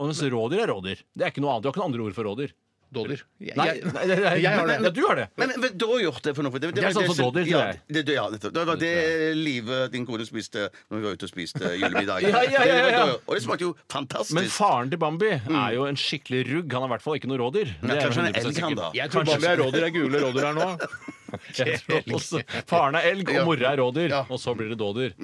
Og 0.00 0.08
mens 0.08 0.22
rådyr 0.24 0.64
er 0.64 0.72
rådyr. 0.72 1.02
Det 1.12 1.26
er 1.26 1.34
ikke 1.34 1.44
noe 1.44 1.52
annet. 1.52 1.66
Du 1.66 1.68
har 1.68 1.74
ikke 1.76 1.82
noe 1.84 1.90
andre 1.92 2.06
ord 2.08 2.16
for 2.16 2.30
rådyr. 2.30 2.54
Dådyr. 2.92 3.20
Jeg, 3.40 3.56
Nei, 3.56 3.66
jeg, 3.72 3.84
nei, 3.94 4.02
er- 4.04 4.36
jeg 4.42 4.52
har 4.52 4.66
det. 4.68 4.74
Ja, 4.84 4.90
du 4.92 5.00
har 5.06 5.16
det. 5.16 5.26
Men, 5.40 5.52
men 5.62 5.76
dåhjort 5.80 6.22
det 6.26 6.34
for 6.36 6.44
noe? 6.44 6.52
Det, 6.60 6.68
Det 6.76 6.82
er 6.82 6.88
var 6.90 6.96
sånn 6.98 7.14
som 7.16 7.30
dådyr, 7.30 7.46
tror 7.48 7.52
ja, 7.54 7.62
jeg. 7.72 7.78
det, 7.96 8.02
det, 8.10 8.16
ja, 8.18 8.24
det, 8.34 8.40
Det 8.52 8.64
var 8.68 8.76
det 8.82 8.90
livet 9.38 9.92
din 9.94 10.04
kone, 10.06 10.26
spiste 10.28 10.66
når 10.90 10.98
vi 10.98 11.06
var 11.06 11.16
ute 11.16 11.24
og 11.24 11.32
spiste 11.32 11.72
julemiddag. 11.80 12.26
Ja, 12.28 12.42
ja, 12.42 12.42
ja, 12.44 12.64
ja, 12.66 12.74
ja. 12.76 12.84
Det 12.90 12.98
var- 13.00 13.14
Og 13.26 13.34
det 13.38 13.42
smakte 13.46 13.64
jo 13.64 13.72
fantastisk. 13.90 14.36
Men 14.36 14.50
faren 14.52 14.92
til 14.92 15.00
Bambi 15.00 15.30
er 15.32 15.72
jo 15.78 15.86
en 15.88 15.96
skikkelig 15.96 16.42
rugg. 16.52 16.72
Han 16.76 16.84
er 16.84 16.90
i 16.90 16.94
hvert 16.96 17.06
fall 17.08 17.16
ikke 17.16 17.32
noe 17.32 17.40
rådyr. 17.40 17.72
Det 17.80 17.96
er 17.96 18.02
kanskje 18.04 18.20
han 18.22 18.28
er 18.28 18.36
100% 18.36 18.44
elg, 18.44 18.44
han, 18.44 18.54
sikkert. 18.60 18.82
da. 18.84 18.90
Jeg 19.00 19.10
tror 19.16 19.24
Bambi 19.32 19.50
er 19.54 19.58
rådyr. 19.64 19.82
Er 19.88 19.96
gule 19.96 20.22
rådyr 20.26 20.46
her 20.50 20.54
nå. 20.60 20.68
Jeg 21.56 21.78
tror 21.80 22.16
også 22.18 22.42
Faren 22.68 22.96
er 22.98 23.06
elg, 23.08 23.30
og 23.32 23.46
mora 23.48 23.70
er 23.72 23.78
rådyr. 23.80 24.12
Og 24.28 24.36
så 24.42 24.52
blir 24.58 24.68
det 24.68 24.76
dådyr. 24.82 25.14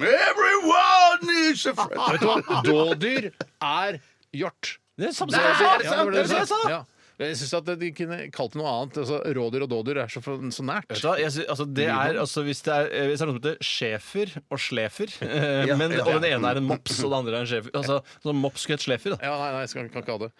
Everyone 0.49 1.35
is 1.51 1.65
a 1.69 1.73
friend. 1.77 2.01
Vet 2.11 2.21
du 2.23 2.27
hva? 2.31 2.61
Dådyr 2.65 3.29
er 3.61 3.99
hjort. 4.35 4.77
Det 4.99 5.09
er 5.09 5.13
samme 5.15 5.31
som 5.31 5.43
jeg 5.45 5.55
sa! 5.59 5.67
er- 5.75 5.83
det 5.83 5.91
er 5.93 6.09
det 6.11 6.23
jeg 6.23 6.31
sa. 6.31 6.45
sa! 6.49 6.69
Ja. 6.69 6.79
Jeg 7.19 7.35
syns 7.39 7.53
at 7.59 7.69
de 7.81 7.89
kunne 7.95 8.17
kalt 8.35 8.53
det 8.55 8.59
noe 8.61 8.69
annet. 8.71 8.99
Altså, 9.03 9.17
rådyr 9.35 9.65
og 9.65 9.69
dådyr 9.73 9.97
er 10.05 10.11
så, 10.13 10.21
så 10.23 10.63
nært. 10.65 10.87
Vet 10.89 11.01
du 11.03 11.07
hva? 11.09 11.15
Jeg 11.19 11.33
sy 11.35 11.43
altså, 11.51 11.65
det 11.67 11.87
er, 11.91 12.19
altså, 12.23 12.43
hvis, 12.47 12.61
det 12.65 12.73
er, 12.75 12.89
eh, 12.95 13.07
hvis 13.11 13.19
det 13.19 13.25
er 13.25 13.29
noe 13.31 13.35
som 13.35 13.41
heter 13.43 13.57
schæfer 13.69 14.35
og 14.47 14.61
schlæfer, 14.63 15.13
eh, 15.27 15.67
Ja, 15.69 15.75
men, 15.79 15.91
ja, 15.97 16.05
og 16.07 16.21
den 16.23 16.29
ene 16.37 16.53
er 16.53 16.61
en 16.61 16.67
mops 16.69 16.95
og 17.03 17.11
den 17.11 17.17
andre 17.19 17.41
er 17.41 17.45
en 17.45 17.49
schæfer 17.51 17.75
altså, 17.75 17.99
så 18.23 18.33
Mops 18.39 18.63
skulle 18.63 18.77
hett 18.79 18.85
schlæfer. 18.87 19.15
Da. 19.15 19.19
Ja, 19.27 19.33
nei, 19.41 19.49
nei, 19.55 19.61
jeg 19.65 19.71
skal, 19.73 19.89
kan 19.91 20.05
ikke 20.05 20.15
ha 20.15 20.21
det. 20.23 20.31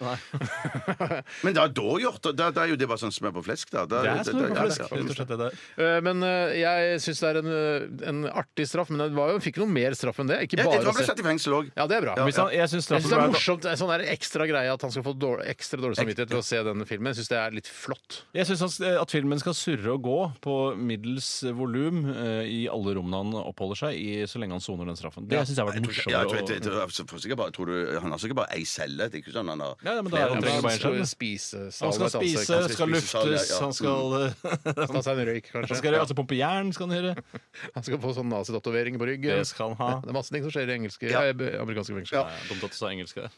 Men 1.46 1.56
da, 1.58 1.66
da, 1.68 1.88
gjort, 2.02 2.30
da, 2.38 2.50
da 2.56 2.64
er 2.64 2.72
jo 2.74 2.78
det 2.80 2.88
bare 2.90 3.02
sånn 3.02 3.14
smør 3.14 3.34
på 3.40 3.44
flesk, 3.50 3.72
da. 3.74 3.84
da 3.90 4.02
Det 4.06 4.12
er 4.14 4.24
smør 4.30 4.50
på 4.54 4.60
flesk, 4.64 4.84
rett 4.88 5.12
og 5.12 5.18
slett. 5.18 5.32
det 5.34 5.40
der. 5.44 5.60
Eh, 5.84 5.98
Men 6.06 6.24
eh, 6.26 6.56
jeg 6.62 7.02
syns 7.04 7.22
det 7.24 7.30
er 7.34 7.40
en, 7.42 7.52
eh, 7.54 8.08
en 8.12 8.22
artig 8.32 8.68
straff. 8.70 8.92
Men 8.94 9.04
det 9.04 9.10
var 9.18 9.34
jo, 9.36 9.42
fikk 9.44 9.60
noe 9.62 9.72
mer 9.72 9.96
straff 9.98 10.20
enn 10.24 10.32
det. 10.32 10.40
Ikke 10.48 10.60
Ja, 10.60 10.66
bare 10.68 10.80
jeg 10.80 10.86
tror 10.86 10.92
å 10.92 10.96
han 10.96 11.00
ble 11.00 11.06
se. 11.08 11.12
satt 11.14 11.24
i 11.24 11.28
fengsel 11.28 11.58
òg. 11.60 11.72
Ja, 11.76 11.88
det 11.92 12.00
er 12.00 12.06
bra. 12.08 12.16
Hvis 12.28 12.40
han, 12.40 12.52
jeg 12.56 12.72
syns 12.72 12.72
Jeg 12.72 12.80
synes 12.80 12.90
straffen 12.90 13.10
det 13.12 13.20
er 13.20 13.34
morsomt, 13.36 13.68
en 13.74 13.80
sånn 13.84 13.94
der 13.96 14.06
ekstra 14.16 14.48
greie 14.50 14.74
at 14.74 14.86
han 14.88 14.94
skal 14.96 15.06
få 15.06 15.16
dårlig, 15.20 15.48
ekstra 15.56 15.82
dårlig 15.84 16.00
samvittighet 16.00 16.34
ved 16.34 16.42
å 16.42 16.46
se 16.46 16.64
denne 16.72 16.86
filmen. 16.90 17.10
Jeg 17.12 17.20
syns 17.22 17.32
det 17.34 17.38
er 17.42 17.56
litt 17.58 17.68
flott. 17.70 18.20
Jeg 18.38 18.48
syns 18.50 18.80
at 18.82 19.12
filmen 19.14 19.40
skal 19.42 19.56
surre 19.58 19.94
og 19.96 20.04
gå 20.06 20.18
på 20.46 20.56
middels 20.80 21.30
volum 21.58 22.04
eh, 22.14 22.44
i 22.50 22.60
alle 22.72 22.94
rommene 22.98 23.20
han 23.24 23.36
oppholder 23.44 23.80
seg 23.84 23.98
i, 24.00 24.10
så 24.30 24.40
lenge 24.42 24.56
han 24.58 24.64
soner 24.64 24.88
den 24.90 24.98
straffen. 25.00 25.28
Det 25.30 25.42
syns 25.48 25.58
jeg 25.58 25.66
har 25.66 25.72
vært 25.72 25.80
Ja, 25.80 25.84
jeg 25.84 25.90
tror, 25.90 26.10
jeg, 26.10 26.22
morsommere. 26.30 26.88
jeg, 26.90 27.08
å- 27.10 27.30
jeg, 27.30 27.38
bare, 27.42 27.54
tror 27.56 27.72
du, 27.72 27.76
han 28.00 28.12
har 28.16 28.22
sikkert 28.24 28.40
bare 28.42 28.56
ei 28.58 28.64
celle. 28.70 29.10
Det 29.10 29.20
er 29.20 29.24
ikke 29.24 29.36
sånn 29.36 29.50
han 29.54 29.64
har 29.66 29.76
Ja, 29.86 29.96
men 30.02 30.12
da 30.12 30.18
flere 30.18 30.34
han 30.36 30.44
trenger 30.46 30.66
bare 30.66 30.74
en 30.78 30.80
skal 30.80 31.10
spise 31.12 31.64
Han 31.84 31.94
skal 31.98 32.14
spise, 32.16 32.60
han 32.60 32.70
skal 32.74 32.94
luftes, 32.94 33.50
ja. 33.50 33.60
han 33.64 33.74
skal 33.74 34.18
eh, 34.20 34.86
Ta 34.94 35.02
seg 35.06 35.14
en 35.20 35.30
røyk, 35.34 35.50
Han 35.56 35.68
skal 35.80 36.00
altså 36.00 36.18
pumpe 36.18 36.38
jern, 36.40 36.72
skal 36.76 36.90
han 36.90 36.98
gjøre. 37.00 37.24
Han 37.76 37.84
skal 37.86 38.00
få 38.02 38.12
sånn 38.16 38.30
nazitatovering 38.32 38.96
på 39.00 39.06
ryggen. 39.10 39.40
Det 39.40 39.48
skal 39.50 39.74
han 39.74 39.78
ha. 39.80 39.90
Det 40.04 40.10
er 40.12 40.16
masse 40.16 40.32
ting 40.34 40.44
som 40.46 40.52
skjer 40.54 40.70
i 40.72 40.74
engelske, 40.78 41.10
Ja. 41.12 41.22
eh, 41.30 41.60
amerikanske 41.62 41.96
fengsler. 41.96 42.18
Ja, 42.20 42.48
Dumt 42.50 42.64
at 42.66 42.74
du 42.74 42.78
sa 42.80 42.90
engelsk 42.92 43.20
der. 43.20 43.30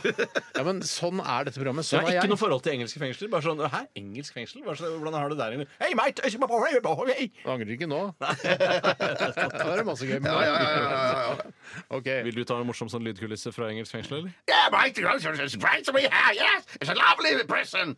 Ja, 0.56 0.64
men 0.66 0.80
sånn 0.86 1.20
er 1.22 1.46
dette 1.48 1.58
programmet. 1.60 1.86
Jeg 1.86 1.90
Sånn 1.90 2.04
har 2.04 2.10
er 2.10 2.18
ikke 2.18 2.26
jeg. 2.26 2.32
noe 2.34 2.40
forhold 2.40 2.62
til 2.66 2.74
engelske 2.80 3.00
fengsler. 3.02 3.28
Bare 3.32 3.44
sånn, 3.44 3.60
Hæ, 3.60 3.80
engelsk 4.00 4.36
fengsel? 4.36 4.62
Bare 4.64 4.80
sånn, 4.80 4.96
hvordan 4.96 5.16
har 5.18 5.28
du 5.28 5.34
det 5.36 5.42
der 5.44 5.56
inne? 5.58 5.66
Hey, 5.80 5.92
mate! 5.98 6.24
Du 6.24 7.50
angrer 7.52 7.74
ikke 7.76 7.88
nå. 7.90 8.00
Da 8.20 8.32
er 8.40 9.76
det 9.76 9.86
masse 9.86 10.08
gøy. 10.08 10.16
Ja, 10.16 10.36
ja, 10.40 10.54
ja, 10.54 10.54
ja, 10.56 10.80
ja, 10.80 11.10
ja. 11.28 11.52
Ok. 11.98 12.08
Vil 12.26 12.40
du 12.40 12.44
ta 12.48 12.56
en 12.60 12.68
morsom 12.68 12.88
sånn 12.92 13.04
lydkulisse 13.04 13.52
fra 13.54 13.68
engelsk 13.70 13.92
fengsel, 13.96 14.22
eller? 14.22 14.32
Yeah, 14.48 14.70
mate, 14.72 14.96
it's 14.96 15.56
great 15.60 15.84
to 15.84 15.92
be 15.92 16.06
here, 16.06 16.34
yes! 16.34 16.64
It's 16.80 16.90
a 16.90 16.96
lovely 16.96 17.44
prison! 17.44 17.96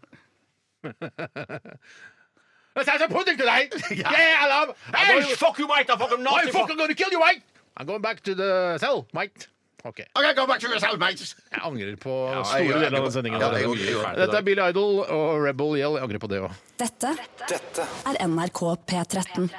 Let's 2.75 2.89
have 2.89 3.01
some 3.01 3.11
pudding 3.11 3.37
today! 3.37 3.69
Yeah, 3.95 4.43
I 4.43 4.47
love 4.49 4.77
Hey, 4.95 5.23
fuck 5.35 5.59
you, 5.59 5.69
mate! 5.69 5.91
I 5.91 5.97
fucking 5.97 6.27
I'm 6.27 6.49
fucking 6.49 6.77
gonna 6.77 6.95
kill 6.95 7.11
you, 7.11 7.21
mate! 7.21 7.43
I'm 7.77 7.87
going 7.87 8.03
back 8.03 8.23
to 8.25 8.35
the 8.35 8.79
cell, 8.79 9.07
mate. 9.13 9.49
Ok. 9.85 9.99
Okay, 10.15 10.35
go 10.35 10.47
back 10.47 10.61
to 10.61 10.69
yourself, 10.69 10.93
cell, 10.93 10.99
mate! 10.99 11.25
Jeg 11.51 11.61
angrer 11.65 11.97
på 11.99 12.13
ja, 12.31 12.43
store 12.45 12.59
jeg- 12.63 12.81
deler 12.85 12.99
av 12.99 13.05
den 13.05 13.13
sendingen. 13.13 13.41
Ja, 13.41 13.49
det 13.51 14.17
Dette 14.17 14.37
er 14.37 14.43
Billy 14.47 14.63
Idol 14.71 15.01
og 15.03 15.43
Rebel 15.43 15.75
Yell. 15.81 15.97
Jeg 15.99 16.03
angrer 16.07 16.19
på 16.23 16.29
det 16.31 16.39
òg. 16.41 16.53
Dette 16.79 17.17
Dette 17.49 17.87
er 18.07 18.21
NRK 18.29 18.61
P13. 18.87 19.51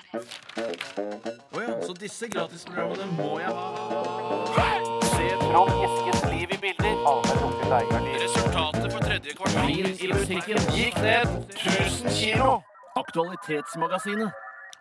Så 1.84 1.94
disse 2.00 2.30
gratisprogrammene 2.32 3.06
må 3.18 3.40
jeg 3.40 3.52
ha. 3.52 3.68
Se 5.12 5.28
fram 5.44 5.74
Eskens 5.90 6.24
liv 6.32 6.56
i 6.56 6.60
bilder. 6.64 6.96
Resultatet 8.24 8.92
for 8.94 9.00
tredje 9.04 9.36
kvartal 9.36 9.70
i 9.70 10.08
musikken 10.14 10.58
gikk 10.72 10.98
ned 11.04 11.28
1000 11.52 12.10
kilo. 12.16 12.62
Aktualitetsmagasinet. 12.96 14.32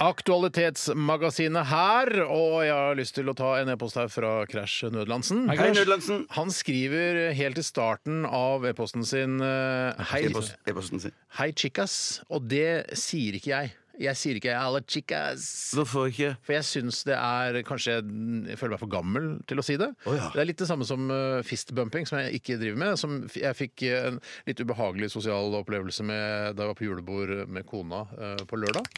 Aktualitetsmagasinet 0.03 1.67
her, 1.71 2.09
og 2.25 2.63
jeg 2.67 2.75
har 2.75 2.97
lyst 2.99 3.15
til 3.19 3.29
å 3.31 3.35
ta 3.39 3.53
en 3.61 3.71
e-post 3.73 3.99
her 4.01 4.09
fra 4.13 4.33
Crash 4.51 4.87
Nødlandsen. 4.93 5.45
Hei, 5.53 5.69
Nødlandsen. 5.77 6.25
Han 6.37 6.51
skriver 6.55 7.33
helt 7.39 7.61
i 7.61 7.65
starten 7.67 8.25
av 8.27 8.65
e-posten 8.69 9.05
sin 9.07 9.39
eh, 9.45 10.03
Hei, 10.13 10.25
E-post- 10.31 10.99
sin. 11.05 11.15
hei 11.39 11.51
chicas, 11.53 11.95
og 12.31 12.49
det 12.51 12.97
sier 12.99 13.39
ikke 13.39 13.53
jeg. 13.55 13.73
Jeg 14.01 14.17
sier 14.17 14.39
ikke 14.41 14.55
'alla 14.57 14.81
chicas'. 14.81 15.75
Hvorfor 15.77 16.09
ikke? 16.09 16.37
For 16.43 16.53
jeg 16.57 16.65
syns 16.65 17.03
det 17.05 17.15
er 17.15 17.63
Kanskje 17.63 17.93
jeg, 17.99 18.05
jeg 18.49 18.59
føler 18.59 18.71
meg 18.75 18.81
for 18.81 18.89
gammel 18.93 19.27
til 19.47 19.59
å 19.61 19.63
si 19.67 19.77
det. 19.77 19.91
Å, 20.07 20.15
ja. 20.17 20.31
Det 20.33 20.41
er 20.41 20.49
litt 20.49 20.59
det 20.59 20.69
samme 20.69 20.85
som 20.89 21.11
uh, 21.11 21.43
fistbumping, 21.45 22.07
som 22.09 22.19
jeg 22.19 22.41
ikke 22.41 22.57
driver 22.59 22.79
med. 22.79 22.97
Som 22.99 23.25
f- 23.29 23.37
jeg 23.43 23.55
fikk 23.59 23.83
eh, 23.83 24.07
en 24.09 24.21
litt 24.49 24.61
ubehagelig 24.65 25.11
sosial 25.13 25.53
opplevelse 25.61 26.03
med 26.03 26.57
da 26.57 26.63
jeg 26.65 26.73
var 26.73 26.79
på 26.81 26.87
julebord 26.89 27.35
med 27.49 27.67
kona 27.69 28.07
eh, 28.17 28.43
på 28.49 28.57
lørdag. 28.57 28.89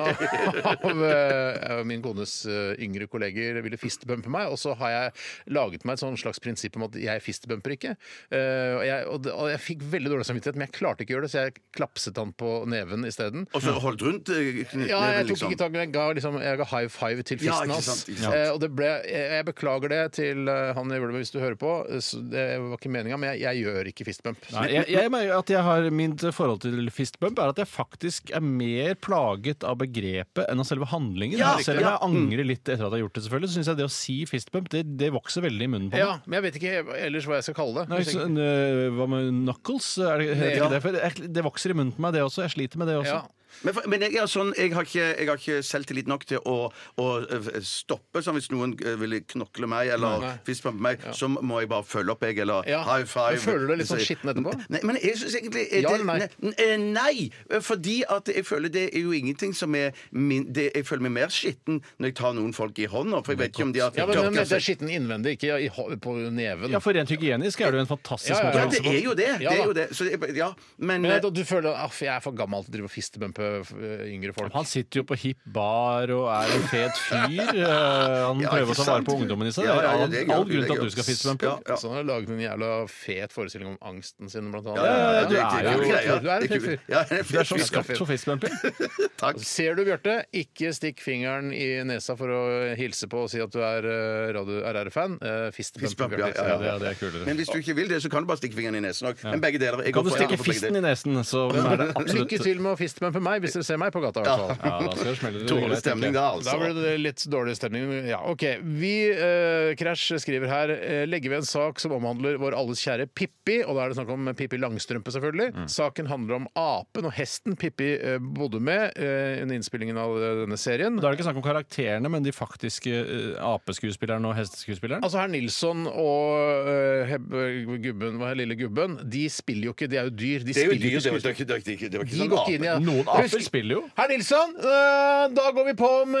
Av, 0.00 0.82
av 0.86 1.04
eh, 1.04 1.82
min 1.88 2.02
kones 2.04 2.34
eh, 2.46 2.74
yngre 2.84 3.08
kolleger 3.10 3.60
ville 3.64 3.78
fistbumpe 3.80 4.30
meg, 4.32 4.50
og 4.52 4.58
så 4.60 4.74
har 4.80 4.92
jeg 4.92 5.12
laget 5.56 5.84
meg 5.86 5.96
et 5.96 6.04
sånn 6.04 6.18
slags 6.20 6.40
prinsipp 6.42 6.76
om 6.78 6.86
at 6.88 6.96
jeg 7.00 7.22
fistbumper 7.24 7.74
ikke. 7.76 7.96
Eh, 8.30 8.72
og, 8.76 8.84
jeg, 8.86 9.06
og, 9.10 9.22
det, 9.26 9.32
og 9.34 9.50
jeg 9.52 9.62
fikk 9.64 9.84
veldig 9.96 10.12
dårlig 10.14 10.28
samvittighet, 10.28 10.58
men 10.60 10.68
jeg 10.68 10.76
klarte 10.78 11.04
ikke 11.06 11.14
å 11.14 11.18
gjøre 11.18 11.28
det, 11.28 11.32
så 11.34 11.44
jeg 11.46 11.56
klapset 11.76 12.20
han 12.20 12.32
på 12.36 12.52
neven 12.70 13.05
isteden. 13.10 13.46
Og 13.54 13.62
så 13.64 13.74
holdt 13.82 14.02
rundt 14.06 14.28
eh, 14.34 14.62
knyttneven, 14.64 14.88
Ja, 14.90 15.00
jeg 15.16 15.26
tok 15.26 15.32
liksom. 15.34 15.52
ikke 15.52 15.60
tak, 15.64 15.74
i 15.76 15.82
jeg 15.84 15.92
ga, 15.94 16.06
liksom, 16.18 16.38
jeg 16.42 16.60
ga 16.60 16.66
high 16.72 16.88
five 16.92 17.22
til 17.26 17.38
Ja, 17.44 17.52
fisten 17.52 17.70
ikke 17.70 17.74
hans. 17.76 17.88
sant, 17.90 18.08
ikke 18.12 18.22
sant. 18.24 18.34
Eh, 18.40 18.50
og 18.54 18.60
det 18.62 18.70
ble, 18.76 18.90
jeg, 19.06 19.26
jeg 19.36 19.46
beklager 19.50 19.92
det 19.94 20.02
til 20.18 20.48
eh, 20.52 20.72
han 20.76 20.92
i 20.92 21.00
Ulve 21.02 21.22
hvis 21.22 21.32
du 21.34 21.38
hører 21.42 21.58
på. 21.60 21.72
Så 22.02 22.20
det 22.32 22.46
var 22.62 22.76
ikke 22.78 22.92
meninga, 22.92 23.18
men 23.20 23.32
jeg, 23.34 23.42
jeg 23.46 23.64
gjør 23.66 23.90
ikke 23.92 24.06
fistbump. 24.10 24.46
Nei, 24.56 24.66
jeg, 24.74 24.88
jeg 24.96 25.10
mener 25.14 25.36
at 25.38 25.50
jeg 25.56 25.62
har 25.66 25.90
Mitt 25.96 26.20
forhold 26.34 26.60
til 26.66 26.90
fistbump 26.92 27.38
er 27.40 27.52
at 27.54 27.58
jeg 27.62 27.68
faktisk 27.70 28.30
er 28.36 28.42
mer 28.44 28.94
plaget 29.00 29.64
av 29.66 29.78
begrepet 29.80 30.44
enn 30.50 30.60
av 30.62 30.66
selve 30.68 30.88
handlingen. 30.90 31.38
Ja, 31.40 31.54
Selv 31.64 31.80
om 31.82 31.86
jeg 31.88 32.02
angrer 32.06 32.44
litt 32.48 32.62
etter 32.66 32.84
at 32.84 32.90
jeg 32.90 32.96
har 32.98 33.02
gjort 33.06 33.16
det, 33.16 33.22
selvfølgelig, 33.26 33.50
så 33.52 33.56
syns 33.60 33.70
jeg 33.70 33.78
det 33.80 33.86
å 33.86 33.92
si 33.92 34.16
fistbump, 34.28 34.68
det, 34.72 34.82
det 35.00 35.10
vokser 35.14 35.44
veldig 35.46 35.66
i 35.66 35.70
munnen 35.72 35.88
på 35.92 35.96
meg. 35.96 36.02
Ja, 36.04 36.18
men 36.26 36.38
jeg 36.38 36.44
vet 36.48 36.58
ikke 36.60 36.96
ellers 37.06 37.28
hva 37.28 37.38
jeg 37.40 37.46
skal 37.48 37.56
kalle 37.60 37.84
det. 37.84 37.86
Nei, 37.92 38.00
så, 38.08 38.24
øh, 38.26 38.82
hva 38.98 39.06
med 39.14 39.30
knuckles? 39.46 39.88
Er 40.02 40.22
det, 40.22 40.28
heter 40.36 40.50
Ja. 40.56 40.56
ikke 40.66 40.72
det? 40.74 40.82
For 40.84 40.98
jeg, 41.00 41.32
det 41.38 41.44
vokser 41.46 41.72
i 41.74 41.78
munnen 41.78 41.94
på 41.96 42.04
meg, 42.04 42.16
det 42.16 42.22
også. 42.26 42.44
Jeg 42.46 42.54
sliter 42.56 42.80
med 42.82 42.90
det 42.90 42.95
også. 42.96 43.14
Ja. 43.14 43.20
Men, 43.64 43.74
for, 43.74 43.86
men 43.88 44.00
jeg, 44.04 44.14
er 44.20 44.26
sånn, 44.30 44.52
jeg, 44.58 44.72
har 44.76 44.84
ikke, 44.84 45.06
jeg 45.16 45.28
har 45.30 45.40
ikke 45.40 45.62
selvtillit 45.64 46.06
nok 46.10 46.24
til 46.28 46.38
å, 46.44 46.56
å 47.00 47.06
øh, 47.24 47.48
stoppe. 47.64 48.20
Sånn 48.22 48.36
hvis 48.38 48.50
noen 48.52 48.76
ville 48.76 49.06
vil 49.06 49.22
knokle 49.32 49.68
meg 49.70 49.88
eller 49.94 50.18
Nei. 50.20 50.30
på 50.62 50.72
meg, 50.82 51.02
så 51.16 51.28
må 51.30 51.60
jeg 51.62 51.68
bare 51.70 51.84
følge 51.86 52.12
opp, 52.12 52.22
jeg. 52.26 52.38
Eller 52.42 52.66
Ja. 52.68 52.82
high 52.84 53.04
five. 53.08 53.36
Men 53.36 53.44
føler 53.44 53.60
du 53.60 53.66
deg 53.72 53.78
litt 53.78 53.88
sånn 53.90 54.02
skitten 54.02 54.30
etterpå? 54.32 54.54
Nei, 54.74 54.80
men 54.84 54.98
jeg 55.00 55.16
syns 55.20 55.36
egentlig 55.38 55.66
eh, 55.70 55.82
Ja 55.84 55.92
eller 55.94 56.04
nei? 56.04 56.28
ne- 56.42 56.54
eh, 56.58 56.76
Nei! 56.76 57.60
Fordi 57.62 58.02
at 58.10 58.28
jeg 58.32 58.44
føler 58.46 58.72
det 58.72 58.84
er 58.92 59.00
jo 59.06 59.12
ingenting 59.16 59.54
som 59.56 59.74
er 59.78 59.92
min, 60.10 60.48
det, 60.52 60.70
Jeg 60.74 60.86
føler 60.88 61.06
meg 61.06 61.14
mer 61.16 61.32
skitten 61.34 61.80
når 61.98 62.10
jeg 62.10 62.16
tar 62.18 62.34
noen 62.36 62.52
folk 62.56 62.78
i 62.82 62.88
hånda, 62.90 63.22
for 63.24 63.32
jeg 63.34 63.40
vet 63.44 63.54
ikke 63.54 63.66
om 63.68 63.72
de 63.76 63.80
har 63.84 63.92
Ja, 63.96 64.06
men, 64.10 64.18
men 64.34 64.42
det 64.42 64.58
er 64.58 64.64
skitten 64.66 64.90
innvendig, 64.92 65.36
ikke 65.38 65.58
i, 65.62 65.68
ho- 65.72 65.88
på 66.02 66.16
neven. 66.34 66.70
Ja, 66.74 66.80
for 66.82 66.96
rent 66.96 67.10
hygienisk 67.14 67.60
er 67.62 67.72
det 67.72 67.80
jo 67.80 67.86
en 67.86 67.92
fantastisk 67.94 68.34
Ja, 68.34 68.42
ja, 68.42 68.50
måte 68.50 68.60
Ja, 68.60 68.68
det 68.74 68.82
på. 68.84 68.92
er 68.92 69.00
jo 69.06 69.14
det. 69.14 69.30
Ja 69.40 69.50
det, 69.50 69.60
er 69.60 69.64
jo 69.70 69.76
det. 69.76 69.86
Så, 69.96 70.08
ja, 70.36 70.50
men, 70.78 71.02
Men 71.06 71.10
jeg, 71.16 71.32
du 71.36 71.42
føler 71.46 71.72
at 71.78 72.00
jeg 72.02 72.12
er 72.16 72.20
for 72.24 72.36
gammel 72.36 72.64
til 72.66 72.72
å 72.72 72.76
drive 72.76 72.90
og 72.90 72.94
fistbumpe 72.96 73.45
eh, 73.62 74.04
yngre 74.14 74.32
folk. 74.36 74.52
Han 74.54 74.64
sitter 74.68 75.00
jo 75.00 75.04
på 75.08 75.16
hipp 75.22 75.38
bar 75.54 76.10
og 76.14 76.26
er 76.32 76.54
en 76.56 76.66
fet 76.72 76.96
fyr. 77.08 77.52
Eh, 77.66 78.26
Han 78.26 78.40
Ja, 78.42 78.50
prøver 78.50 78.70
å 78.70 78.74
ikke 78.74 78.76
ta 78.76 78.84
vare 78.86 78.98
sant? 79.00 79.06
på 79.08 79.14
ungdommen 79.20 79.48
i 79.48 79.52
seg. 79.54 79.64
Ja, 79.66 79.74
ja, 79.82 79.92
ja, 80.02 80.06
det 80.10 80.20
er 80.22 80.32
all 80.34 80.44
grunn 80.46 80.62
det 80.62 80.68
til 80.68 80.76
at 80.76 80.84
du 80.86 80.90
skal 80.94 81.04
vi. 81.06 81.12
fistbumpe. 81.12 81.46
Ja, 81.46 81.54
ja. 81.70 81.76
Så 81.80 81.88
han 81.90 81.96
har 82.00 82.06
laget 82.08 82.30
en 82.34 82.40
jævla 82.42 82.70
fet 82.90 83.32
forestilling 83.34 83.68
om 83.72 83.78
angsten 83.90 84.30
sin, 84.32 84.50
blant 84.52 84.66
annet. 84.72 84.82
Ja, 84.82 84.96
ja, 84.96 85.12
ja, 85.16 85.24
du 85.24 85.34
det- 85.34 85.42
er 85.42 86.06
jo- 86.06 86.18
du 86.20 86.28
er 86.30 86.36
en 86.36 86.48
fet 86.48 86.62
fyr. 86.62 86.78
Er 86.88 87.06
en 87.18 87.24
Du 87.26 87.38
er 87.40 87.48
sånn 87.48 87.64
skapt 87.66 87.96
for 87.96 88.06
fistbumping. 88.10 88.54
Takk. 89.22 89.38
Ser 89.40 89.74
du, 89.78 89.84
Bjarte, 89.86 90.16
ikke 90.36 90.72
stikk 90.76 91.00
fingeren 91.04 91.52
i 91.54 91.82
nesa 91.88 92.16
for 92.18 92.28
å 92.28 92.40
hilse 92.76 93.08
på 93.08 93.22
og 93.24 93.30
si 93.32 93.40
at 93.40 93.50
du 93.52 93.60
er 93.64 93.86
uh, 93.86 94.32
radio 94.36 94.60
RR-fan. 94.72 95.18
Uh, 95.22 95.50
Fistbump. 95.56 95.86
Fistbump, 95.86 96.12
ja, 96.12 96.18
Bjarte. 96.26 96.42
ja, 96.44 96.58
Ja, 96.66 96.78
det, 96.78 96.86
er- 96.86 96.90
er 96.90 97.00
kulere. 97.00 97.24
Men 97.26 97.36
hvis 97.40 97.48
du 97.52 97.58
ikke 97.60 97.74
vil 97.78 97.88
det, 97.88 98.02
så 98.04 98.10
kan 98.12 98.22
du 98.22 98.26
bare 98.30 98.38
stikke 98.42 98.56
fingeren 98.58 98.76
i 98.76 98.84
nesen 98.84 99.08
òg. 99.10 99.22
Men 99.24 99.40
begge 99.40 99.58
deler. 99.62 99.82
Jeg 99.86 99.94
Kan 99.94 100.02
går 100.02 100.04
du 100.04 100.10
for- 100.10 100.18
jeg 100.18 100.28
stikke 100.28 100.36
går 100.36 100.44
for 100.44 100.52
begge 100.52 100.60
fisten 100.60 100.76
i 100.76 100.84
nesen, 100.84 101.20
så 101.24 101.46
er 101.50 101.76
det 101.82 101.88
absolutt 102.00 102.26
Lykke 102.30 102.42
til 102.42 102.60
med 102.60 102.72
å 102.74 102.78
fistbumpe 102.80 103.22
meg 103.26 103.44
hvis 103.44 103.56
dere 103.58 103.66
ser 103.68 103.80
meg 103.82 103.92
på 103.94 104.02
gata. 104.04 104.22
i 104.22 104.26
hvert 104.26 104.60
fall. 104.62 104.70
Ja, 104.70 104.78
da 104.86 104.96
skal 104.96 105.10
det 105.10 105.16
smelle 105.20 105.40
det 105.42 105.50
Dårlig 105.50 105.80
stemning 105.82 106.16
da, 106.16 106.26
altså. 106.36 106.54
Da 106.54 106.58
blir 106.62 106.80
det 106.80 106.94
litt 107.02 107.24
dårlig 107.32 107.56
stemning. 107.58 107.90
Ja, 108.08 108.20
OK. 108.30 108.44
Vi, 108.80 108.94
eh, 109.12 109.72
Crash, 109.78 110.16
skriver 110.22 110.50
her 110.50 110.72
eh, 110.76 111.04
legger 111.08 111.32
vi 111.32 111.40
en 111.40 111.48
sak 111.48 111.82
som 111.82 111.94
omhandler 111.96 112.38
vår 112.42 112.56
alles 112.58 112.82
kjære 112.84 113.08
Pippi. 113.12 113.60
Og 113.64 113.76
da 113.76 113.84
er 113.84 113.92
det 113.92 113.98
snakk 114.00 114.12
om 114.14 114.30
Pippi 114.38 114.60
Langstrømpe, 114.60 115.12
selvfølgelig. 115.14 115.52
Mm. 115.56 115.68
Saken 115.76 116.10
handler 116.10 116.40
om 116.40 116.48
apen 116.56 117.08
og 117.08 117.14
hesten 117.16 117.56
Pippi 117.58 117.92
eh, 117.96 118.18
bodde 118.20 118.60
med 118.62 118.96
eh, 118.96 119.42
under 119.42 119.58
innspillingen 119.58 119.98
av 120.00 120.16
eh, 120.18 120.34
denne 120.42 120.58
serien. 120.60 120.98
Da 121.00 121.08
er 121.08 121.14
det 121.14 121.20
ikke 121.20 121.28
snakk 121.30 121.40
om 121.40 121.46
karakterene, 121.46 122.10
men 122.12 122.24
de 122.26 122.34
faktiske 122.34 122.92
uh, 122.92 123.54
apeskuespillerne 123.54 124.28
og 124.28 124.36
hesteskuespilleren. 124.38 125.04
Altså 125.06 125.20
Herr 125.20 125.30
Nilsson 125.32 125.86
og 125.90 126.68
uh, 126.68 127.76
gubben, 127.82 128.18
hva 128.20 128.32
er 128.32 128.40
lille 128.42 128.56
gubben, 128.58 128.98
de 129.04 129.26
spiller 129.32 129.70
jo 129.70 129.76
ikke, 129.76 129.88
de 129.90 130.00
er 130.00 130.10
jo 130.10 130.14
dyr. 130.14 130.44
De 130.46 130.54
Det 130.56 130.64
er 130.64 130.72
jo 130.72 130.78
dyr. 130.80 130.98
Det 131.00 131.12
var 131.12 131.20
det 131.20 131.24
var 131.26 131.62
ikke, 131.64 131.88
det 131.90 132.00
var 132.00 132.06
ikke 132.06 132.14
De 132.14 132.20
sånn 132.20 132.36
ape. 132.36 132.54
inn 132.56 132.66
ja. 132.66 132.76
ape. 132.76 133.15
Noen 133.16 133.28
Aper 133.30 133.42
spiller 133.46 133.74
jo. 133.78 133.82
Herr 133.96 134.08
Nilsson, 134.12 134.54
øh, 134.60 135.34
da 135.36 135.46
går 135.56 135.64
vi 135.70 135.74
på 135.78 135.88
om 136.02 136.12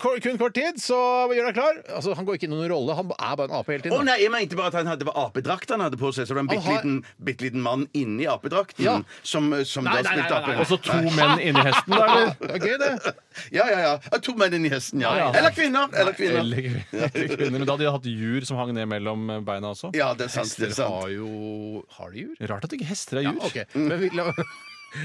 ko- 0.00 0.16
kun 0.22 0.38
kort 0.38 0.54
tid, 0.54 0.78
så 0.82 0.98
gjør 1.32 1.50
deg 1.50 1.54
klar. 1.58 1.80
Altså, 1.96 2.14
Han 2.16 2.24
går 2.26 2.38
ikke 2.38 2.48
inn 2.48 2.54
i 2.54 2.60
noen 2.60 2.70
rolle, 2.72 2.94
han 2.96 3.06
er 3.10 3.36
bare 3.36 3.48
en 3.50 3.56
ape 3.60 3.72
hele 3.74 3.82
Å 3.82 3.88
tiden. 3.90 4.04
nei, 4.06 4.18
jeg 4.22 4.30
mente 4.30 4.56
bare 4.56 4.66
at 4.72 4.78
han 4.80 4.86
hadde, 4.86 4.98
det 5.04 5.08
var 5.10 5.18
apedrakt 5.28 5.68
han 5.70 5.80
hadde 5.80 5.96
på 6.00 6.12
seg. 6.14 6.26
Så 6.26 6.34
det 6.34 6.38
var 6.38 6.44
en 6.46 6.52
bitte 6.52 6.62
har- 6.68 6.82
liten, 6.82 7.04
bitte 7.22 7.42
liten 7.48 7.60
mann 7.62 7.88
inni 7.94 8.26
apedrakten 8.26 8.84
Ja. 8.84 9.00
som, 9.22 9.50
som 9.64 9.84
Nei, 9.84 10.02
da 10.02 10.02
nei, 10.02 10.12
spilte 10.12 10.30
nei, 10.30 10.40
nei, 10.40 10.54
ape. 10.54 10.60
Og 10.60 10.66
så 10.66 10.80
to 10.82 10.98
menn 11.16 11.38
inni 11.40 11.64
hesten, 11.66 11.90
da, 11.90 12.04
eller? 12.04 12.34
Det 12.40 12.50
er 12.50 12.66
gøy, 12.66 12.78
det. 12.78 13.14
Ja, 13.52 13.64
ja, 13.70 13.78
ja. 13.78 14.18
To 14.20 14.34
menn 14.34 14.52
inni 14.54 14.68
hesten, 14.70 15.00
ja. 15.00 15.14
Ja, 15.16 15.30
ja. 15.30 15.38
Eller 15.38 15.50
kvinner. 15.54 15.88
Eller 15.96 16.12
kvinner. 16.12 16.40
Eller 16.40 16.82
eller 16.92 17.36
kvinner. 17.36 17.50
Men 17.50 17.64
da 17.64 17.72
hadde 17.76 17.84
de 17.86 17.92
hatt 17.92 18.04
jur 18.10 18.44
som 18.44 18.56
hang 18.58 18.74
ned 18.74 18.88
mellom 18.90 19.26
beina 19.46 19.70
også. 19.72 19.94
Ja, 19.96 20.12
det 20.14 20.26
er 20.26 20.32
sant. 20.34 20.50
Det 20.58 20.66
er 20.66 20.72
Hester 20.74 20.84
sant. 20.84 21.02
har 21.02 21.08
jo 21.14 21.84
Har 21.96 22.10
de 22.10 22.18
jur? 22.26 22.34
Rart 22.50 22.64
at 22.64 22.70
ikke 22.76 22.86
hester 22.90 23.18
er 23.18 23.22
Ja, 23.22 23.32
jur. 23.32 23.46
ok. 23.46 23.74
Men 23.74 23.98
vi, 24.00 24.10
la, 24.14 24.32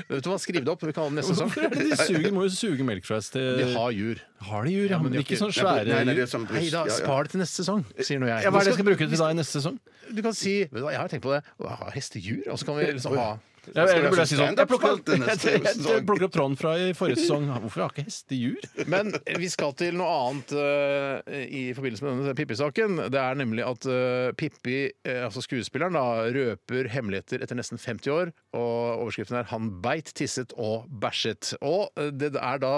vet 0.10 0.24
du 0.26 0.30
hva, 0.32 0.38
skriv 0.42 0.64
det 0.66 0.72
opp. 0.74 0.82
Vi 0.86 0.94
kan 0.96 1.04
ha 1.06 1.10
det 1.14 1.18
neste 1.22 1.36
sesong. 1.36 1.50
Hvorfor 1.52 1.66
er 1.68 1.76
det 1.76 1.86
de 1.92 1.98
suger, 2.02 2.32
må 2.36 2.46
jo 2.48 2.54
suge 2.56 2.86
melk 2.88 3.06
fra 3.08 3.20
hester? 3.22 3.58
De 3.60 3.68
har 3.76 3.92
jur. 3.96 4.22
Har 4.50 4.64
de 4.66 4.72
jur, 4.76 4.90
ja, 4.92 5.00
men 5.02 5.12
de 5.14 5.20
har 5.22 5.26
ikke 5.28 5.40
sånn 5.42 5.54
svære 5.56 5.86
nei, 5.90 6.04
nei, 6.04 6.14
det 6.14 6.18
jur. 6.20 6.28
er 6.28 6.32
sånn 6.36 6.46
Nei 6.50 6.54
bryst. 6.60 6.74
da, 6.76 6.84
Ja, 6.86 6.92
ja. 6.92 7.00
spar 7.02 7.24
det 7.30 7.32
til 7.36 7.42
neste 7.44 7.62
sesong, 7.64 7.84
sier 8.02 8.20
nå 8.22 8.28
jeg. 8.32 8.46
Hva 8.50 8.60
er 8.62 8.66
det 8.66 8.72
jeg 8.74 8.80
skal 8.80 8.90
bruke 8.92 9.04
det 9.06 9.12
til 9.16 9.22
da 9.24 9.30
i 9.32 9.38
neste 9.42 9.60
sesong? 9.62 9.80
Du 10.16 10.22
kan 10.26 10.34
si 10.38 10.56
vet 10.66 10.76
du 10.78 10.84
hva, 10.86 10.92
Jeg 10.94 11.02
har 11.02 11.10
tenkt 11.10 11.24
på 11.26 11.34
det. 11.34 11.42
Jeg 11.62 11.78
har 11.82 11.92
hestejur? 11.96 12.42
Og 12.54 12.60
så 12.62 12.66
kan 12.70 12.78
vi 12.82 12.88
liksom 12.98 13.18
ha 13.18 13.30
Ja, 13.74 13.86
eller 13.86 14.10
burde 14.12 14.24
jeg 14.24 14.32
si 14.32 14.38
sånn 14.40 14.58
Jeg 14.60 14.70
plukker 14.70 15.00
jeg, 15.16 15.40
jeg, 15.42 15.80
jeg 15.86 16.04
plukker 16.08 16.28
opp 16.28 16.36
tråden 16.36 16.58
fra 16.60 16.74
i 16.78 16.92
forrige 16.98 17.24
sesong. 17.24 17.48
Hvorfor 17.64 17.86
har 17.86 17.94
ikke 17.94 18.06
hestejur? 18.08 18.68
Men 18.92 19.14
vi 19.40 19.50
skal 19.52 19.74
til 19.80 19.98
noe 20.00 20.12
annet 20.28 20.54
uh, 20.56 21.34
i 21.46 21.64
forbindelse 21.78 22.06
med 22.06 22.22
denne 22.24 22.36
Pippi-saken. 22.38 23.00
Det 23.14 23.22
er 23.22 23.40
nemlig 23.40 23.66
at 23.66 23.88
uh, 23.90 24.30
Pippi, 24.38 24.78
uh, 25.08 25.26
altså 25.28 25.44
skuespilleren, 25.46 25.98
da, 25.98 26.28
røper 26.36 26.90
hemmeligheter 26.94 27.44
etter 27.46 27.58
nesten 27.58 27.82
50 27.82 28.12
år. 28.14 28.34
Og 28.56 29.02
overskriften 29.06 29.40
er 29.40 29.50
'Han 29.50 29.72
beit, 29.84 30.14
tisset 30.16 30.54
og 30.58 30.86
bæsjet'. 30.90 31.56
Og 31.62 31.90
det 31.96 32.34
er 32.36 32.58
da 32.62 32.74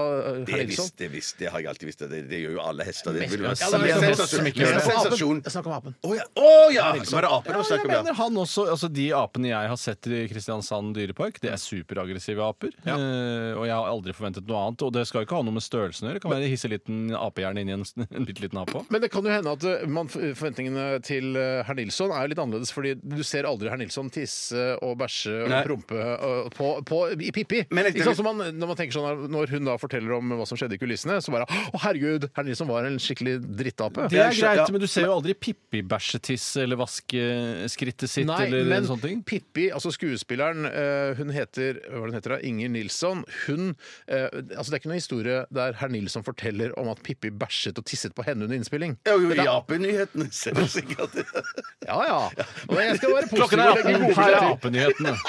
Det, 0.46 0.54
herr 0.54 0.64
er 0.64 0.72
visst, 0.72 0.98
det, 0.98 1.12
visst, 1.12 1.38
det 1.40 1.52
har 1.52 1.60
jeg 1.60 1.70
alltid 1.74 1.88
visst. 1.92 2.06
Det, 2.08 2.24
det 2.30 2.42
gjør 2.46 2.58
jo 2.58 2.64
alle 2.64 2.88
hester. 2.88 3.14
Det 3.14 3.30
vil 3.32 3.42
Ja, 3.44 3.54
være 3.54 3.84
det 3.84 3.92
er 3.92 4.08
en 4.08 4.88
sensasjon. 4.88 5.42
Jeg 5.44 5.52
snakker 5.52 5.72
om 5.72 5.78
apen. 5.78 5.98
Å 6.04 6.16
ja. 6.16 6.26
Oh, 6.38 6.68
ja! 6.74 6.92
Var 6.94 7.02
det 7.04 7.12
var 7.12 7.42
Ja, 7.48 7.64
jeg 7.70 7.86
om? 7.86 7.92
Ja. 7.92 8.02
mener 8.02 8.14
han 8.18 8.38
også, 8.38 8.68
altså 8.72 8.88
De 8.94 9.10
apene 9.16 9.50
jeg 9.52 9.70
har 9.74 9.80
sett 9.82 10.08
i 10.08 10.28
Kristiansand 10.32 10.77
dyrepark, 10.96 11.40
det 11.44 11.52
er 11.54 11.60
superaggressive 11.62 12.44
aper. 12.44 12.74
Eh, 12.86 13.54
og 13.58 13.66
jeg 13.68 13.74
har 13.74 13.90
aldri 13.90 14.16
forventet 14.16 14.48
noe 14.50 14.64
annet. 14.66 14.86
Og 14.86 14.94
det 14.96 15.06
skal 15.10 15.22
jo 15.22 15.28
ikke 15.28 15.40
ha 15.40 15.46
noe 15.46 15.58
med 15.58 15.66
størrelsen 15.66 16.08
å 16.08 16.10
gjøre. 16.10 16.20
Det 16.20 16.24
kan 16.26 16.34
være 16.34 16.48
en 16.48 16.54
hisse 16.54 16.72
liten 16.72 17.00
apehjerne 17.18 17.64
inni 17.64 17.76
en, 17.76 17.86
en 18.08 18.28
bitte 18.28 18.44
liten 18.46 18.62
ape. 18.62 18.84
Men 18.94 19.04
det 19.04 19.12
kan 19.14 19.28
jo 19.28 19.34
hende 19.34 19.56
at 19.58 19.68
eh, 19.68 19.86
man, 19.92 20.12
forventningene 20.12 20.88
til 21.08 21.38
eh, 21.40 21.62
herr 21.68 21.80
Nilsson 21.80 22.14
er 22.14 22.26
jo 22.26 22.34
litt 22.34 22.44
annerledes, 22.44 22.74
fordi 22.76 22.96
du 23.02 23.24
ser 23.28 23.50
aldri 23.50 23.72
herr 23.72 23.82
Nilsson 23.82 24.12
tisse 24.14 24.68
og 24.86 24.98
bæsje 25.02 25.36
og 25.46 25.52
Nei. 25.54 25.64
prompe 25.68 26.08
og, 26.16 26.52
på, 26.56 26.72
på, 26.88 27.02
i 27.18 27.34
Pippi. 27.36 27.64
Men 27.74 27.92
Ikke 27.92 28.08
sant? 28.10 28.20
som 28.20 28.30
man, 28.30 28.44
når 28.58 28.72
man 28.74 28.80
tenker 28.80 28.98
sånn 28.98 29.28
Når 29.32 29.52
hun 29.56 29.68
da 29.68 29.76
forteller 29.80 30.18
om 30.18 30.36
hva 30.38 30.46
som 30.50 30.60
skjedde 30.60 30.78
i 30.78 30.82
kulissene, 30.82 31.20
så 31.24 31.34
bare 31.34 31.48
Å, 31.48 31.82
herregud, 31.86 32.30
herr 32.38 32.48
Nilsson 32.48 32.70
var 32.70 32.88
en 32.88 33.00
skikkelig 33.02 33.38
drittape. 33.46 34.08
Det 34.12 34.22
er 34.22 34.36
greit, 34.36 34.62
ja. 34.62 34.68
men 34.74 34.84
du 34.84 34.88
ser 34.90 35.08
jo 35.08 35.18
aldri 35.18 35.36
Pippi 35.38 35.84
bæsjetisse 35.88 36.64
eller 36.66 36.80
vaske 36.80 37.24
skrittet 37.72 38.12
sitt 38.12 38.28
Nei, 38.28 38.48
eller 38.48 38.68
men 38.68 38.88
sånne 38.88 39.04
ting. 39.04 39.24
Pippi, 39.28 39.68
altså 39.74 39.92
skuespilleren, 39.94 40.67
eh, 40.72 41.18
hun 41.20 41.32
heter 41.34 41.80
hva 41.88 42.02
er 42.02 42.08
det 42.08 42.12
hun 42.12 42.18
heter 42.18 42.36
da? 42.36 42.40
Inger 42.48 42.72
Nilsson. 42.74 43.24
Hun, 43.46 43.76
eh, 44.08 44.28
altså 44.32 44.70
Det 44.72 44.78
er 44.78 44.82
ikke 44.82 44.92
noen 44.92 45.02
historie 45.02 45.40
der 45.54 45.78
herr 45.80 45.94
Nilsson 45.94 46.26
forteller 46.28 46.74
om 46.80 46.92
at 46.94 47.02
Pippi 47.06 47.32
bæsjet 47.32 47.80
og 47.80 47.88
tisset 47.88 48.16
på 48.18 48.26
henne 48.28 48.48
under 48.48 48.58
innspilling. 48.58 48.98
Ja, 49.08 49.18
jo, 49.18 49.32
I 49.34 49.48
apenyhetene 49.52 50.30
ser 50.32 50.58
du 50.58 50.66
sikkert 50.72 51.16
Ja 51.88 52.02
ja. 52.08 52.20
Og 52.68 52.82
jeg 52.82 53.00
skal 53.00 53.16
være 53.16 53.32
positiv 53.32 53.38
Klokken 53.38 53.64
er 53.64 53.72
og 53.72 53.78
18. 53.78 54.14
Her 54.18 54.38
er 54.38 54.52
apenyhetene. 54.52 55.18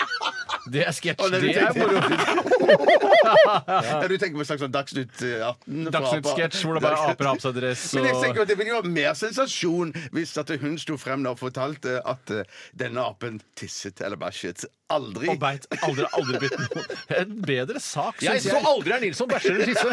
Det 0.73 0.83
er 0.85 0.93
sketsj. 0.93 1.31
Det 1.33 1.57
er 1.57 1.73
moro. 1.79 1.99
Ja, 3.69 4.07
du 4.09 4.15
tenker 4.19 4.37
på 4.37 4.43
en 4.43 4.49
slags 4.49 4.63
sånn 4.63 4.73
Dagsnytt 4.73 5.23
eh, 5.25 5.41
18? 5.45 5.89
Dagsnytt-sketsj 5.95 6.65
hvor 6.67 6.77
det 6.79 6.83
bare 6.85 6.99
er 6.99 7.15
aper 7.15 7.29
har 7.31 7.39
på 7.39 7.45
seg 7.47 7.57
dress 7.57 7.85
Men 7.97 8.09
jeg 8.09 8.19
tenker 8.23 8.45
at 8.45 8.51
Det 8.51 8.57
ville 8.59 8.73
jo 8.73 8.81
være 8.81 8.93
mer 8.93 9.17
sensasjon 9.19 9.93
hvis 10.15 10.35
at 10.41 10.53
hun 10.63 10.77
sto 10.81 10.99
frem 11.01 11.27
og 11.29 11.39
fortalte 11.41 11.99
at 12.09 12.35
eh, 12.35 12.59
denne 12.79 13.05
apen 13.05 13.41
tisset 13.59 14.01
eller 14.05 14.21
bæsjet. 14.21 14.67
Aldri. 14.91 15.29
og 15.29 15.39
beit. 15.43 15.67
Aldri, 15.85 16.05
aldri 16.17 16.39
bitt 16.47 16.55
noen. 16.63 16.85
En 17.19 17.33
bedre 17.45 17.81
sak, 17.83 18.23
Jeg 18.25 18.41
syns 18.41 18.55
så 18.55 18.59
jeg. 18.59 18.67
aldri 18.71 18.95
er 18.97 19.01
Nilsson 19.05 19.29
bæsjer 19.29 19.55
eller 19.55 19.69
tisser. 19.69 19.93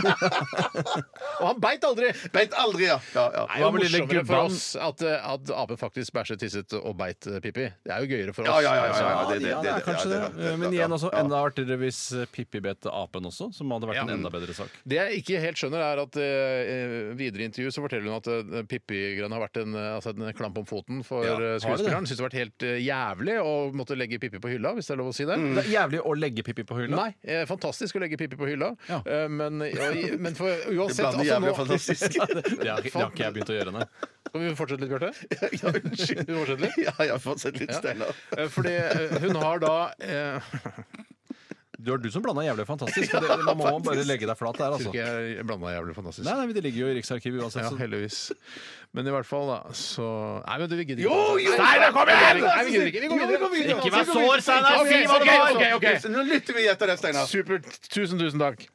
Og 1.42 1.46
han 1.50 1.60
beit 1.64 1.84
aldri. 1.88 2.12
Beit 2.34 2.54
aldri, 2.56 2.86
ja. 2.88 2.96
ja, 3.16 3.26
ja. 3.34 3.44
Det 3.44 3.60
var 3.60 3.64
Hva 3.66 3.72
med 3.76 3.84
lille 3.84 4.02
morsommere 4.06 4.26
for 4.26 4.36
gubben? 4.36 4.56
oss 4.56 4.76
at, 4.88 5.04
eh, 5.04 5.28
at 5.34 5.52
apen 5.64 5.80
faktisk 5.82 6.16
bæsjet, 6.16 6.40
tisset 6.46 6.76
og 6.80 6.96
beit 7.00 7.28
eh, 7.28 7.40
Pippi. 7.44 7.66
Det 7.84 7.92
er 7.96 8.06
jo 8.06 8.10
gøyere 8.14 8.36
for 8.38 8.48
oss. 8.48 8.64
ja, 8.64 8.76
ja, 8.76 8.76
ja, 8.76 8.86
ja, 8.86 9.10
Ja, 9.16 9.26
det, 9.32 9.40
det, 9.44 9.50
ja, 9.52 9.60
det, 9.60 9.68
det 9.68 9.74
er 9.76 9.86
kanskje 9.90 10.10
det. 10.14 10.22
det, 10.22 10.44
det, 10.46 10.54
Men 10.64 10.76
igjen 10.78 10.96
også 10.98 11.12
enda 11.20 11.42
artigere 11.50 11.80
hvis 11.82 12.00
eh, 12.22 12.26
Pippi 12.32 12.62
bet 12.64 12.88
apen 12.92 13.28
også, 13.32 13.50
som 13.58 13.76
hadde 13.76 13.90
vært 13.92 14.00
Ja. 14.00 14.06
en 14.08 14.16
enda 14.18 14.32
bedre 14.34 14.56
sak. 14.58 14.72
Det 14.88 14.98
jeg 15.02 15.22
ikke 15.22 15.44
helt 15.44 15.60
skjønner, 15.60 15.84
er 15.92 16.04
at 16.06 16.18
eh, 16.24 17.12
videre 17.20 17.46
i 17.46 17.50
intervju 17.52 17.72
så 17.76 17.84
forteller 17.86 18.10
hun 18.10 18.18
at 18.20 18.28
uh, 18.32 18.64
Pippi-greiene 18.70 19.36
har 19.36 19.44
vært 19.46 19.60
en, 19.62 19.76
eh, 19.76 19.92
altså 20.00 20.16
en 20.16 20.32
klamp 20.36 20.58
om 20.64 20.68
foten 20.70 21.04
for 21.08 21.24
Ja, 21.28 21.36
eh, 21.36 21.36
har 21.36 21.44
det 21.44 21.52
det? 21.60 21.62
skuespilleren. 21.68 22.08
Syns 22.10 22.20
det 22.20 22.24
har 22.26 22.30
vært 22.32 22.40
helt 22.42 22.68
eh, 22.68 22.80
jævlig 22.86 23.38
å 23.44 23.54
måtte 23.76 23.98
legge 24.00 24.20
Pippi 24.24 24.40
på 24.44 24.52
hylla, 24.56 24.74
hvis 24.78 24.85
det 24.88 24.96
er 24.96 25.00
lov 25.02 25.10
å 25.12 25.16
si 25.16 25.26
det. 25.28 25.36
Det 25.58 25.64
er 25.66 25.70
jævlig 25.74 26.02
å 26.06 26.16
legge 26.18 26.44
Pippi 26.48 26.64
på 26.68 26.78
hylla. 26.80 26.96
Nei, 27.06 27.16
eh, 27.24 27.46
fantastisk 27.50 27.96
å 27.98 28.02
legge 28.04 28.18
Pippi 28.22 28.38
på 28.40 28.50
hylla, 28.50 28.72
Ja. 28.90 29.02
Eh, 29.06 29.28
men, 29.30 29.60
ja, 29.70 29.92
men 30.18 30.36
for 30.38 30.50
uansett 30.72 30.98
Det 30.98 31.04
blander 31.04 31.22
altså, 31.22 31.30
jævlig 31.32 31.48
nå- 31.48 31.54
og 31.54 31.60
fantastisk. 31.62 32.20
Det 32.66 32.70
har, 32.72 32.82
det 32.82 32.94
har 32.94 33.10
ikke 33.12 33.24
jeg 33.26 33.34
begynt 33.36 33.52
å 33.54 33.58
gjøre 33.60 33.74
ennå. 33.74 33.88
Skal 34.30 34.42
vi 34.42 34.54
fortsette 34.60 34.82
litt, 34.86 34.94
Bjarte? 34.94 35.12
Ja, 35.62 35.74
unnskyld. 35.80 36.26
Vi 36.28 36.38
fortsetter 36.40 36.64
litt? 36.66 36.80
Ja, 36.86 36.96
ja, 37.12 37.18
fortsett 37.22 37.60
litt, 37.62 37.74
Steinar. 37.78 38.16
Eh, 38.38 38.48
Fordi 38.52 38.74
eh, 38.76 39.18
hun 39.26 39.36
har 39.42 39.62
da 39.64 39.76
eh, 40.00 40.56
Det 41.86 41.92
var 41.94 42.00
du 42.02 42.08
som 42.10 42.24
blanda 42.26 42.42
jævlig 42.42 42.64
fantastisk. 42.66 43.12
og 43.18 43.22
Det, 43.22 43.36
man 43.46 43.60
må 43.60 43.72
bare 43.86 44.04
legge 44.10 44.26
deg 44.26 44.38
flat 44.40 44.58
der, 44.58 44.72
Tror 44.72 44.78
altså. 44.80 44.90
ikke 44.90 45.04
jeg 45.36 45.46
blanda 45.46 45.74
jævlig 45.76 45.94
fantastisk. 45.98 46.26
Nei, 46.26 46.36
nei, 46.40 46.56
Det 46.58 46.64
ligger 46.66 46.82
jo 46.82 46.88
i 46.90 46.96
Riksarkivet 46.98 47.44
uansett. 47.46 47.62
Ja, 47.62 47.70
så- 47.70 47.78
heldigvis. 47.84 48.20
Men 48.96 49.10
i 49.10 49.12
hvert 49.14 49.28
fall, 49.28 49.50
da, 49.52 49.58
så 49.76 50.06
Nei, 50.48 50.56
men 50.62 50.70
du, 50.72 50.76
vi 50.80 50.86
gidder 50.88 51.04
Jo, 51.04 51.18
jo! 51.44 51.52
Nei, 51.60 51.74
da, 51.84 51.90
kom 51.94 52.10
igjen! 52.10 52.40
Nei, 52.46 52.64
vi 52.66 52.72
gidder 52.78 52.90
ikke. 52.90 53.02
Vi 53.04 53.10
går 53.12 53.54
videre. 53.54 53.76
Ikke 53.76 53.92
vær 53.94 54.08
sår, 54.10 54.44
Steinar! 54.48 54.80
Si 54.88 55.02
hva 55.12 55.20
det 55.22 55.28
var! 55.30 55.52
ok, 55.52 55.66
ok. 55.78 56.08
Nå 56.16 56.24
lytter 56.32 56.58
vi 56.58 56.66
etter 56.72 56.92
det, 56.94 56.98
Steinar. 57.04 57.30
Supert. 57.30 57.70
Tusen, 57.92 58.18
tusen 58.22 58.42
takk. 58.42 58.66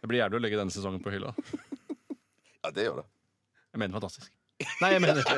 Det 0.00 0.08
blir 0.08 0.22
jævlig 0.22 0.40
å 0.40 0.44
legge 0.46 0.58
denne 0.62 0.72
sesongen 0.74 1.02
på 1.04 1.12
hylla. 1.12 1.34
Ja, 2.64 2.72
det 2.74 2.88
gjør 2.88 3.02
det. 3.02 3.06
Jeg 3.70 3.84
mener 3.84 4.00
fantastisk. 4.00 4.32
Nei, 4.80 4.90
jeg 4.96 5.04
mener 5.04 5.20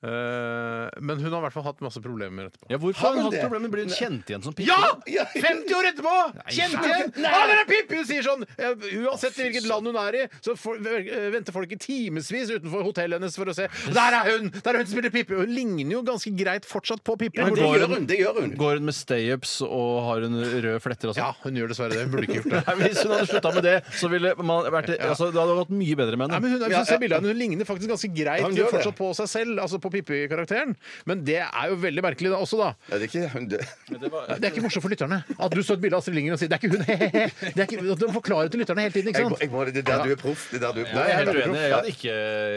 men 0.00 1.20
hun 1.20 1.28
har 1.32 1.38
i 1.40 1.44
hvert 1.44 1.52
fall 1.54 1.66
hatt 1.66 1.80
masse 1.84 2.00
problemer 2.02 2.48
etterpå. 2.48 2.68
Ja, 2.72 2.78
Hvorfor 2.80 3.04
har 3.10 3.18
hun 3.18 3.26
hatt 3.28 3.42
problemer? 3.44 3.72
Blir 3.72 3.84
hun 3.84 3.92
kjent 3.94 4.30
igjen 4.32 4.44
som 4.44 4.54
Pippi? 4.56 4.68
Ja! 4.70 4.94
Ja. 5.10 5.26
50 5.44 5.74
år 5.76 5.88
etterpå! 5.90 6.14
Kjent 6.48 6.78
igjen! 6.80 7.12
Ja, 7.20 7.42
der 7.50 7.60
er 7.62 7.68
Pippi! 7.68 7.98
Hun 8.00 8.08
sier 8.08 8.24
sånn 8.24 8.46
eh, 8.56 8.86
Uansett 9.04 9.36
i 9.40 9.46
hvilket 9.48 9.66
land 9.68 9.90
hun 9.90 9.98
er 10.00 10.16
i, 10.22 10.22
så 10.44 10.54
for, 10.58 10.80
eh, 10.80 11.26
venter 11.34 11.54
folk 11.56 11.72
i 11.74 11.78
timevis 11.80 12.30
utenfor 12.50 12.86
hotellet 12.88 13.20
hennes 13.20 13.36
for 13.36 13.50
å 13.52 13.56
se 13.56 13.68
Der 13.92 14.16
er 14.20 14.30
hun! 14.32 14.48
Der 14.56 14.70
er 14.72 14.80
hun 14.80 14.88
som 14.88 14.94
spiller 14.96 15.12
Pippi! 15.14 15.36
Hun 15.42 15.52
ligner 15.54 15.94
jo 15.98 16.02
ganske 16.08 16.32
greit 16.38 16.68
fortsatt 16.68 17.04
på 17.06 17.18
Pippi. 17.20 17.42
Ja, 17.42 17.50
det 17.52 17.60
går 17.60 17.78
gjør 17.84 17.94
hun-. 17.94 18.08
Det 18.10 18.18
gjør 18.20 18.40
hun. 18.40 18.54
Går 18.60 18.80
hun 18.80 18.88
med 18.88 18.96
stay-ups 18.96 19.58
og 19.68 20.00
har 20.08 20.24
hun 20.26 20.38
røde 20.40 20.80
fletter 20.82 21.12
og 21.12 21.16
sånn? 21.18 21.28
Ja, 21.28 21.36
hun 21.44 21.60
gjør 21.60 21.70
dessverre 21.74 21.96
det. 21.98 22.06
Hun 22.08 22.14
burde 22.16 22.26
ikke 22.28 22.40
gjort 22.40 22.50
det. 22.56 22.62
Nei, 22.70 22.76
Hvis 22.86 23.02
hun 23.04 23.14
hadde 23.14 23.28
slutta 23.30 23.52
med 23.58 23.66
det, 23.68 23.76
så 24.00 24.10
ville 24.12 24.32
man 24.40 24.70
vært 24.72 24.92
altså, 24.96 25.28
det 25.34 25.40
hadde 25.42 25.58
gått 25.60 25.74
mye 25.76 25.98
bedre 26.00 26.16
med 26.20 26.30
Nei, 26.32 26.38
henne. 26.40 26.48
men 26.48 26.56
hun, 26.56 26.64
hvis 26.70 26.88
du 26.88 26.90
ser 26.94 27.02
bildet 27.02 27.18
av 27.18 27.22
henne, 27.24 27.34
hun 27.36 27.40
ligner 27.44 27.68
faktisk 27.68 27.92
ganske 27.92 28.10
greit 28.16 28.44
hun 28.46 28.56
gjør 28.56 28.70
det. 28.70 28.74
fortsatt 28.78 28.98
på 29.00 29.10
seg 29.20 29.30
selv, 29.34 29.60
altså 29.66 29.80
på 29.82 29.89
Pippi-karakteren. 29.94 30.76
Men 31.06 31.24
det 31.26 31.38
er 31.42 31.66
jo 31.70 31.78
veldig 31.82 32.04
merkelig 32.06 32.32
da, 32.32 32.40
også, 32.42 32.60
da. 32.60 32.70
Ja, 32.90 32.98
det 33.00 33.08
er 33.08 33.10
ikke 33.10 33.32
hun 33.34 33.48
det. 33.50 33.60
Det 33.90 34.44
er 34.44 34.50
ikke 34.52 34.64
morsomt 34.66 34.84
for 34.86 34.92
lytterne 34.94 35.22
at 35.26 35.56
du 35.56 35.62
så 35.62 35.76
et 35.76 35.82
bilde 35.84 35.96
av 35.98 36.02
Astrid 36.04 36.16
Lindgren 36.18 36.36
og 36.38 36.42
sier 36.42 36.48
'det 36.48 36.58
er 36.58 36.62
ikke 36.62 36.72
hun', 36.76 36.86
he-he-he. 36.88 37.26
Det 37.54 37.60
er 37.60 37.66
ikke, 37.66 37.94
Du 38.00 38.06
må 38.06 38.12
forklare 38.20 38.48
til 38.48 38.60
lytterne 38.60 38.80
hele 38.86 38.92
tiden, 38.92 39.08
ikke 39.08 39.22
sant? 39.26 39.40
jeg 39.40 39.50
må, 39.50 39.64
det 39.64 39.76
er 39.76 39.82
der 39.90 40.04
du 40.04 40.10
er 40.12 40.16
proff. 40.16 40.50
Det 40.50 40.62
er 40.62 40.66
der 40.66 40.72
du 40.72 40.80
er 40.80 40.88
Jeg 40.88 41.10
er 41.10 41.16
helt 41.16 41.28
uenig. 41.36 41.60
Jeg, 41.60 41.74
hadde 41.74 41.88
ikke, 41.94 42.12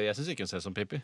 jeg 0.06 0.16
syns 0.16 0.28
ikke 0.28 0.44
hun 0.44 0.48
ser 0.48 0.58
ut 0.58 0.64
som 0.64 0.74
Pippi. 0.74 1.02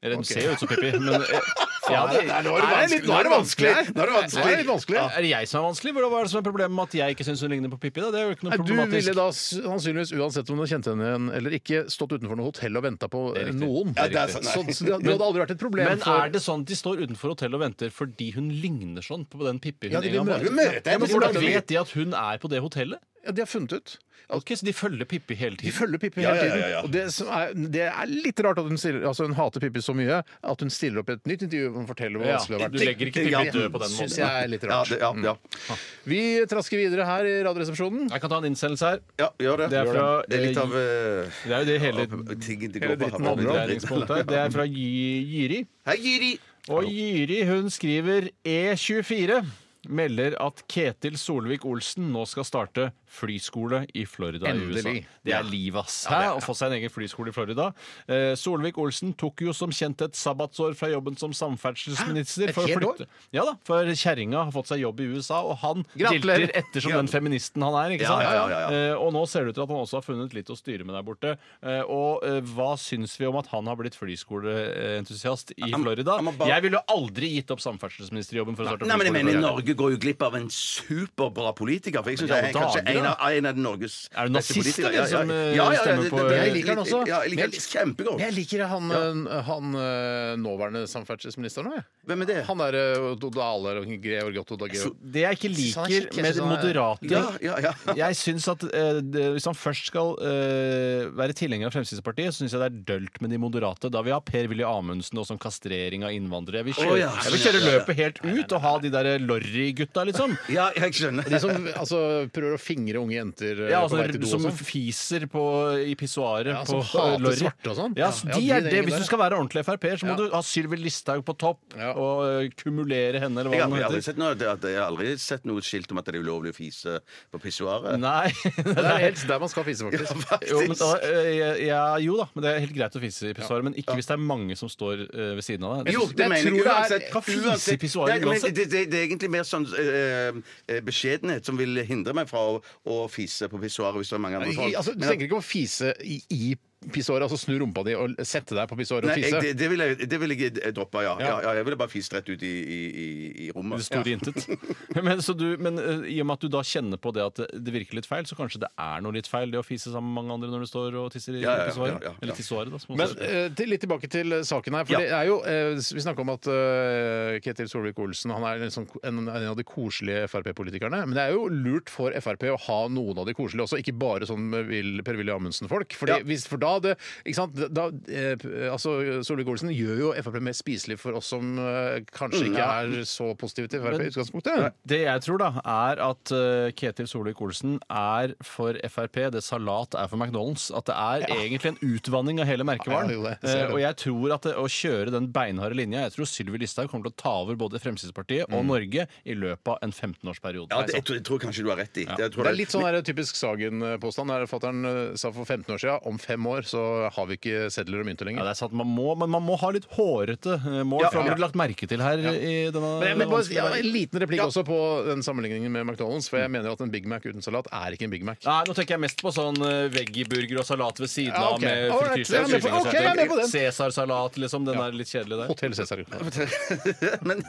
Eller 0.00 0.16
den 0.16 0.24
ser 0.24 0.46
jo 0.46 0.52
ut 0.56 0.62
som 0.62 0.68
Pippi, 0.70 0.90
men 0.96 1.12
ja, 1.92 2.02
jeg 2.14 2.24
nå 2.46 2.52
er 2.56 2.62
det 2.64 2.70
vanskelig. 2.72 3.00
nå 3.04 3.16
er 3.18 3.26
det 3.26 3.32
vanskelig. 3.34 3.72
Nå 3.92 4.04
er 4.04 4.08
det 4.08 4.20
Nå 4.32 4.44
er 4.48 4.54
det 4.56 4.66
vanskelig. 4.70 4.96
Ja. 4.96 5.02
Er 5.12 5.26
det 5.26 5.32
jeg 5.34 5.48
som 5.50 5.58
er 5.60 5.66
vanskelig? 5.66 5.92
Hva 5.96 6.08
er 6.08 6.24
det 6.24 6.32
som 6.32 6.40
er 6.40 6.46
problemet 6.46 6.74
med 6.78 6.88
at 6.88 6.96
jeg 6.96 7.16
ikke 7.16 7.26
syns 7.28 7.42
hun 7.44 7.52
ligner 7.52 7.72
på 7.74 7.80
Pippi? 7.82 8.00
Da? 8.00 8.08
Det 8.14 8.22
er 8.22 8.30
jo 8.30 8.36
ikke 8.38 8.46
noe 8.48 8.56
Nei, 8.56 8.66
Du 8.70 8.94
ville 8.96 9.14
da 9.18 9.26
sannsynligvis, 9.36 10.14
uansett 10.16 10.52
om 10.54 10.62
du 10.62 10.64
kjente 10.70 10.94
henne 10.94 11.10
igjen 11.10 11.28
eller 11.36 11.58
ikke, 11.60 11.82
stått 11.92 12.16
utenfor 12.16 12.40
noe 12.40 12.48
hotell 12.48 12.80
og 12.80 12.86
venta 12.88 13.10
på 13.12 13.22
riktig. 13.36 13.58
noen. 13.60 13.92
Ja, 13.98 14.08
det 14.08 14.24
sånn. 14.38 14.48
Så, 14.48 14.64
så 14.78 14.88
det, 14.88 14.96
det 15.04 15.12
hadde 15.12 15.28
aldri 15.28 15.44
vært 15.44 15.54
et 15.58 15.62
problem. 15.66 15.92
Men 15.92 16.00
for, 16.06 16.24
er 16.24 16.32
det 16.32 16.44
sånn 16.46 16.64
at 16.64 16.72
de 16.72 16.80
står 16.80 17.04
utenfor 17.04 17.34
hotellet 17.34 17.60
og 17.60 17.64
venter 17.66 17.92
fordi 18.00 18.30
hun 18.38 18.48
ligner 18.64 19.04
sånn 19.04 19.28
på 19.28 19.44
den 19.44 19.60
Pippi 19.60 19.92
Ja, 19.92 20.00
hun 20.00 20.08
de 20.08 20.14
en 20.16 20.20
gang 20.22 20.32
var? 20.32 20.48
Ja. 20.80 20.96
Hvordan 21.04 21.40
vet 21.44 21.68
de 21.68 21.80
at 21.84 21.92
hun 21.98 22.16
er 22.16 22.40
på 22.40 22.48
det 22.48 22.64
hotellet? 22.64 23.04
Ja, 23.26 23.32
de 23.32 23.40
har 23.42 23.46
funnet 23.50 23.72
ut. 23.72 23.98
Ok, 24.30 24.52
Så 24.54 24.62
de 24.62 24.70
følger 24.72 25.04
Pippi 25.10 25.34
hele 25.34 25.56
De 25.58 25.64
tiden? 25.64 25.74
følger 25.74 25.98
Pippi 25.98 26.20
hele 26.22 26.36
ja, 26.38 26.44
ja, 26.46 26.56
ja, 26.60 26.66
ja. 26.70 26.80
Og 26.86 26.92
det, 26.94 27.00
som 27.10 27.26
er, 27.34 27.50
det 27.74 27.80
er 27.90 28.06
litt 28.06 28.38
rart 28.46 28.60
at 28.62 28.66
hun, 28.68 28.78
stiller, 28.78 29.02
altså 29.08 29.24
hun 29.26 29.34
hater 29.34 29.58
Pippi 29.64 29.80
så 29.82 29.90
mye 29.98 30.20
at 30.22 30.60
hun 30.62 30.70
stiller 30.70 31.00
opp 31.02 31.10
i 31.10 31.16
et 31.16 31.24
nytt 31.26 31.42
intervju 31.48 31.82
forteller 31.88 32.20
hvor 32.20 32.28
Ja, 32.28 32.36
vanskelig 32.38 32.58
det 32.60 32.62
har 32.62 32.70
du 32.70 32.78
vært. 32.78 32.86
legger 32.86 33.10
ikke 33.10 33.24
Ja, 33.26 33.40
Pippi 33.42 33.56
død 33.58 33.72
på 33.74 33.80
den 33.82 33.88
Synes 33.90 34.14
måten. 34.14 34.22
jeg 34.22 34.44
er 34.44 34.52
litt 34.52 34.62
Ja, 34.62 34.70
rart. 34.70 34.92
det, 34.92 35.00
ja, 35.00 35.10
ja. 35.26 35.76
Vi 36.12 36.20
trasker 36.52 36.78
videre 36.78 37.08
her 37.10 37.26
i 37.26 37.34
Radioresepsjonen. 37.48 38.06
Jeg 38.14 38.20
kan 38.22 38.30
ta 38.30 38.38
en 38.38 38.48
innsendelse 38.52 38.86
her. 38.92 39.00
ja, 39.18 39.28
gjør 39.42 39.56
det. 39.64 39.70
Det 39.74 39.78
er 39.80 39.84
Gjør 39.90 39.98
fra, 39.98 40.06
det 40.30 40.38
er 40.38 40.46
litt 40.46 40.56
eh, 40.56 40.62
av 40.62 40.70
uh, 40.70 41.40
Det 41.42 41.50
er 41.50 41.58
jo 41.58 41.66
det 41.72 41.80
hele 41.80 42.06
tingen 42.46 42.70
det 42.70 42.82
hele 42.84 42.94
går 42.94 42.96
på. 42.96 43.02
dritten 43.02 43.24
her. 43.24 43.28
handler 43.34 43.50
om. 43.50 43.56
omdreiningspunktet 43.56 44.14
her. 44.16 44.22
Det 44.30 44.38
er 44.44 44.50
fra 44.54 44.66
Gy- 44.70 45.26
Gyri. 45.34 45.60
Hei, 45.90 45.96
Giri. 46.06 46.30
Og 46.70 46.84
Gyri 46.86 47.40
hun 47.50 47.66
skriver 47.70 48.30
E24. 48.46 49.42
Melder 49.88 50.34
at 50.42 50.60
Ketil 50.68 51.16
Solvik-Olsen 51.16 52.10
nå 52.12 52.26
skal 52.28 52.44
starte 52.44 52.90
flyskole 53.10 53.84
i 53.98 54.04
Florida 54.06 54.50
i 54.52 54.58
USA. 54.60 54.82
Endelig. 54.90 55.06
Det 55.26 55.32
er 55.34 55.46
livet, 55.48 55.80
ass. 55.82 56.04
Hæ? 56.10 56.18
Å 56.36 56.42
få 56.44 56.54
seg 56.54 56.70
en 56.70 56.76
egen 56.78 56.92
flyskole 56.92 57.32
i 57.32 57.34
Florida. 57.34 57.70
Eh, 58.06 58.34
Solvik-Olsen 58.38 59.14
tok 59.18 59.42
jo 59.48 59.54
som 59.56 59.72
kjent 59.74 60.04
et 60.06 60.14
sabbatsår 60.18 60.76
fra 60.78 60.90
jobben 60.92 61.16
som 61.18 61.32
samferdselsminister. 61.34 62.52
Hæ? 62.52 62.60
Et 62.66 62.74
helt 62.74 62.86
år? 62.86 63.02
Ja 63.34 63.46
da, 63.48 63.56
for 63.66 63.88
kjerringa 63.90 64.44
har 64.46 64.52
fått 64.54 64.70
seg 64.70 64.84
jobb 64.84 65.00
i 65.02 65.08
USA, 65.16 65.40
og 65.42 65.56
han 65.64 65.82
Gratulerer. 65.96 66.46
dilter 66.46 66.60
etter 66.62 66.84
som 66.86 66.94
den 67.00 67.10
feministen 67.10 67.64
han 67.66 67.78
er. 67.80 67.96
ikke 67.96 68.06
sant? 68.06 68.22
ja, 68.26 68.34
ja, 68.36 68.46
ja, 68.52 68.58
Eh, 68.70 68.94
og 68.94 69.10
nå 69.16 69.24
ser 69.26 69.44
det 69.48 69.50
ut 69.50 69.58
til 69.58 69.64
at 69.64 69.72
han 69.72 69.80
også 69.82 69.98
har 69.98 70.04
funnet 70.06 70.34
litt 70.36 70.50
å 70.52 70.56
styre 70.58 70.84
med 70.86 70.94
der 70.94 71.02
borte. 71.06 71.32
Eh, 71.64 71.80
og 71.90 72.22
eh, 72.26 72.38
hva 72.54 72.74
syns 72.78 73.16
vi 73.18 73.26
om 73.26 73.36
at 73.40 73.48
han 73.50 73.66
har 73.66 73.76
blitt 73.80 73.96
flyskoleentusiast 73.98 75.52
i 75.56 75.72
Florida? 75.74 76.18
Jeg 76.46 76.64
ville 76.66 76.80
aldri 76.90 77.32
gitt 77.36 77.50
opp 77.54 77.62
samferdselsministerjobben 77.64 78.56
for 78.58 78.64
å 78.64 78.70
starte 78.74 78.84
flyskole. 78.86 78.92
Nei, 78.92 78.98
men 79.00 79.10
jeg 79.10 79.16
mener, 79.16 79.30
i 79.30 79.40
Florida. 79.40 79.56
Norge 79.70 79.78
går 79.78 79.92
jo 79.94 79.98
glipp 80.02 80.22
av 80.26 80.34
en 80.36 80.48
superbra 80.50 81.52
politiker. 81.56 82.02
For 82.02 82.10
jeg 82.10 82.18
synes 82.20 82.30
Ja, 82.30 82.40
jeg 82.42 82.50
er 82.50 82.58
kanskje 82.58 82.82
en 82.90 83.06
av, 83.06 83.16
en 83.30 83.46
av 83.46 83.56
Norges 83.60 84.08
Er 84.14 84.26
det 84.28 84.32
nazister 84.34 84.92
ja, 84.94 85.04
som, 85.06 85.30
eh, 85.30 85.54
ja, 85.54 85.64
ja, 85.64 85.72
ja, 85.72 85.80
stemmer 85.82 86.10
på- 86.10 86.18
det- 86.18 86.28
det- 86.30 86.40
Jeg 86.40 86.54
liker 86.54 86.68
han 86.74 86.78
også. 86.84 87.06
Ja, 87.06 87.20
jeg 87.22 87.30
liker 87.30 87.42
han 87.42 87.50
Men- 87.50 87.60
kjempegodt. 87.70 88.20
Jeg 88.20 88.32
liker 88.34 88.66
han, 88.66 88.90
eh, 88.90 89.42
han 89.42 89.74
eh, 89.74 90.36
nåværende 90.36 90.82
samferdselsministeren 90.88 91.66
òg, 91.70 91.74
jeg. 91.74 91.84
Hvem 92.06 92.22
er 92.22 92.26
det? 92.26 92.44
Han 92.46 92.58
derre 92.58 93.16
Dodale 93.18 93.84
Georg 94.00 94.38
Otto 94.38 94.56
Dageo. 94.56 94.96
Det 95.02 95.20
jeg 95.22 95.38
ikke 95.38 95.74
han 95.74 95.84
er 95.84 96.00
liker 96.00 96.22
med 96.22 96.36
moderater 96.36 96.40
er- 96.40 96.50
moderate 96.50 97.10
Ja, 97.10 97.36
ja, 97.40 97.56
ja. 97.60 97.72
Jeg 98.10 98.14
synes 98.16 98.48
at 98.48 98.62
eh, 98.64 99.00
det, 99.00 99.32
Hvis 99.34 99.44
han 99.44 99.54
først 99.54 99.86
skal 99.86 100.16
eh, 100.20 101.10
være 101.14 101.32
tilhenger 101.34 101.66
av 101.66 101.72
Fremskrittspartiet, 101.72 102.32
så 102.32 102.42
syns 102.44 102.52
jeg 102.52 102.60
det 102.60 102.72
er 102.72 102.98
dølt 102.98 103.20
med 103.20 103.30
de 103.30 103.38
moderate. 103.38 103.90
Da 103.90 104.02
vil 104.02 104.10
jeg 104.12 104.14
ha 104.14 104.20
Per-Willy 104.20 104.64
Amundsen 104.64 105.18
og 105.18 105.26
sånn 105.26 105.38
kastrering 105.38 106.02
av 106.04 106.10
innvandrere. 106.10 106.64
Jeg 106.64 106.64
vil 106.64 106.74
kjøre, 106.74 106.98
jeg 106.98 107.32
vil 107.32 107.40
kjøre 107.40 107.60
løpet 107.70 107.96
helt 107.96 108.18
ut 108.24 108.52
og 108.52 108.60
ha 108.60 108.78
de 108.78 108.90
der 108.90 109.18
Lorry-gutta, 109.60 110.04
liksom. 110.08 110.36
Ja, 110.56 110.68
jeg 110.76 110.92
skjønner. 110.96 111.26
De 111.28 111.38
som 111.42 111.50
altså, 111.76 112.00
prøver 112.32 112.56
å 112.56 112.60
fingre 112.60 113.00
unge 113.02 113.14
jenter 113.16 113.60
eh, 113.66 113.70
Ja, 113.72 113.82
på 113.86 113.94
vei 113.96 114.04
altså, 114.06 114.12
til 114.16 114.22
do 114.24 114.30
som 114.30 114.44
sånn. 114.46 114.56
fiser 114.56 115.26
på, 115.30 115.44
i 115.84 115.94
pissoaret 116.00 116.52
Ja, 116.54 116.62
på 116.64 116.80
som 116.80 116.82
hater 116.90 117.24
Lorry. 117.24 117.40
svarte 117.42 117.70
og 117.72 117.76
sånn. 117.78 117.96
Ja, 117.98 118.08
Ja, 118.08 118.10
så 118.16 118.28
ja, 118.28 118.34
de 118.34 118.40
de 118.40 118.50
er 118.50 118.60
det. 118.64 118.72
gjengen 118.74 118.88
Hvis 118.88 118.96
der. 118.96 119.04
du 119.04 119.08
skal 119.10 119.20
være 119.22 119.38
ordentlig 119.40 119.64
Frp-er, 119.68 119.96
så 120.00 120.06
må 120.08 120.14
Ja. 120.14 120.16
du 120.16 120.34
ha 120.34 120.40
Sylvi 120.42 120.76
Listhaug 120.80 121.24
på 121.28 121.36
topp 121.38 121.76
Ja. 121.78 121.92
og 121.92 122.24
eh, 122.26 122.48
kumulere 122.56 123.20
henne, 123.22 123.38
eller 123.40 123.50
hva 123.50 123.56
Jeg 123.60 123.62
har, 123.62 123.70
det 123.70 123.76
jeg, 123.76 123.84
har 123.84 123.90
aldri 123.90 124.00
heter. 124.00 124.08
sett 124.08 124.18
noe, 124.18 124.34
jeg 124.70 124.80
har 124.80 124.88
aldri 124.90 125.18
sett 125.18 125.44
noe 125.50 125.60
skilt 125.60 125.90
om 125.92 125.98
at 126.00 126.04
det 126.08 126.14
er 126.16 126.20
ulovlig 126.24 126.54
å 126.54 126.56
fise 126.56 126.96
på 127.30 127.40
pissoaret. 127.42 127.98
Nei. 128.00 128.30
Det 128.70 128.86
er 128.86 128.98
helt 129.04 129.22
der 129.28 129.38
man 129.42 129.48
skal 129.50 129.64
fise, 129.66 129.84
faktisk. 129.86 130.24
Jo, 130.50 130.60
men 130.64 130.76
da, 130.78 130.88
eh, 131.04 131.66
ja, 131.66 131.82
jo 132.02 132.16
da, 132.18 132.26
men 132.34 132.42
det 132.44 132.50
er 132.54 132.60
helt 132.64 132.74
greit 132.76 132.96
å 132.96 133.00
fise 133.02 133.30
i 133.30 133.34
pissoaret. 133.36 133.64
Men 133.66 133.74
ikke 133.78 133.94
hvis 133.98 134.08
det 134.08 134.14
er 134.16 134.22
mange 134.22 134.56
som 134.58 134.68
står 134.70 135.02
eh, 135.10 135.34
ved 135.38 135.44
siden 135.44 135.64
av 135.68 135.84
deg. 135.84 135.94
Jo, 135.94 136.06
Jeg 136.08 136.16
det 136.16 136.28
mener 136.30 136.44
tror 136.44 136.56
jeg 136.56 136.64
det 136.64 136.70
er- 136.70 136.80
uansett. 136.80 137.06
Kan 137.12 137.22
fise 137.26 137.74
i 137.74 137.80
pissoaret 137.82 138.24
uansett. 138.24 138.28
uansett. 138.30 138.54
Det, 138.54 138.66
det, 138.70 138.82
det 138.90 138.98
er 139.00 139.06
egentlig 139.08 139.30
mer 139.30 139.44
sånn 139.50 139.66
eh, 139.78 140.40
eh, 140.70 140.80
beskjedenhet 140.86 141.46
som 141.46 141.58
vil 141.60 141.82
hindre 141.88 142.14
meg 142.16 142.30
fra 142.30 142.40
å, 142.54 142.58
å 142.86 142.98
fise 143.10 143.48
på 143.50 143.60
pissoaret 143.62 144.00
hvis 144.00 144.12
det 144.14 144.18
er 144.18 144.24
mange 144.26 144.40
andre 144.40 144.54
folk. 144.56 144.74
altså, 144.80 144.94
du 144.94 145.04
Men- 145.04 145.12
tenker 145.14 145.28
ikke 145.28 145.42
å 145.42 145.44
fise 145.44 145.94
i, 146.06 146.20
i 146.30 146.56
pissoaret, 146.88 147.26
altså 147.28 147.36
snu 147.36 147.58
rumpa 147.60 147.82
di 147.84 147.92
og 147.94 148.14
sette 148.24 148.54
deg 148.56 148.68
på 148.70 148.76
pissoaret 148.78 149.04
og 149.04 149.10
Nei, 149.12 149.20
jeg, 149.20 149.34
fise? 149.34 149.40
det, 149.44 149.50
det 149.60 149.66
vil 149.68 149.82
jeg, 149.84 149.96
det 150.08 150.18
vil 150.22 150.32
jeg 150.32 150.52
droppa, 150.56 150.72
droppe, 150.72 151.02
ja. 151.04 151.12
ja. 151.20 151.26
Ja. 151.28 151.34
ja 151.44 151.52
jeg 151.58 151.66
ville 151.68 151.76
bare 151.76 151.92
fist 151.92 152.14
rett 152.16 152.28
ut 152.32 152.40
i, 152.42 152.46
i, 152.48 152.78
i, 152.88 153.08
i 153.44 153.46
Det 153.50 153.54
rommet. 153.56 153.84
store 153.84 154.14
intet. 154.14 154.46
Men, 155.04 155.20
så 155.24 155.34
du, 155.36 155.44
men 155.60 155.76
eh, 155.78 156.06
i 156.14 156.16
og 156.22 156.26
med 156.28 156.38
at 156.38 156.44
du 156.44 156.48
da 156.52 156.62
kjenner 156.66 156.98
på 157.00 157.12
det 157.14 157.22
at 157.24 157.36
det, 157.42 157.46
det 157.66 157.72
virker 157.74 157.96
litt 158.00 158.08
feil, 158.08 158.24
så 158.28 158.36
kanskje 158.38 158.62
det 158.64 158.70
er 158.80 159.04
noe 159.04 159.12
litt 159.14 159.28
feil 159.30 159.52
det 159.52 159.60
å 159.60 159.64
fise 159.66 159.92
sammen 159.92 160.08
med 160.14 160.22
mange 160.24 160.34
andre 160.38 160.50
når 160.54 160.64
du 160.64 160.68
står 160.70 160.96
og 161.02 161.12
tisser 161.14 161.36
i 161.36 161.42
Ja, 161.44 161.52
ja, 161.52 161.66
ja, 161.66 161.68
pissoaret? 161.70 162.00
ja, 162.00 162.10
ja. 162.10 162.14
Eller 162.24 162.38
tissoaret, 162.40 162.72
da. 162.72 162.80
Som 162.82 162.96
Men 162.96 163.06
også- 163.06 163.28
eh, 163.28 163.48
til, 163.60 163.70
litt 163.74 163.84
tilbake 163.84 164.10
til 164.12 164.32
eh, 164.38 164.42
saken 164.48 164.76
her. 164.80 164.88
For 164.88 164.96
Ja. 164.96 165.00
det 165.04 165.12
er 165.20 165.28
jo, 165.30 165.36
eh, 165.44 165.76
Vi 165.80 166.04
snakker 166.06 166.24
om 166.24 166.32
at 166.34 166.48
eh, 166.52 167.38
Ketil 167.44 167.68
Solvik-Olsen 167.70 168.32
han 168.34 168.46
er 168.50 168.64
en, 168.66 168.74
sånn, 168.74 168.88
en, 169.04 169.20
en 169.28 169.48
av 169.52 169.56
de 169.60 169.64
koselige 169.68 170.26
Frp-politikerne. 170.32 171.02
Men 171.06 171.16
det 171.16 171.26
er 171.28 171.36
jo 171.36 171.46
lurt 171.52 171.92
for 171.92 172.12
Frp 172.24 172.48
å 172.54 172.58
ha 172.66 172.80
noen 172.92 173.20
av 173.20 173.28
de 173.28 173.36
koselige 173.36 173.68
også, 173.68 173.80
ikke 173.84 173.96
bare 174.00 174.28
sånn 174.28 174.48
med 174.52 174.68
Will- 174.72 175.02
Per-Willy 175.06 175.32
Amundsen-folk. 175.36 175.92
Fordi 175.98 176.18
Ja. 176.18 176.24
hvis- 176.26 176.46
For 176.50 176.58
da 176.60 176.69
det, 176.78 176.94
ikke 177.26 177.34
sant, 177.34 177.58
da, 177.74 177.88
eh, 178.08 178.36
altså 178.70 179.22
Solvik-Olsen 179.26 179.72
gjør 179.74 179.98
jo 180.04 180.12
Frp 180.22 180.38
mer 180.40 180.52
spiselig 180.54 180.98
for 181.00 181.16
oss 181.18 181.26
som 181.32 181.58
eh, 181.58 182.00
kanskje 182.14 182.46
ikke 182.50 182.58
Ja. 182.60 182.82
er 182.84 183.04
så 183.08 183.32
positive 183.38 183.68
til 183.72 183.80
Frp 183.82 184.00
i 184.04 184.10
utgangspunktet. 184.12 184.72
Det 184.86 185.00
jeg 185.02 185.20
tror, 185.26 185.38
da, 185.42 185.50
er 185.64 186.02
at 186.10 186.32
eh, 186.36 186.70
Ketil 186.76 187.08
Solvik-Olsen 187.10 187.78
er 187.90 188.34
for 188.44 188.74
Frp 188.88 189.18
det 189.34 189.42
salat 189.42 189.94
er 189.98 190.06
for 190.08 190.16
McDonald's. 190.20 190.68
At 190.76 190.86
det 190.86 190.94
er 190.94 191.26
egentlig 191.40 191.72
en 191.74 191.80
utvanning 191.96 192.40
av 192.40 192.46
hele 192.46 192.64
merkevaren. 192.68 193.10
Ja, 193.10 193.16
jo, 193.16 193.22
det. 193.26 193.36
det 193.42 193.50
ser 193.50 193.66
Eh, 193.66 193.72
og 193.74 193.80
jeg 193.80 193.96
tror 194.00 194.32
at 194.34 194.42
det, 194.46 194.54
å 194.58 194.64
kjøre 194.70 195.10
den 195.12 195.26
beinharde 195.32 195.76
linja 195.76 196.00
Jeg 196.06 196.12
tror 196.14 196.26
Sylvi 196.30 196.58
Listhaug 196.62 196.88
kommer 196.90 197.08
til 197.08 197.12
å 197.12 197.18
ta 197.22 197.32
over 197.42 197.56
både 197.60 197.78
Fremskrittspartiet 197.82 198.48
Mm. 198.50 198.54
og 198.58 198.64
Norge 198.66 199.06
i 199.24 199.34
løpet 199.34 199.68
av 199.68 199.78
en 199.82 199.92
15-årsperiode. 199.92 200.70
Ja, 200.72 200.82
det, 200.86 200.94
jeg, 200.94 201.04
tror, 201.04 201.16
jeg 201.18 201.24
tror 201.28 201.38
kanskje 201.42 201.62
du 201.64 201.68
har 201.70 201.76
rett 201.80 201.96
i. 202.00 202.04
Jeg 202.06 202.32
tror 202.32 202.44
Det 202.44 202.50
er 202.52 202.56
litt 202.58 202.72
sånn 202.72 202.84
her, 202.86 203.00
typisk 203.06 203.36
Sagen-påstand. 203.36 204.32
Fattern 204.50 205.16
sa 205.20 205.30
for 205.32 205.44
15 205.44 205.74
år 205.74 205.78
siden 205.82 206.06
om 206.08 206.18
fem 206.18 206.46
år 206.50 206.59
så 206.68 207.08
har 207.12 207.26
vi 207.30 207.36
ikke 207.38 207.70
sedler 207.72 208.00
og 208.02 208.06
mynter 208.08 208.26
Ja, 208.26 208.30
lenger. 208.30 208.44
det 208.48 208.50
er 208.54 208.58
sant, 208.60 208.72
man 208.76 208.86
må, 208.86 209.14
Men 209.18 209.30
man 209.30 209.42
må 209.42 209.56
ha 209.60 209.70
litt 209.74 209.86
hårete 209.96 210.54
eh, 210.58 210.82
mål, 210.84 211.02
Ja, 211.04 211.10
for 211.10 211.22
det 211.22 211.30
ja. 211.30 211.34
blir 211.36 211.44
lagt 211.46 211.58
merke 211.58 211.86
til 211.88 212.00
her 212.04 212.18
i 212.18 212.70
denne 212.72 212.90
Men 213.00 213.08
jeg, 213.08 213.16
men 213.20 213.30
bare, 213.30 213.46
ja, 213.54 213.66
en 213.80 213.90
liten 213.94 214.20
replikk 214.22 214.42
også 214.44 214.64
på 214.66 214.78
den 215.08 215.22
sammenligningen 215.26 215.70
med 215.72 215.86
McDonald's. 215.86 216.28
For 216.30 216.38
jeg 216.42 216.50
mener 216.50 216.70
at 216.72 216.80
en 216.84 216.90
Big 216.92 217.06
Mac 217.08 217.24
uten 217.24 217.42
salat 217.42 217.66
er 217.72 217.96
ikke 217.96 218.04
en 218.08 218.14
Big 218.14 218.24
Mac. 218.26 218.38
Nei, 218.44 218.58
nå 218.68 218.74
tenker 218.76 218.96
jeg 218.98 219.04
mest 219.06 219.22
på 219.24 219.32
sånn 219.34 219.58
uh, 219.62 219.88
veggie-burger 219.94 220.60
og 220.62 220.66
salat 220.68 221.00
ved 221.00 221.10
siden 221.10 221.34
Ja, 221.34 221.46
av 221.50 221.58
ok. 221.58 221.64
med 221.64 221.90
Alright, 221.96 222.28
jeg 222.28 222.40
er 222.44 222.48
med 222.50 222.62
på- 222.66 222.74
ok, 222.80 222.92
jeg 222.94 223.04
er 223.10 223.14
med 223.20 223.28
på 223.32 223.38
den. 223.40 223.50
Cæsarsalat, 223.50 224.36
liksom. 224.44 224.64
Den 224.68 224.78
er 224.80 224.92
litt 224.96 225.08
kjedelig 225.10 225.40
der. 225.42 225.46
Hotell 225.50 225.74
Cæsar. 225.74 226.04
men, 227.28 227.42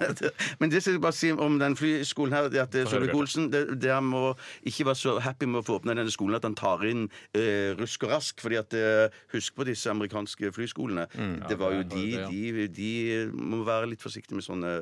men 0.59 0.70
det 0.72 0.82
skal 0.84 0.95
jeg 0.97 1.01
bare 1.03 1.16
si 1.18 1.32
om 1.32 1.57
den 1.62 1.76
flyskolen 1.80 2.36
her, 2.36 2.49
det 2.51 2.62
at 2.64 2.76
høre, 2.76 2.89
Solvik-Olsen 2.91 3.49
det, 3.53 3.64
det 3.82 3.91
han 3.93 4.07
må 4.07 4.34
ikke 4.68 4.86
være 4.89 4.99
så 5.01 5.16
happy 5.24 5.47
med 5.49 5.62
å 5.62 5.66
få 5.68 5.80
åpne 5.80 5.95
denne 5.97 6.14
skolen 6.14 6.38
at 6.38 6.45
han 6.47 6.55
tar 6.57 6.84
inn 6.89 7.07
eh, 7.38 7.72
rusk 7.80 8.05
og 8.07 8.14
rask. 8.16 8.41
fordi 8.43 8.59
at 8.62 8.74
eh, 8.78 9.01
Husk 9.34 9.56
på 9.56 9.66
disse 9.68 9.89
amerikanske 9.89 10.52
flyskolene. 10.56 11.08
det 11.49 11.58
var 11.60 11.74
jo 11.78 11.84
de, 11.84 12.06
de, 12.32 12.68
de 12.68 12.91
må 13.34 13.64
være 13.68 13.89
litt 13.93 14.02
forsiktige 14.04 14.36
med 14.39 14.45
sånne 14.45 14.74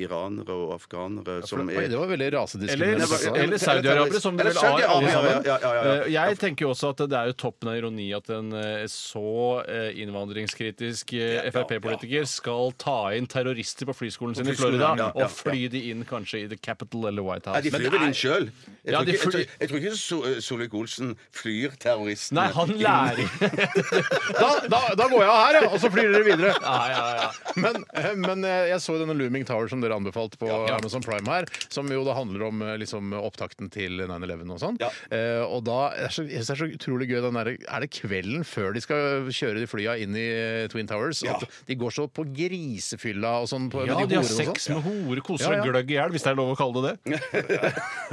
iranere 0.00 0.54
og 0.56 0.70
afghanere 0.78 1.42
som 1.44 1.68
er 1.68 1.84
det 1.92 1.98
var 2.00 2.08
veldig 2.08 2.24
Eller, 2.30 2.38
rasediskriminerende. 2.40 3.16
Eller, 3.28 3.42
eller 3.42 3.58
Saudi-arabere, 3.60 4.20
som 4.24 4.38
det 4.40 4.46
vel 4.48 4.56
er 4.56 4.86
alle 4.88 5.10
sammen. 5.12 5.44
ja, 5.44 5.56
ja, 5.60 5.72
ja, 5.74 5.82
ja. 5.84 5.96
Eh, 6.06 6.12
Jeg 6.14 6.38
tenker 6.40 6.64
jo 6.64 6.70
også 6.72 6.92
at 6.94 7.02
det 7.12 7.18
er 7.18 7.26
jo 7.28 7.34
toppen 7.42 7.68
av 7.68 7.76
ironi 7.76 8.06
at 8.16 8.30
en 8.32 8.48
eh, 8.56 8.86
så 8.88 9.24
eh, 9.68 9.90
innvandringskritisk 10.00 11.12
Frp-politiker 11.52 12.24
skal 12.24 12.72
ta 12.80 12.96
inn 13.18 13.28
terrorister 13.28 13.84
på 13.90 13.96
flyskolen 13.98 14.34
sin 14.38 14.48
i 14.48 14.54
Florida 14.56 14.94
ja, 14.96 15.10
ja, 15.12 15.26
og 15.26 15.28
fly 15.30 15.66
de 15.74 15.84
inn 15.90 16.06
kanskje 16.08 16.40
i 16.46 16.48
The 16.54 16.56
Capital 16.56 17.10
eller 17.12 17.26
White 17.28 17.52
Ja, 17.52 17.58
House. 17.60 17.68
de 17.68 17.74
flyr 17.76 17.92
vel 17.92 18.06
inn 18.08 18.16
sjøl. 18.16 18.48
Jeg, 18.88 18.94
tror 18.96 19.04
ikke- 19.04 19.12
jeg, 19.12 19.20
flyr- 19.20 19.60
jeg 19.60 19.68
tror 19.68 19.82
ikke 19.82 19.94
So- 20.00 20.40
Solvik-Olsen 20.48 21.12
flyr 21.36 21.76
terroristene. 21.84 22.40
Nei, 22.40 22.48
han 22.56 22.72
lærer 22.80 23.28
Da, 24.40 24.48
da, 24.72 24.80
da 24.96 25.06
går 25.12 25.20
jeg 25.20 25.28
av 25.28 25.38
her, 25.44 25.58
ja, 25.60 25.68
og 25.68 25.78
så 25.82 25.90
flyr 25.92 26.08
dere 26.16 26.24
videre. 26.26 26.54
Ja, 26.62 26.80
ja, 26.88 27.04
ja. 27.20 27.28
Men, 27.60 27.84
men 28.24 28.44
jeg 28.48 28.80
så 28.80 28.96
denne 29.00 29.16
Looming 29.18 29.44
Tower 29.48 29.68
som 29.68 29.81
dere 29.82 29.98
anbefalte 29.98 30.38
på 30.40 30.48
Amazon 30.72 31.02
Prime 31.04 31.28
her, 31.28 31.46
som 31.72 31.88
jo 31.92 32.02
da 32.06 32.14
handler 32.16 32.46
om 32.48 32.62
eh, 32.64 32.76
liksom, 32.82 33.12
opptakten 33.18 33.70
til 33.74 34.00
9-11 34.06 34.50
og 34.56 34.60
sånn. 34.62 34.78
Ja. 34.82 34.90
Eh, 35.12 35.42
og 35.44 35.64
da 35.66 35.78
er 35.92 36.06
det 36.08 36.12
så, 36.16 36.24
jeg 36.26 36.42
synes 36.42 36.52
det 36.52 36.56
er 36.56 36.62
så 36.62 36.70
utrolig 36.78 37.08
gøy 37.10 37.20
den 37.26 37.38
der, 37.38 37.50
Er 37.68 37.84
det 37.84 37.90
kvelden 37.94 38.44
før 38.46 38.72
de 38.76 38.80
skal 38.84 39.28
kjøre 39.32 39.60
de 39.62 39.68
flya 39.70 39.96
inn 40.02 40.16
i 40.18 40.26
eh, 40.32 40.66
Twin 40.72 40.86
Towers? 40.90 41.22
Ja. 41.26 41.36
At 41.36 41.46
de 41.68 41.76
går 41.80 41.92
så 41.94 42.06
på 42.08 42.24
grisefylla 42.32 43.34
og 43.42 43.48
sånn 43.50 43.68
på, 43.72 43.84
Ja, 43.86 43.98
med 43.98 44.10
de 44.12 44.18
har 44.18 44.24
horene 44.24 44.32
og 44.32 44.52
sex 44.54 44.68
sånn. 44.68 44.78
med 44.80 45.06
hore, 45.06 45.24
koser 45.26 45.56
Ja, 45.56 45.60
og 45.62 45.68
gløgg 45.70 45.90
i 45.92 45.98
hjel, 45.98 46.12
hvis 46.14 46.26
det 46.26 46.32
er 46.32 46.38
lov 46.38 46.52
å 46.54 46.58
kalle 46.58 46.82
det 46.86 46.94
det. 47.04 47.20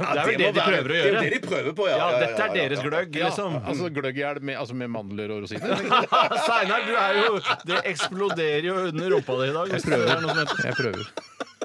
Det 0.00 0.16
er 0.16 0.26
vel 0.26 0.38
det 0.40 0.46
de 0.54 0.60
være- 0.60 0.68
prøver 0.70 0.90
å 0.90 0.92
Det 0.92 1.00
er 1.00 1.10
gjøre. 1.10 1.20
det 1.20 1.30
de 1.34 1.40
prøver 1.46 1.74
på, 1.76 1.86
ja. 1.90 1.96
Ja, 2.00 2.06
ja, 2.06 2.10
ja, 2.10 2.20
dette 2.24 2.40
er 2.40 2.46
ja, 2.46 2.54
ja. 2.54 2.68
deres 2.70 2.84
gløgg, 2.84 3.16
Ja, 3.20 3.26
liksom. 3.28 3.56
altså 3.70 3.90
gløgghjel 3.94 4.40
med, 4.42 4.56
altså 4.60 4.74
med 4.80 4.90
mandler 4.90 5.30
og 5.34 5.42
rosiner? 5.44 5.76
Steinar, 6.44 6.86
du 6.88 6.94
er 6.96 7.18
jo 7.20 7.40
Det 7.68 7.82
eksploderer 7.92 8.64
jo 8.70 8.74
under 8.88 9.10
rumpa 9.16 9.36
di 9.42 9.50
i 9.50 9.54
dag. 9.58 9.74
Hvis 9.74 9.86
det 9.90 9.98
er 10.00 10.24
noe 10.24 10.32
som 10.32 10.40
heter. 10.40 10.64
Jeg 10.70 10.78
prøver. 10.80 11.12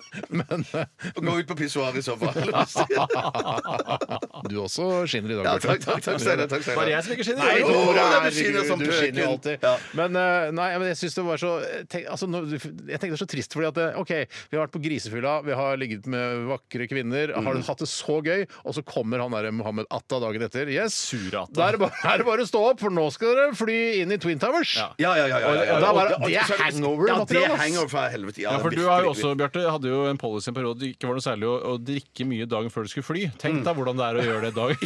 Men 0.29 0.65
eh, 0.73 0.85
Gå 1.19 1.37
ut 1.39 1.47
på 1.49 1.55
pissoaret 1.59 1.97
i 1.99 2.03
så 2.05 2.15
fall. 2.19 2.33
du 4.49 4.55
også 4.61 4.85
skinner 5.09 5.31
i 5.33 5.35
dag, 5.39 5.45
Ja, 5.47 5.53
takk, 5.61 5.79
takk, 5.83 6.01
takk, 6.05 6.19
Steinar. 6.21 6.47
Takk, 6.51 6.61
Steinar. 6.65 6.79
Bare 6.81 6.91
jeg 6.93 7.01
som 7.05 7.11
ikke 7.15 7.25
skinner. 7.27 7.43
Nei, 7.45 7.55
dag. 7.59 7.65
Tore, 7.71 8.03
du 8.25 8.29
skinner 8.37 8.63
som 8.69 8.77
du 8.81 8.85
skinner 8.91 9.21
jo 9.21 9.25
pøken. 9.25 9.35
alltid. 9.35 9.55
Ja. 9.65 9.73
Men, 9.99 10.09
eh, 10.21 10.45
nei, 10.59 10.69
men 10.81 10.87
jeg 10.91 10.97
syns 11.01 11.15
det 11.19 11.25
var 11.27 11.37
så 11.41 11.51
tenk, 11.91 12.03
altså, 12.15 12.25
nå, 12.31 12.37
Jeg 12.55 12.61
tenkte 12.61 13.11
det 13.11 13.17
er 13.17 13.21
så 13.23 13.29
trist, 13.35 13.51
fordi 13.57 13.69
at 13.71 13.77
eh, 13.85 13.99
OK, 14.01 14.13
vi 14.51 14.57
har 14.57 14.63
vært 14.65 14.75
på 14.75 14.83
grisefylla, 14.85 15.33
vi 15.45 15.53
har 15.59 15.71
ligget 15.81 16.03
med 16.11 16.23
vakre 16.51 16.85
kvinner, 16.91 17.25
har 17.35 17.61
hatt 17.69 17.83
det 17.83 17.89
så 17.91 18.15
gøy, 18.25 18.41
og 18.63 18.71
så 18.77 18.81
kommer 18.87 19.17
han 19.23 19.31
der 19.35 19.51
Mohammed 19.55 19.85
Atta 19.93 20.17
dagen 20.23 20.41
etter. 20.47 20.65
Yes! 20.71 20.93
Sure 20.95 21.43
Atta. 21.45 21.55
Da 21.59 21.67
er 21.69 21.77
det, 21.77 21.81
bare, 21.85 21.95
er 22.13 22.21
det 22.23 22.27
bare 22.29 22.45
å 22.45 22.49
stå 22.49 22.61
opp, 22.71 22.79
for 22.83 22.93
nå 22.93 23.05
skal 23.15 23.35
dere 23.37 23.55
fly 23.57 23.77
inn 24.03 24.13
i 24.15 24.19
Twin 24.21 24.39
Towers. 24.41 24.75
Ja. 24.79 24.89
Ja, 25.01 25.13
ja, 25.19 25.25
ja. 25.29 25.39
ja, 25.39 25.53
ja, 25.55 25.63
ja. 25.69 25.75
Og 25.77 25.83
da 25.85 25.91
var 25.95 26.09
det- 26.11 26.15
Og- 26.15 26.29
det 26.29 26.37
er 26.41 26.61
hangover, 26.63 27.07
Ja, 27.09 27.17
det 27.25 27.41
er 27.43 27.55
hangover 27.59 27.89
fra 27.91 28.05
helvete. 28.09 28.41
Ja, 28.43 28.57
for 28.59 28.69
du 28.73 28.83
har 28.87 29.03
jo 29.05 29.11
også, 29.13 29.33
Bjarte, 29.37 29.61
hadde 29.69 29.84
hadde 29.85 29.93
jo 29.93 30.09
en 30.09 30.17
policy 30.19 30.49
en 30.49 30.55
periode 30.57 30.79
det 30.81 30.89
ikke 30.95 31.07
var 31.09 31.17
noe 31.19 31.23
særlig 31.25 31.47
å, 31.47 31.55
å 31.69 31.73
drikke 31.81 32.25
mye 32.27 32.45
dagen 32.49 32.73
før 32.73 32.85
du 32.87 32.89
skulle 32.91 33.05
fly. 33.05 33.23
Tenk 33.41 33.61
deg 33.65 33.77
hvordan 33.77 33.99
det 33.99 34.05
er 34.09 34.17
å 34.19 34.25
gjøre 34.25 34.41
det 34.41 34.51
i 34.51 34.57
dag. 34.57 34.85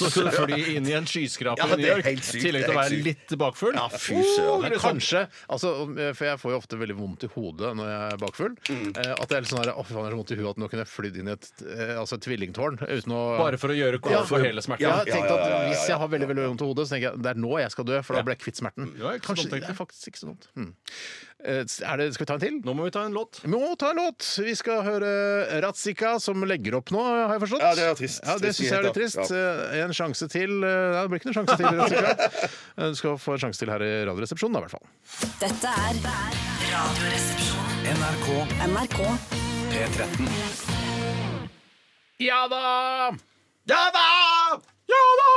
så 0.00 0.10
skal 0.10 0.26
du 0.30 0.34
fly 0.34 0.58
inn 0.76 0.88
i 0.90 0.94
en 0.98 1.06
skyskraper 1.08 1.62
Ja, 1.62 1.68
i 1.70 1.76
New 1.76 1.84
det 1.84 1.90
er 1.90 1.94
York, 2.00 2.08
helt 2.10 2.26
sykt, 2.26 2.40
i 2.40 2.44
tillegg 2.46 2.64
det 2.64 2.68
til 2.70 2.74
å 2.74 2.80
være 2.80 2.92
sykt. 2.96 3.06
litt 3.06 3.36
bakfull. 3.40 3.76
Ja, 3.78 3.86
fy 3.92 4.18
søren. 4.34 4.64
Men 4.66 4.76
kanskje, 4.82 5.22
altså, 5.52 5.72
for 6.18 6.28
jeg 6.30 6.40
får 6.42 6.54
jo 6.54 6.58
ofte 6.60 6.80
veldig 6.80 6.96
vondt 6.98 7.26
i 7.26 7.30
hodet 7.36 7.72
når 7.78 7.90
jeg 7.92 8.00
er 8.16 8.20
bakfull. 8.24 8.56
Mm. 8.70 8.86
eh, 8.96 9.12
At 9.16 9.28
det 9.30 9.38
er 9.38 9.46
litt 9.46 9.52
sånn 9.52 9.62
her, 9.62 9.72
å, 9.76 9.84
fy 9.86 9.94
faen, 9.96 10.06
jeg 10.06 10.10
er 10.10 10.16
så 10.16 10.20
vondt 10.22 10.34
i 10.34 10.38
hodet 10.40 10.54
at 10.56 10.62
nå 10.64 10.70
kunne 10.72 10.84
jeg 10.86 10.92
flydd 10.92 11.20
inn 11.22 11.30
i 11.30 11.34
et, 11.36 11.50
eh, 11.66 11.94
altså 12.00 12.18
et 12.18 12.26
tvillingtårn 12.26 12.80
uten 12.86 13.16
å 13.16 13.22
Bare 13.40 13.60
for 13.62 13.74
å 13.74 13.78
gjøre 13.78 14.00
Ja, 14.12 14.24
for 14.28 14.42
hele 14.42 14.64
smerten. 14.64 14.86
Ja, 14.88 14.98
jeg 15.06 15.14
tenkte 15.16 15.36
at 15.36 15.44
ja, 15.46 15.52
ja, 15.52 15.62
ja. 15.62 15.70
Hvis 15.72 15.86
jeg 15.90 16.00
har 16.02 16.10
veldig 16.16 16.30
veldig 16.32 16.48
vondt 16.50 16.64
i 16.66 16.70
hodet, 16.72 16.88
så 16.88 16.96
tenker 16.96 17.08
jeg 17.12 17.22
det 17.26 17.32
er 17.34 17.40
nå 17.46 17.54
jeg 17.62 17.72
skal 17.76 17.88
dø, 17.88 18.00
for 18.06 18.18
da 18.18 18.24
blir 18.26 18.36
jeg 18.36 18.44
kvitt 18.46 18.60
smerten. 18.62 18.90
Ja, 19.00 19.14
ikke 19.16 19.24
så 19.24 19.34
Kanskje, 19.36 19.48
det 19.56 19.70
er 19.72 19.78
faktisk 19.78 20.10
ikke 20.12 20.22
så 20.24 20.30
dumt. 20.32 20.48
Hmm. 20.56 20.72
Eh, 21.46 21.62
Er 21.86 22.00
det, 22.00 22.06
skal 22.16 22.24
vi 22.24 22.28
ta 22.30 22.34
en 22.38 22.42
til? 22.42 22.54
Nå 22.64 22.72
må 22.76 22.86
vi 22.86 22.92
ta 22.94 23.02
en 23.06 23.12
låt. 23.16 23.40
Vi 23.44 23.50
må 23.52 23.58
ta 23.78 23.90
en 23.92 23.98
låt. 24.00 24.15
Vi 24.16 24.54
skal 24.56 24.80
høre 24.80 25.08
Ratzika, 25.60 26.14
som 26.24 26.40
legger 26.48 26.78
opp 26.78 26.88
nå, 26.94 27.02
har 27.04 27.34
jeg 27.34 27.42
forstått. 27.42 27.60
Ja, 27.66 27.72
det 27.76 27.84
er 27.84 27.98
trist. 27.98 28.22
Ja, 28.24 28.36
det 28.40 28.52
syns 28.56 28.70
jeg 28.70 28.78
er 28.78 28.86
litt 28.86 28.96
trist. 28.96 29.20
Ja. 29.28 29.82
En 29.84 29.92
sjanse 29.96 30.28
til 30.32 30.54
eh, 30.64 30.86
Nei, 30.94 31.02
det 31.04 31.10
blir 31.12 31.20
ikke 31.20 31.28
noen 31.28 31.38
sjanse 31.42 31.56
til, 31.60 31.66
Ratzika. 31.76 32.30
Eh, 32.80 32.88
Du 32.92 32.96
skal 32.96 33.18
få 33.20 33.36
en 33.36 33.42
sjanse 33.44 33.60
til 33.60 33.70
her 33.72 33.84
i 33.84 33.90
Radioresepsjonen, 34.08 34.56
da, 34.56 34.60
i 34.60 34.64
hvert 34.64 34.76
fall. 34.78 34.86
Dette 35.42 35.68
er 35.68 36.00
Radioresepsjonen. 36.72 37.84
NRK 38.00 38.26
NRK 38.72 38.98
P13. 39.74 40.32
Ja 42.24 42.40
da! 42.48 42.64
Ja 43.68 43.82
da! 43.92 44.06
Ja 44.88 45.04
da! 45.20 45.30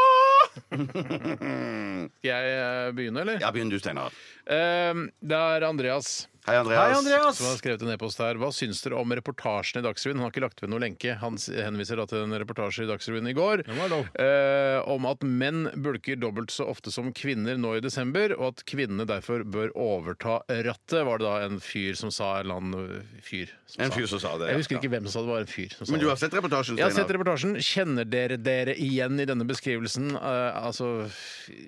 Skal 0.80 2.32
jeg 2.32 2.52
eh, 2.56 2.90
begynne, 2.96 3.24
eller? 3.26 3.40
Ja, 3.44 3.52
begynn 3.52 3.72
du, 3.74 3.80
Steinar. 3.82 4.16
Eh, 4.48 4.94
Det 5.20 5.36
er 5.36 5.68
Andreas. 5.68 6.29
Hei, 6.50 6.58
Andreas. 6.58 6.82
Hei, 6.82 6.98
Andreas! 6.98 7.38
Som 7.38 7.46
har 7.46 7.58
skrevet 7.60 7.84
en 7.86 7.92
e-post 7.94 8.18
her. 8.24 8.38
Hva 8.42 8.48
syns 8.56 8.80
dere 8.82 8.98
om 8.98 9.12
reportasjen 9.14 9.84
i 9.84 9.86
Dagsrevyen? 9.86 10.18
Han 10.18 10.26
har 10.26 10.32
ikke 10.34 10.42
lagt 10.42 10.64
ved 10.64 10.72
noe 10.74 10.82
lenke. 10.82 11.14
Han 11.22 11.36
henviser 11.38 12.00
da 12.00 12.08
til 12.10 12.24
en 12.24 12.34
reportasje 12.42 12.88
i 12.88 12.90
Dagsrevyen 12.90 13.30
i 13.30 13.36
går 13.38 13.62
eh, 13.70 14.80
om 14.90 15.06
at 15.06 15.22
menn 15.22 15.68
bulker 15.78 16.18
dobbelt 16.18 16.50
så 16.50 16.66
ofte 16.72 16.90
som 16.90 17.12
kvinner 17.14 17.60
nå 17.62 17.76
i 17.78 17.84
desember, 17.86 18.34
og 18.40 18.56
at 18.56 18.64
kvinnene 18.70 19.06
derfor 19.10 19.44
bør 19.46 19.70
overta 19.78 20.40
rattet, 20.50 21.04
var 21.06 21.22
det 21.22 21.28
da 21.28 21.36
en 21.46 21.60
fyr 21.62 22.00
som 22.00 22.10
sa. 22.14 22.32
Eller 22.40 22.58
annen 22.58 23.04
fyr. 23.22 23.54
Som 23.70 23.86
En 23.86 23.94
fyr 23.94 24.08
som 24.10 24.24
sa 24.24 24.32
det. 24.42 24.50
Jeg 24.50 24.64
husker 24.64 24.80
ikke 24.80 24.92
hvem 24.96 25.06
som 25.06 25.14
sa 25.14 25.22
det, 25.22 25.28
det 25.30 25.36
var 25.36 25.46
en 25.46 25.52
fyr. 25.54 25.76
Som 25.76 25.86
sa 25.86 25.94
Men 25.94 26.02
du 26.02 26.08
har 26.10 26.18
sett 26.24 26.40
reportasjen, 26.40 26.80
Jeg 26.82 26.88
har 26.90 26.96
sett 26.98 27.14
reportasjen. 27.14 27.60
Kjenner 27.62 28.10
dere 28.10 28.40
dere 28.42 28.74
igjen 28.74 29.22
i 29.22 29.30
denne 29.30 29.46
beskrivelsen? 29.46 30.16
Eh, 30.18 30.64
altså, 30.66 31.06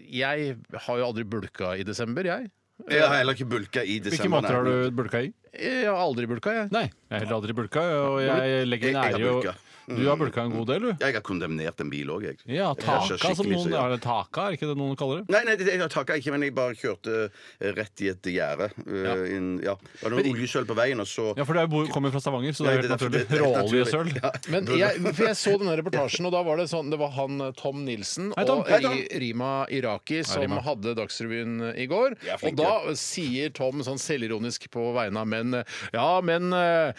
jeg 0.09 0.57
har 0.87 1.03
jo 1.03 1.11
aldri 1.11 1.27
bulka 1.37 1.75
i 1.77 1.85
desember, 1.85 2.25
jeg. 2.25 2.49
Jeg 2.89 3.01
har 3.07 3.17
heller 3.17 3.33
ikke 3.37 3.49
bulka 3.49 3.83
i 3.83 3.99
desember. 3.99 4.17
Hvilke 4.17 4.31
måter 4.33 4.55
har 4.55 4.63
du 4.63 4.91
bulka 4.97 5.21
i? 5.21 5.33
Jeg 5.61 5.85
har 5.85 5.97
aldri 5.99 6.25
bulka, 6.31 6.53
jeg. 6.55 6.71
Nei, 6.71 6.83
jeg 6.87 7.11
har 7.11 7.19
heller 7.25 7.35
aldri 7.35 7.53
bulka, 7.53 7.81
og 7.81 8.21
jeg 8.23 8.67
legger 8.67 8.91
Jeg- 8.91 9.13
ære 9.13 9.19
jo 9.19 9.33
bulka. 9.41 9.55
Du 9.97 10.07
har 10.07 10.15
bulka 10.17 10.41
en 10.45 10.51
god 10.51 10.67
del, 10.67 10.81
du? 10.81 10.91
Jeg 11.05 11.13
har 11.17 11.21
kondemnert 11.25 11.79
en 11.83 11.89
bil 11.89 12.07
òg, 12.13 12.23
jeg. 12.23 12.37
Ja, 12.47 12.71
Jeg 12.77 12.85
taka, 12.85 13.33
som 13.35 13.45
noen 13.49 13.67
er 13.67 13.75
ja. 13.75 13.89
ja, 13.91 13.97
Taka, 13.97 14.47
er 14.49 14.57
ikke 14.57 14.67
det 14.71 14.77
noen 14.77 14.95
kaller 14.99 15.21
det? 15.21 15.29
Nei, 15.33 15.43
nei, 15.47 15.55
det, 15.59 15.67
jeg 15.73 15.89
taka 15.91 16.13
ikke, 16.19 16.31
men 16.35 16.41
jeg 16.47 16.55
bare 16.55 16.75
kjørte 16.75 17.17
eh, 17.61 17.71
rett 17.77 18.01
i 18.01 18.09
et 18.13 18.21
gjerde. 18.33 18.69
eh, 18.87 19.23
inn- 19.37 19.59
Ja. 19.63 19.75
Det 19.75 20.01
var 20.03 20.09
noe 20.15 20.23
oljesøl 20.31 20.65
på 20.65 20.75
veien, 20.77 20.99
og 20.99 21.07
så 21.07 21.33
Ja, 21.37 21.43
for 21.43 21.53
du 21.53 21.59
er- 21.59 21.91
kommer 21.91 22.11
fra 22.11 22.19
Stavanger, 22.23 22.53
så 22.53 22.63
det 22.65 22.71
er 22.73 22.81
helt 22.81 22.93
naturlig. 22.95 23.27
det- 23.27 23.29
det 23.29 23.41
Råoljesøl. 23.41 24.13
Ja. 24.21 24.31
Men 24.49 24.65
jeg, 24.65 25.01
for 25.15 25.23
jeg 25.25 25.35
så 25.35 25.57
denne 25.59 25.75
reportasjen, 25.81 26.25
og 26.25 26.31
da 26.31 26.41
var 26.43 26.57
det 26.57 26.69
sånn 26.69 26.89
Det 26.91 26.99
var 26.99 27.11
han 27.11 27.53
Tom 27.57 27.83
Nilsen 27.85 28.33
Hei, 28.37 28.45
Tom. 28.45 28.59
og 28.59 28.67
Hei, 28.67 28.79
Tom. 28.81 28.97
Rima 29.19 29.65
Iraki 29.69 30.23
som 30.25 30.41
Rima. 30.41 30.61
hadde 30.61 30.95
Dagsrevyen 30.95 31.75
i 31.77 31.85
går. 31.87 32.15
Ja, 32.25 32.35
og 32.41 32.55
da 32.55 32.93
sier 32.95 33.49
Tom 33.53 33.81
sånn 33.81 33.99
selvironisk 33.99 34.69
på 34.71 34.93
vegne 34.93 35.17
av 35.17 35.27
menn 35.27 35.53
eh, 35.53 35.63
Ja, 35.93 36.21
men 36.21 36.51
eh, 36.53 36.93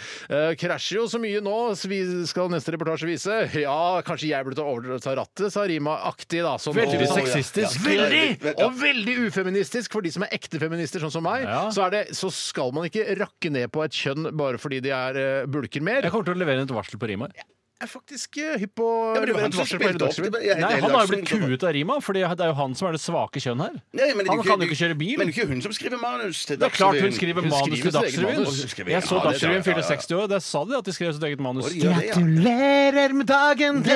krasjer 0.58 1.00
jo 1.02 1.06
så 1.06 1.18
mye 1.20 1.40
nå, 1.42 1.72
så 1.78 1.88
vi 1.88 2.00
skal 2.26 2.48
neste 2.48 2.72
reportasje 2.72 2.81
vise. 3.06 3.36
Ja, 3.62 4.02
kanskje 4.02 4.28
jeg 4.32 4.44
burde 4.44 4.56
ta 4.58 4.64
overta 4.66 5.14
rattet, 5.16 5.52
sa 5.52 5.62
Rima 5.68 5.98
aktig, 6.08 6.42
da. 6.42 6.56
Som, 6.58 6.74
Veldig 6.74 7.06
«Å, 7.06 7.14
sexistisk. 7.14 7.80
Veldig! 7.86 8.54
Og 8.64 8.74
veldig 8.80 9.16
ufeministisk. 9.28 9.92
For 9.92 10.02
de 10.02 10.10
som 10.10 10.22
er 10.26 10.32
ekte 10.34 10.58
feminister, 10.62 11.00
sånn 11.00 11.12
som 11.14 11.22
meg, 11.22 11.42
Ja. 11.46 11.70
så, 11.70 11.86
er 11.86 11.90
det, 11.90 12.02
så 12.16 12.30
skal 12.32 12.72
man 12.72 12.84
ikke 12.90 13.06
rakke 13.20 13.50
ned 13.52 13.70
på 13.72 13.84
et 13.84 13.92
kjønn 13.92 14.30
bare 14.36 14.58
fordi 14.58 14.80
de 14.80 14.90
er 14.90 15.14
uh, 15.42 15.46
bulker 15.46 15.80
mer. 15.84 16.02
Jeg 16.02 16.10
kommer 16.10 16.24
til 16.24 16.34
å 16.34 16.42
levere 16.42 16.62
et 16.66 16.70
varsel 16.74 16.98
på 16.98 17.08
Rima. 17.10 17.28
Jeg 17.36 17.46
er 17.82 17.90
faktisk 17.90 18.38
eh, 18.42 18.58
hypp 18.62 18.74
på 18.78 18.86
Ja, 19.14 19.20
men 19.20 19.26
det 19.28 19.34
var 19.36 19.42
han 19.46 19.52
som 19.52 19.62
varsel 19.62 19.78
på 19.78 19.86
hele 19.86 19.98
spilte 19.98 20.08
opp. 20.08 20.24
Det 20.24 20.32
var- 20.32 20.44
jeg- 20.46 20.58
Nei, 20.62 20.70
jeg- 20.72 20.82
Han 20.82 20.90
har 20.92 21.06
jo 21.06 21.10
blitt 21.12 21.28
kuet 21.28 21.62
av 21.68 21.72
Rima, 21.74 22.00
for 22.00 22.12
det 22.12 22.22
er 22.22 22.46
jo 22.46 22.54
han 22.54 22.74
som 22.74 22.88
er 22.88 22.92
det 22.92 23.00
svake 23.02 23.38
kjønn 23.42 23.60
her. 23.62 23.74
Nei, 23.92 24.08
men 24.14 24.24
det 24.24 24.28
er 24.28 24.30
Han 24.32 24.38
ikke- 24.38 24.48
kan 24.52 24.60
jo 24.60 24.66
ikke 24.68 24.80
kjøre 24.82 24.98
bil. 24.98 25.18
Men 25.18 25.26
det 25.26 25.36
er 25.36 25.42
ikke 25.42 25.48
hun 25.52 25.62
som 25.62 25.72
skriver 25.72 25.98
manus 26.00 26.44
til 26.46 26.56
Det 26.58 26.66
er 26.66 26.70
klart 26.76 27.00
hun 27.00 27.12
skriver 27.12 27.42
manus 27.42 27.62
til 27.62 27.76
sitt 27.76 27.84
eget 27.84 27.92
Dagsrevyen. 27.92 28.36
manus. 28.42 28.60
Hun 28.62 28.68
skriver- 28.72 28.90
Jeg 28.92 29.02
så 29.02 29.12
Ja, 29.12 29.20
det- 29.22 29.40
Dagsrevyen 29.40 29.64
ja. 29.66 29.82
60 29.82 30.12
år. 30.12 30.28
Der 30.28 30.38
sa 30.40 30.64
de 30.64 30.76
at 30.78 30.84
de 30.84 30.92
skrev 30.92 31.12
sitt 31.12 31.22
eget 31.22 31.40
manus. 31.40 31.64
Det, 31.72 31.76
ja. 31.82 31.92
Gratulerer 32.12 33.12
med 33.12 33.26
dagen! 33.26 33.76
Ok, 33.82 33.86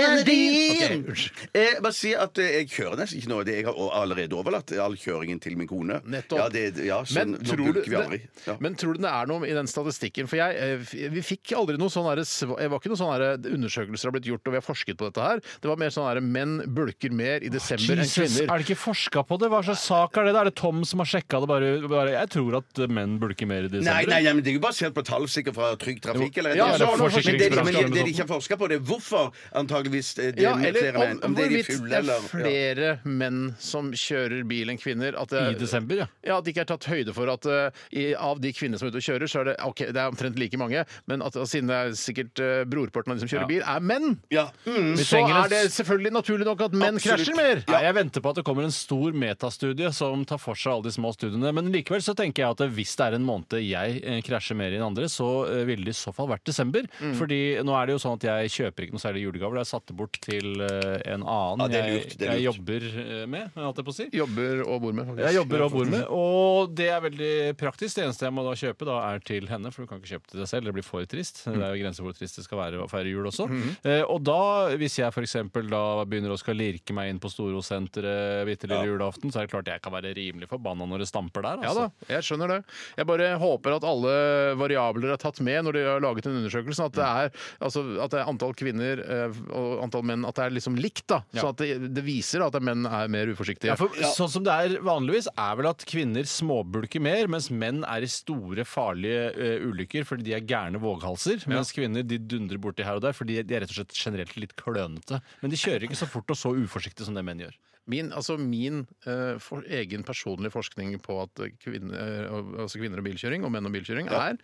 unnskyld. 1.06 1.48
Jeg 1.54 1.80
bare 1.82 1.92
sier 1.96 2.18
at 2.26 2.38
eh, 2.42 2.50
jeg 2.60 2.68
kjører 2.72 2.96
nesten 3.00 3.20
ikke 3.20 3.30
nå. 3.32 3.44
Det- 3.44 3.56
Jeg 3.56 3.64
har 3.64 3.74
allerede 4.02 4.32
overlatt 4.36 4.72
all 4.78 4.94
kjøringen 4.96 5.40
til 5.40 5.56
min 5.56 5.66
kone. 5.68 6.00
Nettopp. 6.04 6.38
Ja, 6.38 6.48
det, 6.48 6.76
ja, 6.84 7.00
så 7.04 7.14
Men 7.14 7.34
nå 7.36 7.44
tror, 7.46 7.72
du, 7.72 7.80
vi 7.82 7.96
aldri. 7.96 8.20
Ja. 8.46 8.56
men 8.60 8.74
tror 8.74 8.94
du 8.94 9.02
det 9.02 9.10
er 9.10 9.26
noe 9.26 9.46
i 9.46 9.52
den 9.54 9.66
statistikken? 9.66 10.28
For 10.28 10.36
jeg, 10.36 10.56
eh, 10.56 11.08
Vi 11.10 11.20
fikk 11.22 11.52
aldri 11.56 11.78
noe 11.78 11.88
sånn 11.88 12.04
herre 12.08 12.24
sv- 12.24 12.56
Det 12.58 12.70
var 12.70 12.78
ikke 12.80 12.88
noe 12.92 13.00
sånn 13.00 13.12
herre 13.12 13.36
undersøkelser 13.76 14.08
har 14.08 14.14
blitt 14.16 14.28
gjort, 14.30 14.46
og 14.48 14.52
vi 14.54 14.58
har 14.60 14.64
forsket 14.64 14.96
på 15.00 15.08
dette 15.10 15.20
her. 15.26 15.40
Det 15.60 15.68
var 15.70 15.76
mer 15.80 15.90
sånn 15.92 16.08
at 16.08 16.22
menn 16.24 16.56
bulker 16.76 17.12
mer 17.12 17.44
i 17.44 17.50
desember 17.52 17.96
enn 17.96 18.04
Jesus, 18.06 18.36
kvinner. 18.38 18.52
er 18.54 18.58
det 18.62 18.66
ikke 18.68 18.78
forska 18.80 19.22
på 19.28 19.38
det? 19.42 19.50
Hva 19.52 19.60
slags 19.66 19.84
sak 19.86 20.16
er 20.16 20.24
det? 20.30 20.34
Er 20.36 20.44
det 20.50 20.54
Tom 20.56 20.84
som 20.88 21.02
har 21.02 21.06
sjekka 21.10 21.40
det? 21.44 21.48
Bare, 21.50 21.70
bare, 21.90 22.14
jeg 22.16 22.28
tror 22.36 22.58
at 22.60 22.82
menn 22.88 23.18
bulker 23.22 23.46
mer 23.50 23.66
i 23.66 23.68
desember. 23.68 23.92
Nei, 23.92 24.04
nei, 24.08 24.22
nei, 24.24 24.32
men 24.38 24.42
Det 24.46 24.52
er 24.54 24.58
jo 24.58 24.64
basert 24.64 24.94
på 24.96 25.04
tall 25.06 25.26
sikkert 25.28 25.54
fra 25.58 25.74
Trygg 25.76 26.00
Trafikk. 26.04 26.38
Eller, 26.42 26.56
Ja, 26.56 26.72
eller 26.74 26.86
eller 26.86 27.10
sånn. 27.10 27.24
men 27.26 27.38
det, 27.40 27.50
men 27.56 27.74
det, 27.74 27.84
det 27.92 28.04
de 28.06 28.12
ikke 28.14 28.24
har 28.24 28.32
forska 28.32 28.56
på, 28.60 28.68
det 28.72 28.78
er 28.80 28.84
hvorfor 28.86 29.32
antageligvis 29.60 30.14
det 30.16 30.30
det 30.36 30.42
Ja, 30.46 30.54
er 30.56 30.68
eller 30.70 30.80
flere 30.80 30.98
menn. 31.02 31.18
om, 31.20 31.24
Om 31.30 31.34
det 31.36 31.44
er 31.44 31.48
de 31.48 31.56
hvorvidt 31.56 31.70
fulle, 31.72 31.88
det 31.90 31.96
er 31.96 32.00
eller 32.00 32.14
ja. 32.14 32.30
flere 32.32 32.90
menn 33.04 33.40
som 33.62 33.90
kjører 33.92 34.44
bil 34.48 34.70
enn 34.72 34.78
kvinner. 34.80 35.16
At 35.20 35.32
det, 35.34 35.42
I 35.56 35.58
desember, 35.60 36.02
ja. 36.04 36.06
Ja, 36.26 36.38
At 36.38 36.44
det 36.46 36.54
ikke 36.54 36.64
er 36.66 36.70
tatt 36.72 36.88
høyde 36.90 37.14
for 37.16 37.30
at 37.32 37.46
eh, 37.46 37.82
i, 37.92 38.06
av 38.14 38.40
de 38.42 38.52
kvinnene 38.56 38.78
som 38.80 38.88
er 38.88 38.94
ute 38.94 39.02
og 39.02 39.06
kjører, 39.08 39.30
så 39.30 39.40
er 39.42 39.50
det 39.50 39.56
ok, 39.66 39.84
det 39.92 40.00
er 40.02 40.10
omtrent 40.12 40.38
like 40.40 40.58
mange, 40.60 40.84
men 41.10 41.22
at, 41.26 41.38
siden 41.48 41.70
det 41.70 41.76
er 41.76 41.94
sikkert 41.98 42.42
eh, 42.42 42.64
brorparten 42.68 43.12
av 43.14 43.18
de 43.20 43.24
som 43.26 43.30
kjører 43.32 43.46
Ja. 43.46 43.50
bil, 43.50 43.62
er 43.66 43.80
menn, 43.84 44.16
Ja. 44.32 44.46
Mm. 44.66 44.92
Vi 44.96 45.04
så 45.04 45.16
trenger 45.16 45.34
en 45.36 45.44
er 45.44 45.48
det 45.52 45.60
selvfølgelig 45.74 46.12
naturlig 46.16 46.46
nok 46.48 46.60
at 46.66 46.72
menn 46.76 46.96
Absolutt. 46.96 47.22
krasjer 47.24 47.36
mer. 47.38 47.62
Nei, 47.68 47.82
jeg 47.86 47.94
venter 47.98 48.24
på 48.24 48.30
at 48.32 48.36
det 48.40 48.44
kommer 48.46 48.64
en 48.66 48.74
stor 48.74 49.12
metastudie 49.16 49.92
som 49.94 50.24
tar 50.28 50.38
for 50.42 50.54
seg 50.58 50.72
alle 50.76 50.86
de 50.88 50.94
små 50.96 51.12
studiene. 51.16 51.52
Men 51.56 51.70
likevel 51.74 52.02
så 52.04 52.14
tenker 52.18 52.44
jeg 52.44 52.56
at 52.56 52.64
hvis 52.76 52.94
det 52.96 53.06
er 53.08 53.16
en 53.18 53.26
måned 53.26 53.58
jeg 53.62 54.00
eh, 54.04 54.20
krasjer 54.26 54.56
mer 54.58 54.72
enn 54.76 54.84
andre, 54.86 55.08
så 55.12 55.28
eh, 55.50 55.64
ville 55.68 55.84
det 55.86 55.94
i 55.94 55.98
så 55.98 56.12
fall 56.16 56.28
vært 56.30 56.44
desember. 56.48 56.86
Mm. 57.00 57.14
Fordi 57.18 57.40
nå 57.66 57.74
er 57.80 57.86
det 57.90 57.96
jo 57.96 58.02
sånn 58.06 58.16
at 58.20 58.26
jeg 58.28 58.52
kjøper 58.56 58.86
ikke 58.86 58.96
noe 58.96 59.04
særlig 59.04 59.24
julegaver. 59.26 59.58
Det 59.60 59.64
er 59.66 59.70
satt 59.72 59.92
bort 59.96 60.18
til 60.24 60.60
eh, 60.66 61.00
en 61.14 61.22
annen 61.26 61.64
Ja, 61.66 61.68
det 61.72 61.80
er 61.82 61.88
jeg, 61.92 62.16
det 62.20 62.28
er 62.28 62.32
jeg 62.40 62.46
lurt. 62.46 62.56
jobber 62.56 62.88
eh, 63.04 63.26
med, 63.36 63.50
holdt 63.56 63.80
jeg 63.82 63.88
på 63.88 63.94
å 63.94 63.98
si. 64.00 64.08
Jobber 64.16 64.62
og 64.66 64.80
bor 64.86 64.92
med, 64.96 65.06
faktisk. 65.10 65.26
Jeg 65.26 65.38
jobber 65.40 65.66
og 65.66 65.74
bor 65.76 65.90
med, 65.96 66.04
og 66.16 66.74
det 66.76 66.88
er 66.94 67.00
veldig 67.04 67.32
praktisk. 67.60 67.96
Det 67.98 68.04
eneste 68.06 68.26
jeg 68.28 68.34
må 68.36 68.44
da 68.46 68.54
kjøpe, 68.58 68.86
da 68.88 68.96
er 69.12 69.22
til 69.26 69.48
henne, 69.50 69.72
for 69.74 69.84
du 69.84 69.90
kan 69.90 70.00
ikke 70.02 70.14
kjøpe 70.16 70.30
til 70.32 70.42
deg 70.42 70.50
selv. 70.50 70.68
Det 70.70 70.74
blir 70.78 70.86
for 70.86 71.06
trist. 71.10 71.42
Det 71.46 71.56
er 71.56 71.74
jo 71.76 71.82
grenser 71.82 72.02
for 72.04 72.10
hvor 72.10 72.18
trist 72.18 72.38
det 72.40 72.44
skal 72.46 72.60
være 72.60 72.82
å 72.84 72.88
feire 72.90 73.10
jul 73.12 73.26
også. 73.30 73.46
Eh, 73.86 74.02
og 74.04 74.22
da, 74.26 74.38
hvis 74.80 74.98
jeg 75.00 75.12
f.eks. 75.12 75.36
da 75.70 75.82
begynner 76.08 76.34
å 76.34 76.38
skal 76.40 76.58
lirke 76.58 76.94
meg 76.96 77.10
inn 77.12 77.20
på 77.22 77.30
Storosenteret 77.32 78.46
bitte 78.48 78.68
lille 78.70 78.88
julaften, 78.90 79.32
så 79.32 79.40
er 79.40 79.46
det 79.46 79.52
klart 79.54 79.70
jeg 79.70 79.82
kan 79.84 79.94
være 79.94 80.12
rimelig 80.16 80.48
forbanna 80.50 80.86
når 80.88 81.04
det 81.04 81.08
stamper 81.10 81.44
der. 81.46 81.62
Ja 81.64 81.72
Altså. 81.76 81.86
da, 81.90 82.06
jeg 82.14 82.24
skjønner 82.26 82.52
det. 82.54 82.58
Jeg 82.96 83.06
bare 83.10 83.26
håper 83.40 83.74
at 83.76 83.84
alle 83.86 84.12
variabler 84.60 85.12
er 85.14 85.20
tatt 85.20 85.40
med 85.44 85.64
når 85.66 85.76
de 85.76 85.82
har 85.86 86.00
laget 86.04 86.28
en 86.28 86.38
undersøkelse. 86.40 86.86
At 86.86 86.96
det 86.96 87.06
er, 87.06 87.30
altså, 87.66 87.82
at 88.04 88.12
det 88.14 88.20
er 88.22 88.30
antall 88.30 88.54
kvinner 88.56 89.02
eh, 89.02 89.40
og 89.50 89.82
antall 89.84 90.04
menn 90.06 90.24
At 90.28 90.38
det 90.38 90.44
er 90.46 90.54
liksom 90.56 90.78
likt. 90.80 91.06
da 91.10 91.22
Ja. 91.34 91.42
Sånn 91.42 91.52
at 91.54 91.60
det, 91.62 91.90
det 91.96 92.04
viser 92.06 92.44
at 92.46 92.56
menn 92.62 92.86
er 92.88 93.10
mer 93.12 93.32
uforsiktige. 93.32 93.72
Ja, 93.74 93.78
for 93.80 93.92
Sånn 94.16 94.30
som 94.32 94.44
det 94.46 94.54
er 94.54 94.76
vanligvis, 94.86 95.28
er 95.36 95.56
vel 95.58 95.68
at 95.70 95.84
kvinner 95.88 96.24
småbulker 96.28 97.02
mer, 97.04 97.26
mens 97.32 97.50
menn 97.50 97.82
er 97.84 98.04
i 98.06 98.10
store, 98.10 98.64
farlige 98.68 99.26
eh, 99.34 99.66
ulykker 99.66 100.06
fordi 100.08 100.28
de 100.30 100.36
er 100.38 100.44
gærne 100.46 100.80
våghalser. 100.82 101.44
Mens 101.50 101.72
kvinner 101.76 102.06
de 102.06 102.18
dundrer 102.22 102.60
borti 102.62 102.84
her 102.86 102.98
og 103.00 103.04
der 103.04 103.16
fordi 103.16 103.35
de 103.44 103.56
er 103.56 103.64
rett 103.64 103.72
og 103.72 103.80
slett 103.80 103.96
generelt 103.96 104.36
litt 104.40 104.56
klønete. 104.60 105.20
Men 105.42 105.52
de 105.52 105.60
kjører 105.60 105.86
ikke 105.88 105.98
så 105.98 106.08
fort 106.10 106.30
og 106.32 106.38
så 106.38 106.54
uforsiktig 106.56 107.06
som 107.08 107.16
det 107.18 107.24
menn 107.26 107.42
gjør. 107.44 107.56
Min, 107.86 108.08
altså 108.18 108.34
min 108.40 108.80
eh, 109.06 109.36
for, 109.38 109.62
egen 109.70 110.02
personlige 110.06 110.50
forskning 110.56 110.96
på 111.04 111.20
at 111.22 111.42
kvinner, 111.62 111.94
eh, 112.26 112.38
altså 112.64 112.80
kvinner 112.80 112.98
og 112.98 113.06
bilkjøring, 113.06 113.46
og 113.46 113.52
menn 113.54 113.68
og 113.68 113.76
bilkjøring, 113.76 114.10
er 114.10 114.40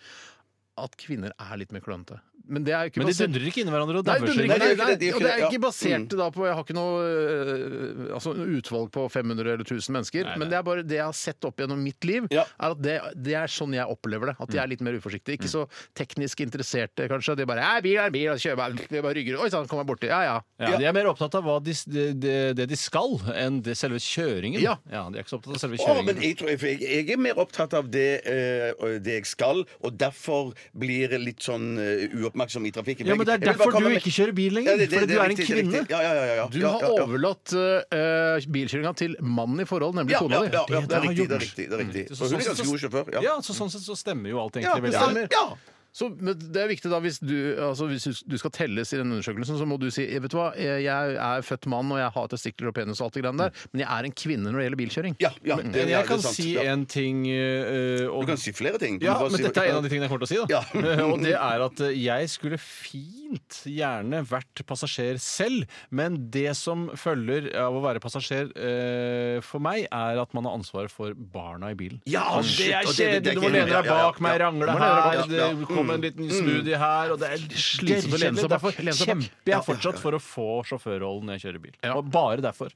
at 0.80 0.96
kvinner 0.96 1.32
er 1.36 1.56
litt 1.60 1.72
mer 1.72 1.84
klønete. 1.84 2.20
Men 2.52 2.64
det 2.66 2.72
er 2.74 2.88
ikke 2.90 2.98
Men 2.98 3.06
de 3.06 3.12
basert- 3.12 3.28
dundrer 3.30 3.44
ikke 3.52 3.60
inn 3.62 3.68
i 3.68 3.72
hverandre 3.72 3.98
og 4.00 4.06
Nei, 4.08 4.14
dauer 4.18 4.32
seg. 4.34 4.48
Nei, 4.50 4.56
det 4.58 4.70
ikke 4.72 4.86
det, 4.88 4.96
det 4.98 5.10
og 5.14 5.20
det 5.22 5.28
er 5.30 5.42
ikke 5.46 5.58
ja. 5.60 5.62
basert 5.62 6.14
da 6.18 6.24
på 6.34 6.42
Jeg 6.48 6.54
har 6.58 6.64
ikke 6.66 6.74
noe 6.74 7.02
øh, 7.06 8.00
altså, 8.16 8.32
utvalg 8.34 8.88
på 8.92 9.04
500 9.14 9.52
eller 9.52 9.62
1000 9.62 9.94
mennesker, 9.94 10.24
Nei, 10.26 10.32
nei. 10.32 10.40
men 10.42 10.50
det 10.50 10.56
er 10.58 10.64
bare 10.66 10.82
det 10.82 10.96
jeg 10.98 11.06
har 11.06 11.14
sett 11.16 11.46
opp 11.48 11.62
gjennom 11.62 11.78
mitt 11.82 12.02
liv, 12.08 12.26
Ja. 12.34 12.42
er 12.58 12.74
at 12.74 12.82
det, 12.82 12.96
det 13.28 13.36
er 13.38 13.52
sånn 13.52 13.76
jeg 13.76 13.86
opplever 13.86 14.32
det. 14.32 14.36
At 14.42 14.50
de 14.50 14.58
er 14.58 14.66
litt 14.72 14.82
mer 14.82 14.98
uforsiktige. 14.98 15.38
Ikke 15.38 15.50
så 15.52 15.62
teknisk 15.94 16.42
interesserte, 16.42 17.06
kanskje. 17.10 17.36
De 17.38 17.46
bare 17.46 17.62
er 17.62 17.84
bil 17.84 18.00
er 18.02 18.10
bil, 18.14 18.32
kjører 18.34 18.58
bare, 18.58 18.88
de 18.90 19.02
bare 19.06 19.14
rygger 19.20 19.38
Oi 19.42 19.48
sann, 19.54 19.68
kom 19.70 19.78
jeg 19.82 19.88
borti. 19.92 20.10
Ja 20.10 20.22
ja. 20.26 20.36
Ja, 20.62 20.74
de 20.78 20.88
er 20.90 20.96
mer 20.98 21.08
opptatt 21.12 21.34
av 21.38 21.46
hva 21.46 21.60
de, 21.62 21.74
det, 21.94 22.34
det, 22.58 22.66
de 22.70 22.78
skal, 22.78 23.16
enn 23.38 23.62
det 23.62 23.76
selve 23.78 24.02
kjøringen. 24.02 24.60
Ja. 24.62 24.76
De 24.90 24.98
er 24.98 25.22
ikke 25.22 25.36
så 25.36 25.38
opptatt 25.40 25.56
av 25.58 25.62
selve 25.62 25.78
kjøringen. 25.78 26.02
Oh, 26.02 26.10
men 26.10 26.22
jeg, 26.26 26.36
tror, 26.42 26.52
jeg, 26.54 26.82
jeg 26.82 27.06
er 27.16 27.22
mer 27.22 27.38
opptatt 27.42 27.78
av 27.78 27.86
det, 27.92 28.10
øh, 28.26 28.98
det 29.02 29.18
jeg 29.20 29.30
skal, 29.30 29.64
og 29.82 29.96
derfor 29.98 30.52
blir 30.74 31.08
litt 31.18 31.40
sånn 31.42 31.78
eh, 31.78 32.08
uoppmerksom 32.16 32.66
i 32.66 32.72
trafikken. 32.72 33.06
Ja, 33.06 33.14
men 33.14 33.26
det 33.26 33.34
er 33.34 33.38
Jeg 33.38 33.40
vil 33.40 33.46
bare 33.48 33.58
derfor 33.58 33.72
komme 33.72 33.88
du 33.88 33.94
med- 33.94 34.02
ikke 34.02 34.14
kjører 34.16 34.34
bil 34.34 34.52
lenger, 34.54 34.70
Ja, 34.70 34.76
det- 34.76 34.90
det- 34.90 34.98
fordi 34.98 35.06
det 35.06 35.14
du 35.14 35.20
er 35.20 35.24
en 35.24 35.30
riktig, 35.30 35.46
det 35.46 35.56
kvinne. 35.56 35.80
riktig. 35.80 35.90
Ja, 35.90 36.00
ja, 36.02 36.12
ja, 36.14 36.34
ja. 36.34 36.46
Du 36.48 36.60
har 36.66 36.80
ja, 36.80 36.88
ja. 36.96 37.02
overlatt 37.04 37.52
uh, 37.52 38.50
bilkjøringa 38.52 38.94
til 38.96 39.16
mannen 39.20 39.60
i 39.60 39.64
forhold, 39.64 39.94
nemlig 39.94 40.12
Ja, 40.12 40.18
kona 40.18 40.34
ja, 40.34 40.40
di. 40.42 40.56
ja, 40.56 40.64
ja, 40.68 40.80
det 40.86 40.96
er 40.96 41.00
riktig. 41.02 41.28
Det 41.28 41.36
er 41.36 41.44
riktig, 41.46 41.68
det 41.70 41.72
er 41.72 41.84
riktig. 41.84 42.04
Så 42.16 42.24
Og 42.24 42.30
hun 42.30 42.40
er 42.40 42.44
ganske 42.44 42.66
god 42.66 42.78
sjåfør. 42.78 43.12
Ja. 43.12 43.20
Ja, 43.22 43.34
så 43.40 43.52
sånn 43.54 43.70
sett 43.70 43.82
så 43.82 43.96
stemmer 43.96 44.28
jo 44.30 44.38
alt 44.40 44.52
egentlig 44.56 44.74
Ja, 44.74 44.80
det 44.80 44.94
stemmer. 44.94 45.28
ja. 45.30 45.56
Så 45.92 46.08
men 46.16 46.38
det 46.38 46.56
er 46.56 46.68
viktig 46.70 46.88
da, 46.88 46.98
hvis 47.04 47.18
du, 47.20 47.34
altså 47.60 47.84
hvis 47.90 48.06
du- 48.24 48.38
skal 48.40 48.50
telles 48.50 48.92
i 48.94 48.96
den 48.96 49.12
undersøkelsen, 49.12 49.58
så 49.60 49.66
må 49.68 49.76
du 49.78 49.90
si 49.92 50.06
vet 50.18 50.30
du 50.32 50.38
hva, 50.38 50.46
jeg 50.56 50.86
er 51.20 51.42
født 51.44 51.66
mann 51.68 51.90
og 51.92 51.98
jeg 52.00 52.10
har 52.14 52.28
testikler 52.32 52.68
og 52.70 52.74
penis 52.78 53.00
og 53.02 53.06
alt 53.10 53.14
det 53.18 53.22
greiene 53.26 53.38
der, 53.44 53.52
men 53.74 53.82
jeg 53.84 53.88
er 53.92 54.08
en 54.08 54.14
kvinne 54.16 54.48
når 54.48 54.56
det 54.58 54.64
gjelder 54.64 54.80
bilkjøring. 54.80 55.16
Ja, 55.20 55.30
ja, 55.44 55.56
det, 55.56 55.64
Men 55.66 55.74
jeg 55.74 55.86
det 55.92 55.98
er 56.00 56.06
kan 56.08 56.18
sant. 56.24 56.34
si 56.34 56.54
Ja. 56.54 56.62
en 56.72 56.86
ting 56.86 57.26
eh, 57.28 58.06
og, 58.08 58.22
Du 58.24 58.26
kan 58.32 58.40
si 58.40 58.52
flere 58.56 58.78
ting. 58.80 58.98
Ja, 59.04 59.18
men 59.20 59.30
si- 59.36 59.42
dette 59.44 59.60
er 59.60 59.68
en 59.68 59.76
av 59.76 59.82
de 59.84 59.88
tingene 59.92 60.08
jeg 60.08 60.12
kommer 60.14 60.26
til 60.26 60.38
å 60.40 60.46
si. 60.46 60.46
da 60.46 60.46
Ja. 60.48 61.04
Og 61.12 61.20
det 61.20 61.34
er 61.36 61.60
at 61.66 61.80
eh, 61.84 61.92
jeg 62.00 62.28
skulle 62.32 62.56
fint 62.58 63.60
gjerne 63.68 64.22
vært 64.28 64.64
passasjer 64.68 65.20
selv, 65.20 65.68
men 65.90 66.16
det 66.30 66.56
som 66.56 66.88
følger 66.96 67.50
av 67.56 67.76
å 67.76 67.82
være 67.84 68.00
passasjer 68.00 68.48
eh, 68.56 69.40
for 69.44 69.60
meg, 69.60 69.86
er 69.92 70.20
at 70.24 70.32
man 70.32 70.44
har 70.48 70.56
ansvaret 70.56 70.90
for 70.92 71.12
barna 71.14 71.70
i 71.72 71.76
bilen. 71.78 72.00
Ja, 72.06 72.40
det 72.40 72.72
er 72.72 72.80
og 72.88 72.96
det- 72.96 73.22
det 73.24 73.34
kjedelig. 73.34 73.34
Du 73.34 73.40
må 73.44 73.52
lene 73.52 73.66
deg 73.68 73.72
ja, 73.72 73.82
ja, 73.84 73.96
ja, 73.98 74.10
bak 74.10 74.20
meg, 74.24 74.40
rangle 74.40 74.72
her, 74.72 75.81
kommer 75.82 75.98
en 76.00 76.06
liten 76.06 76.30
smoothie 76.30 76.78
her, 76.80 77.12
og 77.14 77.20
det 77.22 77.28
er 77.34 77.44
Slitsomt 77.66 78.16
å 78.16 78.22
lene 78.22 78.40
seg 78.40 78.48
bak, 78.48 78.56
Derfor 78.56 78.78
lene 78.86 78.96
seg 78.96 79.10
bak. 79.12 79.26
kjemper 79.26 79.52
jeg 79.56 79.66
fortsatt 79.68 80.00
for 80.02 80.16
å 80.16 80.22
få 80.22 80.48
sjåførrollen 80.70 81.28
når 81.28 81.38
jeg 81.38 81.44
kjører 81.48 81.64
bil. 81.66 81.76
Og 81.92 82.08
bare 82.14 82.44
derfor. 82.44 82.72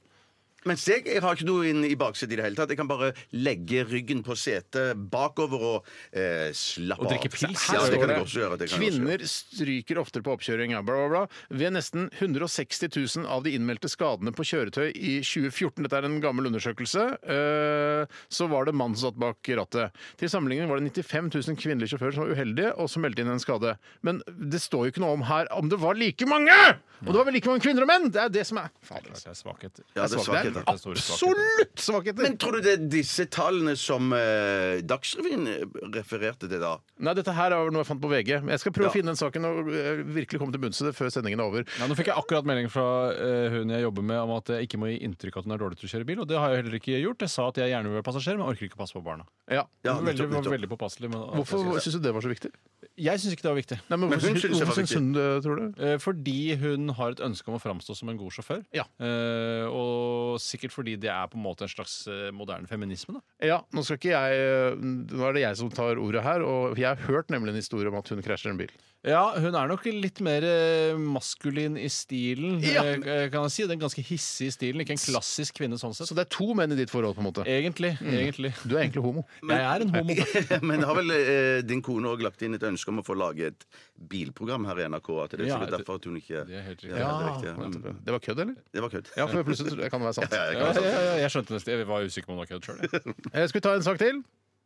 Mens 0.67 0.83
jeg, 0.89 1.05
jeg 1.07 1.21
har 1.23 1.37
ikke 1.37 1.47
noe 1.47 1.67
inn 1.69 1.83
i 1.87 1.95
baksetet 1.99 2.35
i 2.35 2.39
det 2.39 2.45
hele 2.47 2.57
tatt. 2.59 2.71
Jeg 2.73 2.79
kan 2.81 2.89
bare 2.89 3.11
legge 3.35 3.85
ryggen 3.87 4.23
på 4.25 4.35
setet 4.37 4.97
bakover 5.13 5.63
og 5.71 5.87
eh, 6.11 6.49
slappe 6.57 7.05
Og 7.05 7.11
drikke 7.13 7.31
pils, 7.33 7.67
Ja, 7.73 7.83
det 7.87 8.01
kan 8.01 8.11
jeg 8.13 8.25
også 8.25 8.41
gjøre. 8.43 8.57
Det 8.61 8.69
kan 8.71 8.83
jeg 8.83 8.91
også 8.91 9.01
Kvinner 9.01 9.25
stryker 9.31 10.01
oftere 10.03 10.25
på 10.27 10.35
oppkjøring. 10.35 10.75
Ja, 10.75 10.81
bla, 10.85 10.97
bla, 10.99 11.07
bla. 11.13 11.57
Ved 11.63 11.75
nesten 11.77 12.09
160 12.19 12.91
000 13.17 13.27
av 13.31 13.45
de 13.47 13.53
innmeldte 13.57 13.89
skadene 13.91 14.33
på 14.35 14.45
kjøretøy 14.47 14.89
i 14.93 15.17
2014, 15.23 15.85
dette 15.87 15.97
er 16.01 16.07
en 16.09 16.19
gammel 16.23 16.49
undersøkelse, 16.51 17.05
eh, 17.23 18.19
så 18.33 18.47
var 18.51 18.67
det 18.67 18.75
mann 18.77 18.95
som 18.97 19.11
satt 19.11 19.19
bak 19.21 19.51
rattet. 19.57 19.95
Til 20.19 20.31
sammenligning 20.31 20.69
var 20.71 20.81
det 20.83 20.91
95 20.91 21.31
000 21.33 21.59
kvinnelige 21.61 21.93
sjåfører 21.95 22.17
som 22.17 22.25
var 22.27 22.35
uheldige 22.35 22.73
og 22.75 22.89
som 22.91 23.05
meldte 23.05 23.23
inn 23.23 23.31
en 23.33 23.41
skade. 23.43 23.75
Men 24.05 24.21
det 24.27 24.59
står 24.63 24.87
jo 24.87 24.93
ikke 24.95 25.03
noe 25.05 25.15
om 25.17 25.25
her 25.29 25.49
om 25.55 25.69
det 25.71 25.79
var 25.81 25.97
like 25.99 26.27
mange! 26.29 26.57
Og 27.05 27.11
det 27.13 27.19
var 27.19 27.27
vel 27.27 27.35
like 27.37 27.45
mange 27.51 27.61
kvinner 27.61 27.85
og 27.85 27.89
menn! 27.91 28.07
Det 28.13 28.21
er 28.23 28.31
det 28.33 28.43
som 28.49 28.57
er 28.57 28.71
Fader. 28.81 29.13
Det 29.13 29.29
er 29.29 29.37
svakheter. 29.37 29.83
Ja, 29.93 30.07
det 30.07 30.17
er 30.17 30.17
svak- 30.17 30.25
svakheter. 30.31 30.56
Det 30.57 30.65
er 30.65 30.73
absolutt 30.73 31.81
svakheter! 31.81 32.23
Men 32.25 32.37
tror 32.41 32.57
du 32.57 32.61
det 32.65 32.73
er 32.77 32.85
disse 32.91 33.25
tallene 33.33 33.75
som 33.79 34.11
eh, 34.15 34.79
Dagsrevyen 34.87 35.47
refererte 35.93 36.49
til 36.49 36.61
da? 36.61 36.75
Nei, 37.03 37.13
dette 37.17 37.33
her 37.37 37.53
er 37.55 37.71
noe 37.73 37.83
jeg 37.83 37.89
fant 37.91 38.01
på 38.03 38.09
VG. 38.11 38.33
Jeg 38.49 38.61
skal 38.63 38.73
prøve 38.75 38.87
Ja. 38.87 38.91
å 38.93 38.95
finne 38.97 39.11
den 39.13 39.19
saken 39.19 39.47
og 39.49 39.71
eh, 39.73 40.01
virkelig 40.17 40.39
komme 40.41 40.55
til 40.55 40.63
bunns 40.63 40.81
i 40.81 40.87
det 40.87 40.93
før 40.97 41.11
sendingen 41.13 41.41
er 41.43 41.49
over. 41.49 41.67
Ja, 41.79 41.87
nå 41.89 41.97
fikk 41.99 42.09
jeg 42.11 42.17
akkurat 42.19 42.47
melding 42.47 42.69
fra 42.73 42.85
eh, 43.13 43.49
hun 43.57 43.73
jeg 43.75 43.83
jobber 43.85 44.05
med 44.13 44.21
om 44.23 44.35
at 44.37 44.53
jeg 44.55 44.67
ikke 44.69 44.79
må 44.81 44.91
gi 44.91 44.99
inntrykk 45.07 45.37
av 45.37 45.43
at 45.43 45.49
hun 45.49 45.55
er 45.57 45.63
dårlig 45.65 45.79
til 45.81 45.89
å 45.89 45.93
kjøre 45.95 46.07
bil. 46.11 46.21
Og 46.23 46.29
det 46.31 46.39
har 46.41 46.53
jeg 46.55 46.63
heller 46.63 46.77
ikke 46.79 47.01
gjort. 47.03 47.25
Jeg 47.27 47.33
sa 47.33 47.47
at 47.51 47.61
jeg 47.61 47.73
gjerne 47.73 47.91
vil 47.91 47.99
være 47.99 48.07
passasjer, 48.09 48.39
men 48.39 48.47
orker 48.49 48.67
ikke 48.69 48.79
å 48.79 48.83
passe 48.83 48.97
på 48.97 49.03
barna. 49.05 49.27
Ja. 49.51 49.63
Ja, 49.85 49.93
Hun 49.97 50.05
var 50.05 50.11
veldig, 50.11 50.17
nettopp, 50.17 50.31
var 50.33 50.41
nettopp. 50.41 50.55
veldig 50.57 50.71
påpasselig. 50.73 51.11
Men 51.13 51.25
Hvorfor 51.37 51.79
syns 51.83 51.97
du 51.99 52.01
det 52.07 52.13
var 52.17 52.25
så 52.25 52.31
viktig? 52.33 52.51
Jeg 52.97 53.21
syns 53.21 53.35
ikke 53.35 53.45
det 53.45 53.51
var 53.51 53.59
viktig. 53.59 53.77
Nei, 53.91 53.97
men 54.01 54.09
hvorfor 54.09 54.31
hun 54.31 54.39
synes 54.41 54.43
det 54.43 54.57
var 54.57 54.65
hvorfor 54.71 54.79
syns 54.81 54.95
hun 54.97 55.09
det, 55.13 55.25
tror 55.45 55.59
du? 55.61 55.65
Eh, 55.85 55.97
Fordi 56.01 56.37
hun 56.63 56.89
har 56.97 57.13
et 57.13 57.21
ønske 57.27 57.51
om 57.51 57.57
å 57.59 57.61
framstå 57.61 57.95
som 57.99 58.09
en 58.09 58.17
god 58.17 58.33
sjåfør. 58.33 58.63
Ja. 58.73 58.87
Eh, 58.97 59.65
og 59.69 60.39
sikkert 60.47 60.75
fordi 60.75 60.95
det 60.99 61.11
er 61.13 61.29
på 61.31 61.39
en 61.39 61.45
måte 61.45 61.67
en 61.67 61.71
slags 61.71 61.99
eh, 62.11 62.29
moderne 62.35 62.69
feminisme. 62.69 63.17
Da. 63.19 63.47
Ja, 63.51 63.59
nå 63.75 63.83
skal 63.85 63.99
ikke 63.99 64.13
jeg 64.13 64.77
Nå 64.81 65.23
er 65.27 65.35
det 65.35 65.43
jeg 65.43 65.59
som 65.59 65.71
tar 65.73 65.99
ordet 66.01 66.23
her, 66.25 66.43
og 66.45 66.79
jeg 66.79 66.89
har 66.89 67.07
hørt 67.09 67.33
nemlig 67.33 67.53
en 67.53 67.61
historie 67.61 67.91
om 67.91 67.99
at 67.99 68.09
hun 68.13 68.23
krasjer 68.25 68.53
en 68.53 68.61
bil. 68.61 68.73
Ja, 69.05 69.21
hun 69.39 69.53
er 69.55 69.67
nok 69.69 69.83
litt 69.85 70.17
mer 70.25 70.43
eh, 70.43 70.97
maskulin 70.97 71.77
i 71.79 71.85
stilen, 71.93 72.57
Ja. 72.65 72.81
eh, 72.83 73.29
kan 73.31 73.45
jeg 73.45 73.51
si. 73.53 73.65
Den 73.69 73.79
ganske 73.79 74.01
hissig 74.03 74.47
i 74.49 74.51
stilen. 74.55 74.81
Ikke 74.83 74.95
en 74.95 74.99
klassisk 74.99 75.59
kvinne 75.61 75.77
sånn 75.79 75.93
sett. 75.95 76.09
Så 76.09 76.15
det 76.17 76.25
er 76.25 76.31
to 76.33 76.47
menn 76.57 76.73
i 76.73 76.77
ditt 76.79 76.89
forhold, 76.91 77.13
på 77.15 77.21
en 77.21 77.27
måte. 77.29 77.45
Egentlig. 77.47 77.93
egentlig. 78.01 78.51
Du 78.65 78.73
er 78.75 78.81
egentlig 78.87 79.03
homo. 79.05 79.23
Jeg 79.47 79.61
er 79.63 79.85
en 79.85 79.93
homo. 79.93 80.17
Men 80.71 80.83
har 80.89 80.97
vel 80.97 81.13
eh, 81.13 81.59
din 81.63 81.83
kone 81.85 82.09
òg 82.09 82.25
lagt 82.25 82.41
inn 82.43 82.57
et 82.57 82.65
ønske 82.67 82.91
om 82.91 82.99
å 82.99 83.05
få 83.07 83.15
lage 83.15 83.51
et 83.53 83.67
bilprogram 84.11 84.65
her 84.67 84.81
i 84.83 84.89
NRK? 84.91 85.11
At 85.23 85.37
det 85.37 85.45
er 85.45 85.51
Ja, 85.51 85.59
sikkert 85.59 85.69
det- 85.71 85.77
derfor 85.77 86.01
at 86.01 86.09
hun 86.09 86.17
ikke 86.19 86.41
Det 86.49 86.57
er 86.57 86.65
helt 86.67 86.81
riktig. 86.83 86.97
Ja, 86.97 87.11
det 87.13 87.27
er 87.27 87.31
riktig. 87.31 87.85
Mm. 87.93 88.01
Det 88.09 88.17
var 88.17 88.25
kødd, 88.27 88.41
eller? 88.43 88.57
Det 88.73 88.81
var 88.87 88.95
kødd. 88.97 89.13
Ja, 89.15 89.29
for 89.31 89.47
plutselig 89.47 89.91
kan 89.93 90.01
det 90.03 90.09
være 90.09 90.17
sant. 90.19 90.35
Ja, 90.35 91.15
jeg 91.21 91.31
skjønte 91.37 91.55
nesten. 91.55 91.77
Jeg 91.77 91.87
var 91.93 92.09
usikker 92.09 92.27
på 92.27 92.35
om 92.35 92.41
det 92.41 92.47
var 92.47 92.51
kødd 92.57 92.67
sjøl. 92.67 93.15
Eh, 93.31 93.45
Skal 93.47 93.61
vi 93.61 93.63
ta 93.69 93.75
en 93.77 93.85
sak 93.87 94.01
til? 94.01 94.19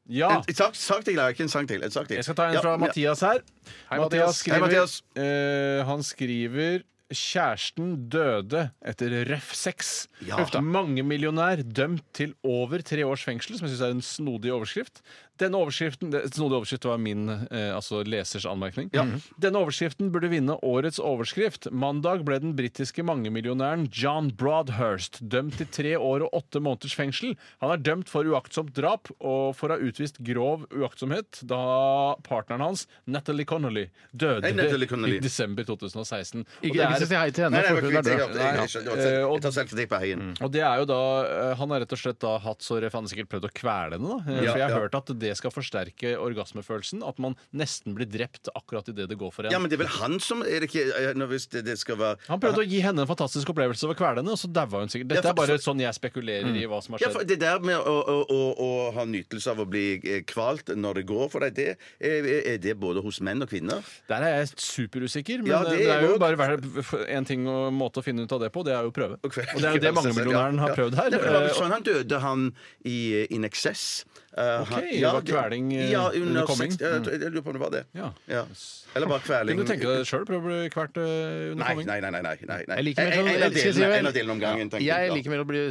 Ja. 0.10 0.41
En 0.48 0.56
sak, 0.56 0.76
sak 0.76 1.03
til, 1.06 1.19
ikke 1.19 1.44
en 1.45 1.49
sang 1.49 1.68
til. 1.69 1.84
En 1.84 1.91
sak 1.94 2.07
til. 2.07 2.15
Jeg 2.18 2.23
skal 2.26 2.36
ta 2.36 2.48
en 2.49 2.53
Ja, 2.57 2.61
fra 2.61 2.72
ja. 2.72 2.78
Mathias 2.78 3.19
her. 3.22 3.41
Hei, 3.90 3.99
Mathias 3.99 4.02
Mathias. 4.02 4.40
skriver, 4.41 4.56
Hei, 4.57 4.61
Mathias. 4.68 5.02
eh, 5.15 5.86
han 5.86 6.03
skriver 6.03 6.82
Kjæresten 7.11 8.07
døde 8.10 8.69
etter 8.88 9.11
røff 9.28 9.49
sex. 9.53 10.07
Ja. 10.26 10.38
Mangemillionær 10.64 11.60
dømt 11.68 12.06
til 12.15 12.34
over 12.48 12.80
tre 12.88 13.03
års 13.06 13.23
fengsel, 13.28 13.57
som 13.60 13.68
jeg 13.68 13.73
syns 13.76 13.82
er 13.84 13.91
en 13.98 14.02
snodig 14.02 14.53
overskrift. 14.56 15.02
Denne 15.39 15.57
overskriften, 15.57 16.11
det, 16.11 16.19
Snodig 16.35 16.57
overskrift 16.59 16.85
var 16.85 16.97
min 17.01 17.29
eh, 17.29 17.71
altså 17.73 18.03
lesers 18.05 18.45
anmerkning. 18.45 18.89
Denne 19.41 19.57
overskriften 19.63 20.11
burde 20.13 20.29
vinne 20.29 20.57
årets 20.61 20.99
overskrift. 21.01 21.65
Mandag 21.73 22.23
ble 22.27 22.37
den 22.43 22.51
britiske 22.57 23.01
mangemillionæren 23.07 23.87
John 23.89 24.29
Broadhurst 24.37 25.17
dømt 25.31 25.57
til 25.57 25.65
tre 25.73 25.93
år 25.97 26.27
og 26.27 26.35
åtte 26.43 26.61
måneders 26.61 26.93
fengsel. 26.93 27.33
Han 27.63 27.71
er 27.73 27.81
dømt 27.81 28.11
for 28.11 28.27
uaktsomt 28.29 28.73
drap 28.77 29.09
og 29.19 29.55
for 29.57 29.71
å 29.73 29.79
ha 29.79 29.87
utvist 29.89 30.19
grov 30.21 30.67
uaktsomhet 30.75 31.41
da 31.49 31.61
partneren 32.27 32.61
hans, 32.67 32.85
Natalie 33.07 33.45
Connolly, 33.49 33.87
døde 34.13 34.45
Hei, 34.45 34.53
Natalie 34.57 34.87
Connolly. 34.91 35.17
i 35.17 35.25
desember 35.25 35.65
2016. 35.65 36.41
Og 36.45 36.61
det 36.61 36.69
ikke 36.73 36.85
er- 36.85 37.05
si 37.05 37.15
hei 37.15 37.31
til 37.31 37.45
henne, 37.47 37.57
Nei, 37.57 37.61
nei, 37.61 37.73
for 37.73 37.81
det 37.81 37.89
hun 37.89 37.97
er 37.97 38.01
død. 38.01 38.37
jeg, 38.37 39.41
tar 39.41 39.51
selvkritikk 39.57 39.89
på 39.89 39.99
heien. 40.05 40.37
og 40.41 40.51
det 40.51 40.61
er 40.61 40.77
jo 40.79 40.85
da, 40.85 41.01
eh, 41.25 41.55
Han 41.55 41.69
har 41.71 41.79
rett 41.81 41.91
og 41.93 41.97
slett 41.97 42.19
da 42.19 42.37
hatt 42.37 42.59
så 42.61 42.77
røff 42.81 42.93
Han 42.93 43.03
har 43.05 43.09
sikkert 43.09 43.29
prøvd 43.33 43.49
å 43.49 43.53
kvele 43.53 43.97
henne. 43.97 44.21
da 44.25 44.31
Ja, 44.31 44.51
For 44.51 44.57
jeg 44.59 44.69
har 44.69 44.69
ja. 44.69 44.79
hørt 44.79 44.95
at 44.95 45.05
det 45.22 45.31
skal 45.39 45.53
forsterke 45.53 46.15
orgasmefølelsen. 46.22 47.03
At 47.07 47.19
man 47.23 47.35
nesten 47.56 47.95
blir 47.98 48.10
drept 48.10 48.49
akkurat 48.57 48.89
idet 48.91 49.07
det 49.11 49.18
går 49.22 49.31
for 49.35 49.48
en. 49.48 49.53
Ja, 49.53 49.60
men 49.61 49.72
det 49.72 49.77
er 49.80 49.84
vel 49.85 49.93
han 50.02 50.18
som 50.23 50.41
Er 50.43 50.64
det 50.65 50.69
ikke 50.72 51.14
nå, 51.18 51.27
hvis 51.31 51.48
det, 51.53 51.64
det 51.69 51.77
skal 51.81 51.99
være 52.02 52.18
han 52.27 52.41
prøvde 52.43 52.64
å 52.64 52.68
gi 52.68 52.81
henne 52.84 53.06
en 53.06 53.10
fantastisk 53.10 53.53
opplevelse 53.53 53.85
over 53.88 53.98
kvelene, 53.99 54.34
og 54.34 54.39
så 54.41 54.49
daua 54.52 54.81
hun 54.84 54.91
sikkert. 54.91 55.14
Dette 55.14 55.30
Ja, 55.30 55.34
er 55.35 55.39
bare 55.39 55.57
sånn 55.61 55.81
jeg 55.84 55.95
spekulerer 55.98 56.52
i 56.57 56.65
hva 56.69 56.81
som 56.84 56.95
har 56.98 57.03
Ja, 57.06 57.10
skjedd. 57.10 57.18
for 57.22 57.30
Det 57.31 57.39
der 57.41 57.64
med 57.64 57.77
å, 57.80 57.95
å, 58.02 58.18
å, 58.26 58.39
å 58.65 58.69
ha 58.98 59.06
nytelse 59.07 59.53
av 59.53 59.64
å 59.64 59.68
bli 59.69 59.85
eh, 60.02 60.22
kvalt 60.27 60.73
når 60.76 61.02
det 61.02 61.06
går 61.10 61.30
for 61.31 61.45
deg, 61.45 61.56
det, 61.56 61.69
er, 62.02 62.30
er 62.56 62.60
det 62.61 62.76
både 62.81 63.03
hos 63.06 63.22
menn 63.23 63.41
og 63.45 63.49
kvinner? 63.52 63.81
Der 64.11 64.26
er 64.27 64.38
jeg 64.41 64.52
superusikker, 64.57 65.43
men 65.45 65.52
Ja, 65.53 65.61
det, 65.68 65.77
det 65.81 65.89
er 65.95 66.06
jo 66.10 66.18
bare 66.22 66.57
én 67.07 67.22
en 67.22 67.27
ting 67.30 67.43
og 67.49 67.69
måte 67.76 68.02
å 68.02 68.06
finne 68.06 68.23
ut 68.26 68.31
av 68.34 68.39
det 68.41 68.49
på, 68.53 68.64
det 68.65 68.73
er 68.73 68.85
jo 68.88 68.91
å 68.91 68.95
prøve. 68.95 69.18
Og 69.22 69.34
det 69.35 69.68
er 69.69 69.76
jo 69.77 69.84
det 69.84 69.91
mangemillionæren 69.99 70.61
har 70.64 70.73
prøvd 70.77 70.98
her. 70.98 71.11
Det 71.14 71.22
var 71.22 71.39
Eh, 71.41 71.53
sånn 71.57 71.72
han 71.73 71.85
døde, 71.85 72.19
han 72.23 72.48
i 72.88 72.98
In 73.35 73.45
Excess. 73.48 74.03
Eh, 74.37 74.61
Ok, 74.61 74.67
han- 74.69 74.81
det 74.81 75.03
var 75.13 75.21
kveling, 75.21 75.73
eh, 75.73 75.91
ja, 75.91 76.11
under 76.15 76.45
komming. 76.45 76.71
60, 76.71 77.11
jeg, 77.11 77.31
lurer 77.31 77.41
på 77.41 77.49
om 77.49 77.53
det 77.53 77.59
var 77.59 77.69
det. 77.71 77.83
Ja. 78.27 78.45
Eller 78.95 79.07
bare 79.07 79.23
kveling. 79.23 79.55
Kunne 79.55 79.65
du 79.65 79.72
tenke 79.72 79.88
deg 79.88 80.05
sjøl 80.05 80.26
prøve 80.27 80.41
å 80.41 80.47
bli 80.49 80.69
kvalt 80.73 80.97
eh, 80.99 81.51
under 81.51 81.63
Nei, 81.63 81.69
komming? 81.72 81.88
nei, 81.88 81.99
nei. 82.01 82.11
nei, 82.11 82.22
nei, 82.22 82.35
nei, 82.43 82.63
nei. 82.68 82.76
Jeg 82.76 82.85
liker 82.89 83.01
mer 83.01 83.11
En- 83.11 83.19
sånn- 83.22 83.30
en 83.31 83.43
av 83.43 83.51
skal 83.51 83.61
jeg 83.61 83.73
si 83.73 83.80
delene- 83.80 83.89
vel? 83.91 83.99
en 84.01 84.07
av 84.07 84.13
delene 84.18 84.31
om 84.35 84.39
gangen. 84.41 84.69
tenker 84.69 84.85
Jeg 84.85 85.11
liker 85.15 85.30
mer 85.31 85.43
å 85.43 85.47
bli 85.47 85.61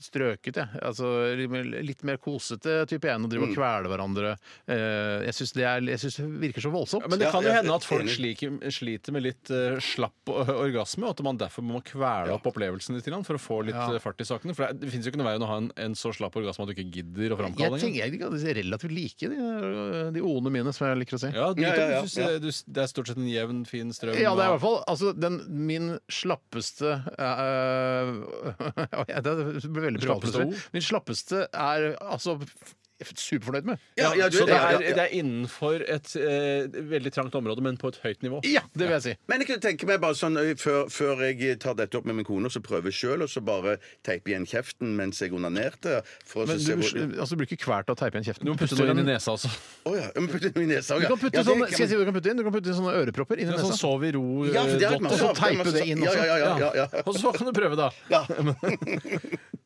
strøket, 0.00 0.56
jeg. 0.60 0.68
Altså, 0.82 1.36
litt 1.36 1.50
mer- 1.50 1.82
litt 1.82 2.04
mer 2.04 2.16
kosete 2.22 2.86
type 2.86 3.04
en, 3.10 3.24
og 3.24 3.30
drive 3.30 3.42
og 3.42 3.48
Mm. 3.50 3.56
kvele 3.56 3.86
hverandre. 3.90 4.36
Eh, 4.68 5.24
Jeg 5.26 5.34
syns 5.34 5.52
det, 5.54 5.64
er- 5.64 5.80
jeg 5.82 5.98
synes 5.98 6.16
det 6.16 6.40
virker 6.40 6.60
så 6.62 6.70
voldsomt. 6.70 7.02
Ja, 7.02 7.08
men 7.08 7.18
det 7.18 7.24
Ja, 7.26 7.30
kan 7.32 7.42
jo 7.42 7.48
er 7.50 7.54
hende 7.62 7.74
at 7.74 7.84
folk 7.84 8.02
enig. 8.02 8.16
sliker, 8.16 8.70
sliter 8.70 9.12
med 9.12 9.22
litt 9.22 9.50
eh, 9.50 9.76
slapp 9.80 10.12
orgasme, 10.26 11.04
og 11.04 11.10
at 11.10 11.22
man 11.22 11.36
derfor 11.38 11.62
må 11.62 11.82
kvele 11.82 12.30
opp 12.30 12.44
opplevelsen 12.46 12.94
litt 12.94 13.04
grann 13.04 13.24
for 13.24 13.34
å 13.34 13.40
få 13.40 13.64
litt 13.64 13.74
Ja. 13.74 13.90
eh, 13.92 13.98
fart 13.98 14.20
i 14.20 14.24
sakene. 14.24 14.54
For 14.54 14.66
det, 14.68 14.80
det 14.80 14.90
finnes 14.92 15.04
jo 15.04 15.10
ikke 15.10 15.16
noe 15.18 15.26
vei 15.26 15.34
enn 15.36 15.42
å 15.42 15.46
ha 15.48 15.56
en, 15.58 15.72
en 15.76 15.94
så 15.94 16.12
slapp 16.14 16.32
orgasme 16.36 16.62
at 16.62 16.68
du 16.68 16.74
ikke 16.74 16.92
gidder 16.92 17.30
å 17.32 17.36
jeg 17.36 17.38
framkalle 17.38 17.80
jeg 17.80 17.92
tenker 17.92 17.96
jeg 17.96 18.12
de 18.18 18.50
er 18.50 18.62
relativt 18.62 18.92
like, 18.94 19.18
de, 19.18 20.10
de 20.12 20.20
one 20.22 20.50
mine, 20.50 20.72
som 20.72 20.86
jeg 20.86 20.98
liker 21.06 21.16
å 21.16 21.20
si. 21.20 21.30
Ja, 21.32 21.52
du, 21.52 21.62
Ja, 21.62 21.74
ja, 21.74 21.88
ja, 21.88 22.02
det- 22.02 22.35
du- 22.42 22.72
det 22.74 22.82
er 22.82 22.90
stort 22.90 23.10
sett 23.10 23.20
en 23.20 23.28
jevn, 23.28 23.64
fin 23.68 23.92
strøm. 23.92 24.16
Ja, 24.18 24.34
det 24.36 24.44
er 24.44 24.50
i 24.50 24.54
hvert 24.56 24.64
fall 24.64 24.78
altså, 24.86 25.12
den, 25.16 25.38
min 25.66 25.98
slappeste 26.12 26.96
uh, 27.18 28.10
Det 29.22 29.70
blir 29.70 29.88
veldig 29.90 30.02
privat. 30.02 30.56
Min 30.74 30.84
slappeste 30.84 31.46
er 31.52 31.92
altså 32.00 32.38
superfornøyd 33.04 33.66
med. 33.68 33.82
Ja, 33.98 34.12
ja, 34.16 34.28
du 34.32 34.38
Så 34.38 34.46
det 34.48 34.54
er, 34.56 34.72
ja, 34.72 34.80
ja. 34.80 34.94
det 34.96 35.02
er 35.04 35.12
innenfor 35.18 35.82
et 35.84 36.12
eh, 36.16 36.80
veldig 36.90 37.12
trangt 37.12 37.34
område, 37.36 37.60
men 37.64 37.76
på 37.76 37.90
et 37.92 37.98
høyt 38.02 38.22
nivå. 38.24 38.40
Ja, 38.48 38.62
det 38.72 38.86
vil 38.86 38.94
jeg 38.96 39.04
si. 39.04 39.14
Men 39.28 39.42
jeg 39.42 39.50
kunne 39.50 39.64
tenke 39.66 39.88
meg 39.90 40.00
bare 40.00 40.16
sånn 40.16 40.38
før, 40.60 40.86
før 40.92 41.24
jeg 41.28 41.58
tar 41.62 41.76
dette 41.76 41.98
opp 41.98 42.08
med 42.08 42.16
min 42.20 42.28
kone, 42.28 42.48
så 42.52 42.62
prøver 42.64 42.94
sjøl, 42.94 43.26
og 43.26 43.32
så 43.32 43.42
bare 43.44 43.76
teipe 44.06 44.32
igjen 44.32 44.46
kjeften 44.48 44.94
mens 44.96 45.20
jeg 45.20 45.34
onanerte. 45.36 46.00
For 46.24 46.44
å 46.44 46.48
Men 46.50 46.62
se 46.62 46.72
du, 46.76 46.82
hvor 46.82 47.20
altså, 47.20 47.36
du 47.36 47.42
blir 47.42 47.50
ikke 47.50 47.64
kvalt 47.66 47.92
av 47.92 47.98
å 47.98 48.00
teipe 48.00 48.16
igjen 48.16 48.30
kjeften. 48.30 48.48
Du 48.48 48.54
må 48.54 48.58
putte 48.60 48.78
noe 48.80 48.94
inn 48.96 49.04
i 49.04 49.08
nesa 49.10 49.34
også. 49.36 49.52
Oh, 49.86 49.96
ja. 49.98 50.08
Putte 50.16 50.50
i 50.60 50.68
nesa 50.68 50.96
Du 51.00 51.06
kan 51.06 51.20
putte 51.20 51.44
sånn, 51.46 51.62
skal 51.68 51.84
jeg 51.84 51.90
si 51.92 51.98
hva 51.98 52.04
du 52.04 52.08
kan 52.10 52.16
putte 52.16 52.32
inn? 52.32 52.40
Du 52.40 52.46
kan 52.46 52.54
putte 52.56 52.72
inn 52.72 52.78
sånne 52.80 52.96
ørepropper 53.02 53.40
inn 53.42 53.50
i 53.50 53.52
nesa. 53.52 53.66
sånn 53.66 53.74
nesa. 53.76 53.82
sov 53.84 54.06
i 54.06 54.12
ro 54.16 54.24
Ja, 54.48 54.64
for 54.64 54.86
og 55.06 55.30
av- 55.30 55.40
teipe 55.42 55.72
det 55.76 55.84
inn 55.86 56.02
også. 56.02 56.16
Ja, 56.16 56.24
ja, 56.24 56.36
ja, 56.40 56.56
ja, 56.64 56.72
ja. 56.82 57.04
Og 57.04 57.18
så 57.20 57.32
kan 57.36 57.50
du 57.50 57.52
prøve, 57.56 57.76
da. 57.78 57.90
Ja. 58.10 58.24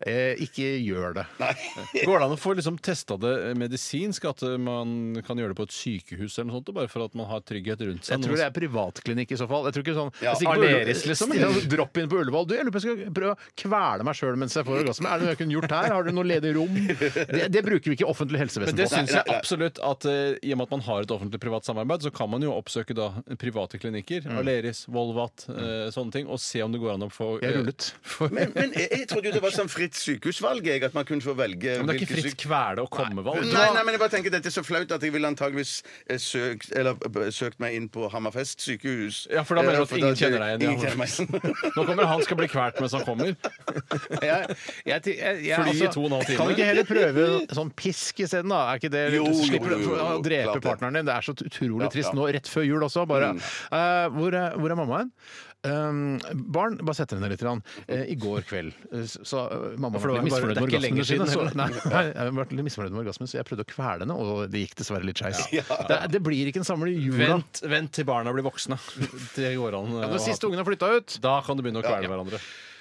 Eh, 0.00 0.32
ikke 0.40 0.64
gjør 0.80 1.12
det. 1.18 1.26
Går 1.36 2.14
det 2.22 2.24
an 2.24 2.32
å 2.32 2.38
få 2.40 2.54
liksom 2.56 2.78
testa 2.80 3.18
det 3.22 3.34
medisinsk? 3.60 4.26
At 4.30 4.44
man 4.60 5.20
kan 5.26 5.38
gjøre 5.40 5.54
det 5.54 5.58
på 5.58 5.66
et 5.68 5.74
sykehus 5.74 6.38
eller 6.38 6.50
noe 6.50 6.58
sånt? 6.60 6.72
Bare 6.76 6.90
for 6.90 7.06
at 7.06 7.16
man 7.18 7.28
har 7.30 7.42
trygghet 7.46 7.84
rundt 7.86 8.06
seg? 8.06 8.16
Jeg 8.16 8.26
tror 8.26 8.40
det 8.40 8.46
er 8.46 8.54
privatklinikk 8.56 9.34
i 9.34 9.40
så 9.40 9.48
fall. 9.50 9.68
Jeg 9.68 9.76
tror 9.76 9.86
ikke 9.86 9.96
sånn 9.98 10.12
Ja, 10.24 10.34
jeg 10.34 10.50
Aleris, 10.50 11.04
liksom, 11.08 11.34
Ja, 11.38 11.50
Dropp 11.70 12.00
inn 12.00 12.10
på 12.10 12.20
Ullevål. 12.20 12.48
Du, 12.50 12.54
jeg 12.56 12.66
lurer 12.66 12.74
på 12.74 12.82
om 12.82 12.88
jeg 12.88 12.98
skal 12.98 13.14
prøve 13.16 13.34
å 13.36 13.52
kvele 13.62 14.06
meg 14.08 14.18
sjøl 14.18 14.38
mens 14.40 14.56
jeg 14.58 14.66
får 14.68 14.82
orgasme. 14.84 15.10
Er 15.10 15.20
det 15.20 15.26
noe 15.26 15.34
jeg 15.34 15.40
kunne 15.42 15.56
gjort 15.56 15.74
her? 15.76 15.94
Har 15.94 16.06
du 16.06 16.12
noe 16.14 16.26
ledig 16.26 16.54
rom? 16.56 16.78
Det, 17.30 17.46
det 17.52 17.62
bruker 17.66 17.92
vi 17.92 17.98
ikke 17.98 18.08
offentlig 18.10 18.40
helsevesen 18.42 18.74
Men 18.74 18.78
det 18.78 18.88
på. 18.88 18.94
syns 18.96 19.14
jeg 19.14 19.24
absolutt 19.34 19.80
at 19.86 20.06
uh, 20.08 20.34
i 20.40 20.52
og 20.54 20.60
med 20.60 20.68
at 20.68 20.74
man 20.76 20.84
har 20.86 21.04
et 21.04 21.14
offentlig-privat 21.14 21.68
samarbeid, 21.68 22.06
så 22.06 22.12
kan 22.14 22.30
man 22.32 22.44
jo 22.44 22.54
oppsøke 22.54 22.96
da 22.96 23.10
private 23.40 23.80
klinikker, 23.80 24.26
Aleris, 24.40 24.84
Volvat, 24.90 25.46
uh, 25.50 25.88
sånne 25.94 26.14
ting, 26.14 26.30
og 26.30 26.40
se 26.42 26.62
om 26.64 26.74
det 26.74 26.80
går 26.82 26.96
an 26.96 27.06
å 27.06 27.10
få 27.12 27.32
Jeg 27.42 27.52
eh, 27.52 27.58
rullet. 27.60 27.90
For... 28.02 28.32
Men, 28.34 28.54
men 28.56 28.74
jeg, 28.76 28.88
jeg 28.94 29.10
trodde 29.10 29.30
jo 29.30 29.36
det 29.36 29.44
var 29.44 29.54
sånn 29.54 29.70
fritt 29.72 29.98
sykehusvalg, 29.98 30.66
jeg, 30.72 30.84
at 30.86 30.96
man 30.96 31.06
kunne 31.08 31.24
få 31.24 31.36
velge 31.38 31.76
Men 31.80 31.90
det 31.90 31.96
er 31.96 32.04
ikke 32.04 32.20
fritt 32.20 32.38
kvele 32.40 32.84
å 32.84 32.90
og 32.90 32.94
komme-valg. 33.10 33.44
Nei, 33.50 33.66
nei, 33.74 33.82
men 33.84 33.96
jeg 33.96 34.02
bare 34.02 34.14
tenker 34.14 34.32
dette 34.34 34.48
er 34.50 34.54
så 34.54 34.62
flaut 34.66 34.92
at 34.94 35.02
jeg 35.04 35.12
ville 35.14 35.28
antageligvis 35.28 35.74
eh, 36.06 36.18
søkt, 36.22 36.70
eller, 36.78 36.96
eh, 37.10 37.30
søkt 37.34 37.60
meg 37.62 37.76
inn 37.76 37.88
på 37.92 38.08
Hammerfest 38.12 38.62
sykehus. 38.64 39.24
Ja, 39.32 39.42
for 39.46 39.58
da 39.58 39.64
mener 39.66 39.82
du 39.82 39.86
at 39.88 39.90
Eh, 39.90 39.98
ingen 40.00 40.16
kjenner 40.16 40.40
deg 40.40 40.52
igjen, 40.52 40.62
ja. 40.62 40.70
Ingen 40.70 40.80
kjenner 40.80 41.00
meg 41.00 41.10
igjen. 41.10 41.72
Nå 41.76 41.84
kommer 41.88 42.08
han 42.10 42.22
skal 42.24 42.38
bli 42.40 42.48
kvalt 42.50 42.78
mens 42.80 42.94
han 42.96 43.04
kommer. 43.04 43.34
Jeg, 44.20 44.54
jeg, 44.86 45.02
jeg, 45.06 45.36
jeg, 45.46 45.56
Fly 45.56 45.72
i 45.72 45.80
altså, 45.80 45.88
to 45.94 46.02
og 46.02 46.06
en 46.08 46.14
halv 46.16 46.26
time. 46.28 46.36
Kan 46.38 46.48
vi 46.50 46.54
ikke 46.56 46.66
heller 46.68 46.86
prøve 46.88 47.24
sånn 47.56 47.70
pisk 47.78 48.20
isteden, 48.24 48.52
da? 48.52 48.60
Er 48.70 48.80
ikke 48.80 48.90
det 48.92 49.02
Jo, 49.14 49.24
jo, 49.26 49.36
Slipper 49.46 49.74
jo, 49.74 49.78
jo, 49.80 49.92
jo, 49.96 50.06
å 50.18 50.22
drepe 50.24 50.46
klart 50.48 50.60
det. 50.60 50.66
partneren 50.66 50.98
din. 50.98 51.08
Det 51.08 51.14
er 51.14 51.26
så 51.26 51.34
utrolig 51.36 51.86
Ja, 51.86 51.90
trist 51.94 52.10
ja. 52.10 52.16
nå 52.18 52.26
rett 52.36 52.50
før 52.50 52.66
jul 52.66 52.86
også. 52.86 53.04
Bare 53.10 53.30
eh, 53.34 54.06
hvor, 54.16 54.36
er, 54.36 54.56
hvor 54.60 54.74
er 54.74 54.78
mamma 54.80 55.00
hen? 55.02 55.12
Um, 55.60 56.20
barn, 56.32 56.78
bare 56.80 56.96
sett 56.96 57.10
dere 57.12 57.20
ned 57.20 57.34
litt. 57.34 57.42
Eh, 57.84 58.06
I 58.08 58.14
går 58.16 58.46
kveld 58.48 58.72
eh, 58.96 59.02
så 59.04 59.42
uh, 59.44 59.66
mamma 59.76 60.00
For 60.00 60.08
var 60.08 60.22
var 60.22 60.24
misfornøyd 60.24 60.56
med 60.56 60.64
orgasmen 60.64 61.04
sine. 61.04 61.26
Så, 61.28 61.44
nei, 61.52 61.66
nei, 61.92 62.04
jeg 62.08 62.34
var 62.38 62.54
litt 62.54 62.66
misfornøyd 62.70 62.94
med 62.94 63.02
orgasmen, 63.02 63.28
så 63.28 63.36
jeg 63.36 63.48
prøvde 63.48 63.66
å 63.66 63.68
kvele 63.68 64.06
henne, 64.06 64.16
og 64.16 64.46
det 64.48 64.64
gikk 64.64 64.78
dessverre 64.80 65.04
litt 65.04 65.20
skeis. 65.20 65.42
Det, 65.52 65.98
det 66.14 66.22
blir 66.24 66.48
ikke 66.48 66.62
en 66.62 66.68
samle 66.70 66.94
jula. 66.94 67.34
Vent, 67.34 67.60
vent 67.68 67.92
til 67.98 68.08
barna 68.08 68.32
blir 68.32 68.46
voksne. 68.46 68.80
Det 69.36 69.52
går 69.58 69.76
an. 69.76 69.92
Ja, 70.00 70.08
Når 70.10 70.24
siste 70.24 70.48
ungen 70.48 70.60
har 70.60 70.66
flytta 70.66 70.88
ut 70.96 71.14
Da 71.22 71.36
kan 71.44 71.58
du 71.58 71.62
begynne 71.64 71.82
å 71.82 71.86
kvele 71.86 72.08
hverandre. 72.08 72.40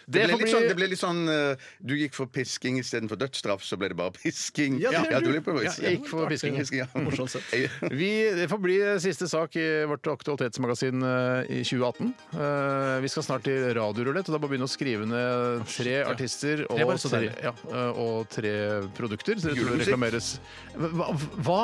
Det 0.10 0.24
ble, 0.26 0.38
litt 0.42 0.50
sånn, 0.50 0.64
det 0.66 0.76
ble 0.78 0.88
litt 0.90 1.00
sånn 1.02 1.20
uh, 1.30 1.68
Du 1.86 1.94
gikk 1.94 2.16
for 2.18 2.26
pisking 2.34 2.80
istedenfor 2.82 3.20
dødsstraff, 3.22 3.62
så 3.66 3.78
ble 3.78 3.92
det 3.92 3.98
bare 4.00 4.14
pisking. 4.24 4.80
Ja, 4.82 4.90
det 5.06 5.20
du 5.26 5.30
ble 5.36 5.42
på 5.46 5.54
Ja, 5.62 5.74
jeg 5.78 6.00
gikk 6.00 6.08
for 6.10 6.26
pisking. 6.32 6.58
ja. 6.74 6.88
Morsomt 6.98 7.30
sett. 7.36 7.46
Vi, 7.94 8.10
det 8.36 8.48
får 8.50 8.62
bli 8.64 8.78
siste 9.04 9.28
sak 9.30 9.56
i 9.62 9.68
vårt 9.90 10.08
aktualitetsmagasin 10.10 11.06
eh, 11.06 11.52
i 11.60 11.62
2018. 11.62 12.10
Eh, 12.34 12.96
vi 13.06 13.12
skal 13.14 13.28
snart 13.28 13.46
til 13.46 13.68
radiorulett, 13.78 14.28
og 14.32 14.36
da 14.36 14.42
vi 14.42 14.50
begynne 14.56 14.68
å 14.70 14.72
skrive 14.72 15.06
ned 15.10 15.68
tre 15.70 16.00
artister 16.10 16.66
og, 16.70 16.80
bare 16.80 16.98
tre, 17.04 17.30
ja, 17.46 17.54
eh, 17.70 18.02
og 18.02 18.26
tre 18.34 18.54
produkter. 18.98 19.38
Så 19.40 19.52
det 19.54 19.60
tror 19.60 19.76
jeg 19.76 19.84
reklameres 19.86 20.32
hva, 20.80 21.12
hva? 21.46 21.60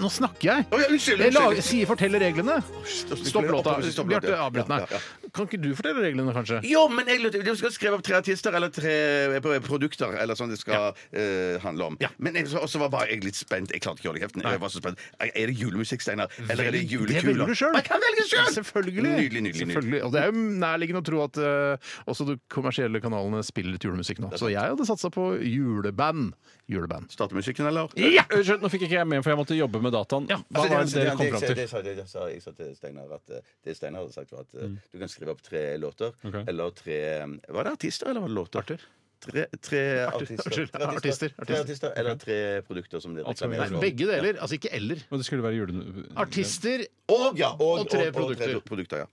Nå 0.00 0.08
snakker 0.12 0.46
jeg! 0.54 0.68
Å, 0.70 0.80
ja, 0.80 0.88
unnskyld, 0.94 1.24
Jeg 1.26 1.34
lager, 1.36 1.56
unnskyld. 1.58 1.68
sier 1.68 1.90
forteller 1.90 2.22
reglene. 2.24 2.60
Stopp 2.86 3.50
låta. 3.50 3.76
Stopp 3.90 4.08
låta. 4.08 4.20
Bjarte, 4.20 4.36
avbryt 4.46 4.70
meg. 4.70 4.86
Ja, 4.86 5.00
ja. 5.00 5.30
Kan 5.34 5.46
ikke 5.46 5.60
du 5.62 5.68
fortelle 5.78 6.02
reglene, 6.02 6.32
kanskje? 6.34 6.58
Jo, 6.66 6.86
men 6.90 7.06
jeg 7.10 7.20
lurte 7.22 7.42
Du 7.46 7.52
skal 7.58 7.70
skrive 7.74 7.89
opp 7.96 8.04
tre 8.06 8.16
artister 8.18 8.54
eller 8.56 8.70
tre 8.74 8.94
eh, 9.36 9.60
produkter 9.66 10.14
eller 10.20 10.38
sånn 10.38 10.50
det 10.52 10.58
skal 10.60 10.92
eh, 11.12 11.58
handle 11.62 11.90
om. 11.92 11.96
Ja. 12.02 12.10
Men 12.18 12.34
jeg, 12.38 12.48
så, 12.52 12.62
så 12.70 12.80
var 12.82 12.90
bare 12.94 13.10
jeg 13.12 13.24
litt 13.24 13.38
spent. 13.38 13.72
Jeg 13.74 13.82
klarte 13.84 14.00
ikke 14.02 14.10
å 14.10 14.12
holde 14.14 14.24
kjeften. 14.24 14.44
Jeg 14.46 14.60
var 14.62 14.72
så 14.72 14.82
spent. 14.82 15.00
Er 15.20 15.50
det 15.50 15.56
julemusikk, 15.58 16.04
Steinar? 16.04 16.30
Eller 16.48 16.70
er 16.70 16.76
det 16.76 16.84
Det 16.84 16.92
julekuler? 16.94 17.26
velger 17.30 17.52
du 17.52 17.58
sjøl. 17.60 17.74
Jeg 17.78 17.88
kan 17.88 18.04
velge 18.04 18.26
sjøl! 18.30 18.52
Selvfølgelig. 18.60 19.06
Nydelig, 19.10 19.42
nydelig. 19.48 19.66
Selvfølgelig. 19.66 20.02
Og 20.06 20.14
det 20.14 20.22
er 20.22 20.30
jo 20.30 20.44
nærliggende 20.64 21.02
å 21.02 21.06
tro 21.10 21.22
at 21.24 21.40
uh, 21.40 21.92
også 22.10 22.26
de 22.30 22.38
kommersielle 22.52 23.00
kanalene 23.02 23.42
spiller 23.46 23.74
litt 23.76 23.84
julemusikk 23.86 24.22
nå. 24.24 24.32
Så 24.40 24.50
jeg 24.52 24.60
hadde 24.62 24.86
satsa 24.88 25.10
på 25.14 25.30
juleband. 25.44 26.32
Juleband. 26.70 27.10
Starte 27.10 27.34
musikken, 27.34 27.66
eller? 27.66 27.90
Ja! 27.98 28.22
Skjønt, 28.30 28.62
nå 28.62 28.70
fikk 28.70 28.84
ikke 28.86 29.00
jeg 29.00 29.08
med, 29.10 29.24
for 29.24 29.32
jeg 29.32 29.40
måtte 29.40 29.56
jobbe 29.58 29.80
med 29.82 29.94
dataen. 29.96 30.28
Hva 30.30 30.38
Altså, 30.40 30.68
var 30.70 30.84
det 30.84 30.92
det- 30.92 31.00
dere 31.00 31.16
kom 31.16 31.24
det- 31.24 31.30
fram 31.32 31.40
til? 31.42 31.56
det 31.96 32.08
sa- 32.08 32.28
Jeg 32.30 32.42
sa 32.42 32.52
til 32.52 32.74
Steinar 32.76 33.14
at 33.16 33.30
eh, 33.34 33.40
det 33.64 33.76
Steinar 33.76 34.00
hadde 34.04 34.14
sagt, 34.14 34.30
var 34.30 34.40
at 34.46 34.52
mm. 34.54 34.76
du 34.92 34.98
kan 35.00 35.08
skrive 35.08 35.30
opp 35.34 35.42
tre 35.42 35.76
låter. 35.78 36.12
okay. 36.24 36.44
Eller 36.46 36.70
tre 36.70 37.00
Var 37.48 37.64
det 37.64 37.69
artister, 37.76 38.08
eller 38.10 38.20
var 38.24 38.28
det 38.28 38.34
låter? 38.34 38.58
Arthur. 38.64 38.80
Tre, 39.20 39.42
tre 39.60 39.80
artister. 40.08 40.50
Tre 40.50 40.62
artister, 40.64 41.28
Tre 41.36 41.42
artister. 41.44 41.60
artister. 41.60 41.90
Eller 42.00 42.14
tre 42.16 42.36
produkter 42.64 43.00
som 43.04 43.12
gjør. 43.18 43.26
for. 43.36 43.80
Begge 43.82 44.06
deler. 44.08 44.38
Altså 44.40 44.56
ikke 44.56 44.70
eller. 44.72 45.02
Og 45.10 45.18
det 45.20 45.26
skulle 45.26 45.42
være 45.44 45.58
jule... 45.58 46.04
Artister, 46.16 46.86
Og, 47.12 47.36
ja, 47.36 47.50
og, 47.52 47.80
Og 47.82 47.90
tre 47.90 48.06
og, 48.08 48.14
produkter. 48.16 48.46
tre 48.54 48.60
produkter 48.70 49.02
ja. 49.02 49.08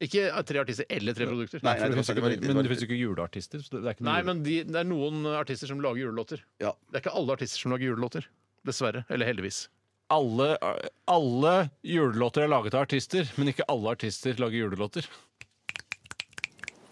ikke 0.00 0.24
tre 0.48 0.58
artister 0.64 0.88
eller 0.88 1.12
tre 1.14 1.26
produkter. 1.28 1.60
Nei, 1.62 1.74
nei, 1.78 1.88
det 1.90 1.96
det 1.96 2.06
var- 2.08 2.14
det 2.16 2.22
var 2.24 2.30
ikke, 2.38 2.54
men 2.54 2.64
det 2.64 2.70
fins 2.72 2.80
jo 2.82 2.88
ikke 2.88 3.00
juleartister. 3.02 3.58
Så 3.62 3.70
det 3.76 3.84
er 3.84 3.94
ikke 3.98 4.04
Nei, 4.08 4.22
men 4.22 4.42
de, 4.42 4.56
det 4.64 4.80
er 4.80 4.88
noen 4.88 5.26
artister 5.36 5.68
som 5.68 5.80
lager 5.84 6.00
julelåter. 6.06 6.40
Ja. 6.58 6.72
Det 6.90 6.96
er 6.96 7.04
ikke 7.04 7.14
alle 7.20 7.32
artister 7.36 7.58
som 7.60 7.70
lager 7.76 7.92
julelåter. 7.92 8.24
Dessverre. 8.64 9.04
Eller 9.10 9.26
heldigvis. 9.26 9.68
alle, 10.12 10.56
alle 11.08 11.70
julelåter 11.84 12.42
er 12.44 12.48
laget 12.48 12.74
av 12.74 12.82
artister, 12.86 13.28
men 13.36 13.48
ikke 13.52 13.64
alle 13.68 13.92
artister 13.94 14.34
lager 14.40 14.58
julelåter. 14.64 15.06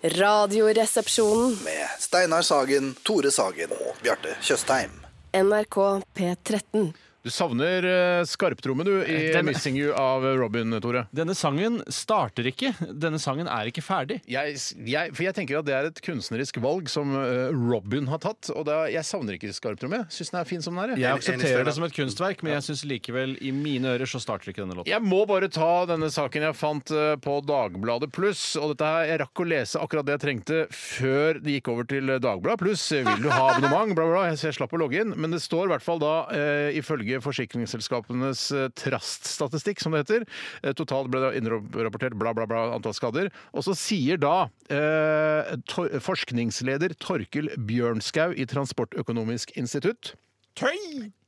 Radioresepsjonen. 0.03 1.59
med 1.65 1.89
Steinar 1.99 2.43
Sagen, 2.43 2.95
Tore 3.03 3.31
Sagen 3.31 3.71
og 3.71 3.97
Bjarte 4.03 4.37
Tjøstheim. 4.43 4.91
NRK 5.33 5.77
P13. 6.17 6.93
Du 7.23 7.29
savner 7.29 7.85
uh, 7.85 8.25
skarptrommen 8.25 8.87
du, 8.87 8.95
i 9.05 9.33
Den- 9.33 9.45
'Missing 9.47 9.77
You' 9.77 9.93
av 9.93 10.25
Robin, 10.41 10.73
Tore. 10.81 11.03
Denne 11.13 11.35
sangen 11.37 11.83
starter 11.93 12.47
ikke. 12.49 12.71
Denne 12.81 13.19
sangen 13.21 13.49
er 13.51 13.69
ikke 13.69 13.83
ferdig. 13.85 14.23
Jeg, 14.31 14.55
jeg, 14.89 15.13
for 15.13 15.27
jeg 15.27 15.37
tenker 15.37 15.59
at 15.61 15.67
det 15.69 15.75
er 15.77 15.89
et 15.91 16.01
kunstnerisk 16.05 16.57
valg 16.65 16.89
som 16.89 17.13
eh, 17.19 17.51
Robin 17.53 18.09
har 18.09 18.23
tatt. 18.25 18.49
Og 18.55 18.65
da, 18.65 18.87
jeg 18.89 19.05
savner 19.05 19.37
ikke 19.37 19.53
skarptromme. 19.53 20.07
Syns 20.09 20.33
den 20.33 20.41
er 20.41 20.49
fin 20.49 20.65
som 20.65 20.79
den 20.81 20.85
er. 20.87 20.95
Jeg 20.97 21.05
jeg. 21.05 21.19
aksepterer 21.21 21.69
det 21.69 21.75
som 21.77 21.85
et 21.85 21.97
kunstverk, 21.99 22.45
men 22.47 22.55
jeg 22.57 22.67
syns 22.71 22.85
likevel 22.89 23.37
i 23.45 23.53
mine 23.53 23.93
ører 23.99 24.09
så 24.09 24.23
starter 24.23 24.55
ikke 24.55 24.65
denne 24.65 24.79
låten. 24.81 24.89
Jeg 24.89 25.05
må 25.05 25.21
bare 25.29 25.51
ta 25.53 25.69
denne 25.93 26.09
saken 26.15 26.49
jeg 26.49 26.57
fant 26.57 26.95
eh, 26.97 27.13
på 27.21 27.37
Dagbladet 27.45 28.09
Pluss. 28.17 28.47
Og 28.57 28.73
dette 28.73 28.89
her, 28.95 29.11
jeg 29.13 29.23
rakk 29.27 29.45
å 29.45 29.49
lese 29.53 29.85
akkurat 29.85 30.09
det 30.09 30.17
jeg 30.17 30.25
trengte 30.25 30.63
før 30.73 31.43
det 31.45 31.59
gikk 31.59 31.69
over 31.75 31.91
til 31.93 32.17
Dagbladet 32.17 32.65
Pluss. 32.65 32.89
Vil 32.97 33.25
du 33.27 33.29
ha 33.29 33.51
abonnement? 33.53 33.93
Bla, 33.93 34.09
bla, 34.09 34.25
bla. 34.25 34.41
Så 34.41 34.49
jeg 34.49 34.57
slapp 34.63 34.73
å 34.73 34.81
logge 34.81 35.05
inn. 35.05 35.13
Men 35.21 35.37
det 35.37 35.45
står 35.45 35.69
i 35.69 35.75
hvert 35.75 35.85
fall 35.85 36.01
da, 36.01 36.15
eh, 36.33 36.81
ifølge 36.81 37.10
forsikringsselskapenes 37.25 38.47
eh, 38.55 38.69
traststatistikk, 38.79 39.83
som 39.83 39.97
det 39.97 40.05
heter, 40.05 40.27
eh, 40.63 40.75
totalt 40.79 41.11
ble 41.13 41.23
det 41.25 41.33
innrapportert 41.41 42.17
bla, 42.21 42.35
bla, 42.37 42.47
bla 42.51 42.67
antall 42.77 42.97
skader. 42.97 43.31
Og 43.55 43.67
så 43.67 43.77
sier 43.79 44.21
da 44.21 44.49
eh, 44.73 45.55
tor 45.71 45.91
forskningsleder 46.07 46.97
Torkel 47.03 47.53
Bjørnskau 47.69 48.35
i 48.35 48.49
Transportøkonomisk 48.51 49.57
institutt 49.61 50.15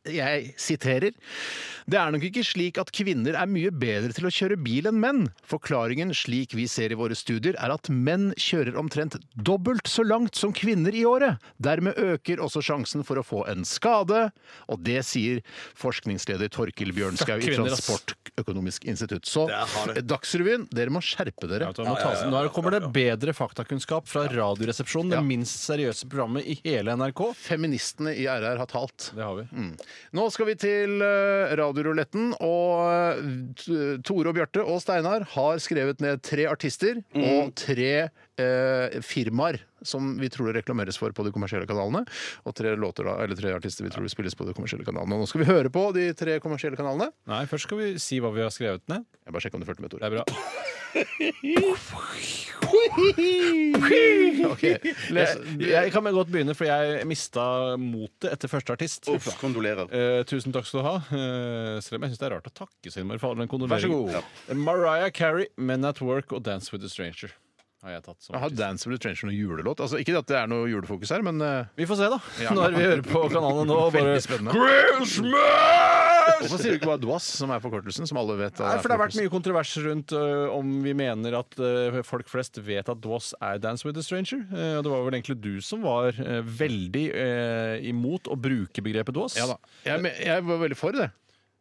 jeg 0.08 0.52
siterer 0.58 1.12
Det 1.86 1.98
er 1.98 2.10
nok 2.14 2.24
ikke 2.26 2.42
slik 2.46 2.78
at 2.80 2.90
kvinner 2.94 3.36
er 3.38 3.50
mye 3.50 3.70
bedre 3.74 4.14
til 4.14 4.26
å 4.26 4.32
kjøre 4.32 4.58
bil 4.62 4.86
enn 4.90 4.98
menn. 5.02 5.24
Forklaringen 5.46 6.12
slik 6.14 6.54
vi 6.56 6.68
ser 6.70 6.94
i 6.94 6.98
våre 6.98 7.16
studier, 7.18 7.56
er 7.58 7.74
at 7.74 7.90
menn 7.90 8.30
kjører 8.38 8.78
omtrent 8.78 9.18
dobbelt 9.34 9.90
så 9.90 10.04
langt 10.06 10.38
som 10.38 10.54
kvinner 10.54 10.94
i 10.94 11.04
året. 11.06 11.42
Dermed 11.62 11.98
øker 11.98 12.42
også 12.42 12.62
sjansen 12.64 13.02
for 13.06 13.18
å 13.18 13.24
få 13.26 13.42
en 13.50 13.66
skade, 13.66 14.28
og 14.70 14.82
det 14.86 15.00
sier 15.06 15.42
forskningsleder 15.78 16.52
Torkil 16.54 16.94
Bjørnskau 16.96 17.38
i. 17.42 17.50
Transportøkonomisk 17.58 18.86
institutt. 18.90 19.26
Så. 19.28 19.48
Dagsrevyen, 20.06 20.68
dere 20.74 20.94
må 20.94 21.02
skjerpe 21.04 21.50
dere. 21.50 21.72
Ja, 21.74 21.98
ja, 21.98 22.30
Nå 22.30 22.44
kommer 22.54 22.78
det 22.78 22.86
bedre 22.94 23.34
faktakunnskap 23.36 24.06
fra 24.10 24.28
Radioresepsjonen, 24.30 25.12
det 25.12 25.22
minst 25.26 25.66
seriøse 25.66 26.08
programmet 26.10 26.46
i 26.46 26.58
hele 26.62 26.94
NRK. 26.98 27.26
Feministene 27.42 28.14
i 28.14 28.28
RR 28.30 28.62
har 28.62 28.70
talt. 28.70 29.10
Det 29.16 29.26
har 29.26 29.42
vi. 29.42 29.48
Nå 30.16 30.28
skal 30.32 30.50
vi 30.50 30.56
til 30.60 31.00
uh, 31.00 31.52
radioruletten, 31.58 32.32
og 32.44 32.84
eh, 32.92 33.98
Tore 34.04 34.32
og 34.32 34.36
Bjarte 34.36 34.64
og 34.64 34.80
Steinar 34.82 35.26
har 35.34 35.60
skrevet 35.62 36.02
ned 36.04 36.22
tre 36.24 36.46
artister 36.50 37.02
og 37.16 37.52
tre 37.58 37.92
eh, 38.40 39.00
firmaer 39.04 39.62
som 39.88 40.12
vi 40.20 40.28
tror 40.32 40.50
det 40.50 40.56
reklameres 40.60 40.96
for 41.00 41.10
på 41.16 41.22
de 41.26 41.32
kommersielle 41.34 41.68
kanalene. 41.68 42.02
Og 42.46 42.52
tre 42.58 42.68
låter 42.78 43.02
da, 43.08 43.14
eller 43.24 43.36
tre 43.38 43.50
artister 43.56 43.82
vi 43.86 43.92
tror 43.94 44.04
det 44.06 44.12
spilles 44.14 44.36
på 44.38 44.46
de 44.48 44.54
kommersielle 44.56 44.86
kanalene. 44.86 45.14
Og 45.16 45.20
nå 45.24 45.28
skal 45.30 45.42
vi 45.44 45.50
høre 45.50 45.70
på 45.72 45.82
de 45.96 46.04
tre 46.18 46.32
kommersielle 46.44 46.78
kanalene. 46.78 47.08
Nei, 47.30 47.42
først 47.50 47.64
skal 47.68 47.78
vi 47.82 47.88
si 48.02 48.16
hva 48.22 48.30
vi 48.34 48.44
har 48.44 48.52
skrevet 48.54 48.84
ned. 48.92 49.02
Jeg 49.22 49.30
bare 49.34 49.42
sjekker 49.44 49.58
om 49.60 49.62
du 49.62 49.68
fulgte 49.68 49.84
med, 49.84 49.90
Det 49.92 50.06
er 50.06 50.14
bra. 50.16 50.24
okay. 54.52 54.76
Jeg, 55.12 55.28
jeg 55.60 55.92
kan 55.94 56.08
godt 56.14 56.30
begynne, 56.32 56.54
for 56.56 56.68
jeg 56.68 57.06
mista 57.08 57.44
motet 57.80 58.30
etter 58.32 58.48
første 58.50 58.74
artist. 58.74 59.08
Uff, 59.12 59.28
kondolerer. 59.40 59.86
Eh, 59.88 60.22
tusen 60.28 60.54
takk 60.54 60.66
skal 60.68 60.82
du 60.82 60.88
ha. 60.88 60.96
Eh, 61.12 61.76
selv 61.84 61.98
om 61.98 62.02
jeg 62.06 62.14
syns 62.14 62.22
det 62.22 62.28
er 62.28 62.34
rart 62.36 62.50
å 62.50 62.56
takke 62.64 62.92
så 62.92 63.02
innmari 63.02 63.22
for 63.22 63.32
all 63.32 63.40
den 63.40 63.48
Vær 63.48 63.82
så 63.82 63.88
kondoleringen. 63.88 64.10
god. 64.10 64.56
Mariah 64.58 65.12
Carey, 65.14 65.46
Men 65.56 65.84
at 65.88 65.98
Work 66.04 66.28
og 66.32 66.40
Dance 66.44 66.72
with 66.72 66.84
a 66.84 66.90
Stranger. 66.92 67.30
Har 67.82 67.90
jeg 67.96 68.02
tatt 68.06 68.22
som 68.22 68.36
Har 68.36 68.44
artist. 68.46 68.60
Dance 68.60 68.86
with 68.86 68.94
a 68.94 69.00
Stranger 69.02 69.26
noen 69.26 69.34
julelåt? 69.40 69.80
Altså, 69.82 69.98
ikke 69.98 70.14
at 70.20 70.28
det 70.30 70.36
er 70.38 70.46
noe 70.52 70.68
julefokus 70.70 71.10
her, 71.10 71.22
men 71.26 71.40
eh, 71.42 71.64
Vi 71.80 71.86
får 71.90 71.98
se, 71.98 72.10
da. 72.12 72.18
Når 72.54 72.76
vi 72.76 72.84
hører 72.86 73.02
på 73.08 73.22
kanalen 73.32 73.66
nå. 73.66 73.78
Bare 73.90 74.04
Veldig 74.12 74.22
spennende. 74.22 74.54
Christmas! 74.54 76.38
Hvorfor 76.42 76.60
sier 76.62 76.74
du 76.74 76.78
ikke 76.78 76.88
bare 76.92 77.00
DWAS, 77.02 77.26
som 77.40 77.50
er 77.54 77.62
forkortelsen, 77.62 78.06
som 78.06 78.18
alle 78.20 78.36
vet? 78.38 78.60
Nei, 78.62 78.76
for 78.78 78.86
Det 78.90 78.94
har 78.96 79.00
vært 79.02 79.16
mye 79.18 79.30
kontrovers 79.32 79.72
rundt 79.82 80.14
ø, 80.14 80.22
om 80.54 80.70
vi 80.84 80.92
mener 80.98 81.34
at 81.40 81.56
ø, 81.58 82.02
folk 82.06 82.30
flest 82.30 82.58
vet 82.62 82.88
at 82.92 83.00
DWAS 83.02 83.32
er 83.42 83.58
Dance 83.62 83.86
with 83.86 83.98
a 83.98 84.04
Stranger. 84.06 84.44
Eh, 84.50 84.76
og 84.78 84.86
det 84.86 84.92
var 84.94 85.02
vel 85.08 85.18
egentlig 85.18 85.38
du 85.42 85.56
som 85.64 85.82
var 85.86 86.14
ø, 86.14 86.38
veldig 86.62 87.04
ø, 87.10 87.26
imot 87.90 88.30
å 88.30 88.38
bruke 88.38 88.84
begrepet 88.86 89.18
DWAS. 89.18 89.38
Ja 89.42 89.48
da. 89.50 89.58
Jeg, 89.86 90.02
men- 90.06 90.18
jeg 90.22 90.46
var 90.50 90.62
veldig 90.62 90.78
for 90.78 90.98
det. 90.98 91.10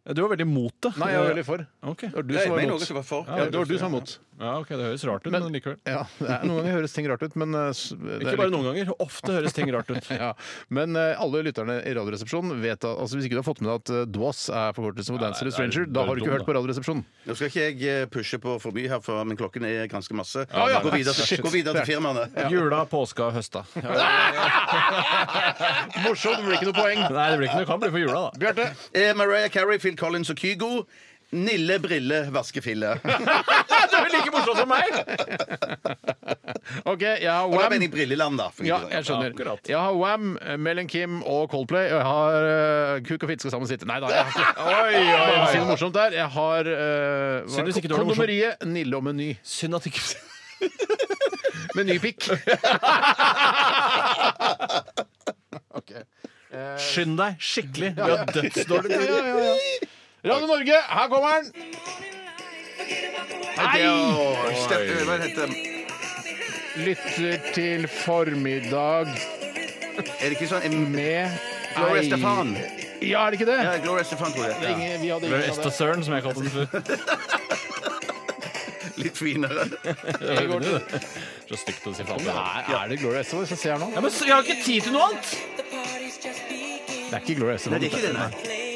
Du 0.02 0.18
var 0.24 0.32
veldig 0.34 0.46
imot 0.48 0.74
det. 0.82 0.90
Nei, 0.98 1.12
jeg 1.14 1.20
var 1.22 1.28
veldig 1.30 1.44
for. 1.46 1.64
Ok. 1.92 2.04
Var 2.10 2.24
du 2.26 2.32
Jeg 2.34 2.50
var 2.50 2.58
mener 2.58 2.72
imot. 2.72 2.82
også 2.82 2.96
var 2.98 3.04
for. 3.06 3.28
Ja, 3.30 3.44
det 3.54 3.60
var 3.62 3.68
du 3.70 3.74
som 3.78 3.84
var 3.86 4.00
imot. 4.00 4.14
Ja, 4.42 4.56
ok, 4.58 4.70
Det 4.74 4.86
høres 4.88 5.04
rart 5.06 5.22
ut, 5.28 5.32
men, 5.32 5.44
Men- 5.46 5.54
likevel. 5.54 5.76
Ja, 5.86 6.00
er, 6.26 6.46
Noen 6.50 6.64
ganger 6.64 6.74
høres 6.80 6.94
ting 6.96 7.06
rart 7.12 7.22
ut, 7.22 7.36
men 7.38 7.54
eh, 7.54 7.70
det 7.70 8.22
Ikke 8.26 8.38
bare 8.40 8.50
noen 8.50 8.66
ganger. 8.72 8.90
Ofte 9.04 9.36
høres 9.36 9.54
ting 9.54 9.70
rart 9.76 9.92
ut. 9.94 10.08
Ja, 10.22 10.32
Men 10.74 10.96
eh, 10.98 11.14
alle 11.22 11.44
lytterne 11.46 11.76
i 11.86 11.94
Radioresepsjonen 11.94 12.58
vet 12.64 12.80
at 12.82 12.90
altså, 12.98 13.20
Hvis 13.20 13.28
ikke 13.30 13.38
du 13.38 13.42
har 13.44 13.48
fått 13.48 13.62
med 13.62 13.70
deg 13.70 13.78
at 13.84 13.92
uh, 13.94 14.02
DOS 14.18 14.42
er 14.50 14.74
forkortelse 14.78 15.14
for 15.14 15.22
Ja, 15.22 15.28
Dancer 15.30 15.46
nei, 15.46 15.54
Stranger, 15.54 15.86
er- 15.86 15.94
da 15.94 16.06
har 16.08 16.16
du 16.18 16.22
ikke 16.24 16.32
dum, 16.32 16.38
hørt 16.40 16.48
på 16.50 16.56
Radioresepsjonen. 16.58 17.04
Nå 17.30 17.38
skal 17.38 17.52
ikke 17.54 17.68
jeg 17.70 17.78
eh, 18.02 18.10
pushe 18.18 18.42
på 18.42 18.58
for 18.66 18.74
mye 18.76 18.90
her, 18.96 19.00
for, 19.06 19.22
men 19.30 19.38
klokken 19.40 19.70
er 19.70 19.86
ganske 19.92 20.18
masse. 20.18 20.48
ja. 20.50 20.82
Gå 20.82 20.90
videre, 20.98 21.14
gå 21.46 21.54
videre 21.54 21.84
til 21.86 21.94
firmaene. 21.94 22.26
Jula, 22.54 22.82
påska, 22.90 23.30
høsta. 23.38 23.62
Morsomt, 26.06 26.38
det 26.42 26.46
blir 26.48 26.58
ikke 26.58 26.70
noe 26.72 26.78
poeng. 26.78 27.00
Nei, 27.06 27.28
det 27.32 27.38
blir 27.40 27.48
ikke 27.50 27.62
noe. 27.62 27.70
Kan 27.70 27.82
bli 27.84 27.92
for 27.94 28.02
jula, 28.04 28.20
da. 28.26 28.42
Bjarte. 28.42 28.68
Eh, 28.98 29.12
Mariah 29.18 29.50
Carey, 29.54 29.80
Phil 29.82 29.98
Collins 30.00 30.32
og 30.34 30.40
Kygo. 30.42 30.72
Nille, 31.32 31.78
brille, 31.80 32.26
vaskefille. 32.36 32.98
Du 34.46 34.54
for 34.58 34.66
meg! 34.70 34.86
OK, 36.86 37.02
jeg 37.02 37.32
har 37.32 37.44
Og 37.46 37.52
da 37.54 37.58
Wham. 37.58 37.70
mener 37.74 37.86
jeg 37.88 37.92
Brilleland, 37.94 38.38
da. 38.40 38.48
for 38.54 38.64
Ja, 38.66 38.78
ikke- 38.80 38.92
jeg 38.96 39.04
skjønner. 39.06 39.30
akkurat. 39.34 39.60
Jeg 39.70 39.78
har 39.80 39.94
Wham, 39.98 40.38
Mellen 40.60 40.88
Kim 40.88 41.22
og 41.24 41.50
Coldplay. 41.52 41.86
Og 41.92 41.98
jeg 42.00 42.06
har 42.06 42.34
uh, 42.96 43.02
Kuk 43.08 43.24
og 43.24 43.30
fitte 43.30 43.42
skal 43.46 43.52
sammen 43.56 43.68
sitte. 43.70 43.86
Nei 43.90 44.00
da, 44.00 44.08
jeg 44.08 44.24
har 44.24 44.32
ikke 44.32 44.62
Oi, 44.72 44.96
oi, 44.96 45.02
oi. 45.42 45.48
si 45.52 45.58
noe 45.62 45.70
morsomt 45.74 45.94
der. 45.98 46.12
Jeg 46.20 46.30
har 46.38 46.60
uh, 46.72 47.48
Synd 47.52 47.66
hvis 47.70 47.78
ikke 47.82 47.90
du 47.92 47.96
har 47.96 48.04
noe 48.04 48.12
morsomt. 48.12 48.28
Kondomeriet, 48.28 48.66
Nille 48.72 48.96
og 48.98 49.04
Meny. 49.10 49.32
Synd 49.44 49.76
at 49.76 49.86
ikke 49.92 50.02
Menypikk. 51.76 52.22
OK. 55.80 55.92
Skynd 56.82 57.16
deg 57.20 57.38
skikkelig. 57.40 57.94
Vi 57.96 58.02
har 58.12 58.26
dødsdårlig 58.36 58.90
tid. 58.92 59.06
ja, 59.08 59.22
ja, 59.24 59.36
ja. 59.46 59.56
Radio 60.32 60.48
Norge, 60.52 60.76
her 60.86 61.08
kommer 61.10 61.30
den! 61.42 61.48
Nei! 63.58 63.82
Stepp, 64.64 64.82
hva 65.08 65.16
heter 65.22 65.48
det? 65.48 65.56
Lytter 66.82 67.34
til 67.54 67.82
formiddag 67.92 69.08
Er 69.12 69.16
det 70.24 70.32
ikke 70.38 70.48
sånn 70.48 70.92
med 70.94 71.28
Gloria 71.76 72.02
ei- 72.02 72.08
Stefan? 72.08 72.56
Ja, 73.02 73.26
er 73.26 73.30
det 73.34 73.38
ikke 73.42 73.50
det? 73.50 73.58
Ja, 73.66 73.72
Gloria 73.84 74.04
Stefan, 74.08 74.32
tror 74.36 74.46
jeg. 74.48 74.56
Ja. 74.62 74.68
ingen, 74.76 74.94
vi 75.02 75.08
hadde 75.10 75.26
ingen 75.26 75.42
av 75.42 75.46
det. 75.58 75.64
Som 76.06 76.14
jeg 76.16 76.24
kalte 76.24 76.42
den 76.42 76.52
før. 76.54 76.68
Litt 79.02 79.18
finere. 79.18 79.64
Vi 80.22 80.46
går 80.52 80.60
til- 80.68 80.82
Så 81.50 81.56
stygt 81.64 81.84
å 81.90 81.92
si 81.98 82.04
faen. 82.08 82.22
Er, 82.32 82.62
er 82.78 82.86
det 82.94 82.98
Gloria 83.02 83.20
Estefan 83.26 83.48
som 83.50 83.58
ser 83.58 83.76
nå? 83.82 83.88
Ja, 83.96 84.00
men 84.06 84.12
jeg 84.14 84.32
har 84.36 84.42
ikke 84.46 84.62
tid 84.64 84.80
til 84.88 84.94
noe 84.96 85.06
annet! 85.10 85.28
Det 86.22 86.30
er 87.18 87.22
ikke 87.26 87.36
Gloria 87.42 87.56
Estefan. 87.58 87.74
Nei, 87.76 87.82
det 87.82 87.86
er 87.90 87.92
ikke 87.92 88.06
det, 88.08 88.14
nei. 88.16 88.32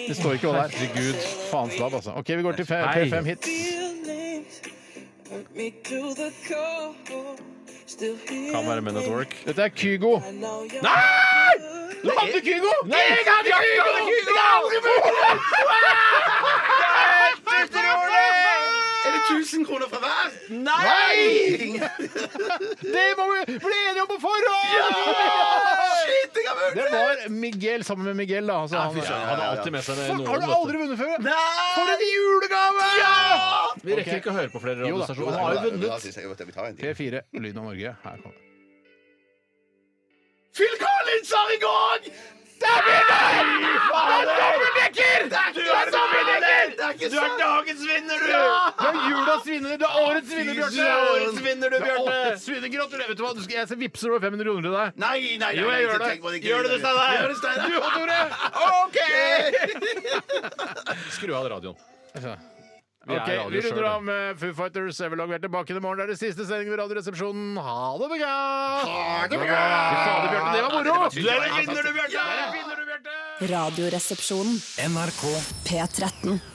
Det 0.09 0.15
står 0.19 0.31
ikke 0.39 0.47
hva 0.51 0.55
det 0.57 0.63
er. 0.65 0.69
Herregud. 0.81 1.19
Faens 1.51 1.75
lab, 1.79 1.91
altså. 2.01 2.11
OK, 2.19 2.29
vi 2.35 2.43
går 2.49 2.53
til 2.59 2.65
Hei. 2.73 2.81
P5 3.05 3.15
Hits. 3.31 3.47
Kan 8.51 8.67
være 8.67 8.81
Men 8.81 8.97
at 8.97 9.07
Work. 9.11 9.45
Dette 9.45 9.61
er 9.61 9.69
Kygo. 9.69 10.19
Nei! 10.19 11.53
Du 12.03 12.11
hadde 12.17 12.41
Kygo! 12.41 12.73
Nei, 12.85 12.97
jeg 12.97 13.25
hadde 13.27 13.51
Kygo! 13.61 14.35
Er 19.05 19.11
det 19.11 19.21
1000 19.29 19.65
kroner 19.65 19.87
fra 19.89 19.99
hver? 20.05 20.29
Nei! 20.49 21.79
Det 22.95 23.07
må 23.17 23.23
vi 23.33 23.39
bli 23.45 23.77
enige 23.89 24.01
om 24.01 24.07
på 24.13 24.19
forhånd! 24.27 24.95
Shit, 25.05 25.84
jeg 26.11 26.47
av! 26.51 26.61
Det 26.75 26.85
var 26.93 27.21
Miguel 27.33 27.83
sammen 27.87 28.05
med 28.09 28.15
Miguel, 28.21 28.47
da. 28.49 28.57
Altså, 28.65 28.77
han. 28.77 28.95
Han 28.95 29.29
hadde 29.31 29.49
alltid 29.51 29.75
med 29.75 29.85
seg 29.87 30.01
Fuck, 30.05 30.27
har 30.29 30.41
du 30.43 30.47
aldri 30.57 30.81
vunnet 30.81 30.99
før? 30.99 31.29
For 31.75 31.93
en 31.95 32.05
julegave! 32.09 32.89
Vi 33.85 33.99
rekker 33.99 34.19
ikke 34.21 34.33
å 34.33 34.37
høre 34.39 34.53
på 34.53 34.61
flere 34.63 34.89
Jo 34.89 34.99
da. 34.99 35.05
radiostasjoner. 35.05 35.37
Han 35.37 35.45
har 35.45 35.53
jo 35.55 35.63
vunnet. 35.69 36.45
Vi 36.45 36.57
tar 36.57 36.69
en 36.69 36.79
til. 36.79 36.85
P4, 36.89 37.23
Lyden 37.41 37.61
av 37.61 37.69
Norge. 37.71 37.95
Her 38.05 38.23
kommer. 38.23 38.41
Phil 40.55 40.77
Collins 40.79 41.31
har 41.35 41.51
i 41.51 41.59
gang! 41.59 42.09
Er 42.61 44.25
dobbeltdekker! 44.29 45.19
Du 45.55 45.61
er 45.61 45.91
dobbeltdekker! 45.91 46.65
Er 46.85 46.93
Du 47.09 47.17
er 47.19 47.33
dagens 47.39 47.81
vinner, 47.89 48.17
du! 48.21 48.27
Du 48.79 48.85
er 48.87 48.95
julas 49.09 49.43
vinner! 49.47 49.77
Du 49.77 49.85
er 49.85 49.95
årets 50.01 50.29
vinner, 50.31 50.53
Bjarte! 50.53 50.75
Du 50.75 50.81
er 50.81 50.95
årets 51.11 51.41
vinner, 51.43 51.69
du, 51.69 51.75
er 51.75 51.81
årets 51.99 52.47
vinner. 52.49 52.69
Gratulerer. 52.77 53.09
Vet 53.09 53.17
du 53.19 53.23
hva? 53.25 53.33
Du 53.35 53.43
skal, 53.43 53.55
jeg 53.61 53.79
vippser 53.83 54.07
over 54.13 54.23
500 54.23 54.47
kroner 54.47 54.63
til 54.69 54.75
deg. 54.77 54.87
Nei, 55.03 55.19
nei, 55.19 55.37
nei. 55.43 55.51
Jo, 55.59 55.69
jeg 55.73 55.81
gjør 55.85 55.99
det. 56.05 56.11
Gjør 56.45 56.61
det, 56.63 56.71
du, 56.71 56.77
Steinar? 57.41 57.67
Du 57.67 57.75
og 57.83 57.91
Tore! 57.99 58.19
OK! 58.71 58.99
Skru 61.19 61.31
av 61.35 61.45
radioen. 61.57 62.53
Vi 63.05 63.13
er 63.13 63.21
radio 63.21 63.49
Vi 63.53 63.61
runder 63.61 63.85
av 63.85 64.01
med 64.03 64.39
Foo 64.41 64.53
Fighters. 64.57 64.99
Everlog 65.05 65.33
er 65.35 65.43
tilbake 65.43 65.75
i 65.75 65.81
morgen. 65.83 65.99
Det 66.01 66.07
er 66.07 66.13
det 66.15 66.17
siste 66.21 66.47
sending 66.49 66.71
ved 66.73 66.79
Radioresepsjonen. 66.81 67.53
Ha 67.61 67.75
det 68.01 68.09
bra! 68.15 68.31
Ha 68.81 69.27
det 69.29 69.39
bra! 69.43 69.59
Fy 69.91 69.99
fader, 70.01 70.31
Bjarte, 70.33 70.55
det 70.55 70.63
var 70.65 70.73
moro! 70.73 70.97
Du 71.13 71.21
er 71.21 71.45
en 71.45 71.55
vinner, 71.59 71.85
du, 71.85 71.93
Bjarte! 71.99 72.25
Der 72.25 72.51
vinner 72.57 72.81
du, 72.81 72.89
Bjarte! 72.89 73.53
Radioresepsjonen. 73.53 74.57
NRK 74.89 75.23
P13. 75.69 76.54